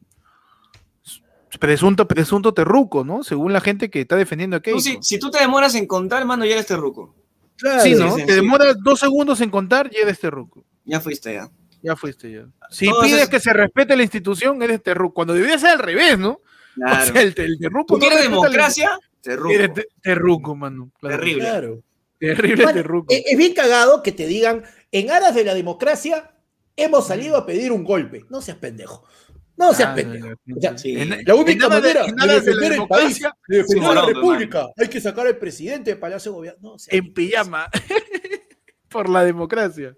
presunto, 1.59 2.07
presunto 2.07 2.53
Terruco, 2.53 3.03
¿no? 3.03 3.23
Según 3.23 3.53
la 3.53 3.61
gente 3.61 3.89
que 3.89 4.01
está 4.01 4.15
defendiendo 4.15 4.57
a 4.57 4.61
Keiko. 4.61 4.79
si, 4.79 4.97
si 5.01 5.19
tú 5.19 5.29
te 5.29 5.39
demoras 5.39 5.75
en 5.75 5.85
contar, 5.85 6.25
mano, 6.25 6.45
ya 6.45 6.53
eres 6.53 6.65
terruco. 6.67 7.15
Claro. 7.57 7.81
Sí, 7.83 7.93
¿no? 7.95 8.15
sí, 8.15 8.25
Te 8.25 8.33
sí. 8.33 8.41
demoras 8.41 8.75
dos 8.83 8.99
segundos 8.99 9.41
en 9.41 9.49
contar 9.49 9.89
y 9.91 9.97
eres 9.97 10.19
Terruco. 10.19 10.63
Ya 10.85 10.99
fuiste 10.99 11.33
ya. 11.33 11.49
Ya 11.81 11.95
fuiste 11.95 12.31
ya. 12.31 12.45
Si 12.69 12.85
Todos 12.87 13.05
pides 13.05 13.29
que 13.29 13.39
se 13.39 13.53
respete 13.53 13.95
la 13.95 14.03
institución, 14.03 14.61
eres 14.63 14.81
terruco. 14.81 15.13
Cuando 15.13 15.33
debería 15.33 15.57
ser 15.59 15.69
al 15.71 15.79
revés, 15.79 16.17
¿no? 16.17 16.41
Claro. 16.75 17.03
O 17.03 17.05
sea, 17.13 17.21
el, 17.21 17.33
el 17.37 17.59
terruco. 17.59 17.93
¿Tú 17.95 17.99
quieres 17.99 18.21
democracia? 18.23 18.99
Te 19.21 19.35
rubo. 19.35 19.51
Eres 19.51 19.73
te- 19.73 19.87
terruco, 20.01 20.55
mano. 20.55 20.91
Claro. 20.99 21.17
Terrible. 21.17 21.41
Claro. 21.43 21.83
Terrible 22.19 22.63
Bueno, 22.63 22.81
terruco. 22.81 23.13
Es, 23.13 23.23
es 23.27 23.37
bien 23.37 23.53
cagado 23.53 24.01
que 24.03 24.11
te 24.11 24.25
digan, 24.25 24.63
en 24.91 25.11
aras 25.11 25.35
de 25.35 25.43
la 25.43 25.53
democracia, 25.53 26.31
hemos 26.75 27.07
salido 27.07 27.37
a 27.37 27.45
pedir 27.45 27.71
un 27.71 27.83
golpe. 27.83 28.25
No 28.29 28.41
seas 28.41 28.57
pendejo. 28.57 29.05
No 29.55 29.73
seas 29.73 29.89
Ah, 29.91 29.95
pendejo. 29.95 30.27
no, 30.27 30.35
no, 30.45 30.57
O 30.57 30.61
sea, 30.61 30.77
Sí. 30.77 30.95
En- 30.99 31.23
la 31.25 31.35
única 31.35 31.67
de- 31.67 31.73
manera 31.75 32.05
en 32.05 32.15
de, 32.15 32.21
de 32.21 32.27
la 32.27 32.33
defender 32.33 32.71
el 32.73 32.87
país, 32.87 33.19
democracia, 33.19 33.37
de 33.47 33.57
defender 33.57 33.83
Sí, 33.89 33.95
la 33.95 34.01
no, 34.01 34.07
república, 34.07 34.67
hay 34.77 34.87
que 34.87 35.01
sacar 35.01 35.25
al 35.27 35.37
presidente 35.37 35.89
del 35.91 35.99
Palacio 35.99 36.31
de 36.31 36.35
Gobierno. 36.37 36.59
No, 36.61 36.75
en 36.87 37.13
pijama. 37.13 37.67
Por 38.89 39.09
la 39.09 39.23
democracia. 39.23 39.95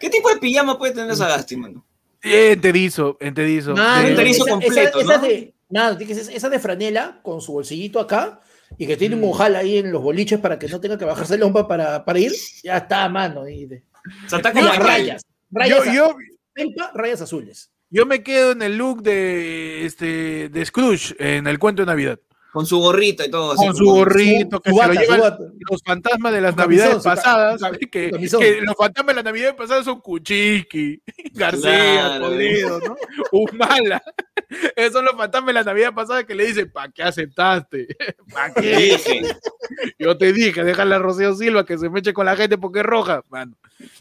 ¿Qué 0.00 0.10
tipo 0.10 0.28
de 0.28 0.36
pijama 0.36 0.76
puede 0.78 0.92
tener 0.94 1.14
Sagasti, 1.16 1.56
mano? 1.56 1.84
Enterizo, 2.22 3.16
enterizo. 3.20 3.74
Mano, 3.74 4.02
De- 4.02 4.08
enterizo 4.10 4.44
esa- 4.44 4.50
completo, 4.50 5.00
esa- 5.00 5.12
esa 5.14 5.16
¿no? 5.22 5.28
de, 5.28 5.54
mano, 5.70 5.98
esa 6.00 6.48
de 6.48 6.58
franela 6.58 7.20
con 7.22 7.40
su 7.40 7.52
bolsillito 7.52 8.00
acá 8.00 8.40
y 8.76 8.86
que 8.86 8.96
tiene 8.96 9.14
un 9.14 9.22
Mm. 9.22 9.30
ojal 9.30 9.56
ahí 9.56 9.78
en 9.78 9.92
los 9.92 10.02
boliches 10.02 10.40
para 10.40 10.58
que 10.58 10.68
no 10.68 10.80
tenga 10.80 10.98
que 10.98 11.04
bajarse 11.04 11.36
el 11.36 11.42
hombro 11.42 11.66
para, 11.68 12.04
para 12.04 12.18
ir. 12.18 12.32
Ya 12.64 12.78
está, 12.78 13.08
mano. 13.08 13.48
Y 13.48 13.66
de, 13.66 13.84
O 14.26 14.28
sea, 14.28 14.38
está 14.38 14.50
y 14.50 14.52
como 14.54 14.64
las 14.66 14.78
rayas. 14.78 15.22
Rayas, 15.50 15.94
yo, 15.94 16.16
rayas 16.94 17.20
azules. 17.22 17.70
yo 17.88 18.04
me 18.04 18.22
quedo 18.22 18.52
en 18.52 18.62
el 18.62 18.76
look 18.76 19.02
de 19.02 19.86
este 19.86 20.48
de 20.50 20.66
Scrooge 20.66 21.14
en 21.18 21.46
el 21.46 21.58
cuento 21.58 21.82
de 21.82 21.86
Navidad. 21.86 22.18
Con 22.52 22.64
su 22.66 22.78
gorrito 22.78 23.24
y 23.24 23.30
todo. 23.30 23.52
así 23.52 23.66
Con 23.66 23.76
su 23.76 23.84
como- 23.84 23.96
gorrito, 23.98 24.60
que 24.60 24.70
se 24.72 24.76
lo 24.86 24.92
llevan 24.94 25.34
los 25.70 25.82
fantasmas 25.84 26.32
de 26.32 26.40
las 26.40 26.56
navidades 26.56 27.02
pasadas. 27.04 27.60
que, 27.90 28.06
su 28.08 28.12
camisón. 28.12 28.40
que 28.40 28.60
los 28.62 28.74
fantasmas 28.74 29.08
de 29.08 29.14
las 29.16 29.24
navidades 29.24 29.54
pasadas 29.54 29.84
son 29.84 30.00
Kuchiki, 30.00 31.02
García, 31.34 31.70
Claro. 32.16 32.24
Podrido, 32.26 32.80
¿no? 32.80 32.96
Humala. 33.32 34.02
Esos 34.76 34.94
son 34.94 35.04
los 35.04 35.14
fantasmas 35.14 35.48
de 35.48 35.52
la 35.52 35.64
navidad 35.64 35.92
pasada 35.94 36.24
que 36.24 36.34
le 36.34 36.46
dicen, 36.46 36.70
¿para 36.72 36.90
qué 36.90 37.02
aceptaste? 37.02 37.86
¿Para 38.32 38.54
qué? 38.54 38.76
dije. 38.76 39.22
Yo 39.98 40.16
te 40.16 40.32
dije, 40.32 40.64
déjale 40.64 40.94
a 40.94 40.98
Rocío 40.98 41.34
Silva 41.34 41.66
que 41.66 41.76
se 41.76 41.90
meche 41.90 42.14
con 42.14 42.24
la 42.24 42.34
gente 42.34 42.56
porque 42.56 42.80
es 42.80 42.86
roja, 42.86 43.22
mano. 43.28 43.56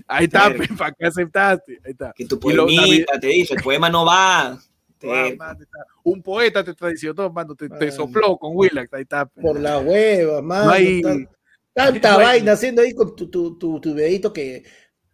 Ahí 0.07 0.25
está. 0.25 0.53
¿para 0.77 0.93
qué 0.93 1.05
aceptaste? 1.05 1.79
Ahí 1.85 1.91
está. 1.91 2.13
Que 2.15 2.25
tu 2.25 2.39
poemita, 2.39 3.19
te 3.19 3.27
dije, 3.27 3.55
el 3.55 3.61
poema 3.61 3.89
no 3.89 4.05
va. 4.05 4.57
Te- 4.97 5.11
Ah, 5.11 5.29
mano, 5.37 5.61
está. 5.61 5.79
Un 6.03 6.21
poeta 6.23 6.63
te 6.63 6.73
traicionó, 6.73 7.29
mano, 7.31 7.55
te, 7.55 7.69
te 7.69 7.91
sopló 7.91 8.37
con 8.37 8.51
Willax, 8.55 8.93
ahí 8.93 9.01
está. 9.03 9.25
Por 9.25 9.59
la 9.59 9.79
hueva, 9.79 10.41
mano. 10.41 10.65
No 10.65 10.71
hay- 10.71 11.01
tan- 11.01 11.29
tanta 11.73 12.17
vaina 12.17 12.53
haciendo 12.53 12.81
ahí 12.81 12.93
con 12.93 13.15
tu, 13.15 13.29
tu, 13.29 13.57
tu, 13.57 13.79
tu 13.79 13.93
dedito 13.93 14.33
que 14.33 14.63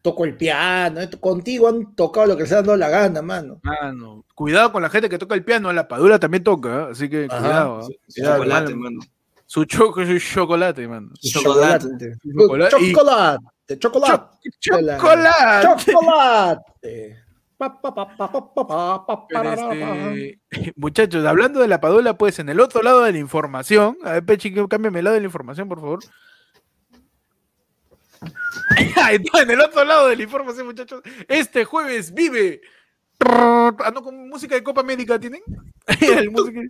toco 0.02 0.26
el 0.26 0.36
piano. 0.38 1.02
eh, 1.02 1.10
Contigo 1.20 1.68
han 1.68 1.96
tocado 1.96 2.28
lo 2.28 2.38
que 2.38 2.46
se 2.46 2.54
ha 2.56 2.62
dado 2.62 2.78
la 2.78 2.90
gana, 2.90 3.22
mano. 3.22 3.60
Mano, 3.64 4.26
cuidado 4.36 4.72
con 4.72 4.82
la 4.82 4.90
gente 4.90 5.10
que 5.10 5.18
toca 5.18 5.36
el 5.36 5.44
piano, 5.44 5.72
la 5.74 5.88
padura 5.88 6.20
también 6.20 6.44
toca, 6.44 6.70
¿eh? 6.70 6.88
así 6.92 7.10
que 7.10 7.28
Ajá. 7.30 7.40
cuidado. 7.42 7.80
¿eh? 7.82 7.84
su 8.08 8.14
Cuidado, 8.22 8.38
chocolate, 8.44 8.76
mano. 8.76 9.00
mano. 9.00 9.12
Su 9.46 9.66
choco, 9.66 10.06
su 10.06 10.18
chocolate, 10.20 10.88
mano. 10.88 11.10
Chocolate. 11.22 11.86
Chocolate. 11.88 12.76
Y- 12.80 12.92
Chocolate. 12.94 13.46
Chocolate. 13.80 14.24
¡Chocolate! 14.60 15.68
Chocolate. 15.68 15.94
Pa, 15.94 16.62
este, 19.72 20.40
muchachos, 20.76 21.26
hablando 21.26 21.60
de 21.60 21.68
la 21.68 21.82
padula, 21.82 22.18
pues 22.18 22.40
en 22.40 22.50
el 22.50 22.60
otro 22.60 22.82
lado 22.82 23.04
de 23.04 23.12
la 23.12 23.18
información, 23.18 23.98
a 24.04 24.14
ver, 24.14 24.26
Pechi, 24.26 24.54
cámbiame 24.70 25.00
el 25.00 25.06
lado 25.06 25.16
de 25.16 25.22
la 25.22 25.28
información, 25.28 25.68
por 25.70 25.80
favor. 25.80 26.00
En 29.34 29.52
el 29.52 29.60
otro 29.60 29.84
lado 29.84 30.08
de 30.08 30.16
la 30.16 30.24
información, 30.24 30.66
muchachos, 30.66 31.02
este 31.28 31.66
jueves 31.66 32.14
vive. 32.14 32.62
Ah, 33.20 33.92
no, 33.94 34.02
con 34.02 34.30
música 34.30 34.56
de 34.56 34.64
Copa 34.64 34.82
América 34.82 35.20
tienen. 35.20 35.42
El 36.02 36.32
música- 36.32 36.62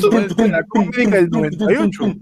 su 0.00 0.10
la 0.10 0.62
Copa 0.64 0.82
América 0.82 1.16
del 1.16 1.30
98. 1.30 2.14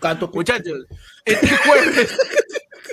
Canto, 0.00 0.30
Muchachos, 0.32 0.86
este 1.24 1.56
jueves, 1.56 2.18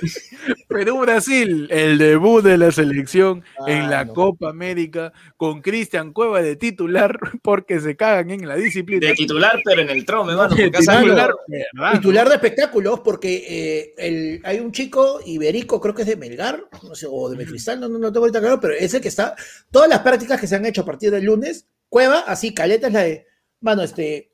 Perú-Brasil, 0.68 1.68
el 1.70 1.98
debut 1.98 2.42
de 2.42 2.58
la 2.58 2.70
selección 2.72 3.44
en 3.66 3.90
la 3.90 4.00
Ah, 4.00 4.04
no. 4.06 4.14
Copa 4.14 4.48
América 4.50 5.12
con 5.36 5.60
Cristian 5.60 6.12
Cueva 6.12 6.42
de 6.42 6.56
titular 6.56 7.18
porque 7.42 7.80
se 7.80 7.94
cagan 7.96 8.30
en 8.30 8.48
la 8.48 8.56
disciplina. 8.56 9.06
De 9.08 9.14
titular, 9.14 9.60
pero 9.64 9.82
en 9.82 9.90
el 9.90 10.04
trome, 10.04 10.34
mano. 10.34 10.54
De 10.54 10.70
titular, 10.70 11.32
¿verdad? 11.48 11.92
titular 11.92 12.28
de 12.28 12.34
espectáculos 12.34 13.00
porque 13.00 13.44
eh, 13.48 13.94
el- 13.98 14.40
hay 14.44 14.60
un 14.60 14.72
chico 14.72 15.20
iberico, 15.26 15.80
creo 15.80 15.94
que 15.94 16.02
es 16.02 16.08
de 16.08 16.16
Melgar, 16.16 16.64
no 16.82 16.94
sé, 16.94 17.06
o 17.10 17.28
de 17.28 17.36
Metristal, 17.36 17.78
no, 17.80 17.88
no, 17.88 17.98
no 17.98 18.12
tengo 18.12 18.24
ahorita 18.24 18.40
claro, 18.40 18.58
pero 18.60 18.74
es 18.74 18.92
el 18.94 19.00
que 19.00 19.08
está, 19.08 19.36
todas 19.70 19.88
las 19.88 20.00
prácticas 20.00 20.40
que 20.40 20.46
se 20.46 20.56
han 20.56 20.64
hecho 20.66 20.82
a 20.82 20.86
partir 20.86 21.10
del 21.10 21.24
lunes, 21.24 21.66
Cueva, 21.88 22.20
así, 22.26 22.54
Caleta 22.54 22.86
es 22.86 22.92
la 22.94 23.00
de, 23.02 23.26
mano, 23.60 23.82
este, 23.82 24.30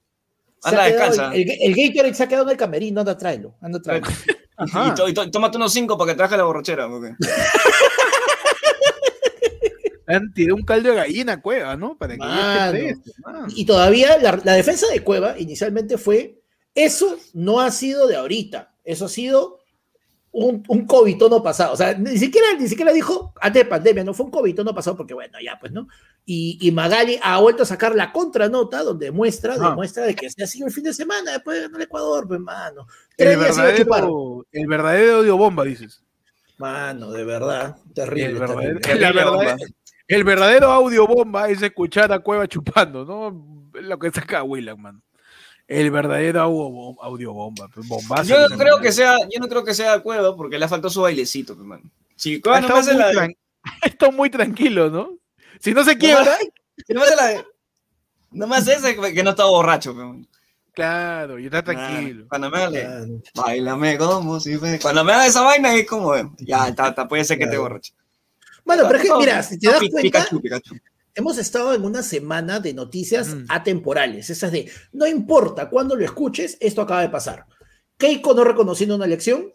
Anda, 0.63 0.87
quedado- 0.87 1.11
descansa. 1.11 1.35
el, 1.35 1.51
el, 1.51 1.57
el 1.61 1.75
Gatorade 1.75 2.15
se 2.15 2.23
ha 2.23 2.29
quedado 2.29 2.45
en 2.47 2.51
el 2.53 2.57
camerino, 2.57 3.01
anda, 3.01 3.17
tráelo, 3.19 3.57
anda, 3.61 3.81
tráelo. 3.83 4.07
Ajá. 4.59 4.89
Y, 4.89 4.95
to- 4.95 5.09
y 5.09 5.15
to- 5.15 5.31
tómate 5.31 5.57
unos 5.57 5.73
cinco 5.73 5.97
para 5.97 6.13
que 6.13 6.17
traje 6.17 6.37
la 6.37 6.45
borrachera. 6.45 6.89
porque- 6.89 7.15
tirado 10.35 10.57
un 10.57 10.65
caldo 10.65 10.91
de 10.91 10.97
gallina 10.97 11.35
a 11.35 11.41
Cueva, 11.43 11.77
¿no? 11.77 11.97
Para 11.97 12.15
que 12.15 12.19
Mano. 12.19 12.79
Y 13.55 13.67
todavía 13.67 14.19
la, 14.19 14.41
la 14.43 14.55
defensa 14.55 14.87
de 14.91 15.03
Cueva 15.03 15.39
inicialmente 15.39 15.99
fue, 15.99 16.41
eso 16.75 17.17
no 17.35 17.61
ha 17.61 17.71
sido 17.71 18.07
de 18.07 18.17
ahorita, 18.17 18.75
eso 18.85 19.05
ha 19.05 19.09
sido 19.09 19.59
un, 20.33 20.63
un 20.69 20.87
COVID-tono 20.87 21.43
pasado. 21.43 21.75
O 21.75 21.77
sea, 21.77 21.93
ni 21.95 22.17
siquiera, 22.17 22.47
ni 22.59 22.69
siquiera 22.69 22.93
dijo 22.93 23.35
antes 23.41 23.65
de 23.65 23.69
pandemia, 23.69 24.03
no 24.05 24.15
fue 24.15 24.27
un 24.27 24.33
COVID-tono 24.33 24.75
pasado 24.75 24.97
porque 24.97 25.15
bueno, 25.15 25.39
ya 25.45 25.59
pues, 25.61 25.73
¿no? 25.73 25.89
Y, 26.31 26.59
y 26.61 26.73
Magali 26.73 27.19
ha 27.23 27.39
vuelto 27.41 27.63
a 27.63 27.67
sacar 27.67 27.95
la 27.95 28.13
contranota 28.13 28.83
donde 28.83 29.11
muestra, 29.11 29.57
demuestra 29.57 30.05
de 30.05 30.15
que 30.15 30.29
se 30.29 30.45
ha 30.45 30.47
sido 30.47 30.67
el 30.67 30.73
fin 30.75 30.85
de 30.85 30.93
semana 30.93 31.33
después 31.33 31.57
de 31.57 31.63
ganar 31.63 31.81
Ecuador, 31.81 32.29
pues, 32.29 32.39
mano. 32.39 32.87
Tres 33.17 33.33
El 33.33 33.41
días 33.41 33.55
sin 33.55 33.65
chupar. 33.65 34.03
verdadero, 34.03 34.47
el 34.53 34.67
verdadero 34.67 35.19
odio 35.21 35.37
bomba, 35.39 35.65
dices. 35.65 36.03
Mano, 36.59 37.13
de 37.13 37.25
verdad, 37.25 37.79
terrible. 37.95 38.27
El 38.27 38.35
verdadero, 38.35 38.79
terrible. 38.81 39.07
el 40.07 40.23
audio 40.65 41.07
bomba 41.07 41.49
es 41.49 41.63
escuchar 41.63 42.13
a 42.13 42.19
Cueva 42.19 42.47
chupando, 42.47 43.07
¿no? 43.07 43.71
Lo 43.81 43.99
que 43.99 44.11
saca 44.11 44.43
Willan, 44.43 44.83
man. 44.83 45.03
El 45.67 45.91
verdadero 45.91 46.43
audio, 46.43 46.69
bom- 46.69 46.97
audio 47.01 47.33
bomba, 47.33 47.69
pues, 47.73 47.89
bombazo. 47.89 48.25
Yo 48.25 48.49
no 48.51 48.59
creo 48.59 48.81
que 48.81 48.93
sea, 48.93 49.17
yo 49.19 49.41
no 49.41 49.49
creo 49.49 49.65
que 49.65 49.73
sea 49.73 49.93
de 49.93 49.97
acuerdo 49.97 50.37
porque 50.37 50.59
le 50.59 50.67
ha 50.67 50.69
faltado 50.69 50.91
su 50.91 51.01
bailecito, 51.01 51.55
pues, 51.55 51.67
mano. 51.67 51.91
Si 52.17 52.39
Cueva 52.43 52.61
no 52.61 52.69
la 52.69 53.31
muy 54.13 54.29
tranquilo, 54.29 54.91
¿no? 54.91 55.17
Si 55.61 55.73
no 55.75 55.85
se 55.85 55.97
quiebra, 55.99 56.37
si 56.87 56.93
no 56.95 57.03
hace 57.03 57.17
la 57.17 57.45
ese 58.59 58.97
que 59.15 59.23
no 59.23 59.31
está 59.31 59.45
borracho, 59.45 59.95
claro, 60.73 61.39
y 61.39 61.47
está 61.47 61.63
tranquilo. 61.63 62.27
Cuando 62.29 62.51
me 62.51 62.71
de, 62.71 62.85
Mano. 62.89 63.23
bailame 63.35 63.99
como 63.99 64.39
si 64.39 64.57
fuera- 64.57 64.79
Cuando 64.79 65.03
me 65.05 65.13
haga 65.13 65.27
esa 65.27 65.43
vaina 65.43 65.75
es 65.75 65.87
como, 65.87 66.15
eh, 66.15 66.29
ya, 66.39 66.73
ta- 66.75 66.95
ta, 66.95 67.09
puede 67.09 67.25
ser 67.25 67.39
que 67.39 67.45
te 67.45 67.51
Claro. 67.51 67.63
borracho. 67.63 67.95
Mano, 68.65 68.85
pero 68.87 68.99
es 68.99 69.05
que, 69.11 69.17
mira, 69.17 69.43
si 69.43 69.59
te 69.59 69.67
das 69.69 69.79
cuenta, 69.79 70.03
Pikachu, 70.03 70.41
Pikachu. 70.43 70.77
hemos 71.15 71.39
estado 71.39 71.75
en 71.75 71.85
una 71.85 72.03
semana 72.03 72.61
de 72.61 72.75
noticias 72.75 73.29
Mm. 73.35 73.45
atemporales, 73.49 74.31
esas 74.31 74.53
de 74.53 74.71
no 74.93 75.07
importa 75.07 75.69
cuándo 75.71 75.97
lo 75.97 76.05
escuches, 76.05 76.57
esto 76.61 76.83
acaba 76.83 77.01
de 77.01 77.09
pasar. 77.09 77.47
Keiko 77.97 78.35
no 78.35 78.45
reconociendo 78.45 78.95
una 78.95 79.07
elección. 79.07 79.53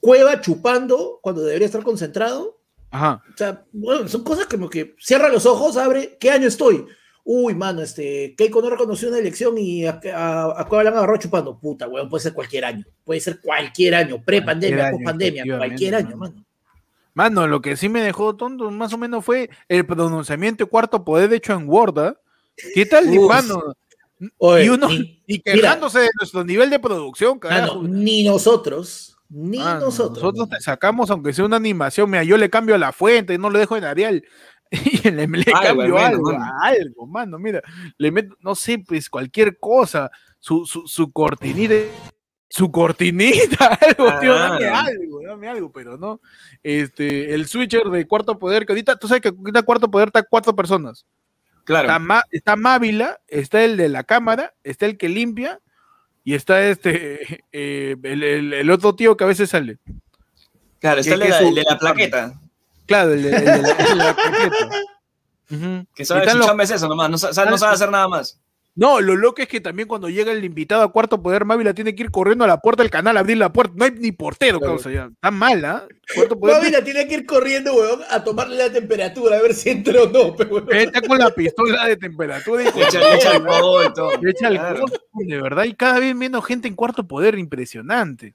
Cueva 0.00 0.40
chupando 0.40 1.18
cuando 1.22 1.42
debería 1.42 1.66
estar 1.66 1.82
concentrado. 1.82 2.53
Ajá. 2.94 3.22
O 3.32 3.36
sea, 3.36 3.64
bueno, 3.72 4.06
son 4.08 4.22
cosas 4.22 4.46
como 4.46 4.70
que 4.70 4.94
cierra 5.00 5.28
los 5.28 5.44
ojos, 5.46 5.76
abre, 5.76 6.16
¿qué 6.20 6.30
año 6.30 6.46
estoy? 6.46 6.86
Uy, 7.24 7.54
mano, 7.54 7.82
este, 7.82 8.34
Keiko 8.36 8.60
no 8.62 8.70
reconoció 8.70 9.08
una 9.08 9.18
elección 9.18 9.56
y 9.58 9.84
a, 9.86 9.98
a, 10.14 10.44
a 10.62 10.68
la 10.70 10.90
han 10.90 10.96
agarrado 10.96 11.16
chupando. 11.16 11.58
Puta, 11.58 11.88
weón, 11.88 12.08
puede 12.08 12.22
ser 12.22 12.34
cualquier 12.34 12.66
año. 12.66 12.84
Puede 13.02 13.18
ser 13.20 13.40
cualquier 13.40 13.94
año, 13.94 14.22
pre-pandemia, 14.22 14.90
post-pandemia, 14.90 15.56
cualquier 15.56 15.94
año, 15.94 16.16
mano. 16.16 16.44
mano. 17.14 17.46
Lo 17.48 17.60
que 17.62 17.76
sí 17.76 17.88
me 17.88 18.02
dejó 18.02 18.36
tonto 18.36 18.70
más 18.70 18.92
o 18.92 18.98
menos 18.98 19.24
fue 19.24 19.48
el 19.68 19.86
pronunciamiento 19.86 20.64
de 20.64 20.70
cuarto 20.70 21.02
poder 21.02 21.32
hecho 21.32 21.54
en 21.54 21.68
Word. 21.68 21.98
¿ah? 21.98 22.16
¿Qué 22.74 22.86
tal, 22.86 23.08
Uf. 23.08 23.28
mano? 23.28 23.74
Oye, 24.38 24.66
y 24.66 24.68
uno 24.68 24.88
ni- 24.88 25.20
y 25.26 25.40
quejándose 25.40 26.00
de 26.00 26.10
nuestro 26.20 26.44
nivel 26.44 26.70
de 26.70 26.78
producción, 26.78 27.38
carajo. 27.38 27.82
mano, 27.82 27.88
ni 27.94 28.22
nosotros, 28.22 29.13
ni 29.28 29.58
Mano, 29.58 29.80
nosotros. 29.86 30.22
nosotros 30.22 30.48
te 30.50 30.60
sacamos, 30.60 31.10
aunque 31.10 31.32
sea 31.32 31.44
una 31.44 31.56
animación, 31.56 32.10
mira, 32.10 32.24
yo 32.24 32.36
le 32.36 32.50
cambio 32.50 32.76
la 32.78 32.92
fuente, 32.92 33.38
no 33.38 33.50
lo 33.50 33.58
dejo 33.58 33.76
en 33.76 33.84
Arial. 33.84 34.24
Y 34.70 35.08
le, 35.10 35.26
le 35.28 35.44
Algo, 35.52 35.60
cambio 35.62 35.94
menos, 35.94 36.00
algo, 36.04 36.32
mano. 36.32 36.52
algo, 36.62 37.06
mano, 37.06 37.38
mira, 37.38 37.62
le 37.96 38.10
meto, 38.10 38.34
no 38.40 38.54
sé, 38.56 38.78
pues 38.80 39.08
cualquier 39.08 39.58
cosa, 39.58 40.10
su, 40.40 40.66
su, 40.66 40.86
su 40.88 41.12
cortinita, 41.12 41.74
su 42.48 42.72
cortinita, 42.72 43.66
algo, 43.80 44.18
tío, 44.20 44.34
dame 44.34 44.66
Ah. 44.66 44.84
algo, 44.86 45.20
dame 45.24 45.48
algo, 45.48 45.70
pero 45.70 45.96
no. 45.96 46.20
Este, 46.62 47.34
el 47.34 47.46
switcher 47.46 47.84
de 47.84 48.06
cuarto 48.08 48.38
poder, 48.38 48.66
que 48.66 48.72
ahorita, 48.72 48.96
tú 48.96 49.06
sabes 49.06 49.20
que 49.22 49.28
ahorita 49.28 49.62
cuarto 49.62 49.90
poder 49.90 50.08
está 50.08 50.22
cuatro 50.24 50.56
personas. 50.56 51.06
Claro. 51.64 51.88
Está, 51.90 52.24
está 52.32 52.56
Mávila, 52.56 53.20
está 53.28 53.62
el 53.64 53.76
de 53.76 53.88
la 53.88 54.02
cámara, 54.04 54.54
está 54.64 54.86
el 54.86 54.98
que 54.98 55.08
limpia 55.08 55.60
y 56.24 56.34
está 56.34 56.62
este 56.66 57.44
eh, 57.52 57.96
el, 58.02 58.22
el- 58.22 58.52
el 58.54 58.70
otro 58.70 58.94
tío 58.94 59.16
que 59.16 59.24
a 59.24 59.28
veces 59.28 59.50
sale. 59.50 59.78
Claro, 60.80 61.00
está 61.00 61.14
el 61.14 61.20
de, 61.20 61.28
la, 61.28 61.38
su- 61.38 61.48
el 61.48 61.54
de 61.54 61.64
la 61.68 61.78
plaqueta. 61.78 62.40
Claro, 62.86 63.12
el 63.14 63.22
de, 63.22 63.30
la, 63.30 64.14
plaqueta. 64.16 64.70
Que 65.94 66.04
sabe, 66.04 66.24
es 66.64 66.70
eso 66.70 66.88
nomás, 66.88 67.10
no, 67.10 67.18
sa- 67.18 67.44
no 67.44 67.58
sabe 67.58 67.74
hacer 67.74 67.90
nada 67.90 68.08
más. 68.08 68.40
No, 68.76 69.00
lo 69.00 69.14
loco 69.14 69.40
es 69.40 69.46
que 69.46 69.60
también 69.60 69.86
cuando 69.86 70.08
llega 70.08 70.32
el 70.32 70.44
invitado 70.44 70.82
a 70.82 70.90
Cuarto 70.90 71.22
Poder, 71.22 71.44
Mávila 71.44 71.74
tiene 71.74 71.94
que 71.94 72.02
ir 72.02 72.10
corriendo 72.10 72.42
a 72.44 72.48
la 72.48 72.60
puerta 72.60 72.82
del 72.82 72.90
canal 72.90 73.16
a 73.16 73.20
abrir 73.20 73.38
la 73.38 73.52
puerta. 73.52 73.72
No 73.76 73.84
hay 73.84 73.92
ni 73.92 74.10
portero, 74.10 74.58
Claro. 74.58 74.74
causa 74.74 74.90
ya. 74.90 75.04
Está 75.14 75.30
mal, 75.30 75.64
¿ah? 75.64 75.86
Cuarto 76.12 76.38
Poder 76.40 76.56
Mávila 76.58 76.82
tiene 76.82 77.06
que 77.06 77.14
ir 77.14 77.24
corriendo, 77.26 77.72
weón, 77.74 78.00
a 78.10 78.24
tomarle 78.24 78.56
la 78.56 78.72
temperatura, 78.72 79.36
a 79.36 79.42
ver 79.42 79.54
si 79.54 79.70
entra 79.70 80.02
o 80.02 80.08
no, 80.08 80.34
pe, 80.34 80.44
weón. 80.44 80.66
está 80.72 81.00
con 81.02 81.18
la 81.18 81.30
pistola 81.30 81.86
de 81.86 81.96
temperatura 81.96 82.64
y 82.64 82.66
echa, 82.66 82.98
le 82.98 83.14
echa 83.14 83.30
alcohol, 83.36 83.92
todo. 83.94 84.10
Claro. 84.38 84.84
de 85.12 85.40
verdad, 85.40 85.64
y 85.64 85.74
cada 85.74 86.00
vez 86.00 86.14
menos 86.16 86.44
gente 86.44 86.66
en 86.66 86.74
Cuarto 86.74 87.06
Poder, 87.06 87.38
impresionante. 87.38 88.34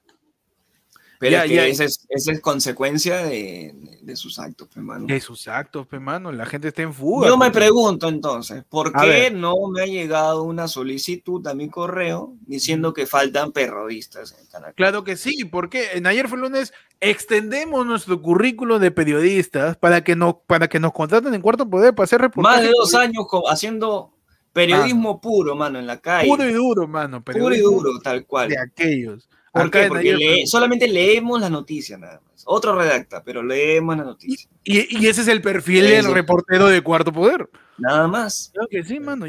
Pero 1.20 1.32
Ya, 1.32 1.44
es 1.44 1.50
que 1.50 1.54
ya. 1.54 1.66
Esa, 1.66 1.84
es, 1.84 2.06
esa 2.08 2.32
es 2.32 2.40
consecuencia 2.40 3.18
de, 3.18 3.74
de 4.00 4.16
sus 4.16 4.38
actos, 4.38 4.68
pues, 4.72 4.82
mano. 4.82 5.04
De 5.06 5.20
sus 5.20 5.48
actos, 5.48 5.86
pe, 5.86 6.00
mano, 6.00 6.32
la 6.32 6.46
gente 6.46 6.68
está 6.68 6.80
en 6.80 6.94
fuga. 6.94 7.28
Yo 7.28 7.36
me 7.36 7.50
pregunto 7.50 8.08
entonces, 8.08 8.64
¿por 8.66 8.90
qué 8.90 9.30
no 9.30 9.54
me 9.70 9.82
ha 9.82 9.86
llegado 9.86 10.44
una 10.44 10.66
solicitud 10.66 11.46
a 11.46 11.52
mi 11.52 11.68
correo 11.68 12.32
diciendo 12.46 12.94
que 12.94 13.04
faltan 13.04 13.52
periodistas 13.52 14.32
en 14.32 14.40
el 14.40 14.48
canal? 14.48 14.74
Claro 14.74 15.04
que 15.04 15.18
sí, 15.18 15.44
porque 15.44 15.90
en 15.92 16.06
ayer 16.06 16.26
fue 16.26 16.38
lunes 16.38 16.72
extendemos 17.00 17.84
nuestro 17.84 18.22
currículum 18.22 18.80
de 18.80 18.90
periodistas 18.90 19.76
para 19.76 20.02
que 20.02 20.16
nos, 20.16 20.36
para 20.46 20.68
que 20.68 20.80
nos 20.80 20.94
contraten 20.94 21.34
en 21.34 21.42
Cuarto 21.42 21.68
Poder 21.68 21.94
para 21.94 22.04
hacer 22.04 22.22
reportajes. 22.22 22.60
Más 22.60 22.66
de 22.66 22.74
dos 22.74 22.94
años 22.94 23.26
haciendo 23.46 24.14
periodismo 24.54 25.20
puro, 25.20 25.54
mano, 25.54 25.78
en 25.78 25.86
la 25.86 26.00
calle. 26.00 26.26
Puro 26.26 26.48
y 26.48 26.52
duro, 26.54 26.88
mano. 26.88 27.22
Puro 27.22 27.54
y 27.54 27.60
duro, 27.60 27.90
tal 28.02 28.24
cual. 28.24 28.48
De 28.48 28.58
aquellos. 28.58 29.28
Porque 29.52 30.14
lee- 30.16 30.46
solamente 30.46 30.86
leemos 30.86 31.40
la 31.40 31.50
noticia 31.50 31.98
nada 31.98 32.20
más. 32.24 32.42
Otro 32.46 32.74
redacta, 32.76 33.22
pero 33.22 33.42
leemos 33.42 33.96
la 33.96 34.04
noticia. 34.04 34.48
Y, 34.64 34.98
y 34.98 35.06
ese 35.08 35.22
es 35.22 35.28
el 35.28 35.42
perfil 35.42 35.84
del 35.84 36.12
reportero 36.12 36.68
de 36.68 36.80
Cuarto 36.82 37.12
Poder. 37.12 37.48
Nada 37.78 38.06
más. 38.06 38.50
Creo 38.54 38.68
que 38.68 38.82
sí, 38.84 39.00
mano. 39.00 39.26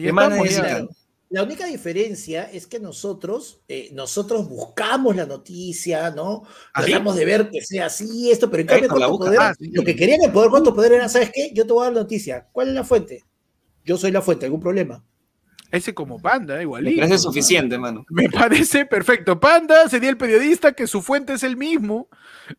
La 1.33 1.43
única 1.43 1.65
diferencia 1.65 2.43
es 2.51 2.67
que 2.67 2.77
nosotros, 2.77 3.61
eh, 3.69 3.89
nosotros 3.93 4.49
buscamos 4.49 5.15
la 5.15 5.25
noticia, 5.25 6.11
¿no? 6.11 6.43
¿Ah? 6.73 6.83
Tratamos 6.83 7.15
de 7.15 7.23
ver 7.23 7.49
que 7.49 7.61
sea 7.61 7.85
así, 7.85 8.29
esto, 8.29 8.51
pero 8.51 8.61
en 8.61 8.67
cambio. 8.67 8.89
Poder, 9.17 9.39
Ah, 9.39 9.53
sí. 9.57 9.71
lo 9.71 9.81
que 9.83 9.95
querían 9.95 10.21
el 10.23 10.31
Poder 10.33 10.49
Cuarto 10.49 10.75
Poder 10.75 10.91
era, 10.91 11.07
¿sabes 11.07 11.31
qué? 11.33 11.51
Yo 11.53 11.65
te 11.65 11.71
voy 11.71 11.83
a 11.83 11.85
dar 11.85 11.93
la 11.93 12.01
noticia. 12.01 12.47
¿Cuál 12.51 12.67
es 12.69 12.73
la 12.73 12.83
fuente? 12.83 13.23
Yo 13.85 13.97
soy 13.97 14.11
la 14.11 14.21
fuente, 14.21 14.45
¿algún 14.45 14.59
problema? 14.59 15.03
Ese 15.71 15.93
como 15.93 16.21
panda, 16.21 16.53
eh, 16.55 16.57
Me 16.57 16.63
igualito. 16.63 17.01
parece 17.01 17.17
suficiente, 17.17 17.77
mano. 17.77 18.05
Me 18.09 18.29
parece 18.29 18.85
perfecto. 18.85 19.39
Panda 19.39 19.87
sería 19.89 20.09
el 20.09 20.17
periodista 20.17 20.73
que 20.73 20.85
su 20.85 21.01
fuente 21.01 21.33
es 21.33 21.43
el 21.43 21.57
mismo. 21.57 22.09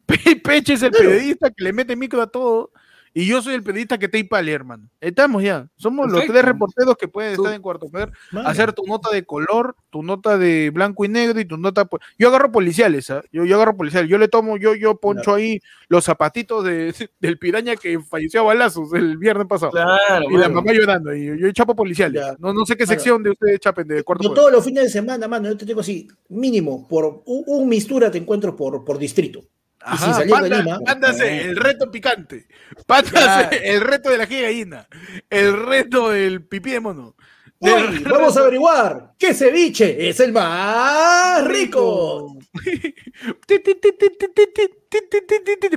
Pe- 0.07 0.37
Peche 0.43 0.73
es 0.75 0.83
el 0.83 0.91
periodista 0.93 1.51
que 1.51 1.63
le 1.65 1.73
mete 1.73 1.95
micro 1.95 2.23
a 2.23 2.27
todo. 2.29 2.72
Y 3.15 3.27
yo 3.27 3.43
soy 3.43 3.55
el 3.55 3.63
periodista 3.63 3.99
que 3.99 4.09
te 4.09 4.19
impale, 4.19 4.53
hermano. 4.53 4.89
Estamos 5.01 5.43
ya. 5.43 5.69
Somos 5.77 6.11
los 6.11 6.25
tres 6.25 6.45
reporteros 6.45 6.97
que 6.97 7.09
pueden 7.09 7.33
estar 7.33 7.53
en 7.53 7.61
cuarto 7.61 7.89
poder. 7.91 8.11
Hacer 8.45 8.73
tu 8.73 8.85
nota 8.87 9.11
de 9.11 9.25
color, 9.25 9.77
tu 9.91 10.03
nota 10.03 10.39
de 10.39 10.71
blanco 10.71 11.05
y 11.05 11.09
negro 11.09 11.39
y 11.39 11.45
tu 11.45 11.59
nota. 11.59 11.87
Yo 12.19 12.29
agarro 12.29 12.51
policiales, 12.51 13.11
¿ah? 13.11 13.23
yo, 13.31 13.45
yo 13.45 13.57
agarro 13.57 13.77
policiales. 13.77 14.09
Yo 14.09 14.17
le 14.17 14.29
tomo, 14.29 14.57
yo, 14.57 14.75
yo 14.75 14.97
poncho 14.97 15.35
ahí 15.35 15.61
los 15.89 16.05
zapatitos 16.05 16.65
de, 16.65 16.95
del 17.21 17.39
piraña 17.39 17.77
que 17.77 18.01
falleció 18.01 18.41
a 18.41 18.45
balazos 18.45 18.93
el 18.95 19.19
viernes 19.19 19.47
pasado. 19.47 19.73
Claro, 19.73 20.31
Y 20.31 20.37
la 20.39 20.49
mamá 20.49 20.73
llorando. 20.73 21.15
Y 21.15 21.27
yo, 21.27 21.35
yo 21.35 21.53
chapo 21.53 21.77
policiales. 21.77 22.23
No, 22.39 22.55
no 22.55 22.65
sé 22.65 22.77
qué 22.77 22.87
sección 22.87 23.23
de 23.23 23.31
ustedes 23.31 23.61
chapen 23.61 23.87
de 23.89 24.03
cuarto 24.03 24.23
Yo 24.25 24.31
poder. 24.31 24.41
todos 24.41 24.53
los 24.53 24.65
fines 24.65 24.85
de 24.85 24.91
semana, 24.91 25.29
mano, 25.29 25.51
yo 25.51 25.57
te 25.57 25.67
digo 25.67 25.81
así, 25.81 26.09
mínimo, 26.31 26.89
por 26.89 27.23
un, 27.27 27.45
un 27.47 27.69
mistura 27.69 28.11
te 28.11 28.19
encuentro 28.19 28.57
por, 28.57 28.85
por 28.85 28.99
distrito. 28.99 29.45
Panda, 30.31 30.79
pándase 30.85 31.43
el 31.43 31.57
reto 31.57 31.91
picante, 31.91 32.47
pándase 32.87 33.75
el 33.75 33.81
reto 33.81 34.11
de 34.11 34.19
la 34.19 34.27
giga 34.27 34.43
gallina, 34.43 34.87
el 35.29 35.67
reto 35.67 36.11
del 36.11 36.45
pipí 36.45 36.71
de 36.71 36.81
mono. 36.81 37.17
Vamos 37.63 38.37
a 38.37 38.41
averiguar 38.41 39.15
qué 39.19 39.33
ceviche 39.35 40.09
es 40.09 40.19
el 40.19 40.33
más 40.33 41.47
rico. 41.47 42.37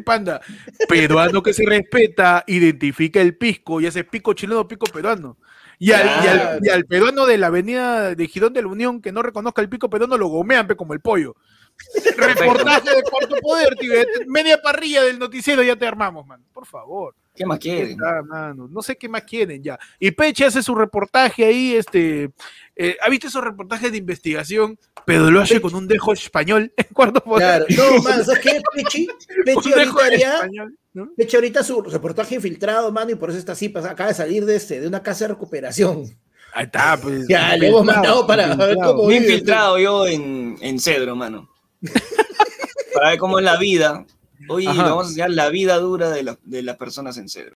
Panda, 0.04 0.42
peruano 0.90 1.44
que 1.44 1.54
se 1.54 1.64
respeta, 1.66 2.44
identifica 2.48 3.22
el 3.22 3.38
pisco 3.38 3.80
y 3.80 3.88
hace 3.88 4.04
pico 4.04 4.34
chileno, 4.34 4.68
pico 4.68 4.88
peruano. 4.88 5.38
Y 5.78 5.92
al, 5.92 6.06
y, 6.06 6.28
al, 6.28 6.60
y 6.64 6.70
al, 6.70 6.86
peruano 6.86 7.26
de 7.26 7.38
la 7.38 7.48
avenida 7.48 8.16
de 8.16 8.28
Girón 8.28 8.54
de 8.54 8.62
la 8.62 8.68
Unión 8.70 9.02
que 9.02 9.12
no 9.12 9.22
reconozca 9.22 9.62
el 9.62 9.70
pico 9.70 9.90
peruano 9.90 10.18
lo 10.18 10.28
gomean 10.28 10.68
como 10.68 10.94
el 10.94 11.02
pollo. 11.02 11.36
Reportaje 12.18 12.96
de 12.96 13.04
Cuarto 13.04 13.36
Poder, 13.42 13.76
tío. 13.76 13.94
Media 14.28 14.62
parrilla 14.62 15.04
del 15.04 15.20
noticiero 15.20 15.64
ya 15.64 15.76
te 15.76 15.86
armamos, 15.88 16.26
man. 16.26 16.44
Por 16.54 16.66
favor. 16.66 17.16
¿Qué 17.36 17.46
más 17.46 17.60
quieren? 17.60 17.98
Ah, 18.02 18.22
mano, 18.26 18.70
No 18.72 18.82
sé 18.82 18.96
qué 18.96 19.10
más 19.10 19.24
quieren 19.24 19.62
ya. 19.62 19.78
Y 20.00 20.12
Peche 20.12 20.46
hace 20.46 20.64
su 20.64 20.74
reportaje 20.74 21.44
ahí, 21.44 21.76
este, 21.76 22.32
eh, 22.78 22.96
¿ha 23.02 23.10
visto 23.10 23.28
esos 23.28 23.44
reportajes 23.44 23.92
de 23.92 23.98
investigación? 23.98 24.80
Pero 25.06 25.30
lo 25.30 25.42
hace 25.42 25.60
con 25.60 25.76
un 25.76 25.86
dejo 25.86 26.14
español 26.14 26.72
en 26.78 26.88
cuarto 26.94 27.22
poder. 27.22 27.66
Claro. 27.68 27.92
No, 27.98 28.04
mano, 28.04 28.24
¿sabes 28.24 28.40
qué? 28.40 28.62
Un 29.36 29.44
dejo 29.46 29.60
ahorita 29.60 29.84
en 29.84 30.14
haría, 30.14 30.34
español, 30.36 30.78
¿no? 30.94 31.10
Pechi 31.18 31.36
ahorita 31.36 31.64
su 31.64 31.82
reportaje 31.82 32.36
infiltrado, 32.36 32.90
mano, 32.94 33.12
y 33.12 33.16
por 33.16 33.30
eso 33.30 33.38
está 33.40 33.52
así, 33.52 33.68
pues, 33.68 33.84
acaba 33.84 34.10
de 34.10 34.16
salir 34.16 34.46
de, 34.46 34.56
este, 34.56 34.80
de 34.80 34.88
una 34.88 35.04
casa 35.04 35.26
de 35.26 35.34
recuperación. 35.34 36.06
Ahí 36.54 36.66
está, 36.66 36.98
pues. 37.02 37.28
Ya, 37.28 37.58
le 37.58 37.68
hemos 37.68 37.84
mandado 37.84 38.26
para 38.26 38.48
ver 38.56 38.70
infiltrado. 38.70 38.96
cómo 38.96 39.08
Me 39.10 39.16
he 39.16 39.20
vive. 39.20 39.32
infiltrado 39.34 39.78
yo 39.78 40.08
en, 40.08 40.56
en 40.62 40.80
Cedro, 40.80 41.18
mano. 41.18 41.50
Para 42.94 43.10
ver 43.10 43.20
cómo 43.20 43.40
es 43.40 43.46
la 43.46 43.58
vida. 43.58 44.06
Oye, 44.50 44.68
Ajá. 44.68 44.84
vamos 44.84 45.06
a 45.06 45.10
enseñar 45.10 45.30
la 45.32 45.50
vida 45.50 45.78
dura 45.80 46.10
de, 46.10 46.24
la- 46.24 46.40
de 46.44 46.62
las 46.62 46.78
personas 46.78 47.18
en 47.18 47.30
Cedro. 47.30 47.56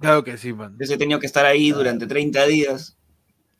Claro 0.00 0.24
que 0.24 0.36
sí, 0.38 0.52
man. 0.52 0.72
Entonces 0.72 0.94
he 0.94 0.98
tenido 0.98 1.18
que 1.20 1.26
estar 1.26 1.44
ahí 1.46 1.70
durante 1.70 2.06
30 2.06 2.46
días. 2.46 2.96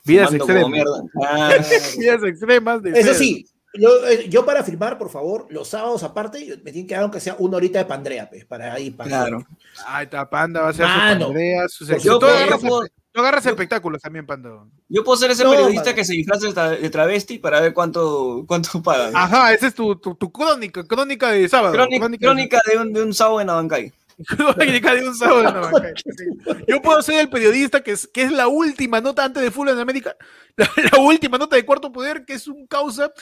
Vidas 0.04 0.32
extremas. 0.34 0.68
mierda. 0.70 1.02
Claro. 1.12 1.64
Vidas 1.98 2.22
extremas 2.24 2.82
de 2.82 2.90
Eso 2.98 3.14
sí, 3.14 3.46
yo, 3.74 4.06
eh, 4.06 4.28
yo 4.28 4.44
para 4.44 4.62
firmar, 4.62 4.98
por 4.98 5.10
favor, 5.10 5.46
los 5.50 5.68
sábados 5.68 6.02
aparte, 6.02 6.60
me 6.62 6.70
tienen 6.70 6.86
que 6.86 6.94
dar 6.94 7.02
aunque 7.04 7.20
sea 7.20 7.36
una 7.38 7.56
horita 7.56 7.78
de 7.78 7.86
pandrea, 7.86 8.28
pues, 8.28 8.44
para 8.44 8.78
ir 8.78 8.96
para 8.96 9.08
Claro. 9.08 9.46
Ahí 9.86 10.04
está, 10.04 10.28
Panda, 10.28 10.60
va 10.62 10.68
a 10.68 10.72
ser 10.72 10.86
Mano. 10.86 11.26
su 11.26 11.32
Pandrea, 11.32 11.62
Por 11.78 11.92
éxitos. 11.94 12.60
Tú 12.60 12.80
agarras, 13.20 13.44
Yo 13.44 13.50
espectáculos 13.50 14.00
también, 14.02 14.26
Panda. 14.26 14.50
Yo 14.88 15.04
puedo 15.04 15.16
ser 15.16 15.30
ese 15.30 15.44
No, 15.44 15.50
periodista 15.50 15.94
que 15.94 16.04
se 16.04 16.14
disfraza 16.14 16.46
de 16.46 16.52
tra- 16.54 16.78
de 16.80 16.90
travesti 16.90 17.38
para 17.38 17.60
ver 17.60 17.72
cuánto, 17.72 18.44
cuánto 18.46 18.82
pagan. 18.82 19.12
Ajá, 19.14 19.52
esa 19.52 19.66
es 19.68 19.74
tu, 19.74 19.96
tu, 19.96 20.14
tu 20.14 20.32
crónica, 20.32 20.84
crónica 20.84 21.30
de 21.30 21.48
sábado. 21.48 21.72
Crónica, 21.74 22.08
de- 22.08 22.18
crónica 22.18 22.60
de, 22.70 22.78
un, 22.78 22.92
de 22.92 23.02
un 23.02 23.14
sábado 23.14 23.40
en 23.40 23.50
Abancay. 23.50 23.92
Crónica 24.26 24.94
de 24.94 25.08
un 25.08 25.14
sábado 25.14 25.40
en 25.40 25.46
Abancay. 25.48 25.92
Yo 26.68 26.80
puedo 26.82 27.02
ser 27.02 27.20
el 27.20 27.28
periodista 27.28 27.82
que 27.82 27.92
es, 27.92 28.06
que 28.06 28.22
es 28.22 28.32
la 28.32 28.48
última 28.48 29.00
nota 29.00 29.24
antes 29.24 29.42
de 29.42 29.50
Full 29.50 29.68
en 29.68 29.78
América, 29.78 30.16
la, 30.56 30.70
la 30.92 30.98
última 31.00 31.38
nota 31.38 31.56
de 31.56 31.64
Cuarto 31.64 31.90
Poder, 31.92 32.24
que 32.24 32.34
es 32.34 32.46
un 32.48 32.66
causa 32.66 33.12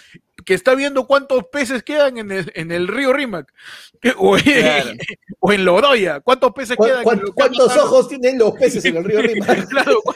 que 0.45 0.55
está 0.55 0.75
viendo 0.75 1.07
cuántos 1.07 1.45
peces 1.53 1.83
quedan 1.85 2.19
en 2.19 2.33
el, 2.33 2.51
en 2.57 2.73
el 2.73 2.89
río 2.89 3.13
Rímac, 3.13 3.53
o, 4.17 4.37
en, 4.37 4.43
Claro. 4.43 4.91
o 5.41 5.53
en 5.53 5.65
Loroya, 5.65 6.21
cuántos 6.21 6.53
peces 6.53 6.77
¿Cuán- 6.77 6.91
quedan. 7.03 7.21
que 7.21 7.33
¿Cuántos 7.33 7.77
ojos 7.77 8.09
tienen 8.09 8.39
los 8.39 8.53
peces 8.55 8.85
en 8.85 8.97
el 8.97 9.05
río? 9.05 9.21
Claro, 9.69 10.01
cu- 10.03 10.15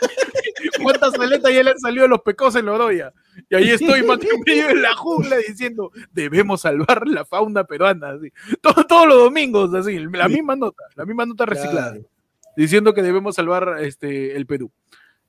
cuántas 0.82 1.14
aletas 1.14 1.52
ya 1.52 1.62
le 1.62 1.70
han 1.70 1.78
salido 1.78 2.04
a 2.04 2.08
los 2.08 2.20
pecos 2.22 2.54
en 2.56 2.66
Loroya. 2.66 3.12
Y 3.50 3.54
ahí 3.54 3.70
estoy, 3.70 4.02
mano, 4.02 4.22
en 4.46 4.82
la 4.82 4.94
jungla 4.96 5.36
diciendo, 5.36 5.90
debemos 6.12 6.62
salvar 6.62 7.06
la 7.06 7.24
fauna 7.24 7.64
peruana. 7.64 8.10
Así. 8.10 8.30
Todo- 8.60 8.84
todos 8.86 9.06
los 9.08 9.18
domingos, 9.18 9.74
así, 9.74 9.98
la 9.98 10.28
misma 10.28 10.56
nota, 10.56 10.82
la 10.94 11.04
misma 11.04 11.26
nota 11.26 11.46
reciclada, 11.46 11.92
Claro. 11.92 12.08
diciendo 12.56 12.94
que 12.94 13.02
debemos 13.02 13.34
salvar 13.36 13.76
este, 13.80 14.36
el 14.36 14.46
Perú. 14.46 14.70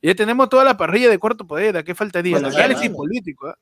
Y 0.01 0.07
ya 0.07 0.15
tenemos 0.15 0.47
toda 0.49 0.63
la 0.63 0.77
parrilla 0.77 1.09
de 1.09 1.17
cuarto 1.17 1.45
poder, 1.47 1.75
¿a 1.77 1.83
qué 1.83 1.95
faltaría? 1.95 2.33
Bueno, 2.39 2.49
Análisis 2.55 2.89
político. 2.91 3.47
¿ah? 3.47 3.57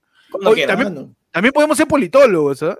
También- 0.68 1.16
También 1.32 1.54
podemos 1.54 1.78
ser 1.78 1.88
politólogos, 1.88 2.62
¿ah? 2.64 2.78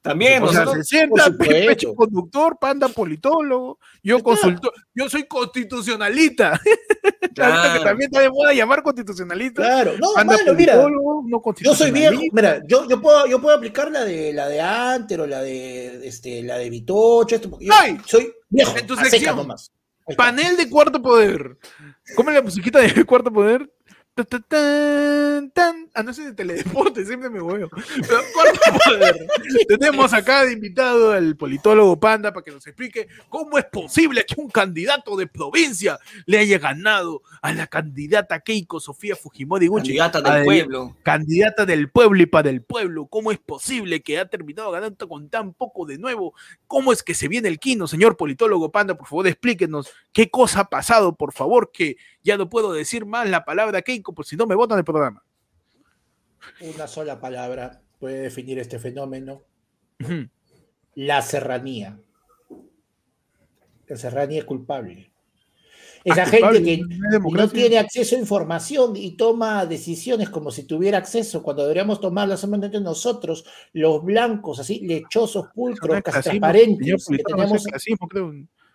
También, 0.00 0.42
O 0.42 0.52
sea, 0.52 0.66
se 0.66 0.84
sienta. 0.84 1.30
Pecho 1.36 1.94
conductor, 1.94 2.56
panda 2.60 2.88
politólogo, 2.88 3.78
yo 4.02 4.22
consultor, 4.22 4.72
yo 4.94 5.08
soy 5.08 5.24
constitucionalista. 5.26 6.52
Ahorita 6.60 7.28
que 7.28 7.34
Claro. 7.34 7.82
también 7.84 8.10
está 8.10 8.20
de 8.20 8.30
moda 8.30 8.52
llamar 8.52 8.82
constitucionalista. 8.82 9.62
Claro, 9.62 9.92
no, 9.98 10.12
Panda 10.14 10.36
mano, 10.36 10.54
mira, 10.54 10.74
no 10.76 11.42
yo 11.60 11.74
soy 11.74 11.90
viejo, 11.92 12.20
mira, 12.32 12.60
yo, 12.66 12.88
yo, 12.88 13.00
puedo, 13.00 13.26
yo 13.26 13.40
puedo 13.40 13.56
aplicar 13.56 13.90
la 13.92 14.04
de 14.04 14.32
la 14.32 14.48
de 14.48 14.60
Antero, 14.60 15.26
la 15.26 15.40
de 15.42 16.06
este, 16.06 16.42
la 16.42 16.58
de 16.58 16.70
Vitocho, 16.70 17.36
esto, 17.36 17.50
porque 17.50 17.66
yo 17.66 17.72
¡Ay! 17.78 17.98
soy 18.06 18.32
viejo, 18.48 18.76
En 18.76 18.86
tu 18.86 18.96
sección. 18.96 19.36
nomás. 19.36 19.70
Panel 20.16 20.56
de 20.56 20.68
cuarto 20.70 21.00
poder. 21.02 21.58
¿Cómo 22.16 22.30
es 22.30 22.36
la 22.36 22.42
musiquita 22.42 22.80
de 22.80 23.04
cuarto 23.04 23.30
poder? 23.30 23.70
Ta, 24.18 24.24
ta, 24.24 24.40
tan, 24.40 25.50
tan. 25.52 25.88
Ah, 25.94 26.02
no 26.02 26.12
sé 26.12 26.24
de 26.24 26.32
teledeporte, 26.32 27.06
siempre 27.06 27.30
me 27.30 27.40
huevo. 27.40 27.70
Tenemos 29.68 30.12
acá 30.12 30.44
de 30.44 30.54
invitado 30.54 31.12
al 31.12 31.36
politólogo 31.36 32.00
Panda 32.00 32.32
para 32.32 32.42
que 32.42 32.50
nos 32.50 32.66
explique 32.66 33.06
cómo 33.28 33.58
es 33.58 33.64
posible 33.66 34.24
que 34.26 34.40
un 34.40 34.48
candidato 34.50 35.16
de 35.16 35.28
provincia 35.28 36.00
le 36.26 36.38
haya 36.38 36.58
ganado 36.58 37.22
a 37.42 37.52
la 37.52 37.68
candidata 37.68 38.40
Keiko 38.40 38.80
Sofía 38.80 39.14
Fujimori 39.14 39.68
Gucci. 39.68 39.96
Candidata 39.96 40.20
del 40.20 40.38
el- 40.40 40.44
pueblo. 40.44 40.96
Candidata 41.04 41.64
del 41.64 41.88
pueblo 41.88 42.20
y 42.20 42.26
para 42.26 42.50
el 42.50 42.62
pueblo. 42.62 43.06
¿Cómo 43.06 43.30
es 43.30 43.38
posible 43.38 44.02
que 44.02 44.18
ha 44.18 44.26
terminado 44.26 44.72
ganando 44.72 45.08
con 45.08 45.28
tan 45.28 45.54
poco 45.54 45.86
de 45.86 45.96
nuevo? 45.98 46.34
¿Cómo 46.66 46.92
es 46.92 47.04
que 47.04 47.14
se 47.14 47.28
viene 47.28 47.46
el 47.48 47.60
quino, 47.60 47.86
señor 47.86 48.16
politólogo 48.16 48.72
Panda? 48.72 48.96
Por 48.98 49.06
favor, 49.06 49.28
explíquenos 49.28 49.92
qué 50.12 50.28
cosa 50.28 50.60
ha 50.62 50.68
pasado, 50.68 51.14
por 51.14 51.32
favor, 51.32 51.70
que 51.72 51.96
ya 52.28 52.36
no 52.36 52.50
puedo 52.50 52.72
decir 52.72 53.06
más 53.06 53.28
la 53.28 53.44
palabra 53.44 53.80
Keiko, 53.80 54.14
por 54.14 54.26
si 54.26 54.36
no 54.36 54.46
me 54.46 54.54
votan 54.54 54.76
del 54.76 54.84
programa. 54.84 55.24
Una 56.60 56.86
sola 56.86 57.18
palabra 57.18 57.80
puede 57.98 58.20
definir 58.20 58.58
este 58.58 58.78
fenómeno. 58.78 59.42
La 60.94 61.22
serranía. 61.22 61.98
La 63.86 63.96
serranía 63.96 64.40
es 64.40 64.44
culpable. 64.44 65.10
Esa 66.04 66.22
Ah, 66.22 66.26
gente 66.26 66.82
culpable, 67.20 67.20
que 67.24 67.42
no 67.42 67.48
tiene 67.48 67.78
acceso 67.78 68.14
a 68.14 68.18
información 68.18 68.94
y 68.94 69.16
toma 69.16 69.64
decisiones 69.64 70.28
como 70.28 70.50
si 70.50 70.64
tuviera 70.64 70.98
acceso, 70.98 71.42
cuando 71.42 71.62
deberíamos 71.62 72.00
tomarlas 72.00 72.40
solamente 72.40 72.78
nosotros, 72.80 73.44
los 73.72 74.04
blancos, 74.04 74.60
así, 74.60 74.80
lechosos, 74.80 75.48
pulcros, 75.54 76.02
transparentes, 76.02 77.06
que 77.08 77.18
tenemos... 77.18 77.64
creo. 78.10 78.32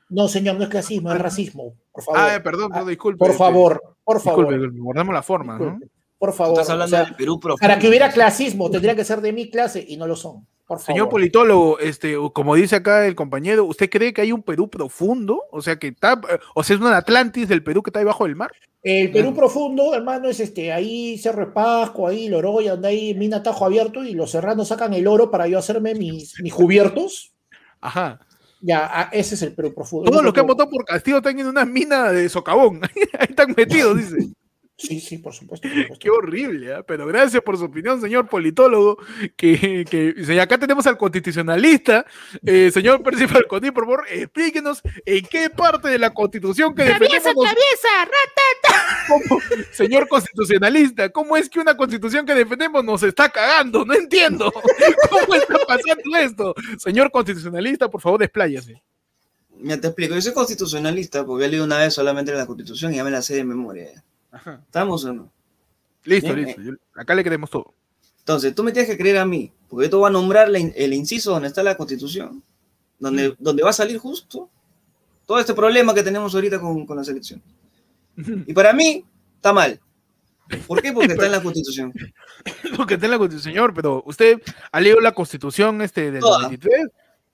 No, 0.10 0.28
señor, 0.28 0.58
no 0.58 0.64
es 0.64 0.70
clasismo, 0.70 1.12
es 1.12 1.20
racismo. 1.20 1.76
Por 1.92 2.04
favor. 2.04 2.20
Ah, 2.22 2.40
perdón, 2.44 2.72
no, 2.74 2.86
disculpe. 2.86 3.18
por 3.18 3.30
este, 3.30 3.38
favor, 3.38 3.82
por 4.04 4.22
favor. 4.22 4.50
disculpe, 4.50 4.80
guardamos 4.80 5.14
la 5.14 5.24
forma, 5.24 5.58
¿no? 5.58 5.80
Por 6.18 6.34
favor. 6.34 6.54
Estás 6.54 6.70
hablando 6.70 6.96
o 6.96 6.98
sea, 6.98 7.06
del 7.06 7.16
Perú 7.16 7.40
profundo. 7.40 7.62
para 7.62 7.80
que 7.80 7.88
hubiera 7.88 8.12
clasismo, 8.12 8.70
tendría 8.70 8.96
que 8.96 9.04
ser 9.04 9.22
de 9.22 9.34
mi 9.34 9.50
clase 9.50 9.84
y 9.86 9.98
no 9.98 10.08
lo 10.08 10.16
son. 10.16 10.48
Por 10.66 10.80
favor. 10.80 10.86
Señor 10.86 11.10
politólogo, 11.10 11.80
este, 11.80 12.16
como 12.32 12.56
dice 12.56 12.78
acá 12.78 13.06
el 13.06 13.16
compañero, 13.16 13.66
¿usted 13.66 13.90
cree 13.90 14.14
que 14.14 14.22
hay 14.22 14.32
un 14.32 14.42
Perú 14.42 14.70
profundo? 14.70 15.44
O 15.52 15.62
sea, 15.62 15.78
que 15.78 15.90
está, 15.90 16.22
o 16.56 16.64
sea, 16.64 16.76
es 16.76 16.82
una 16.82 16.96
Atlantis 16.96 17.50
del 17.50 17.64
Perú 17.64 17.84
que 17.84 17.90
está 17.90 18.00
debajo 18.00 18.24
del 18.24 18.38
mar. 18.38 18.52
El 18.84 19.12
Perú 19.12 19.34
profundo, 19.34 19.94
hermano, 19.96 20.30
es 20.30 20.42
este, 20.42 20.72
ahí 20.74 21.18
Cerro 21.18 21.46
de 21.46 21.52
Pasco, 21.52 22.08
ahí 22.08 22.28
Loroya, 22.28 22.72
donde 22.72 22.90
hay 22.90 23.14
mina 23.16 23.42
tajo 23.42 23.66
abierto 23.66 24.04
y 24.04 24.14
los 24.14 24.32
serranos 24.32 24.68
sacan 24.68 24.94
el 24.94 25.08
oro 25.08 25.32
para 25.32 25.48
yo 25.48 25.58
hacerme 25.58 25.96
mis, 25.96 26.34
mis 26.42 26.54
cubiertos. 26.54 27.34
Ajá. 27.80 28.20
Ya, 28.66 28.90
ah, 28.90 29.10
ese 29.12 29.36
es 29.36 29.42
el 29.42 29.54
Perú 29.54 29.74
profundo. 29.74 30.10
Todos 30.10 30.24
los 30.24 30.34
que 30.34 30.40
han 30.40 30.48
votado 30.48 30.70
por 30.70 30.86
Castillo 30.86 31.18
están 31.18 31.38
en 31.38 31.48
una 31.48 31.66
mina 31.66 32.14
de 32.14 32.30
socavón. 32.30 32.80
Ahí 33.20 33.28
están 33.30 33.54
metidos, 33.58 33.98
dice. 33.98 34.30
Sí, 34.76 35.00
sí, 35.00 35.20
por 35.20 35.34
supuesto. 35.34 35.68
por 35.68 35.78
supuesto. 35.82 36.00
Qué 36.00 36.10
horrible, 36.10 36.74
¿ah? 36.74 36.84
pero 36.84 37.06
gracias 37.06 37.42
por 37.44 37.58
su 37.58 37.66
opinión, 37.66 38.02
señor 38.02 38.28
politólogo. 38.28 38.98
Que, 39.38 39.86
que 39.90 40.16
y 40.18 40.40
acá 40.40 40.58
tenemos 40.58 40.88
al 40.88 40.98
constitucionalista, 40.98 42.06
eh, 42.46 42.72
señor 42.74 43.04
Percy 43.04 43.28
Falconi, 43.28 43.72
por 43.72 43.86
favor, 43.86 44.06
explíquenos 44.10 44.82
en 45.06 45.26
qué 45.26 45.50
parte 45.50 45.90
de 45.90 46.00
la 46.00 46.14
constitución 46.14 46.74
que 46.74 46.84
defendemos. 47.00 47.24
nos- 47.36 47.46
¿Cómo? 49.08 49.42
Señor 49.72 50.08
constitucionalista, 50.08 51.10
¿cómo 51.10 51.38
es 51.38 51.50
que 51.50 51.60
una 51.60 51.78
constitución 51.78 52.26
que 52.26 52.34
defendemos 52.34 52.84
nos 52.84 53.04
está 53.04 53.30
cagando? 53.30 53.86
No 53.86 53.94
entiendo. 53.94 54.52
¿Cómo 55.10 55.36
está 55.36 55.58
pasando 55.68 56.18
esto? 56.18 56.56
Señor 56.80 57.12
constitucionalista, 57.12 57.90
por 57.90 58.02
favor, 58.02 58.20
despláyase. 58.20 58.82
Mira, 59.58 59.80
te 59.80 59.88
explico. 59.88 60.16
Yo 60.16 60.22
soy 60.22 60.34
constitucionalista 60.34 61.26
porque 61.26 61.46
he 61.46 61.50
leído 61.50 61.64
una 61.66 61.78
vez 61.78 61.94
solamente 61.94 62.34
la 62.34 62.46
constitución 62.46 62.92
y 62.94 62.98
ya 62.98 63.04
me 63.04 63.12
la 63.12 63.22
sé 63.22 63.36
de 63.36 63.44
memoria. 63.44 64.04
¿Estamos 64.66 65.06
o 65.06 65.14
no? 65.14 65.32
Listo, 66.06 66.34
Bien, 66.34 66.48
listo. 66.48 66.62
Yo- 66.62 66.74
acá 66.96 67.14
le 67.16 67.24
queremos 67.24 67.50
todo. 67.50 67.74
Entonces, 68.20 68.56
tú 68.56 68.64
me 68.64 68.72
tienes 68.72 68.90
que 68.90 68.98
creer 68.98 69.18
a 69.18 69.26
mí, 69.26 69.52
porque 69.70 69.90
te 69.90 69.96
voy 69.96 70.08
a 70.08 70.12
nombrar 70.12 70.50
la 70.50 70.58
el 70.60 70.94
inciso 70.94 71.32
donde 71.32 71.48
está 71.50 71.62
la 71.64 71.76
constitución, 71.78 72.42
donde, 73.00 73.36
donde 73.40 73.64
va 73.64 73.70
a 73.70 73.74
salir 73.74 73.98
justo 73.98 74.50
todo 75.26 75.40
este 75.40 75.54
problema 75.54 75.94
que 75.94 76.04
tenemos 76.04 76.34
ahorita 76.34 76.60
con, 76.60 76.86
con 76.86 76.98
la 76.98 77.04
selección. 77.04 77.42
Y 78.18 78.54
para 78.54 78.74
mí, 78.74 79.06
está 79.36 79.52
mal. 79.54 79.80
¿Por 80.68 80.82
qué? 80.82 80.92
Porque 80.94 81.14
está 81.14 81.26
en 81.26 81.32
la 81.32 81.42
constitución. 81.44 81.94
Lo 82.78 82.86
que 82.86 82.94
está 82.96 83.06
en 83.08 83.12
la 83.12 83.18
constitución, 83.18 83.54
señor, 83.54 83.74
pero 83.74 84.04
usted 84.06 84.42
ha 84.72 84.80
leído 84.80 85.00
la 85.00 85.14
constitución 85.14 85.82
este 85.82 86.12
del 86.12 86.22
Toda. 86.22 86.44
93. 86.44 86.88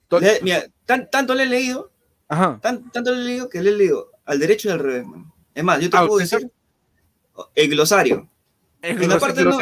To- 0.08 0.20
Le- 0.20 0.40
mira, 0.42 0.64
tan- 0.86 1.08
tanto 1.10 1.34
le 1.34 1.44
he 1.44 1.46
leído, 1.46 1.90
Ajá. 2.28 2.58
tan- 2.60 2.90
tanto 2.90 3.12
le 3.12 3.20
he 3.20 3.24
leído 3.24 3.48
que 3.48 3.60
le 3.62 3.70
he 3.70 3.76
leído 3.76 4.10
al 4.24 4.38
derecho 4.38 4.68
y 4.68 4.72
al 4.72 4.78
revés, 4.80 5.06
mano. 5.06 5.32
Es 5.54 5.62
más, 5.64 5.80
yo 5.80 5.90
te 5.90 5.96
Ah, 5.96 6.00
puedo 6.06 6.22
¿usted 6.22 6.36
decir 6.38 6.50
el 7.54 7.68
glosario. 7.70 8.28
En 8.82 9.02
En 9.02 9.08
la 9.08 9.18
parte 9.18 9.44
no-. 9.44 9.58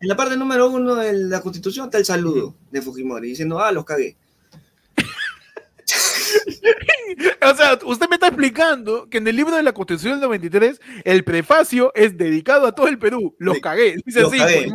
En 0.00 0.06
la 0.06 0.16
parte 0.16 0.36
número 0.36 0.68
uno 0.70 0.94
de 0.94 1.12
la 1.12 1.40
constitución 1.40 1.86
está 1.86 1.98
el 1.98 2.04
saludo 2.04 2.54
de 2.70 2.80
Fujimori, 2.82 3.28
diciendo, 3.30 3.58
ah, 3.60 3.72
los 3.72 3.84
cagué. 3.84 4.16
O 7.50 7.54
sea, 7.56 7.78
usted 7.84 8.08
me 8.08 8.16
está 8.16 8.28
explicando 8.28 9.08
que 9.08 9.18
en 9.18 9.26
el 9.26 9.34
libro 9.34 9.56
de 9.56 9.62
la 9.62 9.72
Constitución 9.72 10.12
del 10.14 10.20
93 10.28 10.80
el 11.04 11.24
prefacio 11.24 11.90
es 11.94 12.16
dedicado 12.16 12.66
a 12.66 12.72
todo 12.72 12.86
el 12.88 12.98
Perú. 12.98 13.34
Los 13.38 13.56
Sí, 13.56 13.60
cagué. 13.60 13.96
Dice 14.04 14.20
los 14.20 14.30
así, 14.32 14.38
cagué. 14.38 14.70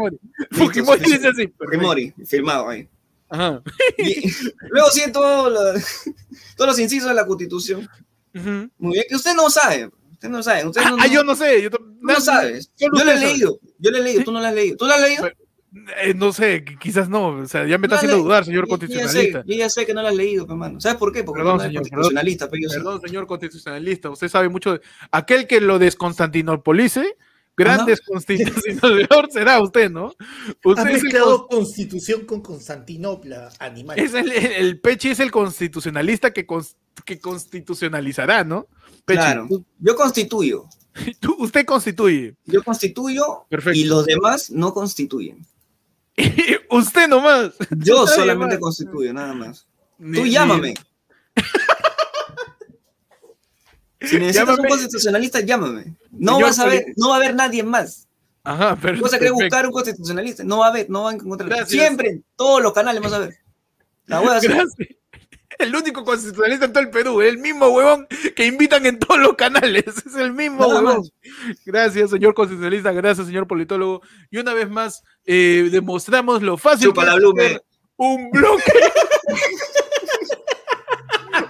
Fujimori. 0.52 1.00
Dice 1.04 1.28
así. 1.28 1.54
Fujimori, 1.58 2.14
firmado 2.26 2.70
ahí. 2.70 2.88
Ajá. 3.30 3.62
Y 3.98 4.30
luego 4.70 4.90
sí, 4.92 5.04
todo 5.12 5.50
lo- 5.50 5.80
todos 6.58 6.70
los 6.72 6.80
incisos 6.80 7.10
de 7.10 7.16
la 7.16 7.26
constitución. 7.26 7.88
Muy 8.34 8.94
bien, 8.94 9.06
que 9.08 9.16
usted 9.16 9.36
no 9.36 9.50
sabe. 9.50 9.90
Usted 10.24 10.30
no 10.30 10.42
sabe. 10.42 10.66
Usted 10.68 10.82
Ah, 10.86 10.90
no, 10.92 10.98
ah, 11.02 11.08
no- 11.08 11.14
yo 11.14 11.24
no 11.26 11.36
sé. 11.36 11.62
Yo 11.64 11.70
no 12.02 12.20
sabes. 12.22 12.72
Yo 12.80 12.88
lo 12.88 13.12
he 13.12 13.20
leído. 13.20 13.60
Yo 13.78 13.92
lo 13.92 13.98
he 13.98 14.02
leído. 14.04 14.24
Tú 14.24 14.32
no 14.32 14.40
lo 14.40 14.48
has 14.48 14.54
leído. 14.56 14.78
¿Tú 14.78 14.86
lo 14.86 14.94
has 14.94 15.02
leído? 15.02 15.24
Pero- 15.24 15.36
Eh, 16.04 16.14
no 16.14 16.32
sé, 16.32 16.64
qui- 16.64 16.78
quizás 16.78 17.10
no. 17.10 17.30
O 17.30 17.46
sea, 17.48 17.66
ya 17.66 17.78
me 17.80 17.88
está 17.88 17.96
No 17.96 17.98
haciendo 17.98 18.18
le- 18.18 18.24
dudar, 18.24 18.46
señor 18.46 18.68
Yo- 18.70 18.78
yo 18.78 18.86
ya 18.86 18.88
sé, 18.88 18.88
constitucionalista. 19.00 19.44
Yo 19.46 19.56
ya 19.56 19.70
sé 19.70 19.86
que 19.88 19.94
no 19.96 20.02
lo 20.04 20.08
has 20.08 20.16
leído, 20.16 20.46
hermano. 20.48 20.80
¿Sabes 20.80 20.98
por 21.00 21.12
qué? 21.12 21.24
Porque 21.24 21.40
Perdón, 21.40 21.58
no 21.58 21.64
eres 21.64 21.72
señor, 21.72 21.82
constitucionalista, 21.90 22.48
pero 22.50 22.62
yo 22.62 22.70
sí. 22.70 22.76
Perdón, 22.76 23.02
señor 23.02 23.28
constitucionalista. 23.28 24.10
Usted 24.12 24.28
sabe 24.30 24.50
mucho. 24.50 24.74
de- 24.74 24.82
Aquel 25.12 25.48
que 25.48 25.60
lo 25.62 25.80
desconstantinopolice, 25.80 27.18
gran 27.58 27.82
Ajá. 27.82 27.86
desconstitucionalizador 27.88 29.30
será 29.32 29.62
usted, 29.62 29.90
¿no? 29.92 30.14
Ha 30.20 30.70
Usted 30.70 30.84
es 30.88 30.96
el, 30.98 31.04
mezclado 31.04 31.48
constitución 31.48 32.26
con 32.26 32.42
Constantinopla, 32.42 33.50
animal. 33.60 34.00
es 34.00 34.14
el, 34.14 34.32
el- 34.32 34.46
el 34.52 34.80
Pechi 34.80 35.10
es 35.10 35.20
el 35.20 35.32
constitucionalista 35.32 36.32
que, 36.32 36.46
cons- 36.46 36.76
que 37.04 37.20
constitucionalizará, 37.20 38.44
¿no? 38.44 38.68
Pechi, 39.06 39.18
Claro. 39.20 39.48
Yo 39.80 39.96
constituyo. 39.96 40.66
tú- 41.20 41.36
usted 41.40 41.66
constituye. 41.66 42.36
Yo 42.46 42.64
constituyo 42.64 43.46
Perfecto. 43.50 43.80
y 43.80 43.84
los 43.86 44.06
demás 44.06 44.50
no 44.52 44.74
constituyen. 44.74 45.46
usted 46.70 47.08
nomás. 47.08 47.54
Yo 47.78 48.06
solamente 48.08 48.56
más. 48.56 48.62
constituyo, 48.62 49.14
nada 49.14 49.34
más. 49.34 49.68
Ni- 49.98 50.18
Tú 50.18 50.24
ni- 50.24 50.32
llámame. 50.32 50.74
Si 54.02 54.18
necesitas 54.20 54.48
Llámame. 54.48 54.62
un 54.64 54.68
constitucionalista, 54.68 55.40
llámame. 55.40 55.96
No 56.12 56.40
vas 56.42 56.60
a 56.60 56.66
ver, 56.66 56.88
no 56.98 57.08
va 57.10 57.16
a 57.16 57.18
haber 57.20 57.36
nadie 57.36 57.64
más. 57.64 58.06
Ajá, 58.44 58.78
pero. 58.82 59.00
Vas 59.02 59.14
a 59.14 59.18
querer 59.18 59.32
perfecto. 59.32 59.56
buscar 59.56 59.66
un 59.66 59.72
constitucionalista. 59.72 60.44
No 60.44 60.58
va 60.58 60.66
a 60.66 60.70
haber, 60.72 60.90
no 60.90 61.04
van 61.04 61.14
a 61.14 61.18
encontrar. 61.24 61.48
Gracias. 61.50 61.70
Siempre 61.70 62.10
en 62.10 62.26
todos 62.36 62.62
los 62.62 62.74
canales 62.74 63.02
vas 63.02 63.14
a 63.14 63.20
ver. 63.20 63.38
La 64.08 64.20
voy 64.20 64.28
a 64.28 64.36
hacer. 64.36 64.50
Gracias. 64.52 64.90
El 65.60 65.76
único 65.76 66.04
constitucionalista 66.04 66.66
en 66.66 66.74
todo 66.74 66.84
el 66.84 66.90
Perú, 66.90 67.22
el 67.22 67.38
mismo 67.38 67.68
huevón 67.68 68.08
que 68.36 68.46
invitan 68.46 68.86
en 68.86 69.00
todos 69.00 69.20
los 69.20 69.34
canales, 69.36 69.86
es 70.06 70.16
el 70.16 70.34
mismo 70.34 70.62
Nada 70.68 70.76
huevón. 70.76 70.98
más. 70.98 71.12
Gracias, 71.66 72.10
señor 72.10 72.34
constitucionalista, 72.34 72.92
gracias, 72.92 73.28
señor 73.28 73.48
politólogo. 73.48 74.02
Y 74.32 74.38
una 74.38 74.54
vez 74.54 74.70
más, 74.70 75.04
eh, 75.26 75.70
demostramos 75.72 76.42
lo 76.42 76.58
fácil 76.58 76.90
Chupa 76.90 77.02
que 77.02 77.08
la 77.08 77.14
es 77.14 77.20
blume. 77.20 77.46
hacer 77.46 77.64
un 77.98 78.32
bloque. 78.32 78.72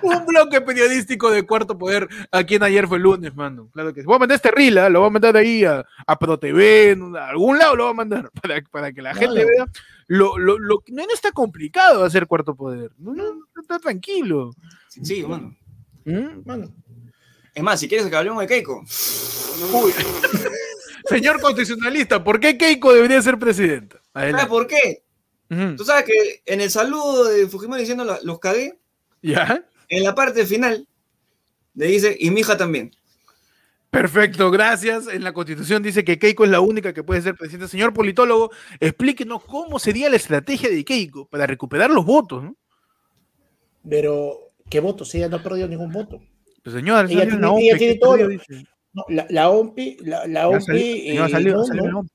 un 0.01 0.25
bloque 0.25 0.61
periodístico 0.61 1.31
de 1.31 1.45
cuarto 1.45 1.77
poder 1.77 2.07
aquí 2.31 2.55
en 2.55 2.63
ayer 2.63 2.87
fue 2.87 2.97
el 2.97 3.03
lunes, 3.03 3.35
mano. 3.35 3.69
Claro 3.73 3.93
que 3.93 4.01
sí. 4.01 4.05
Voy 4.05 4.15
a 4.15 4.19
mandar 4.19 4.35
este 4.35 4.51
reel, 4.51 4.77
¿ah? 4.77 4.89
lo 4.89 4.99
voy 4.99 5.07
a 5.07 5.11
mandar 5.11 5.37
ahí 5.37 5.63
a, 5.63 5.85
a 6.05 6.19
ProTV, 6.19 7.15
a 7.17 7.29
algún 7.29 7.57
lado 7.57 7.75
lo 7.75 7.83
voy 7.83 7.91
a 7.91 7.95
mandar 7.95 8.29
para, 8.41 8.61
para 8.71 8.91
que 8.91 9.01
la 9.01 9.13
gente 9.13 9.45
vea. 9.45 9.65
Lo, 10.13 10.37
lo, 10.37 10.59
lo, 10.59 10.83
no, 10.89 11.05
no 11.07 11.13
está 11.13 11.31
complicado 11.31 12.03
hacer 12.03 12.27
cuarto 12.27 12.55
poder. 12.55 12.91
No, 12.99 13.13
no, 13.15 13.33
no, 13.33 13.61
está 13.61 13.79
tranquilo. 13.79 14.51
Sí, 14.89 15.23
mano. 15.23 15.55
¿Mm? 16.05 16.41
Mano, 16.45 16.71
Es 17.55 17.63
más, 17.63 17.79
si 17.79 17.87
quieres 17.87 18.05
que 18.07 18.15
hablemos 18.15 18.41
de 18.41 18.47
Keiko. 18.47 18.83
Uy. 19.73 19.91
Señor 21.09 21.41
constitucionalista, 21.41 22.23
¿por 22.23 22.39
qué 22.39 22.57
Keiko 22.57 22.93
debería 22.93 23.21
ser 23.21 23.37
presidenta? 23.39 23.97
¿Sabes 24.13 24.33
Adelante. 24.33 24.49
por 24.49 24.67
qué? 24.67 25.03
Tú 25.77 25.83
sabes 25.85 26.05
que 26.05 26.41
en 26.45 26.61
el 26.61 26.69
saludo 26.71 27.25
de 27.25 27.47
Fujimori 27.47 27.81
diciendo 27.81 28.03
"La- 28.05 28.19
los 28.23 28.39
cagué, 28.39 28.79
¿Ya? 29.21 29.63
en 29.89 30.03
la 30.03 30.15
parte 30.15 30.45
final 30.47 30.87
le 31.75 31.85
dice, 31.87 32.15
y 32.19 32.29
mi 32.31 32.39
hija 32.41 32.55
también. 32.57 32.91
Perfecto, 33.93 34.49
gracias. 34.49 35.07
En 35.07 35.23
la 35.23 35.33
constitución 35.33 35.83
dice 35.83 36.03
que 36.03 36.17
Keiko 36.17 36.43
es 36.45 36.49
la 36.49 36.59
única 36.61 36.93
que 36.93 37.03
puede 37.03 37.21
ser 37.21 37.35
presidenta. 37.35 37.67
Señor 37.67 37.93
politólogo, 37.93 38.49
explíquenos 38.79 39.45
cómo 39.45 39.77
sería 39.77 40.09
la 40.09 40.15
estrategia 40.15 40.67
de 40.69 40.83
Keiko 40.83 41.27
para 41.29 41.45
recuperar 41.45 41.91
los 41.91 42.03
votos, 42.03 42.43
¿no? 42.43 42.55
pero 43.87 44.37
¿qué 44.69 44.79
votos? 44.79 45.13
Ella 45.13 45.27
no 45.29 45.35
ha 45.37 45.43
perdido 45.43 45.67
ningún 45.67 45.91
voto. 45.91 46.19
Pues 46.63 46.75
señor, 46.75 47.05
Ella 47.11 47.21
tiene- 47.27 47.39
la 47.39 47.53
ella 47.59 47.77
tiene 47.77 47.93
¿qué 47.93 47.99
todo. 47.99 48.17
No, 48.93 49.05
la, 49.09 49.25
la 49.29 49.49
OMPI, 49.49 49.97
la, 50.01 50.25
la 50.27 50.47
OMPI, 50.49 51.09
eh, 51.11 51.15
no, 51.17 51.65
no. 51.91 52.05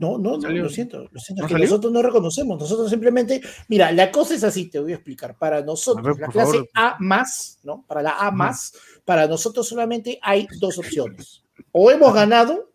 No, 0.00 0.16
no, 0.16 0.38
no, 0.38 0.48
lo 0.48 0.68
siento, 0.70 1.06
lo 1.12 1.20
siento, 1.20 1.42
¿No 1.42 1.46
es 1.46 1.52
que 1.54 1.60
nosotros 1.60 1.92
no 1.92 2.00
reconocemos, 2.00 2.58
nosotros 2.58 2.88
simplemente, 2.88 3.42
mira, 3.68 3.92
la 3.92 4.10
cosa 4.10 4.34
es 4.34 4.42
así, 4.42 4.70
te 4.70 4.80
voy 4.80 4.92
a 4.92 4.94
explicar, 4.94 5.36
para 5.36 5.60
nosotros, 5.60 6.02
ver, 6.02 6.16
la 6.18 6.28
clase 6.28 6.52
favor. 6.52 6.68
A 6.74 6.96
más, 7.00 7.58
¿no? 7.64 7.84
Para 7.86 8.00
la 8.02 8.12
A 8.12 8.30
más, 8.30 8.72
para 9.04 9.26
nosotros 9.26 9.68
solamente 9.68 10.18
hay 10.22 10.48
dos 10.58 10.78
opciones, 10.78 11.44
o 11.70 11.90
hemos 11.90 12.14
ganado 12.14 12.72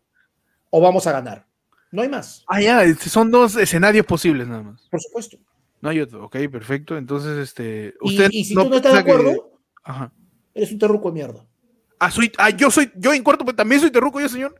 o 0.70 0.80
vamos 0.80 1.08
a 1.08 1.14
ganar, 1.14 1.48
no 1.92 2.04
hay 2.04 2.10
más, 2.10 2.44
Ah, 2.48 2.62
ya, 2.62 2.84
este, 2.84 3.10
son 3.10 3.32
dos 3.32 3.56
escenarios 3.56 4.06
posibles 4.06 4.48
nada 4.48 4.62
más. 4.62 4.88
por 4.92 5.02
supuesto. 5.02 5.38
No 5.82 5.90
hay 5.90 6.02
otro, 6.02 6.26
ok, 6.26 6.38
perfecto. 6.52 6.96
Entonces, 6.98 7.38
este. 7.38 7.94
Y, 8.02 8.10
Usted 8.12 8.30
y 8.32 8.44
si 8.46 8.54
tú 8.56 8.70
no 8.70 8.76
estás 8.76 8.94
de 8.94 9.04
que- 9.04 9.12
acuerdo, 9.12 9.52
Ajá. 9.84 10.12
eres 10.54 10.72
un 10.72 10.80
terruco 10.80 11.10
de 11.10 11.14
mierda. 11.16 11.46
Ah, 12.06 12.12
soy, 12.12 12.32
ah, 12.38 12.49
yo 12.51 12.70
soy, 12.70 12.91
yo 12.95 13.14
en 13.14 13.24
cuarto, 13.24 13.43
pues, 13.43 13.56
también 13.58 13.82
soy 13.82 13.89
terruco, 13.91 14.20
yo, 14.22 14.30
señor. 14.30 14.53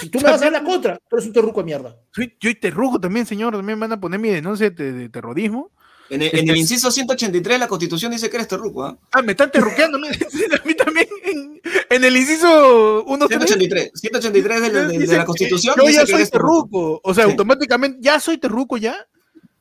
Si 0.00 0.08
tú 0.08 0.18
me 0.18 0.24
vas 0.24 0.40
a 0.40 0.44
dar 0.44 0.52
la 0.52 0.62
contra, 0.64 0.98
tú 1.08 1.16
eres 1.16 1.26
un 1.26 1.32
terruco 1.32 1.60
de 1.60 1.64
mierda. 1.66 1.96
Soy, 2.14 2.28
yo 2.40 2.48
soy 2.48 2.54
terruco 2.54 2.98
también, 2.98 3.26
señor. 3.26 3.54
También 3.54 3.78
me 3.78 3.86
van 3.86 3.92
a 3.92 4.00
poner 4.00 4.18
mi 4.18 4.30
denuncia 4.30 4.70
de, 4.70 4.92
de 4.92 5.08
terrorismo. 5.08 5.70
En 6.08 6.22
el, 6.22 6.30
en 6.34 6.48
el 6.48 6.54
es- 6.56 6.60
inciso 6.62 6.90
183 6.90 7.54
de 7.54 7.58
la 7.58 7.68
Constitución 7.68 8.10
dice 8.10 8.28
que 8.30 8.36
eres 8.36 8.48
terruco, 8.48 8.82
¿ah? 8.84 8.98
Ah, 9.12 9.22
me 9.22 9.32
están 9.32 9.50
terruqueando 9.50 9.96
a 9.98 10.00
mí, 10.00 10.08
a 10.08 10.66
mí 10.66 10.74
también. 10.74 11.06
En, 11.24 11.60
en 11.90 12.04
el 12.04 12.16
inciso 12.16 13.04
1 13.04 13.28
183, 13.28 13.90
183 13.94 14.60
de, 14.62 14.72
la- 14.72 14.84
de- 14.88 14.98
de 14.98 15.16
la 15.18 15.24
Constitución 15.24 15.74
Yo 15.78 15.84
dice 15.86 15.98
ya 15.98 16.00
que 16.06 16.10
soy 16.12 16.20
eres 16.22 16.30
terruco. 16.30 16.62
terruco. 16.64 17.00
O 17.04 17.14
sea, 17.14 17.24
Sí. 17.26 17.30
automáticamente, 17.30 17.98
ya 18.00 18.18
soy 18.18 18.38
terruco, 18.38 18.76
ya. 18.78 18.96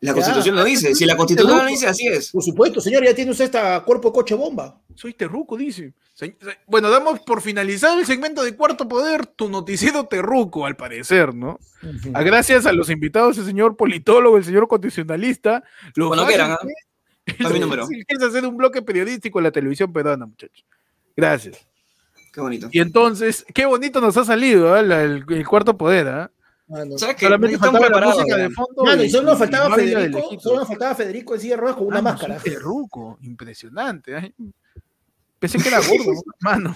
La 0.01 0.11
Ya. 0.11 0.13
Constitución 0.13 0.55
lo 0.55 0.63
dice. 0.63 0.95
Si 0.95 1.05
la 1.05 1.17
Constitución 1.17 1.57
lo 1.57 1.65
dice, 1.65 1.87
así 1.87 2.07
es. 2.07 2.31
Por 2.31 2.41
supuesto, 2.43 2.79
señor, 2.79 3.03
ya 3.03 3.13
tiene 3.13 3.31
usted 3.31 3.45
esta 3.45 3.79
cuerpo 3.83 4.13
coche 4.13 4.33
bomba. 4.35 4.79
Soy 4.95 5.13
terruco, 5.13 5.57
dice. 5.57 5.93
Bueno, 6.67 6.89
damos 6.89 7.19
por 7.21 7.41
finalizado 7.41 7.99
el 7.99 8.05
segmento 8.05 8.43
de 8.43 8.55
Cuarto 8.55 8.87
Poder, 8.87 9.25
tu 9.25 9.49
noticiero 9.49 10.05
terruco, 10.05 10.65
al 10.65 10.75
parecer, 10.75 11.33
¿no? 11.33 11.59
Ah, 12.13 12.23
Gracias 12.23 12.65
a 12.65 12.71
los 12.73 12.89
invitados, 12.89 13.37
el 13.37 13.45
señor 13.45 13.75
politólogo, 13.77 14.37
el 14.37 14.43
señor 14.45 14.67
constitucionalista. 14.67 15.63
Lo 15.95 16.11
quieran, 16.25 16.51
¿ah? 16.51 16.59
que 16.61 17.31
es- 17.33 17.37
Da 17.39 17.49
mi 17.49 17.59
número. 17.59 17.83
fácil 17.83 18.03
que 18.07 18.15
es 18.15 18.23
hacer 18.23 18.45
un 18.45 18.57
bloque 18.57 18.81
periodístico 18.81 19.39
en 19.39 19.43
la 19.43 19.51
televisión 19.51 19.93
peruana, 19.93 20.25
muchachos. 20.25 20.65
Gracias. 21.15 21.65
Qué 22.33 22.41
bonito. 22.41 22.69
Y 22.71 22.79
entonces, 22.79 23.45
qué 23.53 23.65
bonito 23.65 24.01
nos 24.01 24.15
ha 24.17 24.23
salido 24.25 24.73
¿ah? 24.73 24.81
La- 24.81 25.03
el, 25.03 25.23
el 25.29 25.47
Cuarto 25.47 25.77
Poder, 25.77 26.07
¿ah? 26.07 26.31
Mano. 26.69 26.97
¿Sabes 26.97 27.15
qué? 27.15 27.25
Solamente 27.25 27.57
faltaba 27.57 27.79
la 27.79 27.85
preparados. 27.87 28.15
música 28.17 28.37
de 28.37 28.49
fondo. 28.51 28.83
Mano, 28.85 29.03
y 29.03 29.09
solo 29.09 29.23
nos 29.31 29.39
faltaba 29.39 29.75
Federico, 29.75 30.39
solo 30.39 30.59
nos 30.59 30.67
faltaba 30.67 30.95
Federico 30.95 31.33
en 31.35 31.41
silla 31.41 31.55
de 31.55 31.61
ruedas 31.61 31.77
con 31.77 31.87
una 31.87 32.01
Mano, 32.01 32.13
máscara. 32.15 32.39
soy 32.39 32.51
terruco, 32.51 33.17
impresionante. 33.23 34.17
¿eh? 34.17 34.33
Pensé 35.39 35.57
que 35.57 35.67
era 35.69 35.79
gordo, 35.79 36.21
mano. 36.41 36.75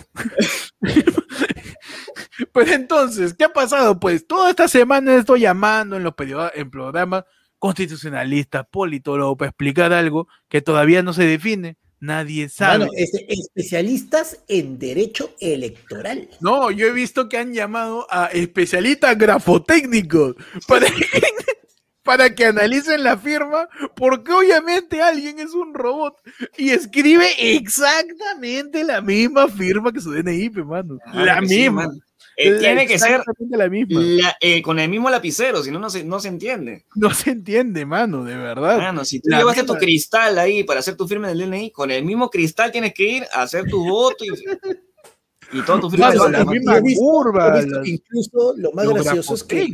Pues 2.51 2.71
entonces, 2.71 3.33
¿qué 3.33 3.43
ha 3.45 3.53
pasado? 3.53 3.99
Pues 3.99 4.25
toda 4.25 4.49
esta 4.49 4.67
semana 4.67 5.15
estoy 5.15 5.41
llamando 5.41 5.95
en 5.97 6.03
los 6.03 6.15
periodos, 6.15 6.51
en 6.55 6.69
programas 6.71 7.23
constitucionalistas, 7.59 8.65
politólogos, 8.69 9.37
para 9.37 9.49
explicar 9.49 9.93
algo 9.93 10.27
que 10.49 10.61
todavía 10.61 11.03
no 11.03 11.13
se 11.13 11.25
define. 11.25 11.77
Nadie 12.03 12.49
sabe. 12.49 12.79
Mano, 12.79 12.91
este, 12.97 13.25
especialistas 13.31 14.37
en 14.49 14.77
derecho 14.77 15.33
electoral. 15.39 16.27
No, 16.41 16.69
yo 16.69 16.87
he 16.87 16.91
visto 16.91 17.29
que 17.29 17.37
han 17.37 17.53
llamado 17.53 18.05
a 18.09 18.25
especialistas 18.25 19.17
grafotécnicos 19.17 20.35
para 20.67 20.87
que, 20.87 20.91
para 22.03 22.35
que 22.35 22.47
analicen 22.47 23.05
la 23.05 23.17
firma, 23.17 23.69
porque 23.95 24.33
obviamente 24.33 25.01
alguien 25.01 25.39
es 25.39 25.53
un 25.53 25.73
robot 25.73 26.17
y 26.57 26.71
escribe 26.71 27.25
exactamente 27.37 28.83
la 28.83 28.99
misma 28.99 29.47
firma 29.47 29.93
que 29.93 30.01
su 30.01 30.11
DNI, 30.11 30.49
pe, 30.49 30.61
mano. 30.61 30.97
Claro 31.09 31.25
la 31.25 31.47
sí, 31.47 31.55
misma. 31.55 31.89
Eh, 32.35 32.57
tiene 32.59 32.87
que 32.87 32.97
ser 32.97 33.21
la 33.51 33.69
misma. 33.69 34.01
la- 34.01 34.35
eh, 34.41 34.61
con 34.61 34.79
el 34.79 34.89
mismo 34.89 35.09
lapicero, 35.09 35.61
si 35.63 35.69
no, 35.71 35.79
no 35.79 35.89
se, 35.89 36.03
no 36.03 36.19
se 36.19 36.27
entiende. 36.29 36.85
No 36.95 37.13
se 37.13 37.29
entiende, 37.31 37.85
mano, 37.85 38.23
de 38.23 38.35
verdad. 38.35 38.77
Mano, 38.77 39.05
si 39.05 39.19
tú 39.19 39.29
La 39.29 39.37
llevaste 39.39 39.61
misma- 39.61 39.73
tu 39.75 39.79
cristal 39.79 40.39
ahí 40.39 40.63
para 40.63 40.79
hacer 40.79 40.95
tu 40.95 41.07
firma 41.07 41.29
en 41.31 41.39
el 41.39 41.49
DNI, 41.49 41.71
con 41.71 41.91
el 41.91 42.03
mismo 42.03 42.29
cristal 42.29 42.71
tienes 42.71 42.93
que 42.93 43.03
ir 43.03 43.23
a 43.31 43.43
hacer 43.43 43.65
tu 43.65 43.83
voto 43.87 44.23
y, 44.25 45.57
y 45.57 45.61
todo 45.61 45.81
tu 45.81 45.89
firma. 45.91 46.07
Mano, 46.09 46.25
de 46.25 46.31
la 46.31 46.45
misma 46.45 46.77
He 46.77 46.81
visto- 46.81 46.99
curva, 47.03 47.47
he 47.47 47.61
visto 47.61 47.75
las- 47.75 47.83
que 47.83 47.89
incluso 47.91 48.53
lo 48.57 48.71
más 48.71 48.85
los 48.85 48.93
gracioso 48.95 49.35
es 49.35 49.43
que 49.43 49.67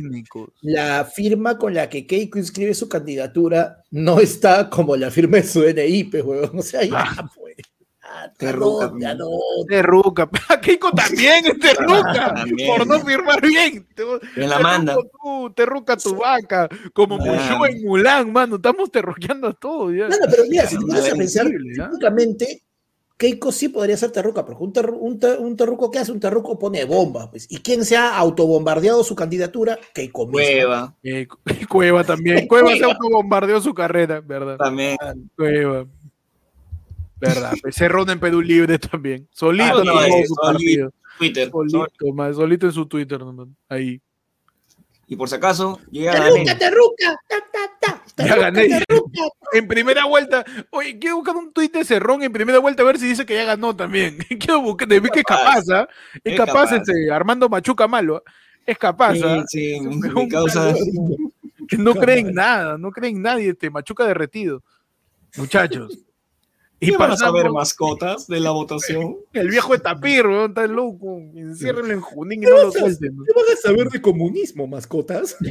la 0.62 1.04
firma 1.06 1.56
con 1.56 1.72
la 1.72 1.88
que 1.88 2.06
Keiko 2.06 2.38
inscribe 2.38 2.74
su 2.74 2.88
candidatura 2.88 3.82
no 3.90 4.20
está 4.20 4.68
como 4.68 4.96
la 4.96 5.10
firma 5.10 5.38
de 5.38 5.44
su 5.44 5.60
DNI, 5.62 6.04
pues, 6.04 6.22
huevón. 6.24 6.58
O 6.58 6.62
sea, 6.62 6.82
ya, 6.84 7.26
pues. 7.34 7.56
Qué 8.38 8.46
ya 8.46 8.52
ruca, 8.52 8.90
no, 8.92 8.98
ya 8.98 9.14
no. 9.14 9.28
Terruca. 9.68 10.28
Keiko 10.62 10.90
también 10.92 11.46
es 11.46 11.58
terruca. 11.58 12.44
Por 12.66 12.86
no 12.86 13.00
firmar 13.00 13.40
bien. 13.40 13.86
En 14.36 14.48
la 14.50 14.58
manda. 14.58 14.94
Tú, 14.94 15.52
terruca 15.54 15.96
tu 15.96 16.16
vaca. 16.16 16.68
Como. 16.92 17.18
Mushu 17.18 17.64
en 17.66 17.84
Mulan, 17.84 18.32
mano. 18.32 18.56
Estamos 18.56 18.90
terruqueando 18.90 19.48
a 19.48 19.52
todos. 19.52 19.92
Ya. 19.94 20.08
Mano, 20.08 20.26
pero 20.30 20.44
mira, 20.48 20.66
si 20.66 20.76
tú 20.76 20.86
No, 20.86 20.94
vas 20.94 21.10
a 21.12 21.14
pensar, 21.14 21.46
técnicamente, 21.46 22.62
Keiko 23.16 23.52
sí 23.52 23.68
podría 23.68 23.98
ser 23.98 24.10
terruca, 24.12 24.46
porque 24.46 24.64
un, 24.64 24.72
terru- 24.72 24.96
un, 24.98 25.18
ter- 25.20 25.38
un 25.38 25.54
terruco 25.54 25.90
que 25.90 25.98
hace 25.98 26.10
un 26.10 26.20
terruco 26.20 26.58
pone 26.58 26.84
bomba, 26.86 27.30
pues. 27.30 27.46
¿Y 27.50 27.58
quién 27.58 27.84
se 27.84 27.94
ha 27.96 28.16
autobombardeado 28.16 29.04
su 29.04 29.14
candidatura? 29.14 29.78
Keiko 29.92 30.26
misma. 30.26 30.40
Cueva, 30.42 30.96
Eh, 31.02 31.26
Cu- 31.28 31.36
Cueva 31.68 32.02
también. 32.04 32.48
Cueva 32.48 32.70
se 32.74 32.82
autobombardeó 32.84 33.60
su 33.60 33.74
carrera, 33.74 34.20
¿verdad? 34.20 34.56
también. 34.56 34.96
Cueva. 35.36 35.86
¿Verdad? 37.20 37.52
Pues 37.62 37.74
Cerrón 37.74 38.10
en 38.10 38.18
Perú 38.20 38.40
Libre 38.40 38.78
también. 38.78 39.28
Solito 39.32 39.78
Ah, 39.80 39.84
no, 39.84 40.00
ese, 40.02 40.26
su 40.26 40.34
solito. 40.34 40.90
Twitter. 41.18 41.50
Solito, 41.50 42.12
más, 42.14 42.36
solito 42.36 42.66
en 42.66 42.72
su 42.72 42.86
Twitter, 42.86 43.20
nomás. 43.20 43.48
Ahí. 43.68 44.00
Y 45.06 45.16
por 45.16 45.28
si 45.28 45.34
acaso, 45.34 45.80
llega 45.90 46.12
Terruca, 46.12 46.56
terruca, 46.58 47.16
ta, 47.28 47.36
ta, 47.52 48.02
ta, 48.14 48.24
Ya 48.26 48.36
gané. 48.36 48.68
terruca. 48.68 49.22
En 49.52 49.66
primera 49.66 50.04
vuelta. 50.04 50.44
Oye, 50.70 50.98
quiero 51.00 51.16
buscar 51.16 51.36
un 51.36 51.52
tuit 51.52 51.72
de 51.72 51.84
Cerrón 51.84 52.22
en 52.22 52.32
primera 52.32 52.60
vuelta 52.60 52.82
a 52.82 52.86
ver 52.86 52.96
si 52.98 53.08
dice 53.08 53.26
que 53.26 53.34
ya 53.34 53.44
ganó 53.44 53.74
también. 53.74 54.18
Quiero 54.40 54.60
buscar, 54.62 54.86
de 54.86 55.00
ver 55.00 55.10
que 55.10 55.18
es 55.20 55.24
capaz, 55.24 55.68
¿ah? 55.70 55.88
Es 56.22 56.32
Es 56.32 56.36
capaz, 56.38 56.70
capaz. 56.70 56.76
este, 56.76 57.10
Armando 57.10 57.48
Machuca 57.48 57.88
Malo. 57.88 58.22
¿ah? 58.24 58.30
Es 58.64 58.78
capaz, 58.78 59.16
¿ah? 59.24 59.44
Sí, 59.48 59.74
sí, 59.74 59.80
mi, 59.88 59.96
Un 60.08 60.14
mi 60.14 60.28
causa. 60.28 60.72
Que 61.66 61.76
no 61.76 61.92
creen 61.96 62.32
nada, 62.32 62.78
no 62.78 62.92
creen 62.92 63.20
nadie, 63.20 63.48
este 63.50 63.68
Machuca 63.68 64.06
derretido. 64.06 64.62
Muchachos. 65.36 65.98
Y 66.82 66.90
¿Qué 66.90 66.96
van 66.96 67.10
a 67.10 67.16
saber 67.16 67.50
mascotas 67.50 68.26
de 68.26 68.40
la 68.40 68.52
votación? 68.52 69.16
el 69.34 69.50
viejo 69.50 69.74
de 69.74 69.80
Tapir, 69.80 70.26
weón, 70.26 70.50
está 70.50 70.66
loco. 70.66 71.18
Enciérrenlo 71.34 71.92
en 71.92 72.00
Junín 72.00 72.42
y 72.42 72.46
no 72.46 72.56
lo 72.56 72.72
suelten. 72.72 73.18
¿Qué 73.26 73.32
van 73.34 73.44
a 73.52 73.56
saber 73.60 73.88
de 73.90 74.00
comunismo, 74.00 74.66
mascotas? 74.66 75.36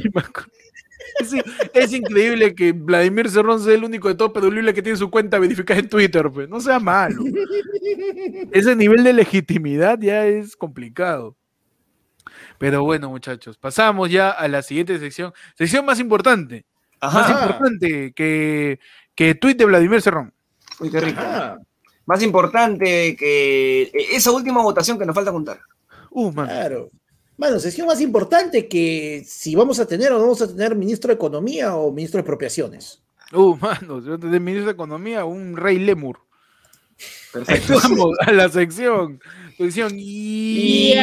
Es, 1.18 1.34
es 1.72 1.92
increíble 1.94 2.54
que 2.54 2.72
Vladimir 2.72 3.30
Cerrón 3.30 3.58
sea 3.60 3.74
el 3.74 3.84
único 3.84 4.08
de 4.08 4.14
todo 4.14 4.32
Perú 4.32 4.50
que 4.72 4.82
tiene 4.82 4.96
su 4.96 5.10
cuenta 5.10 5.38
verificada 5.38 5.80
en 5.80 5.88
Twitter, 5.88 6.30
pues. 6.30 6.48
No 6.48 6.60
sea 6.60 6.78
malo. 6.78 7.24
Ese 8.52 8.76
nivel 8.76 9.02
de 9.02 9.14
legitimidad 9.14 9.98
ya 9.98 10.26
es 10.26 10.56
complicado. 10.56 11.36
Pero 12.58 12.84
bueno, 12.84 13.08
muchachos, 13.08 13.56
pasamos 13.56 14.10
ya 14.10 14.30
a 14.30 14.46
la 14.46 14.62
siguiente 14.62 14.98
sección. 14.98 15.32
Sección 15.56 15.84
más 15.84 15.98
importante. 15.98 16.66
Más 17.00 17.30
importante 17.30 18.12
que, 18.12 18.78
que 19.14 19.34
tweet 19.34 19.54
de 19.54 19.64
Vladimir 19.64 20.02
Cerrón. 20.02 20.34
Uy, 20.80 20.90
qué 20.90 21.00
rico. 21.00 21.20
Ah, 21.22 21.58
Más 22.06 22.22
importante 22.22 23.14
que 23.16 23.90
esa 24.12 24.32
última 24.32 24.62
votación 24.62 24.98
que 24.98 25.06
nos 25.06 25.14
falta 25.14 25.32
contar. 25.32 25.60
Uh, 26.10 26.32
man. 26.32 26.46
claro. 26.46 26.90
Bueno, 27.36 27.58
sesión 27.58 27.86
más 27.86 28.00
importante 28.02 28.68
que 28.68 29.22
si 29.26 29.54
vamos 29.54 29.80
a 29.80 29.86
tener 29.86 30.12
o 30.12 30.16
no 30.16 30.24
vamos 30.24 30.42
a 30.42 30.48
tener 30.48 30.74
ministro 30.76 31.08
de 31.08 31.14
Economía 31.14 31.74
o 31.74 31.90
ministro 31.90 32.18
de 32.18 32.20
Expropiaciones. 32.20 33.02
Uh, 33.32 33.56
mano, 33.56 34.02
yo 34.04 34.18
de 34.18 34.40
ministro 34.40 34.66
de 34.66 34.72
Economía, 34.72 35.24
un 35.24 35.56
rey 35.56 35.78
lemur. 35.78 36.18
Perfecto. 37.32 37.74
Vamos 37.82 38.16
a 38.26 38.32
la 38.32 38.48
sección. 38.48 39.20
Y- 39.60 40.94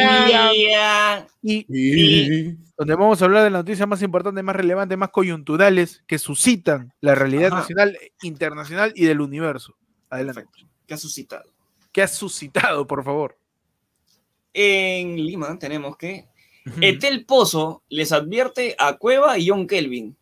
Y... 1.42 2.56
donde 2.76 2.94
vamos 2.94 3.20
a 3.22 3.24
hablar 3.24 3.44
de 3.44 3.50
las 3.50 3.60
noticias 3.60 3.86
más 3.88 4.02
importantes, 4.02 4.42
más 4.42 4.56
relevantes, 4.56 4.98
más 4.98 5.10
coyunturales 5.10 6.02
que 6.06 6.18
suscitan 6.18 6.92
la 7.00 7.14
realidad 7.14 7.48
Ajá. 7.52 7.60
nacional, 7.60 7.98
internacional 8.22 8.92
y 8.94 9.04
del 9.04 9.20
universo. 9.20 9.74
Adelante. 10.10 10.42
Perfecto. 10.42 10.68
¿Qué 10.86 10.94
ha 10.94 10.96
suscitado? 10.98 11.52
¿Qué 11.92 12.02
has 12.02 12.14
suscitado, 12.14 12.86
por 12.86 13.04
favor? 13.04 13.38
En 14.52 15.16
Lima 15.16 15.58
tenemos 15.58 15.96
que 15.96 16.26
Etel 16.80 17.24
Pozo 17.24 17.82
les 17.88 18.12
advierte 18.12 18.74
a 18.78 18.94
Cueva 18.96 19.38
y 19.38 19.48
John 19.48 19.66
Kelvin. 19.66 20.16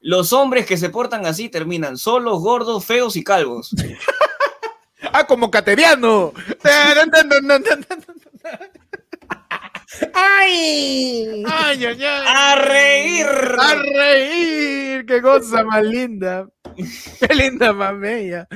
Los 0.00 0.32
hombres 0.32 0.66
que 0.66 0.76
se 0.76 0.90
portan 0.90 1.26
así 1.26 1.48
terminan 1.48 1.96
solos, 1.96 2.40
gordos, 2.40 2.84
feos 2.84 3.16
y 3.16 3.24
calvos. 3.24 3.70
¡Ah, 5.12 5.26
como 5.26 5.50
cateriano! 5.50 6.32
¡Ay! 10.12 11.44
¡Ay, 11.46 11.84
ay, 11.86 12.04
ay! 12.04 12.24
¡A 12.26 12.54
reír! 12.56 13.26
¡A 13.58 13.74
reír! 13.74 15.06
¡Qué 15.06 15.22
cosa 15.22 15.64
más 15.64 15.82
linda! 15.84 16.48
¡Qué 17.20 17.34
linda 17.34 17.72
mamella! 17.72 18.46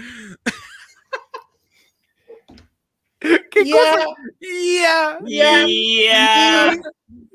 ¿Qué 3.20 3.64
Ya. 3.64 3.76
cosa? 3.76 4.07
Ya. 4.40 5.18
Ya. 5.26 5.66
Ya. 5.66 6.76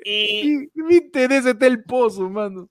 Y- 0.08 0.70
Me 0.76 0.98
interesa 0.98 1.50
este 1.50 1.66
el 1.66 1.84
pozo, 1.84 2.30
mano. 2.30 2.70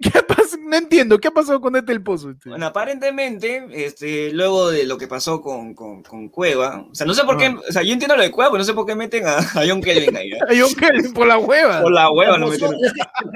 ¿Qué 0.00 0.08
ha 0.16 0.24
No 0.66 0.76
entiendo, 0.76 1.18
¿qué 1.18 1.28
ha 1.28 1.30
pasado 1.32 1.60
con 1.60 1.76
este 1.76 1.92
el 1.92 2.02
pozo? 2.02 2.30
este? 2.30 2.48
Bueno, 2.48 2.64
aparentemente, 2.66 3.66
este, 3.72 4.32
luego 4.32 4.70
de 4.70 4.84
lo 4.84 4.96
que 4.96 5.06
pasó 5.06 5.42
con, 5.42 5.74
con, 5.74 6.02
con 6.02 6.28
Cueva, 6.30 6.86
o 6.90 6.94
sea, 6.94 7.06
no 7.06 7.12
sé 7.12 7.24
por 7.24 7.36
qué, 7.36 7.46
Ah. 7.46 7.60
o 7.68 7.72
sea, 7.72 7.82
yo 7.82 7.92
entiendo 7.92 8.16
lo 8.16 8.22
de 8.22 8.30
Cueva, 8.30 8.50
pero 8.50 8.58
no 8.60 8.64
sé 8.64 8.72
por 8.72 8.86
qué 8.86 8.94
meten 8.94 9.26
a, 9.26 9.38
a 9.38 9.62
John 9.68 9.82
Kelvin 9.82 10.16
ahí. 10.16 10.30
¿eh? 10.32 10.38
Ay, 10.48 10.62
ok, 10.62 11.12
por 11.14 11.26
la 11.26 11.36
hueva. 11.38 11.82
Por 11.82 11.92
la 11.92 12.10
hueva 12.10 12.38
lo 12.38 12.46
No, 12.46 12.52
es 12.52 12.58
que, 12.58 12.66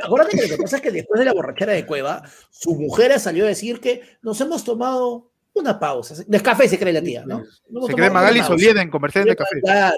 acuérdate 0.05 0.37
que 0.39 0.49
lo 0.49 0.57
que 0.57 0.63
pasa 0.63 0.77
es 0.77 0.83
que 0.83 0.91
después 0.91 1.19
de 1.19 1.25
la 1.27 1.33
borrachera 1.35 1.73
de 1.73 1.85
Cueva, 1.85 2.23
su 2.51 2.75
mujer 2.75 3.19
salió 3.21 3.45
a 3.45 3.49
decir 3.49 3.81
que 3.81 4.03
nos 4.23 4.41
hemos 4.41 4.65
tomado 4.65 5.31
una 5.53 5.79
pausa. 5.79 6.15
De 6.27 6.41
café 6.41 6.69
se 6.69 6.79
cree 6.79 6.93
la 6.93 7.03
tía, 7.03 7.25
¿no? 7.27 7.43
Nos 7.69 7.87
Se 7.87 7.95
cree 7.95 8.11
Magali. 8.11 8.41
Solieda 8.43 8.81
en 8.81 8.91
comercial 8.91 9.25
de 9.27 9.37
café. 9.37 9.61
Claro. 9.63 9.97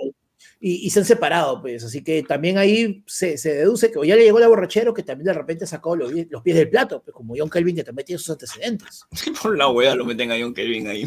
Y, 0.59 0.87
y 0.87 0.91
se 0.91 1.01
han 1.01 1.05
separado, 1.05 1.61
pues. 1.61 1.85
Así 1.85 2.03
que 2.03 2.23
también 2.23 2.57
ahí 2.59 3.03
se, 3.07 3.37
se 3.37 3.55
deduce 3.55 3.91
que 3.91 3.99
o 3.99 4.05
ya 4.05 4.17
le 4.17 4.25
llegó 4.25 4.39
la 4.41 4.49
borrachera 4.49 4.91
o 4.91 4.95
que 4.95 5.03
también 5.03 5.27
de 5.27 5.33
repente 5.35 5.67
sacó 5.67 5.95
los, 5.97 6.11
pies- 6.13 6.29
los 6.31 6.43
pies 6.43 6.57
del 6.57 6.71
plato, 6.71 7.03
pues 7.03 7.15
como 7.15 7.35
John 7.37 7.51
Kelvin 7.51 7.77
que 7.77 7.85
también 7.85 8.07
tiene 8.07 8.19
sus 8.19 8.31
antecedentes. 8.31 9.05
Por 9.43 9.57
la 9.57 9.69
hueva 9.69 9.95
lo 9.95 10.05
meten 10.07 10.33
a 10.33 10.37
John 10.41 10.55
Kelvin 10.55 10.89
ahí. 10.89 11.07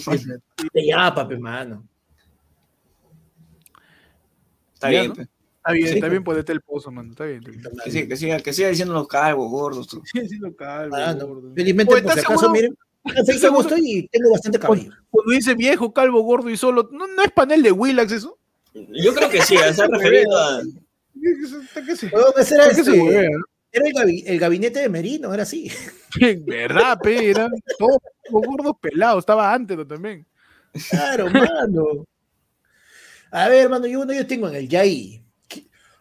Y 0.73 0.87
ya, 0.87 1.13
papi, 1.13 1.37
mano. 1.37 1.83
Está 4.73 4.89
bien, 4.89 5.07
¿no? 5.09 5.15
pues. 5.15 5.27
Está 5.57 5.71
bien, 5.73 5.87
Sí. 5.89 5.93
está 5.95 6.07
bien 6.07 6.23
ponerte 6.23 6.51
el 6.53 6.61
pozo, 6.61 6.89
mano. 6.91 7.11
Está 7.11 7.25
bien. 7.25 7.43
está 7.43 7.69
bien. 7.69 7.81
que, 7.83 7.91
siga, 7.91 8.07
que, 8.07 8.15
siga, 8.17 8.39
que 8.39 8.53
siga 8.53 8.69
diciendo 8.69 8.93
los 8.93 9.07
calvos, 9.07 9.49
gordos. 9.51 9.87
tú. 9.87 10.01
Sí, 10.05 10.27
sí, 10.27 10.37
lo 10.39 10.55
calvo, 10.55 10.95
Mano, 10.95 11.27
gordo. 11.27 11.53
felizmente, 11.53 11.91
por 11.91 11.99
si 12.01 12.07
¿estás 12.07 12.23
acaso, 12.25 12.49
miren, 12.49 12.77
estoy 13.05 13.81
y 13.91 14.07
tengo 14.07 14.31
bastante 14.31 14.57
cabello. 14.57 14.91
Cuando 15.09 15.31
dice 15.33 15.53
viejo, 15.55 15.91
calvo, 15.93 16.21
gordo 16.21 16.49
y 16.49 16.55
solo, 16.57 16.87
¿no, 16.93 17.07
no 17.07 17.21
es 17.23 17.31
panel 17.31 17.61
de 17.61 17.71
Willax 17.73 18.11
eso? 18.13 18.38
Yo 18.73 19.13
creo 19.13 19.29
que 19.29 19.41
sí, 19.41 19.55
se 19.57 19.81
ha 19.81 19.87
referido 19.87 20.37
a. 20.37 20.61
¿Qué 21.85 21.95
se- 21.95 22.07
Weón, 22.07 22.33
ese 22.37 22.55
era, 22.55 22.67
este, 22.67 22.91
el, 23.71 23.93
gabi- 23.93 24.23
el 24.25 24.39
gabinete 24.39 24.79
de 24.79 24.89
Merino, 24.89 25.33
era 25.33 25.43
así. 25.43 25.71
En 26.19 26.45
verdad, 26.45 26.97
pe, 27.01 27.29
eran 27.29 27.51
todos 27.77 27.97
gordos 28.29 28.73
pelados, 28.81 29.21
estaba 29.21 29.53
antes 29.53 29.77
¿no? 29.77 29.85
también. 29.85 30.25
Claro, 30.89 31.29
mano. 31.29 32.05
A 33.31 33.47
ver, 33.49 33.63
hermano, 33.65 33.85
yo, 33.87 33.97
bueno, 33.99 34.13
yo 34.13 34.25
tengo 34.25 34.47
en 34.49 34.55
el 34.55 34.67
Yai. 34.67 35.23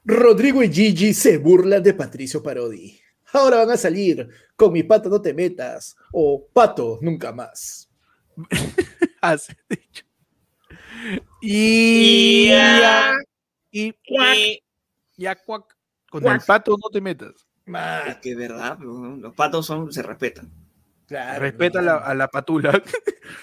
Rodrigo 0.05 0.63
y 0.63 0.73
Gigi 0.73 1.13
se 1.13 1.37
burlan 1.37 1.83
de 1.83 1.93
Patricio 1.93 2.43
Parodi. 2.43 2.99
Ahora 3.33 3.59
van 3.59 3.71
a 3.73 3.77
salir 3.77 4.27
con 4.57 4.73
mi 4.73 4.83
pato 4.83 5.11
no 5.11 5.21
te 5.21 5.35
metas 5.35 5.95
o 6.13 6.47
pato 6.51 6.99
nunca 7.03 7.31
más. 7.33 7.91
Así 9.21 9.53
dicho. 9.69 10.05
Y 11.41 12.49
Ya. 12.49 13.13
y 13.71 13.95
Y- 14.05 14.63
ya 15.17 15.35
cuac. 15.37 15.77
Con 16.11 16.27
el 16.27 16.41
pato 16.41 16.73
no 16.83 16.89
te 16.91 17.01
metas. 17.01 17.47
Es 18.07 18.17
que 18.17 18.31
es 18.31 18.37
verdad, 18.37 18.79
los 18.79 19.35
patos 19.35 19.67
son, 19.67 19.93
se 19.93 20.03
respetan. 20.03 20.51
claro, 21.07 21.41
Respeta 21.41 21.81
a 21.81 21.83
la, 21.83 21.97
a 21.97 22.15
la 22.15 22.29
patula. 22.29 22.83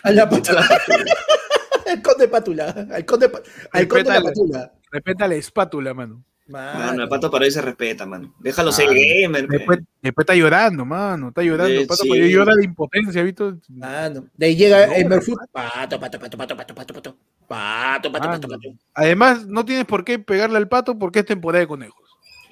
a 0.03 0.11
la 0.11 0.27
patula. 0.27 0.67
al 1.87 2.01
conde 2.01 2.27
patula. 2.27 2.87
Al 2.91 3.05
conde, 3.05 3.25
al 3.71 3.87
la 3.87 4.21
patula. 4.23 4.73
Respeta 4.91 5.27
la 5.27 5.35
espátula, 5.35 5.93
mano. 5.93 6.23
Mano. 6.47 6.79
Mano, 6.79 7.03
el 7.03 7.09
pato 7.09 7.31
para 7.31 7.45
ahí 7.45 7.51
se 7.51 7.61
respeta, 7.61 8.05
mano. 8.05 8.33
Déjalo 8.39 8.71
ser 8.71 8.87
gamer. 8.93 9.47
pe. 9.47 9.57
Después, 9.57 9.79
después 10.01 10.23
está 10.23 10.35
llorando, 10.35 10.85
mano. 10.85 11.29
Está 11.29 11.41
llorando. 11.41 11.73
Eh, 11.73 11.81
El 11.81 11.87
pato 11.87 12.03
sí. 12.03 12.07
porque 12.09 12.29
llora 12.31 12.53
de 12.55 12.65
impotencia, 12.65 13.23
¿viste? 13.23 13.43
Mano. 13.69 14.27
De 14.35 14.45
ahí 14.45 14.55
llega 14.55 14.85
No, 14.85 14.93
el 14.93 15.05
Merfoot. 15.09 15.39
Pato, 15.51 15.99
pato, 15.99 16.19
pato, 16.19 16.37
pato, 16.37 16.55
pato, 16.55 16.75
pato, 16.75 16.93
pato. 16.93 17.17
Pato, 17.47 18.11
pato, 18.11 18.29
pato, 18.29 18.47
Mano. 18.47 18.59
pato. 18.61 18.77
Además, 18.93 19.47
no 19.47 19.65
tienes 19.65 19.85
por 19.85 20.05
qué 20.05 20.19
pegarle 20.19 20.57
al 20.57 20.67
pato 20.67 20.97
porque 20.99 21.19
es 21.19 21.25
temporada 21.25 21.61
de 21.61 21.67
conejos. 21.67 21.97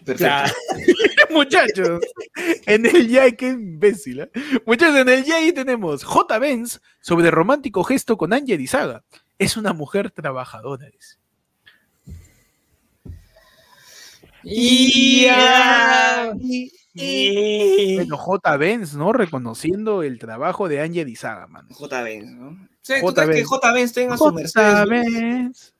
Perfecto. 0.03 0.25
Claro. 0.25 0.53
Muchachos, 1.29 1.99
en 2.65 2.85
el 2.85 3.07
Yay, 3.07 3.33
qué 3.37 3.49
imbécil. 3.49 4.19
¿eh? 4.21 4.31
Muchachos, 4.65 4.97
en 4.97 5.09
el 5.09 5.23
Yay 5.23 5.53
tenemos 5.53 6.03
J. 6.03 6.39
Benz 6.39 6.81
sobre 6.99 7.31
romántico 7.31 7.83
gesto 7.83 8.17
con 8.17 8.33
Ángel 8.33 8.59
Izaga. 8.59 9.03
Es 9.39 9.55
una 9.55 9.71
mujer 9.73 10.11
trabajadora. 10.11 10.87
dice. 10.87 11.15
Y 14.43 15.23
ya. 15.23 16.33
Y- 16.39 16.71
Y- 16.95 17.95
Bueno, 17.95 18.17
J. 18.17 18.57
Benz, 18.57 18.93
¿no? 18.93 19.13
Reconociendo 19.13 20.03
el 20.03 20.19
trabajo 20.19 20.69
de 20.69 20.79
Ángel 20.79 21.09
Izaga, 21.09 21.47
mano. 21.47 21.67
J. 21.71 22.01
Benz, 22.03 22.31
¿no? 22.31 22.67
Sí, 22.81 22.93
¿tú 22.99 23.07
J. 23.07 23.13
crees 23.13 23.27
que 23.29 23.35
Benz. 23.35 23.47
J. 23.49 23.71
Benz 23.73 23.93
tenga 23.93 24.17
su 24.17 24.23
J. 24.25 24.35
Mercedes? 24.35 24.89
Benz. 24.89 25.73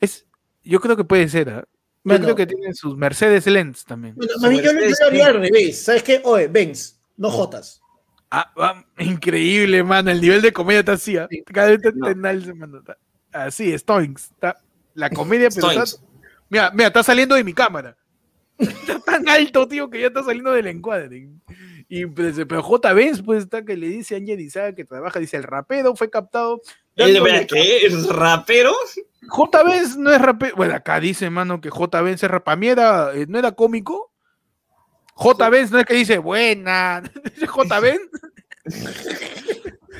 Es, 0.00 0.26
yo 0.62 0.80
creo 0.80 0.96
que 0.98 1.04
puede 1.04 1.28
ser, 1.30 1.48
¿ah? 1.48 1.64
Yo 1.64 1.68
Bueno. 2.04 2.24
creo 2.24 2.36
que 2.36 2.46
tienen 2.46 2.74
sus 2.74 2.94
Mercedes 2.96 3.46
Lens 3.46 3.84
también. 3.86 4.14
Bueno, 4.16 4.32
más 4.40 4.50
bien 4.50 4.62
yo 4.64 4.72
lo 4.72 5.06
haría 5.06 5.26
al 5.26 5.34
revés. 5.40 5.82
¿Sabes 5.82 6.02
qué? 6.02 6.20
Oye, 6.24 6.48
Benz, 6.48 7.00
no 7.16 7.30
Jotas. 7.30 7.80
Ah, 8.30 8.52
ah, 8.58 8.84
increíble, 8.98 9.82
mano. 9.82 10.10
El 10.10 10.20
nivel 10.20 10.42
de 10.42 10.52
comedia 10.52 10.80
está 10.80 10.92
así. 10.92 11.16
¿ah? 11.16 11.26
Cada 11.52 11.68
vez 11.70 11.80
te, 11.80 11.92
No. 11.92 12.06
te 12.06 12.12
enalce, 12.12 12.52
mano. 12.54 12.78
Está- 12.80 12.98
Así, 13.32 13.76
Stoinks. 13.78 14.30
Está, 14.32 14.58
la 14.94 15.08
comedia, 15.08 15.48
pero 15.54 15.70
está- 15.70 15.96
mira, 16.50 16.70
mira, 16.72 16.88
está 16.88 17.02
saliendo 17.02 17.34
de 17.34 17.44
mi 17.44 17.54
cámara. 17.54 17.96
Está 18.60 19.00
tan 19.00 19.28
alto, 19.28 19.66
tío, 19.66 19.88
que 19.90 20.00
ya 20.00 20.08
está 20.08 20.22
saliendo 20.22 20.52
del 20.52 20.66
encuadre. 20.66 21.28
Y 21.88 22.06
pues, 22.06 22.36
pero 22.48 22.62
J. 22.62 22.92
Benz, 22.92 23.22
pues 23.22 23.42
está 23.44 23.64
que 23.64 23.76
le 23.76 23.88
dice 23.88 24.14
a 24.14 24.18
Ángel 24.18 24.40
Izaga 24.40 24.74
que 24.74 24.84
trabaja, 24.84 25.18
dice 25.18 25.36
el 25.36 25.42
rapero 25.42 25.96
fue 25.96 26.08
captado. 26.10 26.60
¿El 26.96 27.14
dándole- 27.14 27.46
qué? 27.46 27.78
¿Es 27.86 28.06
rapero? 28.08 28.72
J. 29.28 29.62
Benz 29.64 29.96
no 29.96 30.12
es 30.12 30.20
rapero. 30.20 30.54
Bueno, 30.56 30.74
acá 30.74 31.00
dice, 31.00 31.30
mano, 31.30 31.60
que 31.60 31.70
J. 31.70 32.00
Benz 32.02 32.22
es 32.22 32.30
rapero. 32.30 32.44
Para 32.44 32.56
mí 32.56 32.68
era, 32.68 33.12
eh, 33.14 33.26
no 33.28 33.38
era 33.38 33.52
cómico. 33.52 34.12
J. 35.14 35.48
Benz 35.50 35.70
no 35.72 35.78
es 35.80 35.84
que 35.86 35.94
dice 35.94 36.18
buena. 36.18 37.02
J. 37.48 37.80
Benz. 37.80 38.00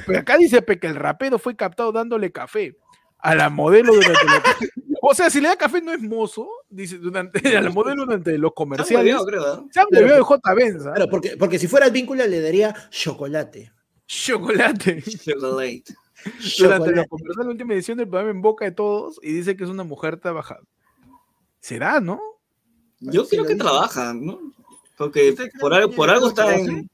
Pero 0.07 0.19
acá 0.21 0.37
dice 0.37 0.65
que 0.65 0.87
el 0.87 0.95
rapero 0.95 1.39
fue 1.39 1.57
captado 1.57 1.93
dándole 1.93 2.31
café 2.33 2.77
a 3.19 3.35
la 3.35 3.51
modelo 3.51 3.95
durante 3.95 4.25
la- 4.25 4.43
O 5.03 5.15
sea, 5.15 5.31
si 5.31 5.41
le 5.41 5.49
da 5.49 5.57
café 5.57 5.81
no 5.81 5.93
es 5.93 6.01
mozo, 6.01 6.49
dice, 6.69 6.99
durante, 6.99 7.57
a 7.57 7.61
la 7.63 7.71
modelo 7.71 8.05
durante 8.05 8.37
los 8.37 8.53
comerciales. 8.53 9.17
Se 9.71 9.81
han 9.81 9.87
bebido 9.91 10.17
de 10.17 10.23
J. 10.23 10.55
Benz. 10.55 10.87
¿ah? 10.87 10.93
Claro, 10.95 11.11
porque, 11.11 11.37
porque 11.39 11.59
si 11.59 11.69
fuera 11.69 11.87
el 11.87 11.93
vínculo 11.93 12.27
le 12.27 12.41
daría 12.41 12.75
chocolate. 12.91 13.73
Chocolate. 14.07 15.03
Chocolate. 15.25 15.85
Durante 16.23 16.43
Chocolate. 16.49 16.97
la 16.97 17.07
conversación, 17.07 17.47
la 17.47 17.53
última 17.53 17.75
edición 17.75 17.99
del 17.99 18.09
programa 18.09 18.31
en 18.31 18.43
boca 18.43 18.67
de 18.67 18.73
todos 18.73 19.19
y 19.23 19.33
dice 19.33 19.57
que 19.57 19.65
es 19.65 19.71
una 19.71 19.85
mujer 19.85 20.19
trabajadora. 20.19 20.67
¿Será, 21.61 22.01
no? 22.01 22.21
Yo 23.01 23.27
creo 23.27 23.47
que 23.47 23.55
trabaja, 23.55 24.13
¿no? 24.13 24.39
Porque 24.97 25.31
¿Usted 25.31 25.49
cree 25.49 25.61
por 25.61 25.73
algo, 25.73 25.95
por 25.95 26.11
algo 26.11 26.29
está 26.29 26.55
en... 26.55 26.91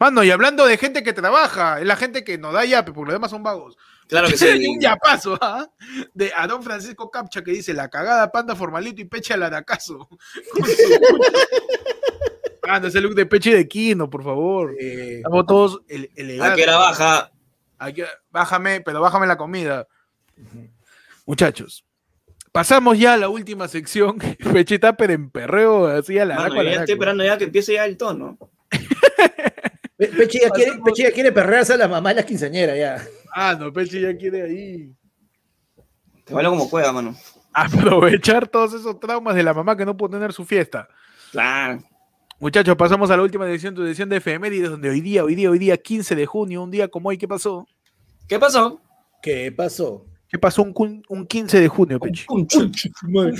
Mano, 0.00 0.24
y 0.24 0.30
hablando 0.30 0.66
de 0.66 0.76
gente 0.76 1.04
que 1.04 1.12
trabaja, 1.12 1.80
es 1.80 1.86
la 1.86 1.94
gente 1.94 2.24
que 2.24 2.36
no 2.36 2.52
da 2.52 2.64
yape, 2.64 2.92
porque 2.92 3.12
los 3.12 3.14
demás 3.14 3.30
son 3.30 3.44
vagos. 3.44 3.76
Claro 4.08 4.28
que 4.28 4.36
sí. 4.36 4.66
un 4.68 4.80
yapazo, 4.80 5.38
¿ah? 5.40 5.68
De 6.12 6.30
a 6.36 6.46
don 6.46 6.62
Francisco 6.62 7.10
Capcha 7.10 7.42
que 7.42 7.52
dice 7.52 7.72
la 7.72 7.88
cagada 7.88 8.30
panda 8.30 8.54
formalito 8.54 9.00
y 9.00 9.04
peche 9.06 9.34
al 9.34 9.42
aracazo. 9.42 10.08
Ah, 12.66 12.80
no 12.80 12.86
ese 12.88 12.98
look 13.02 13.14
de 13.14 13.26
peche 13.26 13.54
de 13.54 13.68
Quino, 13.68 14.08
por 14.08 14.24
favor. 14.24 14.74
Eh, 14.80 15.16
Estamos 15.18 15.44
todos 15.46 15.80
ele- 15.86 16.10
¿A 16.16 16.20
elegantes. 16.20 16.56
qué 16.56 16.62
era 16.62 16.76
baja? 16.78 17.30
Aquí- 17.78 18.02
bájame, 18.30 18.80
pero 18.80 19.02
bájame 19.02 19.26
la 19.26 19.36
comida. 19.36 19.86
Muchachos, 21.26 21.84
pasamos 22.52 22.98
ya 22.98 23.12
a 23.14 23.16
la 23.18 23.28
última 23.28 23.68
sección. 23.68 24.16
Pechita, 24.52 24.96
pero 24.96 25.12
en 25.12 25.28
perreo, 25.28 25.88
así 25.88 26.18
a 26.18 26.24
la 26.24 26.36
Mano, 26.36 26.62
la 26.62 26.72
ya 26.72 26.80
estoy 26.80 26.94
esperando 26.94 27.22
ya 27.22 27.36
que 27.36 27.44
empiece 27.44 27.74
ya 27.74 27.84
el 27.84 27.98
tono. 27.98 28.38
Pe- 29.98 30.08
Pechi 30.08 30.40
ya 30.40 30.48
quiere, 30.50 30.72
Pechi 30.82 31.02
ya 31.02 31.12
quiere 31.12 31.32
perrearse 31.32 31.74
a 31.74 31.76
la 31.76 31.86
mamá 31.86 32.08
de 32.10 32.14
las 32.16 32.24
quinceañeras 32.24 32.78
ya. 32.78 33.06
Ah, 33.36 33.56
no, 33.58 33.72
Peche 33.72 34.00
ya 34.00 34.16
quiere 34.16 34.42
ahí. 34.42 34.94
Te 36.24 36.32
bailo 36.32 36.50
como 36.50 36.68
juega, 36.68 36.92
mano. 36.92 37.16
Aprovechar 37.52 38.46
todos 38.46 38.74
esos 38.74 39.00
traumas 39.00 39.34
de 39.34 39.42
la 39.42 39.52
mamá 39.52 39.76
que 39.76 39.84
no 39.84 39.96
pudo 39.96 40.10
tener 40.10 40.32
su 40.32 40.44
fiesta. 40.44 40.88
Claro. 41.32 41.82
Muchachos, 42.38 42.76
pasamos 42.76 43.10
a 43.10 43.16
la 43.16 43.24
última 43.24 43.48
edición, 43.48 43.74
tu 43.74 43.82
edición 43.82 44.08
de 44.08 44.18
efemérides, 44.18 44.70
donde 44.70 44.88
hoy 44.88 45.00
día, 45.00 45.24
hoy 45.24 45.34
día, 45.34 45.50
hoy 45.50 45.58
día, 45.58 45.76
15 45.76 46.14
de 46.14 46.26
junio, 46.26 46.62
un 46.62 46.70
día 46.70 46.86
como 46.86 47.08
hoy, 47.08 47.18
¿qué 47.18 47.26
pasó? 47.26 47.66
¿Qué 48.28 48.38
pasó? 48.38 48.80
¿Qué 49.20 49.50
pasó? 49.50 50.06
¿Qué 50.28 50.38
pasó 50.38 50.62
un, 50.62 51.02
un 51.08 51.26
15 51.26 51.60
de 51.60 51.68
junio, 51.68 51.98
Peche? 51.98 52.26
Un, 52.28 52.46
madre. 53.08 53.34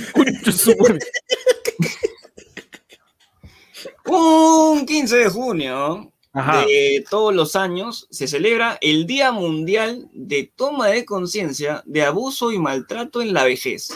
un 4.05 4.85
15 4.85 5.17
de 5.17 5.29
junio 5.29 6.11
Ajá. 6.35 6.65
de 6.65 7.03
todos 7.09 7.33
los 7.33 7.55
años 7.55 8.07
se 8.11 8.27
celebra 8.27 8.77
el 8.81 9.07
Día 9.07 9.31
Mundial 9.31 10.07
de 10.13 10.51
Toma 10.55 10.87
de 10.89 11.05
Conciencia 11.05 11.81
de 11.85 12.03
Abuso 12.03 12.51
y 12.51 12.59
Maltrato 12.59 13.21
en 13.21 13.33
la 13.33 13.43
Vejez. 13.45 13.89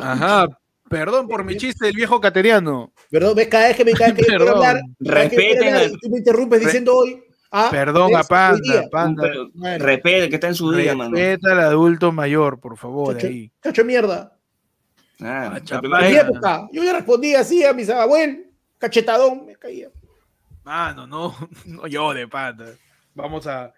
Ajá. 0.00 0.46
Perdón 0.88 1.26
por 1.26 1.42
mi 1.44 1.56
chiste 1.56 1.86
del 1.86 1.94
viejo 1.96 2.20
cateriano. 2.20 2.92
Perdón, 3.10 3.34
ves 3.34 3.48
cada 3.48 3.68
vez 3.68 3.76
que 3.76 3.84
me 3.86 3.92
vez 3.94 4.12
que 4.12 4.22
quiero 4.24 4.44
Perdón. 4.44 4.56
hablar, 4.66 4.82
Respeten 5.00 5.68
hablar, 5.68 5.82
al- 5.84 5.98
tú 6.00 6.10
me 6.10 6.18
interrumpes 6.18 6.60
diciendo 6.60 6.94
hoy. 6.96 7.22
Ah, 7.50 7.68
Perdón 7.70 8.14
a 8.16 8.22
Panda. 8.24 8.88
Panda. 8.90 9.30
Bueno. 9.54 9.84
Respete 9.84 10.28
que 10.28 10.34
está 10.36 10.48
en 10.48 10.54
su 10.54 10.70
día, 10.72 10.94
mano. 10.94 11.16
Respeta 11.16 11.52
al 11.52 11.60
adulto 11.60 12.12
mayor, 12.12 12.60
por 12.60 12.76
favor, 12.76 13.14
Chacho, 13.14 13.26
ahí. 13.28 13.50
chacho 13.62 13.84
mierda. 13.84 14.36
Ah, 15.20 15.54
Ah, 15.54 15.58
En 15.58 15.80
mi 15.82 15.88
Venga. 15.88 16.20
época, 16.20 16.68
yo 16.72 16.82
le 16.82 16.92
respondía 16.92 17.40
así 17.40 17.64
a 17.64 17.72
mis 17.72 17.88
abuelos, 17.90 18.38
cachetadón, 18.78 19.46
me 19.46 19.54
caía. 19.56 19.88
Mano, 20.64 21.06
no, 21.06 21.36
no 21.66 21.86
llore, 21.86 22.28
Panda. 22.28 22.66
Vamos 23.14 23.46
a. 23.46 23.72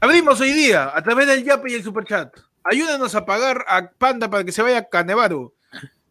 Abrimos 0.00 0.40
hoy 0.40 0.52
día 0.52 0.92
a 0.94 1.02
través 1.02 1.26
del 1.26 1.44
Yape 1.44 1.70
y 1.70 1.74
el 1.74 1.82
Superchat. 1.82 2.36
Ayúdanos 2.64 3.14
a 3.14 3.24
pagar 3.24 3.64
a 3.68 3.90
Panda 3.90 4.28
para 4.28 4.44
que 4.44 4.52
se 4.52 4.62
vaya 4.62 4.78
a 4.78 4.88
Canevaro. 4.88 5.54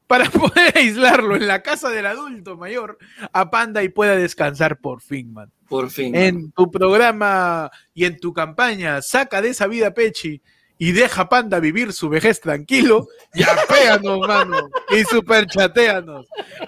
Para 0.07 0.25
poder 0.29 0.77
aislarlo 0.77 1.35
en 1.35 1.47
la 1.47 1.63
casa 1.63 1.89
del 1.89 2.05
adulto 2.05 2.57
mayor 2.57 2.97
a 3.33 3.49
Panda 3.49 3.83
y 3.83 3.89
pueda 3.89 4.15
descansar 4.15 4.77
por 4.77 5.01
fin, 5.01 5.33
man. 5.33 5.51
Por 5.67 5.89
fin. 5.89 6.15
En 6.15 6.51
tu 6.51 6.69
programa 6.69 7.71
y 7.93 8.05
en 8.05 8.19
tu 8.19 8.31
campaña, 8.33 9.01
saca 9.01 9.41
de 9.41 9.49
esa 9.49 9.67
vida 9.67 9.93
Pechi 9.93 10.41
y 10.77 10.91
deja 10.91 11.23
a 11.23 11.29
Panda 11.29 11.59
vivir 11.59 11.93
su 11.93 12.09
vejez 12.09 12.41
tranquilo. 12.41 13.07
Yapéanos, 13.33 14.19
mano. 14.27 14.69
Y 14.89 15.03
superchateanos. 15.03 16.27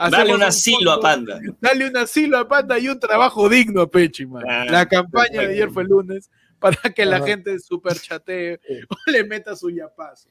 Dale 0.09 0.33
un 0.35 0.43
asilo 0.43 0.91
a 0.91 0.95
fondo- 0.95 1.01
Panda. 1.01 1.39
Dale 1.59 1.87
un 1.89 1.97
asilo 1.97 2.37
a 2.37 2.47
Panda 2.47 2.79
y 2.79 2.87
un 2.89 2.99
trabajo 2.99 3.49
digno 3.49 3.81
a 3.81 3.87
Pechi, 3.89 4.25
man. 4.25 4.43
Ah, 4.47 4.65
la 4.69 4.85
campaña 4.85 5.41
de 5.41 5.47
ayer 5.53 5.69
fue 5.71 5.83
el 5.83 5.89
lunes 5.89 6.29
para 6.59 6.77
que 6.93 7.05
la 7.05 7.21
gente 7.21 7.59
super 7.59 7.99
chatee 7.99 8.59
Sí. 8.67 8.73
o 8.89 9.11
le 9.11 9.23
meta 9.25 9.55
su 9.55 9.69
yapazo. 9.69 10.29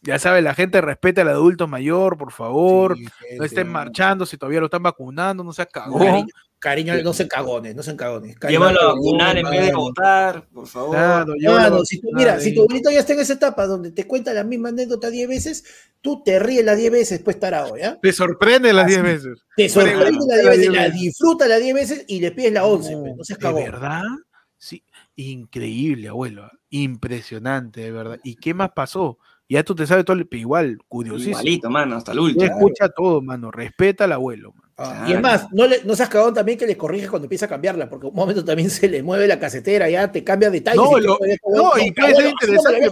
Ya 0.00 0.18
sabe, 0.20 0.42
la 0.42 0.54
gente 0.54 0.80
respeta 0.80 1.22
al 1.22 1.28
adulto 1.28 1.66
mayor, 1.66 2.16
por 2.16 2.30
favor. 2.32 2.96
Sí, 2.96 3.04
no 3.36 3.44
estén 3.44 3.68
marchando 3.68 4.26
si 4.26 4.36
todavía 4.36 4.60
lo 4.60 4.66
están 4.66 4.82
vacunando, 4.84 5.42
no 5.42 5.52
seas 5.52 5.68
cagón. 5.72 6.28
Cariño, 6.60 7.00
no 7.04 7.12
sean 7.12 7.28
cagones, 7.28 7.76
no 7.76 7.82
sean 7.84 7.96
cagones. 7.96 8.36
Llévalo 8.48 8.80
a 8.80 8.86
vacunar 8.94 9.38
en 9.38 9.44
vez 9.48 9.60
de 9.60 9.66
mano. 9.68 9.78
votar, 9.78 10.48
por 10.52 10.66
favor. 10.66 10.96
Claro, 10.96 11.34
Mano, 11.40 11.76
lo- 11.76 11.84
si 11.84 12.00
tú, 12.00 12.08
mira, 12.12 12.40
si 12.40 12.52
tu 12.54 12.62
abuelito 12.62 12.90
ya 12.90 12.98
está 13.00 13.12
en 13.12 13.20
esa 13.20 13.34
etapa 13.34 13.66
donde 13.66 13.92
te 13.92 14.06
cuenta 14.08 14.32
la 14.34 14.42
misma 14.42 14.70
anécdota 14.70 15.08
10 15.08 15.28
veces, 15.28 15.64
tú 16.00 16.22
te 16.24 16.38
ríes 16.40 16.64
las 16.64 16.76
10 16.76 16.90
veces 16.90 17.18
después 17.20 17.38
tarado, 17.38 17.76
¿ya? 17.76 17.98
Te 18.00 18.12
sorprende 18.12 18.72
las 18.72 18.88
10 18.88 19.02
veces. 19.02 19.38
Te 19.56 19.68
sorprende 19.68 20.00
las 20.02 20.10
10 20.10 20.26
las 20.26 20.44
veces, 20.46 20.60
10 20.60 20.72
la 20.72 20.88
disfruta 20.90 21.46
las 21.48 21.60
10 21.60 21.74
veces 21.74 22.04
y 22.08 22.20
le 22.20 22.32
pides 22.32 22.52
la 22.52 22.64
11, 22.64 22.92
No, 22.92 23.00
pues, 23.02 23.16
no 23.16 23.24
seas 23.24 23.38
¿De 23.38 23.42
cagón. 23.44 23.62
verdad? 23.64 24.02
Sí, 24.56 24.82
increíble, 25.14 26.08
abuelo. 26.08 26.50
Impresionante, 26.70 27.80
de 27.82 27.92
verdad. 27.92 28.18
¿Y 28.24 28.34
qué 28.34 28.52
más 28.54 28.70
pasó? 28.74 29.18
Ya 29.48 29.62
tú 29.62 29.74
te 29.74 29.86
sabes 29.86 30.04
todo, 30.04 30.16
el- 30.16 30.26
pero 30.26 30.40
igual, 30.40 30.78
curiosísimo. 30.88 31.30
Igualito, 31.38 31.70
mano, 31.70 31.96
hasta 31.96 32.12
el 32.12 32.18
último. 32.18 32.44
escucha 32.44 32.88
todo, 32.88 33.22
mano. 33.22 33.50
Respeta 33.52 34.04
al 34.04 34.12
abuelo, 34.12 34.52
man. 34.54 34.67
Ah, 34.80 34.92
Claro. 34.94 35.08
Y 35.10 35.12
es 35.14 35.20
más, 35.20 35.46
no, 35.52 35.66
le, 35.66 35.82
no 35.84 35.96
seas 35.96 36.08
cagón 36.08 36.32
también 36.34 36.56
que 36.56 36.66
le 36.66 36.76
corriges 36.76 37.10
cuando 37.10 37.26
empieza 37.26 37.46
a 37.46 37.48
cambiarla, 37.48 37.88
porque 37.90 38.06
un 38.06 38.14
momento 38.14 38.44
también 38.44 38.70
se 38.70 38.88
le 38.88 39.02
mueve 39.02 39.26
la 39.26 39.38
casetera, 39.38 39.90
ya 39.90 40.10
te 40.12 40.22
cambia 40.22 40.50
detalles. 40.50 40.80
No, 40.80 40.96
y 40.98 41.02
lo- 41.02 41.16
te- 41.18 41.38
no, 41.52 41.76
y 41.78 41.90
me 41.90 42.12
lo 42.22 42.28
interesante. 42.28 42.88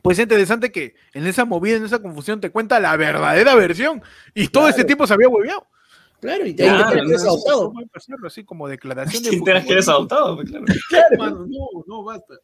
Pues 0.00 0.18
es 0.18 0.22
interesante 0.24 0.72
que 0.72 0.94
en 1.12 1.26
esa 1.26 1.44
movida, 1.44 1.76
en 1.76 1.84
esa 1.84 2.00
confusión, 2.02 2.40
te 2.40 2.50
cuenta 2.50 2.80
la 2.80 2.96
verdadera 2.96 3.54
versión. 3.54 4.02
Y 4.34 4.48
todo 4.48 4.64
Claro. 4.64 4.70
este 4.70 4.84
tiempo 4.84 5.06
se 5.06 5.14
había 5.14 5.28
hueveado. 5.28 5.66
Claro, 6.20 6.44
y 6.46 6.54
te, 6.54 6.64
Claro, 6.64 6.90
que 6.92 6.98
eres 7.00 7.22
adoptado. 7.22 7.68
¿Cómo 7.72 7.86
pasarlo 7.86 8.26
así 8.26 8.44
como 8.44 8.68
declaración 8.68 9.22
de 9.22 9.30
Te 9.30 9.36
enteras 9.36 9.64
que 9.64 9.72
eres 9.72 9.88
adoptado, 9.88 10.36
claro. 10.38 10.64
Mano, 11.18 11.46
no, 11.48 11.84
no, 11.86 12.02
basta. 12.04 12.34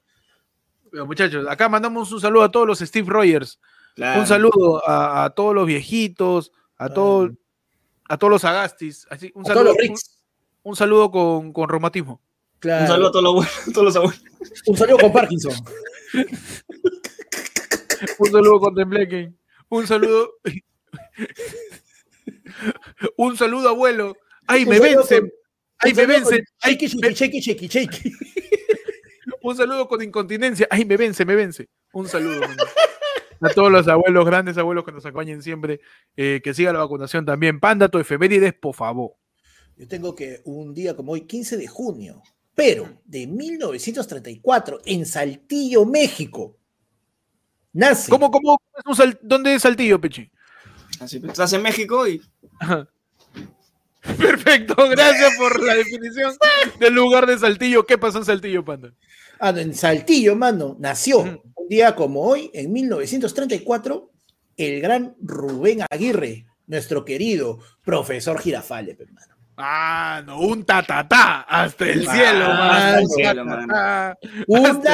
Pero 0.90 1.06
muchachos, 1.06 1.46
acá 1.48 1.68
mandamos 1.68 2.10
un 2.12 2.20
saludo 2.20 2.42
a 2.44 2.50
todos 2.50 2.66
los 2.66 2.78
Steve 2.78 3.08
Rogers. 3.08 3.60
Claro. 3.94 4.20
Un 4.20 4.26
saludo 4.26 4.82
a, 4.88 5.24
a 5.24 5.30
todos 5.30 5.54
los 5.54 5.66
viejitos, 5.66 6.52
a, 6.76 6.88
todos 6.88 7.32
a 8.08 8.16
todos 8.16 8.30
los 8.30 8.44
agastis. 8.44 9.06
Así, 9.10 9.30
un, 9.34 9.42
A 9.42 9.52
todos 9.52 9.56
saludo, 9.58 9.64
los 9.64 9.74
un, 9.74 9.80
Ricks. 9.82 10.22
un 10.62 10.76
saludo 10.76 11.10
con, 11.10 11.52
con 11.52 11.68
reumatismo. 11.68 12.20
Claro. 12.58 12.82
Un 12.82 12.88
saludo 12.88 13.08
a 13.08 13.12
todos 13.12 13.24
los, 13.24 13.32
abuelos- 13.34 13.72
todos 13.72 13.84
los 13.84 13.96
abuelos. 13.96 14.22
Un 14.66 14.76
saludo 14.76 14.98
con 14.98 15.12
Parkinson. 15.12 15.52
Un 18.18 18.30
saludo 18.30 18.60
con 18.60 18.74
Tembleque. 18.76 19.32
Un 19.68 19.86
saludo. 19.86 20.34
un 23.16 23.36
saludo, 23.36 23.68
abuelo. 23.68 24.16
¡Ay, 24.46 24.64
me 24.66 24.78
vencen! 24.80 25.20
con- 25.22 25.32
¡Ay, 25.80 25.94
me 25.94 26.06
vencen! 26.06 26.44
¡Ay, 26.60 26.74
shakey, 26.76 27.12
shakey, 27.14 27.40
shakey, 27.40 27.68
shakey. 27.68 28.12
Un 29.42 29.56
saludo 29.56 29.86
con 29.88 30.02
incontinencia. 30.02 30.66
¡Ay, 30.70 30.84
me 30.84 30.96
vence, 30.96 31.24
me 31.24 31.34
vence! 31.36 31.68
Un 31.92 32.08
saludo. 32.08 32.40
A 33.40 33.48
todos 33.50 33.70
los 33.70 33.86
abuelos, 33.88 34.24
grandes 34.26 34.58
abuelos 34.58 34.84
que 34.84 34.92
nos 34.92 35.04
acompañen 35.06 35.42
siempre. 35.42 35.80
eh, 36.16 36.40
que 36.42 36.52
siga 36.54 36.72
la 36.72 36.80
vacunación 36.80 37.24
también. 37.24 37.60
Panda, 37.60 37.88
tu 37.88 37.98
efemérides, 37.98 38.52
por 38.54 38.74
favor. 38.74 39.12
Yo 39.76 39.86
tengo 39.86 40.14
que 40.14 40.40
un 40.44 40.74
día 40.74 40.96
como 40.96 41.12
hoy, 41.12 41.20
15 41.22 41.56
de 41.56 41.68
junio, 41.68 42.20
pero 42.54 43.00
de 43.04 43.26
1934, 43.28 44.80
en 44.84 45.06
Saltillo, 45.06 45.84
México, 45.86 46.56
nace. 47.72 48.10
¿Cómo, 48.10 48.30
cómo 48.30 48.60
es 48.76 48.84
un 48.86 48.96
sal- 48.96 49.18
¿Dónde 49.22 49.54
es 49.54 49.62
Saltillo, 49.62 50.00
Pechi? 50.00 50.28
Así, 50.98 51.20
pues, 51.20 51.30
estás 51.32 51.52
en 51.52 51.62
México 51.62 52.08
y 52.08 52.20
Ajá. 52.58 52.88
Perfecto, 54.16 54.74
gracias 54.88 55.36
por 55.36 55.62
la 55.62 55.74
definición 55.74 56.32
del 56.80 56.94
lugar 56.94 57.26
de 57.26 57.38
Saltillo. 57.38 57.84
¿Qué 57.84 57.98
pasó 57.98 58.18
en 58.18 58.24
Saltillo, 58.24 58.64
Panda? 58.64 58.92
Ah, 59.38 59.52
no, 59.52 59.58
en 59.58 59.74
Saltillo, 59.74 60.34
mano, 60.34 60.76
nació. 60.80 61.42
Un 61.68 61.76
día 61.76 61.94
como 61.94 62.22
hoy, 62.22 62.50
en 62.54 62.72
1934, 62.72 64.10
el 64.56 64.80
gran 64.80 65.14
Rubén 65.20 65.80
Aguirre, 65.90 66.46
nuestro 66.66 67.04
querido 67.04 67.58
profesor 67.84 68.38
Girafale, 68.40 68.94
pe, 68.94 69.04
mano. 69.12 69.34
Ah, 69.58 70.22
no, 70.24 70.40
un 70.40 70.64
tatatá 70.64 71.42
hasta 71.42 71.84
el 71.90 72.08
Ah, 72.08 72.14
cielo, 72.14 72.48
mano. 72.48 72.62
hasta 72.72 72.98
el 72.98 73.04
Un 73.04 73.10
cielo, 73.10 73.42
Una, 73.42 74.16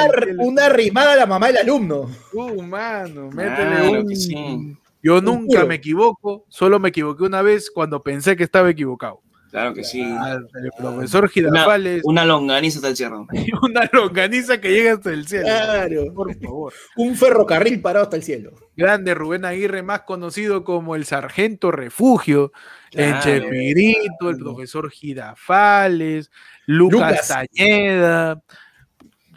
el 0.06 0.12
cielo. 0.26 0.42
una 0.42 0.68
rimada 0.70 1.12
a 1.12 1.16
la 1.16 1.26
mamá 1.26 1.46
del 1.48 1.58
alumno. 1.58 2.10
Uh, 2.32 2.60
mano, 2.62 3.30
métele 3.30 3.54
Claro 3.76 4.00
un... 4.02 4.16
sí. 4.16 4.76
Yo 5.02 5.18
Un 5.18 5.24
nunca 5.26 5.64
me 5.66 5.76
equivoco, 5.76 6.44
solo 6.48 6.80
me 6.80 6.88
equivoqué 6.88 7.22
una 7.24 7.42
vez 7.42 7.70
cuando 7.70 8.02
pensé 8.02 8.36
que 8.36 8.42
estaba 8.42 8.70
equivocado. 8.70 9.20
Claro 9.54 9.72
que 9.72 9.84
sí. 9.84 10.00
El 10.00 10.48
profesor 10.76 11.28
Girafales, 11.28 12.02
una 12.02 12.24
longaniza 12.24 12.78
hasta 12.78 12.88
el 12.88 12.96
cerro. 12.96 13.24
una 13.62 13.88
longaniza 13.92 14.60
que 14.60 14.72
llega 14.72 14.94
hasta 14.94 15.10
el 15.12 15.28
cielo. 15.28 15.44
Claro. 15.44 16.12
Por 16.12 16.36
favor. 16.40 16.72
Un 16.96 17.14
ferrocarril 17.14 17.80
parado 17.80 18.02
hasta 18.02 18.16
el 18.16 18.24
cielo. 18.24 18.50
Grande 18.76 19.14
Rubén 19.14 19.44
Aguirre, 19.44 19.84
más 19.84 20.00
conocido 20.00 20.64
como 20.64 20.96
el 20.96 21.04
Sargento 21.04 21.70
Refugio, 21.70 22.50
en 22.90 23.10
Claro. 23.10 23.22
Chespirito, 23.22 24.30
el 24.30 24.38
profesor 24.38 24.90
Girafales, 24.90 26.32
Lucas, 26.66 27.10
Lucas. 27.10 27.28
Tañeda. 27.28 28.42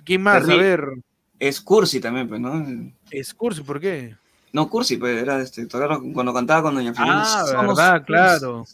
¿Quién 0.03 0.23
más? 0.23 0.49
A 0.49 0.55
ver, 0.55 0.83
Es 1.37 1.61
Cursi 1.61 1.99
también, 1.99 2.27
pues, 2.27 2.41
¿no? 2.41 2.65
Excursi, 3.11 3.61
¿por 3.61 3.79
qué? 3.79 4.15
No, 4.51 4.67
Cursi, 4.67 4.97
pues, 4.97 5.21
era 5.21 5.39
este, 5.41 5.67
cuando 5.67 6.33
cantaba 6.33 6.63
con 6.63 6.73
Doña 6.73 6.91
Filomena. 6.91 7.23
Ah, 7.23 7.43
verdad, 7.45 7.97
Cursi. 7.99 8.05
claro. 8.07 8.65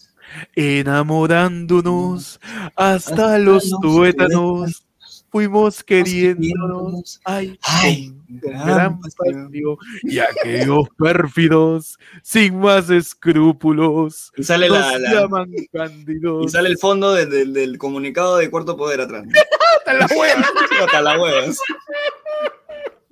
Enamorándonos 0.55 2.39
hasta 2.75 2.93
Hasta 2.95 3.37
los 3.39 3.69
los 3.69 3.81
tuétanos, 3.81 4.85
fuimos 5.29 5.83
queriéndonos. 5.83 7.19
Ay, 7.23 7.57
Ay, 7.63 8.13
gran 8.27 8.65
gran 8.67 8.99
pasión. 8.99 9.49
Y 10.03 10.19
aquellos 10.19 10.87
pérfidos, 10.97 11.97
sin 12.21 12.59
más 12.59 12.89
escrúpulos, 12.89 14.31
Y 14.37 14.43
sale, 14.43 14.67
nos 14.69 14.77
la, 14.79 14.99
la- 14.99 15.11
llaman 15.13 15.51
y 15.55 15.67
cándidos. 15.67 16.51
sale 16.51 16.69
el 16.69 16.77
fondo 16.77 17.13
de- 17.13 17.25
de- 17.25 17.45
del 17.45 17.77
comunicado 17.77 18.37
de 18.37 18.49
Cuarto 18.49 18.75
Poder 18.77 19.01
atrás. 19.01 19.25
Hasta 19.79 19.93
la 19.93 20.07
hueva. 20.17 20.45
Hasta 20.85 21.01
la 21.01 21.19
huevas. 21.21 21.59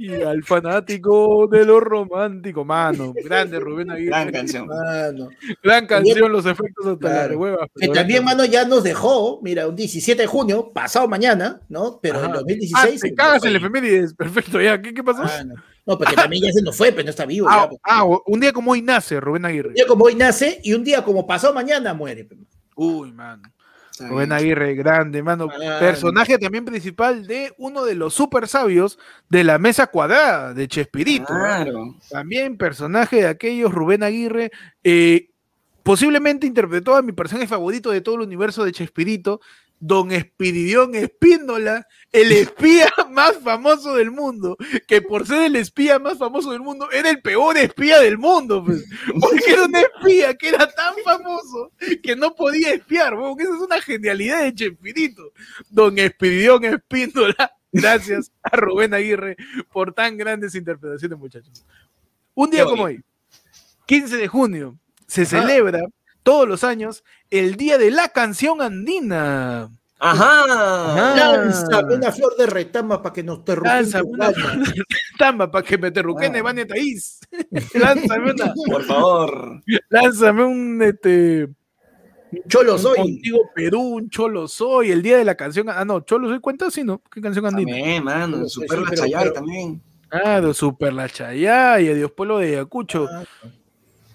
Y 0.02 0.22
al 0.24 0.44
fanático 0.44 1.48
de 1.48 1.64
lo 1.64 1.80
romántico, 1.80 2.66
mano. 2.66 3.14
Grande 3.24 3.60
Rubén 3.60 3.92
Aguirre. 3.92 4.08
Gran 4.10 4.32
canción. 4.32 4.68
Mano. 4.68 5.30
Gran 5.62 5.86
canción, 5.86 6.32
los 6.32 6.46
efectos 6.48 6.88
hasta 6.88 7.08
la 7.08 7.14
Claro. 7.14 7.38
hueva. 7.40 7.68
Que 7.76 7.88
también, 7.90 8.24
mano, 8.24 8.44
ya 8.46 8.66
nos 8.66 8.84
dejó, 8.84 9.40
mira, 9.44 9.68
un 9.68 9.76
17 9.76 10.24
de 10.24 10.28
junio, 10.28 10.72
pasado 10.74 11.08
mañana, 11.08 11.62
¿no? 11.70 12.00
Pero 12.02 12.20
en 12.20 12.26
Ajá. 12.26 12.34
2016. 12.40 12.76
Ah, 12.84 12.88
te 12.90 12.98
se 12.98 13.14
cagas 13.14 13.44
en 13.44 13.50
el 13.52 13.56
efemérides. 13.58 14.14
Perfecto, 14.16 14.60
ya. 14.60 14.82
¿Qué, 14.82 14.94
qué 14.94 15.04
pasó? 15.04 15.24
No. 15.86 15.98
Porque 15.98 16.16
también 16.16 16.44
ya 16.46 16.52
se 16.52 16.62
nos 16.62 16.76
fue, 16.76 16.92
pero 16.92 17.04
no 17.04 17.10
está 17.10 17.26
vivo. 17.26 17.48
Ah, 17.50 17.64
ya, 17.64 17.70
pues. 17.70 17.82
ah, 17.84 18.04
un 18.26 18.40
día 18.40 18.54
como 18.54 18.72
hoy 18.72 18.82
nace 18.82 19.20
Rubén 19.20 19.46
Aguirre. 19.46 19.70
Un 19.70 19.74
día 19.76 19.86
como 19.88 20.06
hoy 20.06 20.16
nace 20.16 20.60
y 20.64 20.74
un 20.74 20.84
día 20.84 21.04
como 21.04 21.28
pasado 21.28 21.54
mañana 21.54 21.94
muere. 21.94 22.28
Uy, 22.76 23.12
mano. 23.12 23.44
Rubén 24.00 24.32
Aguirre, 24.32 24.74
grande, 24.76 25.22
mano. 25.22 25.48
Personaje 25.80 26.38
también 26.38 26.66
principal 26.66 27.28
de 27.28 27.54
uno 27.58 27.84
de 27.84 27.96
los 27.96 28.14
super 28.14 28.48
sabios 28.48 28.98
de 29.30 29.44
la 29.44 29.60
mesa 29.60 29.88
cuadrada 29.88 30.54
de 30.54 30.68
Chespirito. 30.68 31.28
¿ah? 31.30 31.64
Claro. 31.64 31.96
También 32.10 32.58
personaje 32.58 33.18
de 33.18 33.28
aquellos, 33.28 33.74
Rubén 33.74 34.04
Aguirre. 34.04 34.52
eh, 34.84 35.28
posiblemente 35.84 36.46
interpretó 36.48 36.96
a 36.96 37.02
mi 37.02 37.12
personaje 37.12 37.48
favorito 37.48 37.92
de 37.92 38.02
todo 38.02 38.16
el 38.16 38.22
universo 38.22 38.64
de 38.64 38.72
Chespirito, 38.72 39.42
don 39.82 40.12
Espiridión 40.12 40.94
Espíndola, 40.94 41.88
el 42.12 42.32
espía 42.32 42.88
más 43.10 43.38
famoso 43.40 43.96
del 43.96 44.12
mundo, 44.12 44.56
que 44.88 45.02
por 45.02 45.26
ser 45.28 45.44
el 45.44 45.56
espía 45.56 45.98
más 46.00 46.20
famoso 46.20 46.52
del 46.52 46.62
mundo, 46.62 46.90
era 46.92 47.10
el 47.10 47.22
peor 47.22 47.58
espía 47.58 48.00
del 48.00 48.18
mundo, 48.18 48.64
pues. 48.64 48.86
porque 49.20 49.44
era 49.52 49.66
un 49.66 49.76
espía 49.76 50.36
que 50.36 50.50
era 50.50 50.72
tan 50.72 50.94
famoso 51.04 51.72
que 52.04 52.16
no 52.16 52.36
podía 52.36 52.74
espiar, 52.74 53.16
weón, 53.16 53.42
esa 53.42 53.56
es 53.56 53.62
una 53.62 53.82
genialidad 53.82 54.44
de 54.44 54.54
Chespirito. 54.54 55.34
Don 55.70 55.98
Espiridión 55.98 56.64
Espíndola, 56.64 57.52
gracias 57.72 58.32
a 58.44 58.56
Rubén 58.56 58.94
Aguirre 58.94 59.36
por 59.74 59.94
tan 59.94 60.16
grandes 60.16 60.54
interpretaciones, 60.54 61.18
muchachos. 61.18 61.66
Un 62.36 62.52
día 62.52 62.66
como 62.66 62.84
hoy, 62.84 63.02
15 63.88 64.16
de 64.16 64.28
junio, 64.28 64.78
se 65.08 65.26
celebra 65.26 65.82
todos 66.24 66.48
los 66.48 66.64
años 66.64 67.04
el 67.30 67.56
Día 67.56 67.78
de 67.78 67.92
la 67.92 68.10
Canción 68.10 68.62
Andina. 68.62 69.70
Ajá. 70.04 71.16
Lánzame 71.16 71.96
una 71.96 72.12
flor 72.12 72.36
de 72.36 72.48
retama 72.48 73.02
para 73.04 73.14
que 73.14 73.22
nos 73.24 73.46
te 73.46 73.56
Lánzame 73.56 74.06
una 74.10 74.32
tamba 75.20 75.52
para 75.52 75.64
que 75.64 75.78
me 75.78 75.92
terruquene, 75.92 76.40
Ah. 76.40 76.44
Vania 76.44 76.66
Taís. 76.68 77.20
lánzame 77.76 78.32
una, 78.32 78.54
Por 78.66 78.84
favor. 78.84 79.62
lánzame 79.90 80.44
un 80.44 80.82
este 80.82 81.50
Cholo 82.48 82.78
soy. 82.80 82.96
contigo 82.98 83.40
Perú, 83.54 83.82
un 83.82 84.10
Cholo 84.10 84.48
Soy, 84.48 84.90
el 84.92 85.02
día 85.04 85.18
de 85.18 85.26
la 85.26 85.36
canción. 85.36 85.68
Ah, 85.70 85.84
no, 85.86 86.00
Cholo 86.00 86.30
Soy 86.30 86.40
cuenta 86.40 86.72
sí, 86.72 86.84
¿no? 86.84 87.02
¿Qué 87.12 87.22
canción 87.22 87.46
andina? 87.46 87.72
También, 87.74 88.04
mano. 88.04 88.48
Super 88.50 88.80
sí, 88.80 88.86
la 88.86 88.96
Chayay 88.96 89.24
pero- 89.24 89.34
también. 89.34 89.82
Claro, 90.10 90.54
Super 90.54 90.94
la 90.94 91.08
Chayaya, 91.10 91.94
Dios 91.94 92.12
Pueblo 92.12 92.40
de 92.40 92.48
Ayacucho. 92.56 93.08
Ah, 93.12 93.24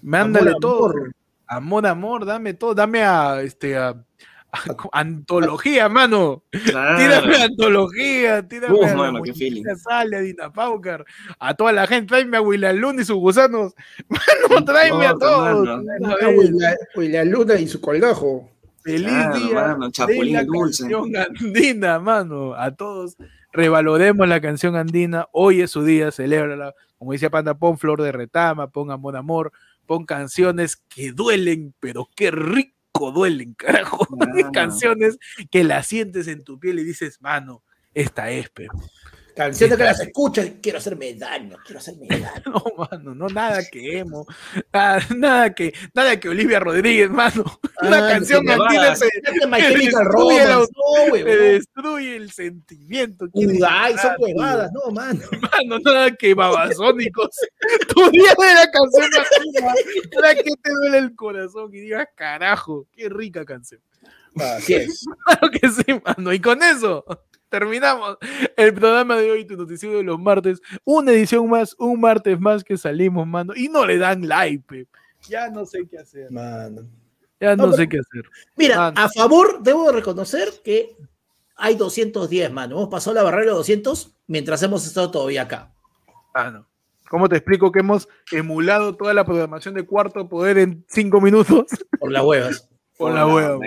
Mándale 0.01 0.49
amor, 0.49 0.61
todo. 0.61 0.85
amor. 0.89 1.11
Amor, 1.47 1.87
amor, 1.87 2.25
dame 2.25 2.53
todo, 2.53 2.73
dame 2.75 3.03
a 3.03 3.41
este 3.41 3.77
a, 3.77 3.89
a- 3.89 4.65
antología, 4.91 5.87
mano. 5.89 6.43
Tírame 6.51 6.71
Claro. 6.71 7.43
antología, 7.43 8.47
tírame 8.47 8.75
Uf, 8.75 8.85
a 8.85 8.89
la 8.89 8.95
mano, 8.95 9.21
qué 9.23 9.33
feeling. 9.33 9.63
Sale, 9.77 10.17
a 10.17 10.19
Dina 10.21 10.51
Paucar, 10.51 11.05
a 11.39 11.53
toda 11.53 11.71
la 11.71 11.87
gente, 11.87 12.07
tráeme 12.09 12.37
a 12.37 12.41
Wilalun 12.41 12.99
y 12.99 13.05
sus 13.05 13.17
gusanos. 13.17 13.73
Mano, 14.09 14.65
tráeme 14.65 15.05
a 15.07 15.11
importa, 15.11 15.19
todos. 15.25 15.65
mano. 15.67 15.81
de 15.83 15.97
una 15.99 16.13
Ah, 16.13 16.25
vez. 16.27 16.37
uy, 16.37 16.59
la, 16.59 16.75
uy, 16.95 17.07
la 17.09 17.23
luna 17.23 17.55
y 17.55 17.67
su 17.67 17.79
colgajo. 17.81 18.49
Feliz 18.83 19.07
Claro, 19.09 19.35
día 19.37 19.53
mano, 19.55 19.91
Chapulín 19.91 20.25
de 20.27 20.31
la 20.33 20.43
dulce. 20.43 20.83
canción 20.83 21.11
andina, 21.17 21.99
mano. 21.99 22.53
A 22.55 22.71
todos 22.75 23.17
revaloremos 23.51 24.27
la 24.27 24.39
canción 24.39 24.75
andina. 24.77 25.27
Hoy 25.33 25.61
es 25.61 25.71
su 25.71 25.83
día, 25.83 26.11
celébrala. 26.11 26.73
Como 26.97 27.11
dice 27.11 27.29
Panda, 27.29 27.53
pon 27.57 27.77
flor 27.77 28.01
de 28.01 28.11
retama, 28.11 28.69
pon 28.69 28.89
amor, 28.91 29.15
amor, 29.17 29.51
pon 29.87 30.05
canciones 30.05 30.75
que 30.75 31.11
duelen, 31.11 31.73
pero 31.79 32.07
qué 32.15 32.29
rico 32.29 33.11
duelen, 33.11 33.55
carajo. 33.55 34.05
Canciones 34.53 35.17
que 35.49 35.63
las 35.63 35.87
sientes 35.87 36.27
en 36.27 36.43
tu 36.43 36.59
piel 36.59 36.79
y 36.79 36.83
dices, 36.83 37.21
mano, 37.21 37.63
esta 37.93 38.29
es, 38.29 38.49
pero. 38.49 38.73
Canciones 39.37 39.77
que 39.77 39.83
las 39.83 39.99
escuchas 39.99 40.45
y 40.47 40.51
quiero 40.61 40.79
hacerme 40.79 41.13
daño, 41.13 41.57
quiero 41.63 41.79
hacerme 41.79 42.07
daño. 42.09 42.41
No, 42.45 42.63
mano, 42.89 43.15
no 43.15 43.27
nada 43.27 43.61
que 43.71 43.99
emo, 43.99 44.25
nada, 44.73 44.99
nada 45.15 45.53
que, 45.53 45.73
nada 45.93 46.19
que 46.19 46.29
Olivia 46.29 46.59
Rodríguez, 46.59 47.09
mano. 47.09 47.43
Una 47.81 48.07
Ah, 48.07 48.11
canción 48.13 48.43
te 48.45 48.53
andina 48.53 48.89
vas. 48.89 48.99
te, 48.99 49.05
Este 49.07 49.29
destruye 49.29 49.91
Romance, 50.03 50.71
no, 50.75 51.13
huevón. 51.13 51.25
destruye 51.37 52.15
el 52.15 52.31
sentimiento. 52.31 53.27
¿Quieres 53.31 53.57
Udai, 53.59 53.97
son 53.97 54.11
huevadas, 54.19 54.71
no, 54.73 54.91
mano. 54.91 55.19
Mano, 55.51 55.79
nada 55.85 56.11
que 56.15 56.33
babasónicos. 56.33 57.29
tu 57.93 58.09
día 58.11 58.33
de 58.37 58.53
la 58.55 58.71
canción 58.71 59.05
andina, 59.37 59.73
la 60.21 60.35
que 60.35 60.43
te 60.61 60.71
duele 60.81 60.97
el 60.97 61.15
corazón 61.15 61.69
y 61.73 61.81
digas, 61.81 62.07
carajo, 62.15 62.87
qué 62.91 63.07
rica 63.09 63.45
canción. 63.45 63.81
Así 64.35 64.73
es. 64.75 65.05
Claro 65.25 65.49
que 65.51 65.69
sí, 65.69 66.01
mano. 66.05 66.33
Y 66.33 66.39
con 66.39 66.61
eso 66.63 67.05
terminamos 67.49 68.17
el 68.55 68.73
programa 68.73 69.15
de 69.17 69.31
hoy, 69.31 69.45
tu 69.45 69.55
noticiero 69.55 69.97
de 69.97 70.03
los 70.03 70.19
martes. 70.19 70.61
Una 70.83 71.11
edición 71.11 71.49
más, 71.49 71.75
un 71.79 71.99
martes 71.99 72.39
más 72.39 72.63
que 72.63 72.77
salimos, 72.77 73.27
mano. 73.27 73.53
Y 73.55 73.69
no 73.69 73.85
le 73.85 73.97
dan 73.97 74.27
like. 74.27 74.87
Ya 75.27 75.49
no 75.49 75.65
sé 75.65 75.87
qué 75.89 75.97
hacer. 75.99 76.31
Mano. 76.31 76.83
Ya 77.39 77.55
no, 77.55 77.67
No, 77.67 77.73
sé 77.73 77.87
qué 77.87 77.99
hacer. 77.99 78.23
Mira, 78.55 78.77
Mano. 78.77 78.99
a 79.01 79.09
favor, 79.09 79.61
debo 79.61 79.91
reconocer 79.91 80.49
que 80.63 80.95
hay 81.55 81.75
210, 81.75 82.51
mano. 82.51 82.77
Hemos 82.77 82.89
pasado 82.89 83.13
la 83.13 83.23
barrera 83.23 83.41
de 83.43 83.47
los 83.49 83.57
200 83.57 84.15
mientras 84.27 84.61
hemos 84.63 84.85
estado 84.87 85.11
todavía 85.11 85.43
acá. 85.43 85.71
Ah, 86.33 86.49
no. 86.51 86.67
¿Cómo 87.09 87.29
te 87.29 87.37
explico 87.37 87.71
que 87.71 87.79
hemos 87.79 88.07
emulado 88.31 88.95
toda 88.95 89.13
la 89.13 89.23
programación 89.25 89.73
de 89.75 89.85
cuarto 89.85 90.27
poder 90.27 90.57
en 90.57 90.83
cinco 90.87 91.21
minutos? 91.21 91.65
Por 91.99 92.11
las 92.11 92.23
huevas. 92.23 92.69
Por 92.97 93.13
la 93.13 93.27
hueva. 93.27 93.59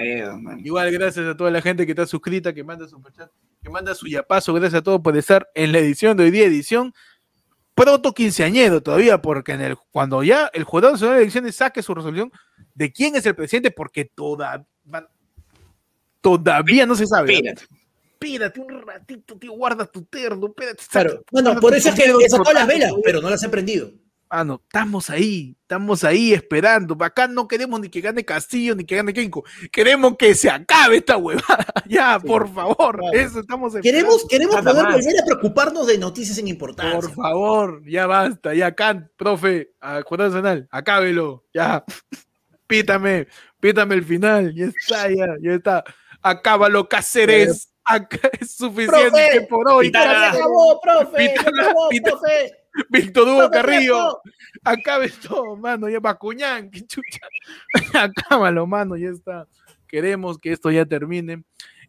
Igual, 0.58 0.90
gracias 0.90 1.24
a 1.24 1.36
toda 1.36 1.50
la 1.50 1.62
gente 1.62 1.86
que 1.86 1.92
está 1.92 2.04
suscrita, 2.04 2.52
que 2.52 2.64
manda 2.64 2.88
su 2.88 3.00
que 3.62 3.70
manda 3.70 3.94
su 3.94 4.08
yapazo. 4.08 4.52
Gracias 4.54 4.80
a 4.80 4.82
todos 4.82 5.00
por 5.00 5.16
estar 5.16 5.48
en 5.54 5.70
la 5.70 5.78
edición 5.78 6.16
de 6.16 6.24
hoy 6.24 6.30
día, 6.32 6.46
edición 6.46 6.92
proto 7.74 8.12
quinceañero 8.12 8.82
todavía, 8.82 9.22
porque 9.22 9.52
en 9.52 9.60
el, 9.60 9.76
cuando 9.90 10.22
ya 10.22 10.50
el 10.52 10.64
Jurado 10.64 10.92
Nacional 10.92 11.16
de 11.16 11.22
Elecciones 11.22 11.56
saque 11.56 11.82
su 11.82 11.94
resolución 11.94 12.32
de 12.74 12.92
quién 12.92 13.16
es 13.16 13.24
el 13.24 13.34
presidente, 13.34 13.70
porque 13.70 14.04
toda, 14.04 14.66
todavía 16.20 16.84
no 16.84 16.94
se 16.94 17.06
sabe. 17.06 17.34
Espérate. 17.34 17.62
Espérate 18.12 18.60
un 18.60 18.82
ratito, 18.82 19.38
tío, 19.38 19.52
guarda 19.52 19.86
tu 19.86 20.02
terno, 20.04 20.48
espérate. 20.48 20.84
Claro. 20.90 21.24
Bueno, 21.30 21.58
por 21.58 21.74
eso 21.74 21.88
es 21.88 21.94
que 21.94 22.04
he 22.04 22.28
sacado 22.28 22.52
las 22.52 22.66
velas, 22.66 22.92
pero 23.02 23.22
no 23.22 23.30
las 23.30 23.42
he 23.42 23.48
prendido. 23.48 23.92
Mano, 24.32 24.60
estamos 24.62 25.10
ahí, 25.10 25.56
estamos 25.62 26.04
ahí 26.04 26.32
esperando. 26.32 26.96
Acá 27.00 27.26
no 27.26 27.48
queremos 27.48 27.80
ni 27.80 27.88
que 27.88 28.00
gane 28.00 28.24
Castillo 28.24 28.76
ni 28.76 28.84
que 28.84 28.94
gane 28.94 29.12
Kenko. 29.12 29.42
Queremos 29.72 30.16
que 30.16 30.34
se 30.36 30.48
acabe 30.48 30.98
esta 30.98 31.16
huevada. 31.16 31.66
Ya, 31.88 32.20
Sí. 32.20 32.26
por 32.28 32.48
favor. 32.54 32.98
Claro. 32.98 33.12
Eso 33.18 33.40
estamos 33.40 33.74
esperando. 33.74 33.82
Queremos, 33.82 34.26
queremos 34.28 34.54
Nada 34.54 34.70
poder 34.70 34.84
más. 34.84 34.94
volver 34.94 35.20
a 35.20 35.24
preocuparnos 35.26 35.86
de 35.88 35.98
noticias 35.98 36.36
sin 36.36 36.46
importancia. 36.46 37.00
Por 37.00 37.12
favor, 37.12 37.82
ya 37.88 38.06
basta. 38.06 38.54
Ya, 38.54 38.72
Kant, 38.72 39.08
profe, 39.16 39.72
a 39.80 40.00
Jurado 40.02 40.30
Nacional, 40.30 40.68
acábelo. 40.70 41.44
Ya. 41.52 41.84
Pítame, 42.68 43.26
pítame 43.58 43.96
el 43.96 44.04
final. 44.04 44.54
Ya 44.54 44.66
está, 44.66 45.08
ya, 45.10 45.26
ya 45.42 45.54
está. 45.54 45.82
Acábalo, 46.22 46.88
Cáceres. 46.88 47.66
Acá 47.84 48.18
es 48.38 48.54
suficiente 48.54 49.10
Profe, 49.10 49.46
por 49.48 49.68
hoy. 49.68 49.86
Pitana. 49.86 50.04
¡Ya 50.04 50.12
se 50.12 50.20
carajo. 50.20 50.38
acabó, 50.38 50.80
profe! 50.80 51.24
¡Ya 51.26 51.32
Pitana, 51.32 51.50
se 51.64 51.70
acabó, 51.70 51.88
profe! 52.04 52.52
Víctor 52.88 53.28
Hugo 53.28 53.50
¡Profe, 53.50 53.54
Carrillo. 53.54 54.20
Acabe 54.64 55.10
todo, 55.10 55.56
mano, 55.56 55.88
ya 55.88 56.00
Bacuñán, 56.00 56.70
qué 56.70 56.86
chucha. 56.86 57.20
Acábalo, 57.94 58.66
mano, 58.66 58.96
ya 58.96 59.10
está. 59.10 59.46
Queremos 59.86 60.38
que 60.38 60.52
esto 60.52 60.70
ya 60.70 60.84
termine 60.84 61.42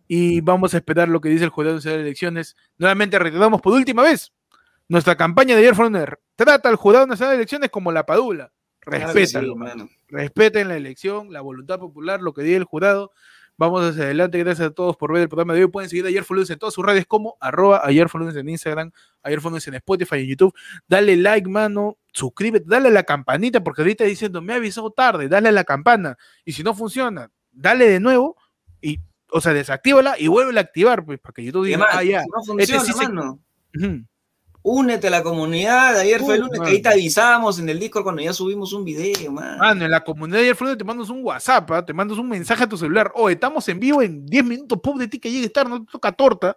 y 0.08 0.42
vamos 0.42 0.74
a 0.74 0.78
esperar 0.78 1.08
lo 1.08 1.22
que 1.22 1.30
dice 1.30 1.44
el 1.44 1.50
Jurado 1.50 1.76
Nacional 1.76 2.00
de 2.00 2.06
Elecciones. 2.08 2.56
Nuevamente 2.78 3.18
reiteramos 3.20 3.62
por 3.62 3.74
última 3.74 4.04
vez. 4.04 4.32
Nuestra 4.90 5.16
campaña 5.16 5.56
de 5.56 5.62
ayer 5.62 6.20
trata 6.36 6.68
al 6.68 6.76
Jurado 6.76 7.08
Nacional 7.08 7.34
de 7.34 7.38
Elecciones 7.38 7.70
como 7.70 7.92
la 7.92 8.06
padula. 8.06 8.52
Claro 8.80 9.08
que 9.08 9.14
sí, 9.14 9.20
Respétalo, 9.20 9.56
mano. 9.56 9.90
respeten 10.10 10.68
la 10.68 10.76
elección, 10.76 11.32
la 11.32 11.42
voluntad 11.42 11.80
popular, 11.80 12.20
lo 12.20 12.34
que 12.34 12.42
diga 12.42 12.58
el 12.58 12.64
jurado. 12.64 13.12
Vamos 13.62 13.84
hacia 13.84 14.06
adelante, 14.06 14.40
gracias 14.40 14.70
a 14.70 14.72
todos 14.72 14.98
por 14.98 15.14
ver 15.14 15.22
el 15.22 15.30
programa 15.30 15.54
de 15.54 15.64
hoy. 15.64 15.70
Pueden 15.70 15.88
seguir 15.88 16.04
a 16.06 16.08
Ayer 16.08 16.26
lunes 16.28 16.50
en 16.50 16.58
todas 16.58 16.74
sus 16.74 16.84
redes 16.84 17.06
como 17.06 17.38
arroba 17.40 17.80
ayer 17.86 18.08
lunes 18.12 18.36
en 18.36 18.50
Instagram, 18.50 18.92
ayer 19.22 19.40
lunes 19.44 19.68
en 19.68 19.76
Spotify 19.76 20.16
y 20.16 20.22
en 20.24 20.28
YouTube. 20.30 20.54
Dale 20.88 21.16
like, 21.16 21.48
mano, 21.48 22.00
suscríbete, 22.12 22.66
dale 22.68 22.88
a 22.88 22.92
la 22.92 23.04
campanita, 23.04 23.64
porque 23.64 23.84
ahorita 23.84 24.04
diciendo, 24.04 24.42
me 24.42 24.54
ha 24.54 24.56
avisado 24.56 24.90
tarde, 24.90 25.30
dale 25.30 25.50
a 25.50 25.52
la 25.52 25.64
campana. 25.64 26.18
Y 26.44 26.54
si 26.54 26.64
no 26.64 26.74
funciona, 26.74 27.30
dale 27.52 27.88
de 27.88 28.00
nuevo 28.00 28.36
y, 28.82 29.00
o 29.30 29.40
sea, 29.40 29.54
desactívala 29.54 30.18
y 30.18 30.26
vuelve 30.28 30.58
a 30.58 30.62
activar, 30.64 31.06
pues, 31.06 31.20
para 31.20 31.34
que 31.34 31.44
YouTube 31.44 31.66
diga, 31.66 31.78
además, 31.78 31.96
ah, 32.00 32.04
ya. 32.04 32.24
si 32.24 32.30
no 32.32 32.44
funciona, 32.44 32.84
sí 32.84 32.94
se- 32.94 33.10
mano. 33.10 33.40
Ujú. 33.76 34.06
Únete 34.64 35.08
a 35.08 35.10
la 35.10 35.24
comunidad. 35.24 35.98
Ayer 35.98 36.20
fue 36.20 36.36
el 36.36 36.42
Uh, 36.42 36.46
lunes 36.46 36.60
que 36.62 36.68
ahí 36.70 36.82
te 36.82 36.90
avisamos 36.90 37.58
en 37.60 37.68
el 37.70 37.80
Discord 37.80 38.04
cuando 38.04 38.22
ya 38.22 38.32
subimos 38.34 38.74
un 38.74 38.84
video, 38.86 39.32
man. 39.32 39.58
Mano, 39.58 39.86
en 39.86 39.92
la 39.92 40.04
comunidad 40.04 40.38
de 40.38 40.44
ayer 40.44 40.56
fue 40.56 40.66
lunes 40.68 40.78
te 40.78 40.84
mandas 40.84 41.10
un 41.10 41.24
WhatsApp, 41.24 41.72
¿ah? 41.72 41.86
te 41.86 41.94
mandas 41.94 42.18
un 42.18 42.30
mensaje 42.30 42.64
a 42.64 42.70
tu 42.70 42.78
celular. 42.78 43.12
Oh, 43.16 43.30
estamos 43.30 43.68
en 43.70 43.80
vivo 43.80 44.02
en 44.02 44.26
10 44.26 44.46
minutos, 44.46 44.80
pobre 44.82 45.06
de 45.06 45.08
ti 45.10 45.20
que 45.20 45.32
llegues 45.32 45.52
tarde, 45.52 45.70
no 45.72 45.84
te 45.86 45.92
toca 45.92 46.12
torta. 46.12 46.56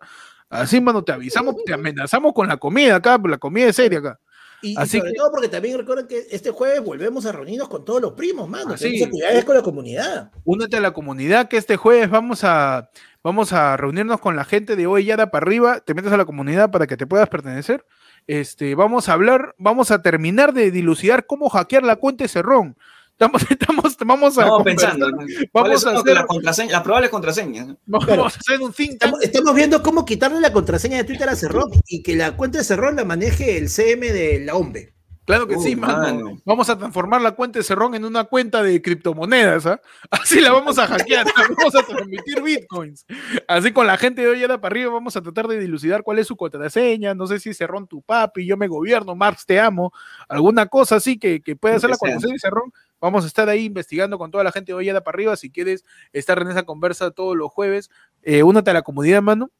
Así, 0.50 0.80
mano, 0.80 1.02
te 1.02 1.12
avisamos, 1.12 1.56
te 1.64 1.72
amenazamos 1.72 2.32
con 2.34 2.46
la 2.46 2.56
comida 2.58 2.96
acá, 2.96 3.18
la 3.24 3.38
comida 3.38 3.66
es 3.68 3.76
seria 3.76 3.98
acá. 4.00 4.20
Y, 4.62 4.74
sobre 4.76 5.10
que- 5.12 5.18
todo 5.18 5.30
porque 5.30 5.48
también 5.48 5.76
recuerden 5.76 6.06
que 6.06 6.26
este 6.30 6.50
jueves 6.50 6.82
volvemos 6.82 7.26
a 7.26 7.32
reunirnos 7.32 7.68
con 7.68 7.84
todos 7.84 8.00
los 8.00 8.12
primos, 8.12 8.48
mano. 8.48 8.72
Así. 8.74 8.84
Tenemos 8.84 9.06
actividades 9.08 9.44
con 9.44 9.56
la 9.56 9.62
comunidad. 9.62 10.30
Únete 10.44 10.76
a 10.76 10.80
la 10.80 10.92
comunidad 10.92 11.48
que 11.48 11.56
este 11.58 11.76
jueves 11.76 12.08
vamos 12.08 12.44
a, 12.44 12.88
vamos 13.22 13.52
a 13.52 13.76
reunirnos 13.76 14.20
con 14.20 14.36
la 14.36 14.44
gente 14.44 14.74
de 14.76 14.86
hoy 14.86 15.04
ya 15.04 15.16
para 15.16 15.44
arriba. 15.44 15.80
Te 15.80 15.92
metes 15.92 16.12
a 16.12 16.16
la 16.16 16.24
comunidad 16.24 16.70
para 16.70 16.86
que 16.86 16.96
te 16.96 17.06
puedas 17.06 17.28
pertenecer. 17.28 17.84
Este, 18.26 18.74
vamos 18.74 19.08
a 19.08 19.12
hablar, 19.12 19.54
vamos 19.58 19.90
a 19.90 20.00
terminar 20.02 20.54
de 20.54 20.70
dilucidar 20.70 21.26
cómo 21.26 21.48
hackear 21.50 21.82
la 21.82 21.96
cuenta 21.96 22.24
de 22.24 22.28
Cerrón. 22.28 22.76
Estamos, 23.12 23.42
estamos, 23.50 23.96
vamos 24.04 24.38
a 24.38 24.42
Estamos 24.42 24.58
conversar, 24.58 24.90
pensando. 24.92 25.10
¿no? 25.10 25.16
vamos 25.18 25.46
¿Cuáles 25.52 25.80
son 25.82 25.90
a 25.90 25.92
las- 25.94 26.02
hacer- 26.02 26.14
las, 26.14 26.24
contraseñas- 26.26 26.72
las 26.72 26.82
probables 26.82 27.10
contraseñas? 27.10 27.66
¿no? 27.68 27.76
vamos 27.86 28.06
Claro. 28.06 28.24
a 28.24 28.26
hacer 28.28 28.60
un 28.60 28.72
think 28.72 28.90
tank. 28.92 29.02
Estamos, 29.02 29.22
estamos 29.22 29.54
viendo 29.54 29.82
cómo 29.82 30.04
quitarle 30.04 30.40
la 30.40 30.52
contraseña 30.52 30.96
de 30.96 31.04
Twitter 31.04 31.28
a 31.28 31.36
Cerrón 31.36 31.70
y 31.86 32.02
que 32.02 32.16
la 32.16 32.36
cuenta 32.36 32.58
de 32.58 32.64
Cerrón 32.64 32.96
la 32.96 33.04
maneje 33.04 33.58
el 33.58 33.68
CM 33.68 34.10
de 34.12 34.40
la 34.40 34.54
OMBE. 34.56 34.93
Claro 35.24 35.46
que 35.46 35.56
Uh, 35.56 35.62
sí, 35.62 35.74
mano. 35.74 35.98
mano. 35.98 36.38
Vamos 36.44 36.68
a 36.68 36.76
transformar 36.76 37.22
la 37.22 37.32
cuenta 37.32 37.58
de 37.58 37.64
Cerrón 37.64 37.94
en 37.94 38.04
una 38.04 38.24
cuenta 38.24 38.62
de 38.62 38.82
criptomonedas, 38.82 39.64
¿ah? 39.66 39.80
Así 40.10 40.40
la 40.40 40.52
vamos 40.52 40.78
a 40.78 40.86
hackear, 40.86 41.26
vamos 41.58 41.74
a 41.74 41.82
transmitir 41.82 42.42
bitcoins. 42.42 43.06
Así 43.48 43.72
con 43.72 43.86
la 43.86 43.96
gente 43.96 44.22
de 44.22 44.28
hoy 44.28 44.46
para 44.46 44.66
arriba 44.66 44.92
vamos 44.92 45.16
a 45.16 45.22
tratar 45.22 45.48
de 45.48 45.58
dilucidar 45.58 46.02
cuál 46.02 46.18
es 46.18 46.26
su 46.26 46.36
contraseña. 46.36 47.14
No 47.14 47.26
sé 47.26 47.40
si 47.40 47.54
Cerrón 47.54 47.86
tu 47.86 48.02
papi, 48.02 48.44
yo 48.44 48.56
me 48.56 48.68
gobierno, 48.68 49.14
Marx 49.14 49.46
te 49.46 49.58
amo, 49.58 49.92
alguna 50.28 50.66
cosa 50.66 50.96
así 50.96 51.18
que, 51.18 51.40
que 51.40 51.56
pueda 51.56 51.78
que 51.78 51.88
la 51.88 51.96
contraseña 51.96 52.34
de 52.34 52.38
Cerrón. 52.38 52.72
Vamos 53.00 53.24
a 53.24 53.26
estar 53.26 53.48
ahí 53.50 53.66
investigando 53.66 54.16
con 54.18 54.30
toda 54.30 54.44
la 54.44 54.52
gente 54.52 54.72
de 54.72 54.76
hoy 54.76 54.86
para 54.86 55.02
arriba. 55.06 55.36
Si 55.36 55.50
quieres 55.50 55.84
estar 56.12 56.40
en 56.40 56.50
esa 56.50 56.62
conversa 56.62 57.10
todos 57.10 57.36
los 57.36 57.50
jueves, 57.50 57.90
eh, 58.22 58.42
únate 58.42 58.70
a 58.70 58.74
la 58.74 58.82
comunidad, 58.82 59.20
mano, 59.20 59.50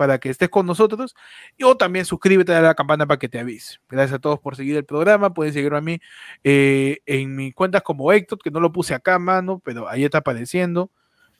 para 0.00 0.18
que 0.18 0.30
estés 0.30 0.48
con 0.48 0.64
nosotros. 0.64 1.14
Y 1.58 1.64
o 1.64 1.76
también 1.76 2.06
suscríbete 2.06 2.54
a 2.54 2.62
la 2.62 2.74
campana 2.74 3.06
para 3.06 3.18
que 3.18 3.28
te 3.28 3.38
avise. 3.38 3.80
Gracias 3.86 4.16
a 4.16 4.18
todos 4.18 4.40
por 4.40 4.56
seguir 4.56 4.74
el 4.76 4.86
programa. 4.86 5.34
Pueden 5.34 5.52
seguirme 5.52 5.76
a 5.76 5.82
mí 5.82 6.00
eh, 6.42 7.00
en 7.04 7.36
mis 7.36 7.54
cuentas 7.54 7.82
como 7.82 8.10
Héctor, 8.10 8.38
que 8.38 8.50
no 8.50 8.60
lo 8.60 8.72
puse 8.72 8.94
acá, 8.94 9.18
mano, 9.18 9.60
pero 9.62 9.90
ahí 9.90 10.02
está 10.02 10.16
apareciendo. 10.16 10.90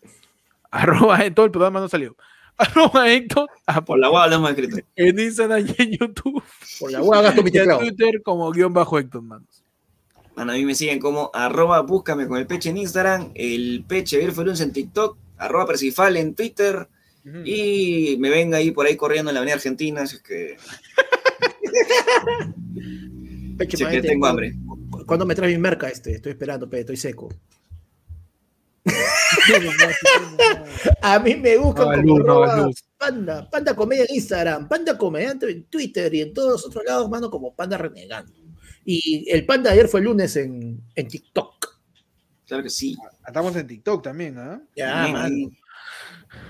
Arroba, 0.71 1.25
en 1.25 1.35
todo 1.35 1.47
el 1.47 1.53
programa 1.53 1.81
no 1.81 1.89
salió. 1.89 2.15
Arroba 2.59 3.11
Héctor 3.11 3.49
ah, 3.67 3.83
Por 3.83 3.99
la 3.99 4.09
guada 4.09 4.27
lo 4.27 4.37
hemos 4.37 4.51
escrito. 4.51 4.77
en 4.95 5.19
Instagram 5.19 5.67
y 5.67 5.83
en 5.83 5.93
YouTube. 5.93 6.43
Por 6.79 6.93
la 6.93 7.03
hueá 7.03 7.23
gasto 7.23 7.43
mi 7.43 7.51
en. 7.55 7.79
Twitter 7.79 8.21
como 8.23 8.51
guion 8.51 8.75
bajo 8.75 8.99
Héctor, 8.99 9.23
manos. 9.23 9.65
Bueno, 10.35 10.53
a 10.53 10.55
mí 10.55 10.67
me 10.67 10.75
siguen 10.75 10.99
como 10.99 11.31
arroba 11.33 11.81
búscame 11.81 12.29
con 12.29 12.37
el 12.37 12.47
peche 12.47 12.69
en 12.69 12.77
Instagram, 12.77 13.31
el 13.35 13.87
peche 13.89 14.19
Verfeluns 14.19 14.61
en 14.61 14.75
TikTok, 14.75 15.17
arroba 15.39 15.65
Persifal 15.65 16.19
en 16.19 16.35
Twitter 16.35 16.91
y 17.45 18.17
me 18.19 18.31
ven 18.31 18.55
ahí 18.55 18.71
por 18.71 18.87
ahí 18.87 18.97
corriendo 18.97 19.31
en 19.31 19.35
la 19.35 19.41
Avenida 19.41 19.57
Argentina, 19.57 20.07
si 20.07 20.17
es 20.17 20.23
que, 20.23 20.57
si 23.77 23.83
es 23.83 23.89
que 23.89 24.03
tengo 24.03 24.21
¿cuándo- 24.21 24.27
hambre. 24.29 24.55
¿Cuándo 25.07 25.27
me 25.27 25.35
traes 25.35 25.53
mi 25.55 25.61
merca 25.61 25.89
este? 25.89 26.13
Estoy 26.13 26.33
esperando, 26.33 26.69
pe, 26.69 26.81
estoy 26.81 26.97
seco. 26.97 27.29
A 31.03 31.19
mí 31.19 31.37
me 31.37 31.57
buscan 31.59 32.05
No, 32.05 32.19
como 32.25 32.47
no. 32.47 32.71
Panda, 32.99 33.49
Panda 33.51 33.75
Comedia 33.75 34.05
en 34.09 34.15
Instagram, 34.15 34.69
Panda 34.69 34.97
Comediante 34.99 35.51
en 35.51 35.65
Twitter 35.65 36.13
y 36.15 36.21
en 36.23 36.33
todos 36.35 36.53
los 36.53 36.67
otros 36.67 36.85
lados, 36.85 37.09
mano, 37.11 37.31
como 37.31 37.55
Panda 37.55 37.77
Renegando. 37.79 38.33
Y 38.85 39.29
el 39.31 39.47
Panda 39.47 39.71
de 39.71 39.75
ayer 39.79 39.89
fue 39.89 40.01
el 40.01 40.07
lunes 40.07 40.37
en, 40.37 40.81
en 40.95 41.09
TikTok. 41.09 41.79
Claro 42.47 42.63
que 42.63 42.71
sí. 42.71 42.97
Estamos 43.27 43.55
en 43.57 43.67
TikTok 43.67 44.03
también, 44.03 44.39
¿ah? 44.39 44.61
Ya, 44.77 45.09
mano. 45.09 45.19
ahí. 45.35 45.49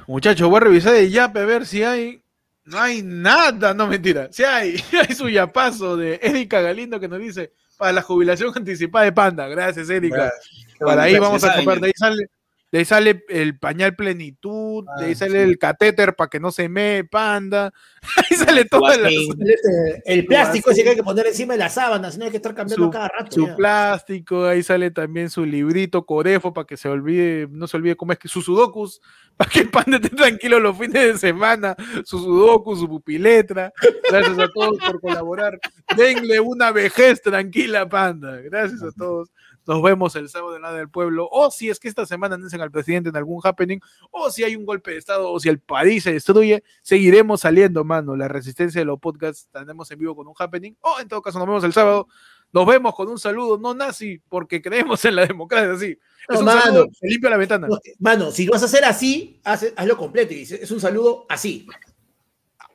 Muchachos, 0.07 0.49
voy 0.49 0.59
a 0.59 0.61
revisar 0.61 0.95
el 0.95 1.11
yape 1.11 1.41
a 1.41 1.45
ver 1.45 1.67
si 1.67 1.83
hay. 1.83 2.23
No 2.65 2.79
hay 2.81 3.03
nada, 3.03 3.75
no 3.75 3.87
mentira. 3.87 4.29
Si 4.31 4.45
hay, 4.45 4.83
hay 5.09 5.15
su 5.15 5.29
yapazo 5.29 5.97
de 5.97 6.21
Erika 6.23 6.61
Galindo 6.61 7.01
que 7.01 7.09
nos 7.09 7.19
dice 7.19 7.53
para 7.77 7.93
la 7.93 8.03
jubilación 8.03 8.53
anticipada 8.55 9.07
de 9.07 9.13
Panda. 9.13 9.49
Gracias, 9.49 9.89
Erika. 9.89 10.33
Para 10.79 11.03
ahí 11.03 11.19
vamos 11.19 11.43
a 11.45 11.55
comprar. 11.57 11.81
De 11.81 11.87
ahí 11.87 11.93
sale, 11.97 12.27
de 12.73 12.79
ahí 12.79 12.85
sale 12.85 13.25
el 13.29 13.59
pañal 13.59 13.97
plenitud, 13.97 14.85
de 14.99 15.07
ahí 15.07 15.13
Ah, 15.13 15.17
sale 15.17 15.43
el 15.43 15.59
catéter 15.59 16.15
para 16.15 16.31
que 16.31 16.39
no 16.41 16.53
se 16.53 16.69
me 16.69 17.05
Panda. 17.05 17.73
Ahí 18.17 18.37
sale 18.37 18.65
todas 18.65 18.97
las. 18.99 19.13
Guasín. 19.13 19.47
Este, 19.49 20.03
el 20.07 20.25
plástico 20.27 20.71
ese 20.71 20.83
que 20.85 20.91
hay 20.91 20.97
que 20.97 21.03
poner 21.03 21.27
encima 21.27 21.55
de 21.55 21.59
las 21.59 21.75
sábanas, 21.75 22.17
no 22.17 22.25
hay 22.25 22.31
que 22.31 22.37
estar 22.39 22.55
cambiando 22.55 22.87
Su- 22.87 22.91
cada 22.91 23.09
rato. 23.09 23.31
Su 23.33 23.47
ya. 23.47 23.57
plástico, 23.57 24.45
ahí 24.47 24.63
sale 24.63 24.91
también 24.91 25.31
su 25.31 25.45
librito 25.45 26.07
Corefo 26.07 26.53
para 26.55 26.67
que 26.67 26.77
se 26.77 26.89
olvide, 26.89 27.47
no 27.51 27.67
se 27.67 27.77
olvide 27.77 27.97
cómo 27.97 28.13
es 28.13 28.19
que 28.19 28.29
sus 28.29 28.45
sudokus, 28.45 29.01
para 29.37 29.51
que 29.51 29.65
Panda 29.65 29.97
esté 29.97 30.11
tranquilo 30.11 30.61
los 30.61 30.77
fines 30.79 30.93
de 31.13 31.19
semana, 31.19 31.77
su 32.05 32.19
sudoku, 32.19 32.77
su 32.77 32.89
pupiletra. 32.89 33.73
Gracias 34.11 34.39
a 34.39 34.49
todos 34.49 34.79
por 34.79 35.01
colaborar. 35.01 35.59
Denle 35.97 36.41
una 36.41 36.71
vejez 36.73 37.21
tranquila, 37.21 37.89
Panda. 37.89 38.37
Gracias 38.41 38.83
a 38.83 38.93
todos. 38.93 39.29
Nos 39.71 39.83
vemos 39.83 40.17
el 40.17 40.29
sábado 40.29 40.57
en 40.57 40.63
la 40.63 40.73
del 40.73 40.89
pueblo. 40.89 41.29
O 41.31 41.49
si 41.53 41.71
es 41.71 41.79
que 41.79 41.87
esta 41.87 42.05
semana 42.05 42.35
anuncian 42.35 42.61
al 42.61 42.73
presidente 42.73 43.09
en 43.11 43.17
algún 43.17 43.41
happening, 43.45 43.79
o 44.11 44.29
si 44.29 44.43
hay 44.43 44.57
un 44.57 44.67
golpe 44.67 44.91
de 44.91 44.97
estado, 44.97 45.31
o 45.31 45.39
si 45.39 45.49
el 45.49 45.61
país 45.61 46.03
se 46.03 46.13
destruye, 46.13 46.65
seguiremos 46.83 47.43
saliendo, 47.43 47.85
mano. 47.85 48.17
La 48.17 48.27
resistencia 48.27 48.81
de 48.81 48.85
los 48.85 48.99
podcasts 48.99 49.43
estaremos 49.45 49.89
en 49.93 49.99
vivo 50.01 50.17
con 50.17 50.27
un 50.27 50.35
happening. 50.37 50.73
O 50.81 50.99
en 50.99 51.07
todo 51.07 51.23
caso, 51.23 51.39
nos 51.39 51.47
vemos 51.47 51.63
el 51.63 51.73
sábado. 51.73 52.09
Nos 52.53 52.67
vemos 52.67 52.97
con 52.97 53.07
un 53.07 53.17
saludo 53.21 53.59
no 53.59 53.73
nazi, 53.75 54.21
porque 54.29 54.61
creemos 54.61 55.05
en 55.05 55.15
la 55.15 55.25
democracia, 55.25 55.77
sí. 55.79 55.97
No, 56.29 56.35
es 56.35 56.41
un 56.41 56.47
mano. 56.47 56.61
saludo, 56.63 56.87
se 56.93 57.07
limpia 57.07 57.31
la 57.31 57.37
ventana. 57.37 57.69
No, 57.69 57.79
Mano, 58.01 58.33
si 58.33 58.47
lo 58.47 58.51
vas 58.53 58.63
a 58.63 58.67
hacer 58.67 58.85
así, 58.85 59.41
haz- 59.45 59.73
hazlo 59.77 59.97
completo 59.97 60.33
y 60.35 60.39
dice, 60.39 60.59
es 60.61 60.71
un 60.73 60.81
saludo 60.81 61.27
así. 61.29 61.65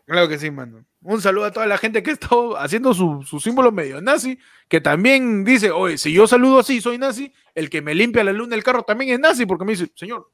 Claro 0.06 0.28
que 0.28 0.38
sí, 0.38 0.52
mano. 0.52 0.86
Un 1.02 1.22
saludo 1.22 1.46
a 1.46 1.52
toda 1.52 1.66
la 1.66 1.78
gente 1.78 2.04
que 2.04 2.12
está 2.12 2.30
haciendo 2.60 2.94
su, 2.94 3.24
su 3.24 3.40
símbolo 3.40 3.72
medio 3.72 4.02
nazi, 4.02 4.38
que 4.68 4.80
también 4.82 5.44
dice, 5.44 5.72
oye, 5.72 5.98
si 5.98 6.14
yo 6.14 6.28
saludo 6.28 6.60
así, 6.60 6.80
soy 6.82 6.98
nazi, 6.98 7.34
el 7.56 7.70
que 7.70 7.82
me 7.82 7.96
limpia 7.96 8.24
la 8.24 8.32
luna 8.34 8.52
del 8.56 8.64
carro 8.64 8.84
también 8.84 9.12
es 9.14 9.20
nazi, 9.20 9.46
porque 9.46 9.66
me 9.66 9.72
dice, 9.72 9.92
señor, 9.96 10.30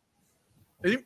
es 0.84 0.99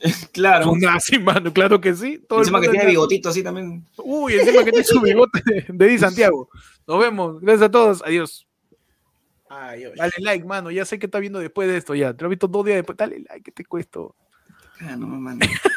Claro. 0.32 0.70
un 0.72 0.80
nazi, 0.80 1.18
mano, 1.18 1.52
claro 1.52 1.80
que 1.80 1.94
sí. 1.94 2.24
Todo 2.28 2.40
el 2.40 2.42
Encima 2.44 2.60
que 2.60 2.68
tiene 2.68 2.84
nazi. 2.84 2.90
bigotito 2.90 3.28
así 3.28 3.42
también. 3.42 3.84
Uy, 3.98 4.34
encima 4.34 4.64
que 4.64 4.70
tiene 4.70 4.84
su 4.84 5.00
bigote 5.00 5.42
de, 5.68 5.88
Di 5.88 5.98
Santiago. 5.98 6.48
Nos 6.86 6.98
vemos. 7.00 7.40
Gracias 7.40 7.62
a 7.62 7.70
todos. 7.70 8.02
Adiós. 8.04 8.46
Dale 9.50 10.12
like, 10.18 10.44
mano. 10.44 10.70
Ya 10.70 10.84
sé 10.84 10.98
que 10.98 11.06
está 11.06 11.18
viendo 11.18 11.38
después 11.40 11.68
de 11.68 11.76
esto 11.76 11.94
ya. 11.94 12.14
Te 12.14 12.22
lo 12.22 12.28
he 12.28 12.30
visto 12.30 12.46
dos 12.46 12.64
días 12.64 12.76
después. 12.76 12.96
Dale 12.96 13.24
like, 13.28 13.42
que 13.42 13.50
te 13.50 13.64
cuesto. 13.64 14.14
Ah, 14.80 14.94
no, 14.96 15.06
mano. 15.06 15.40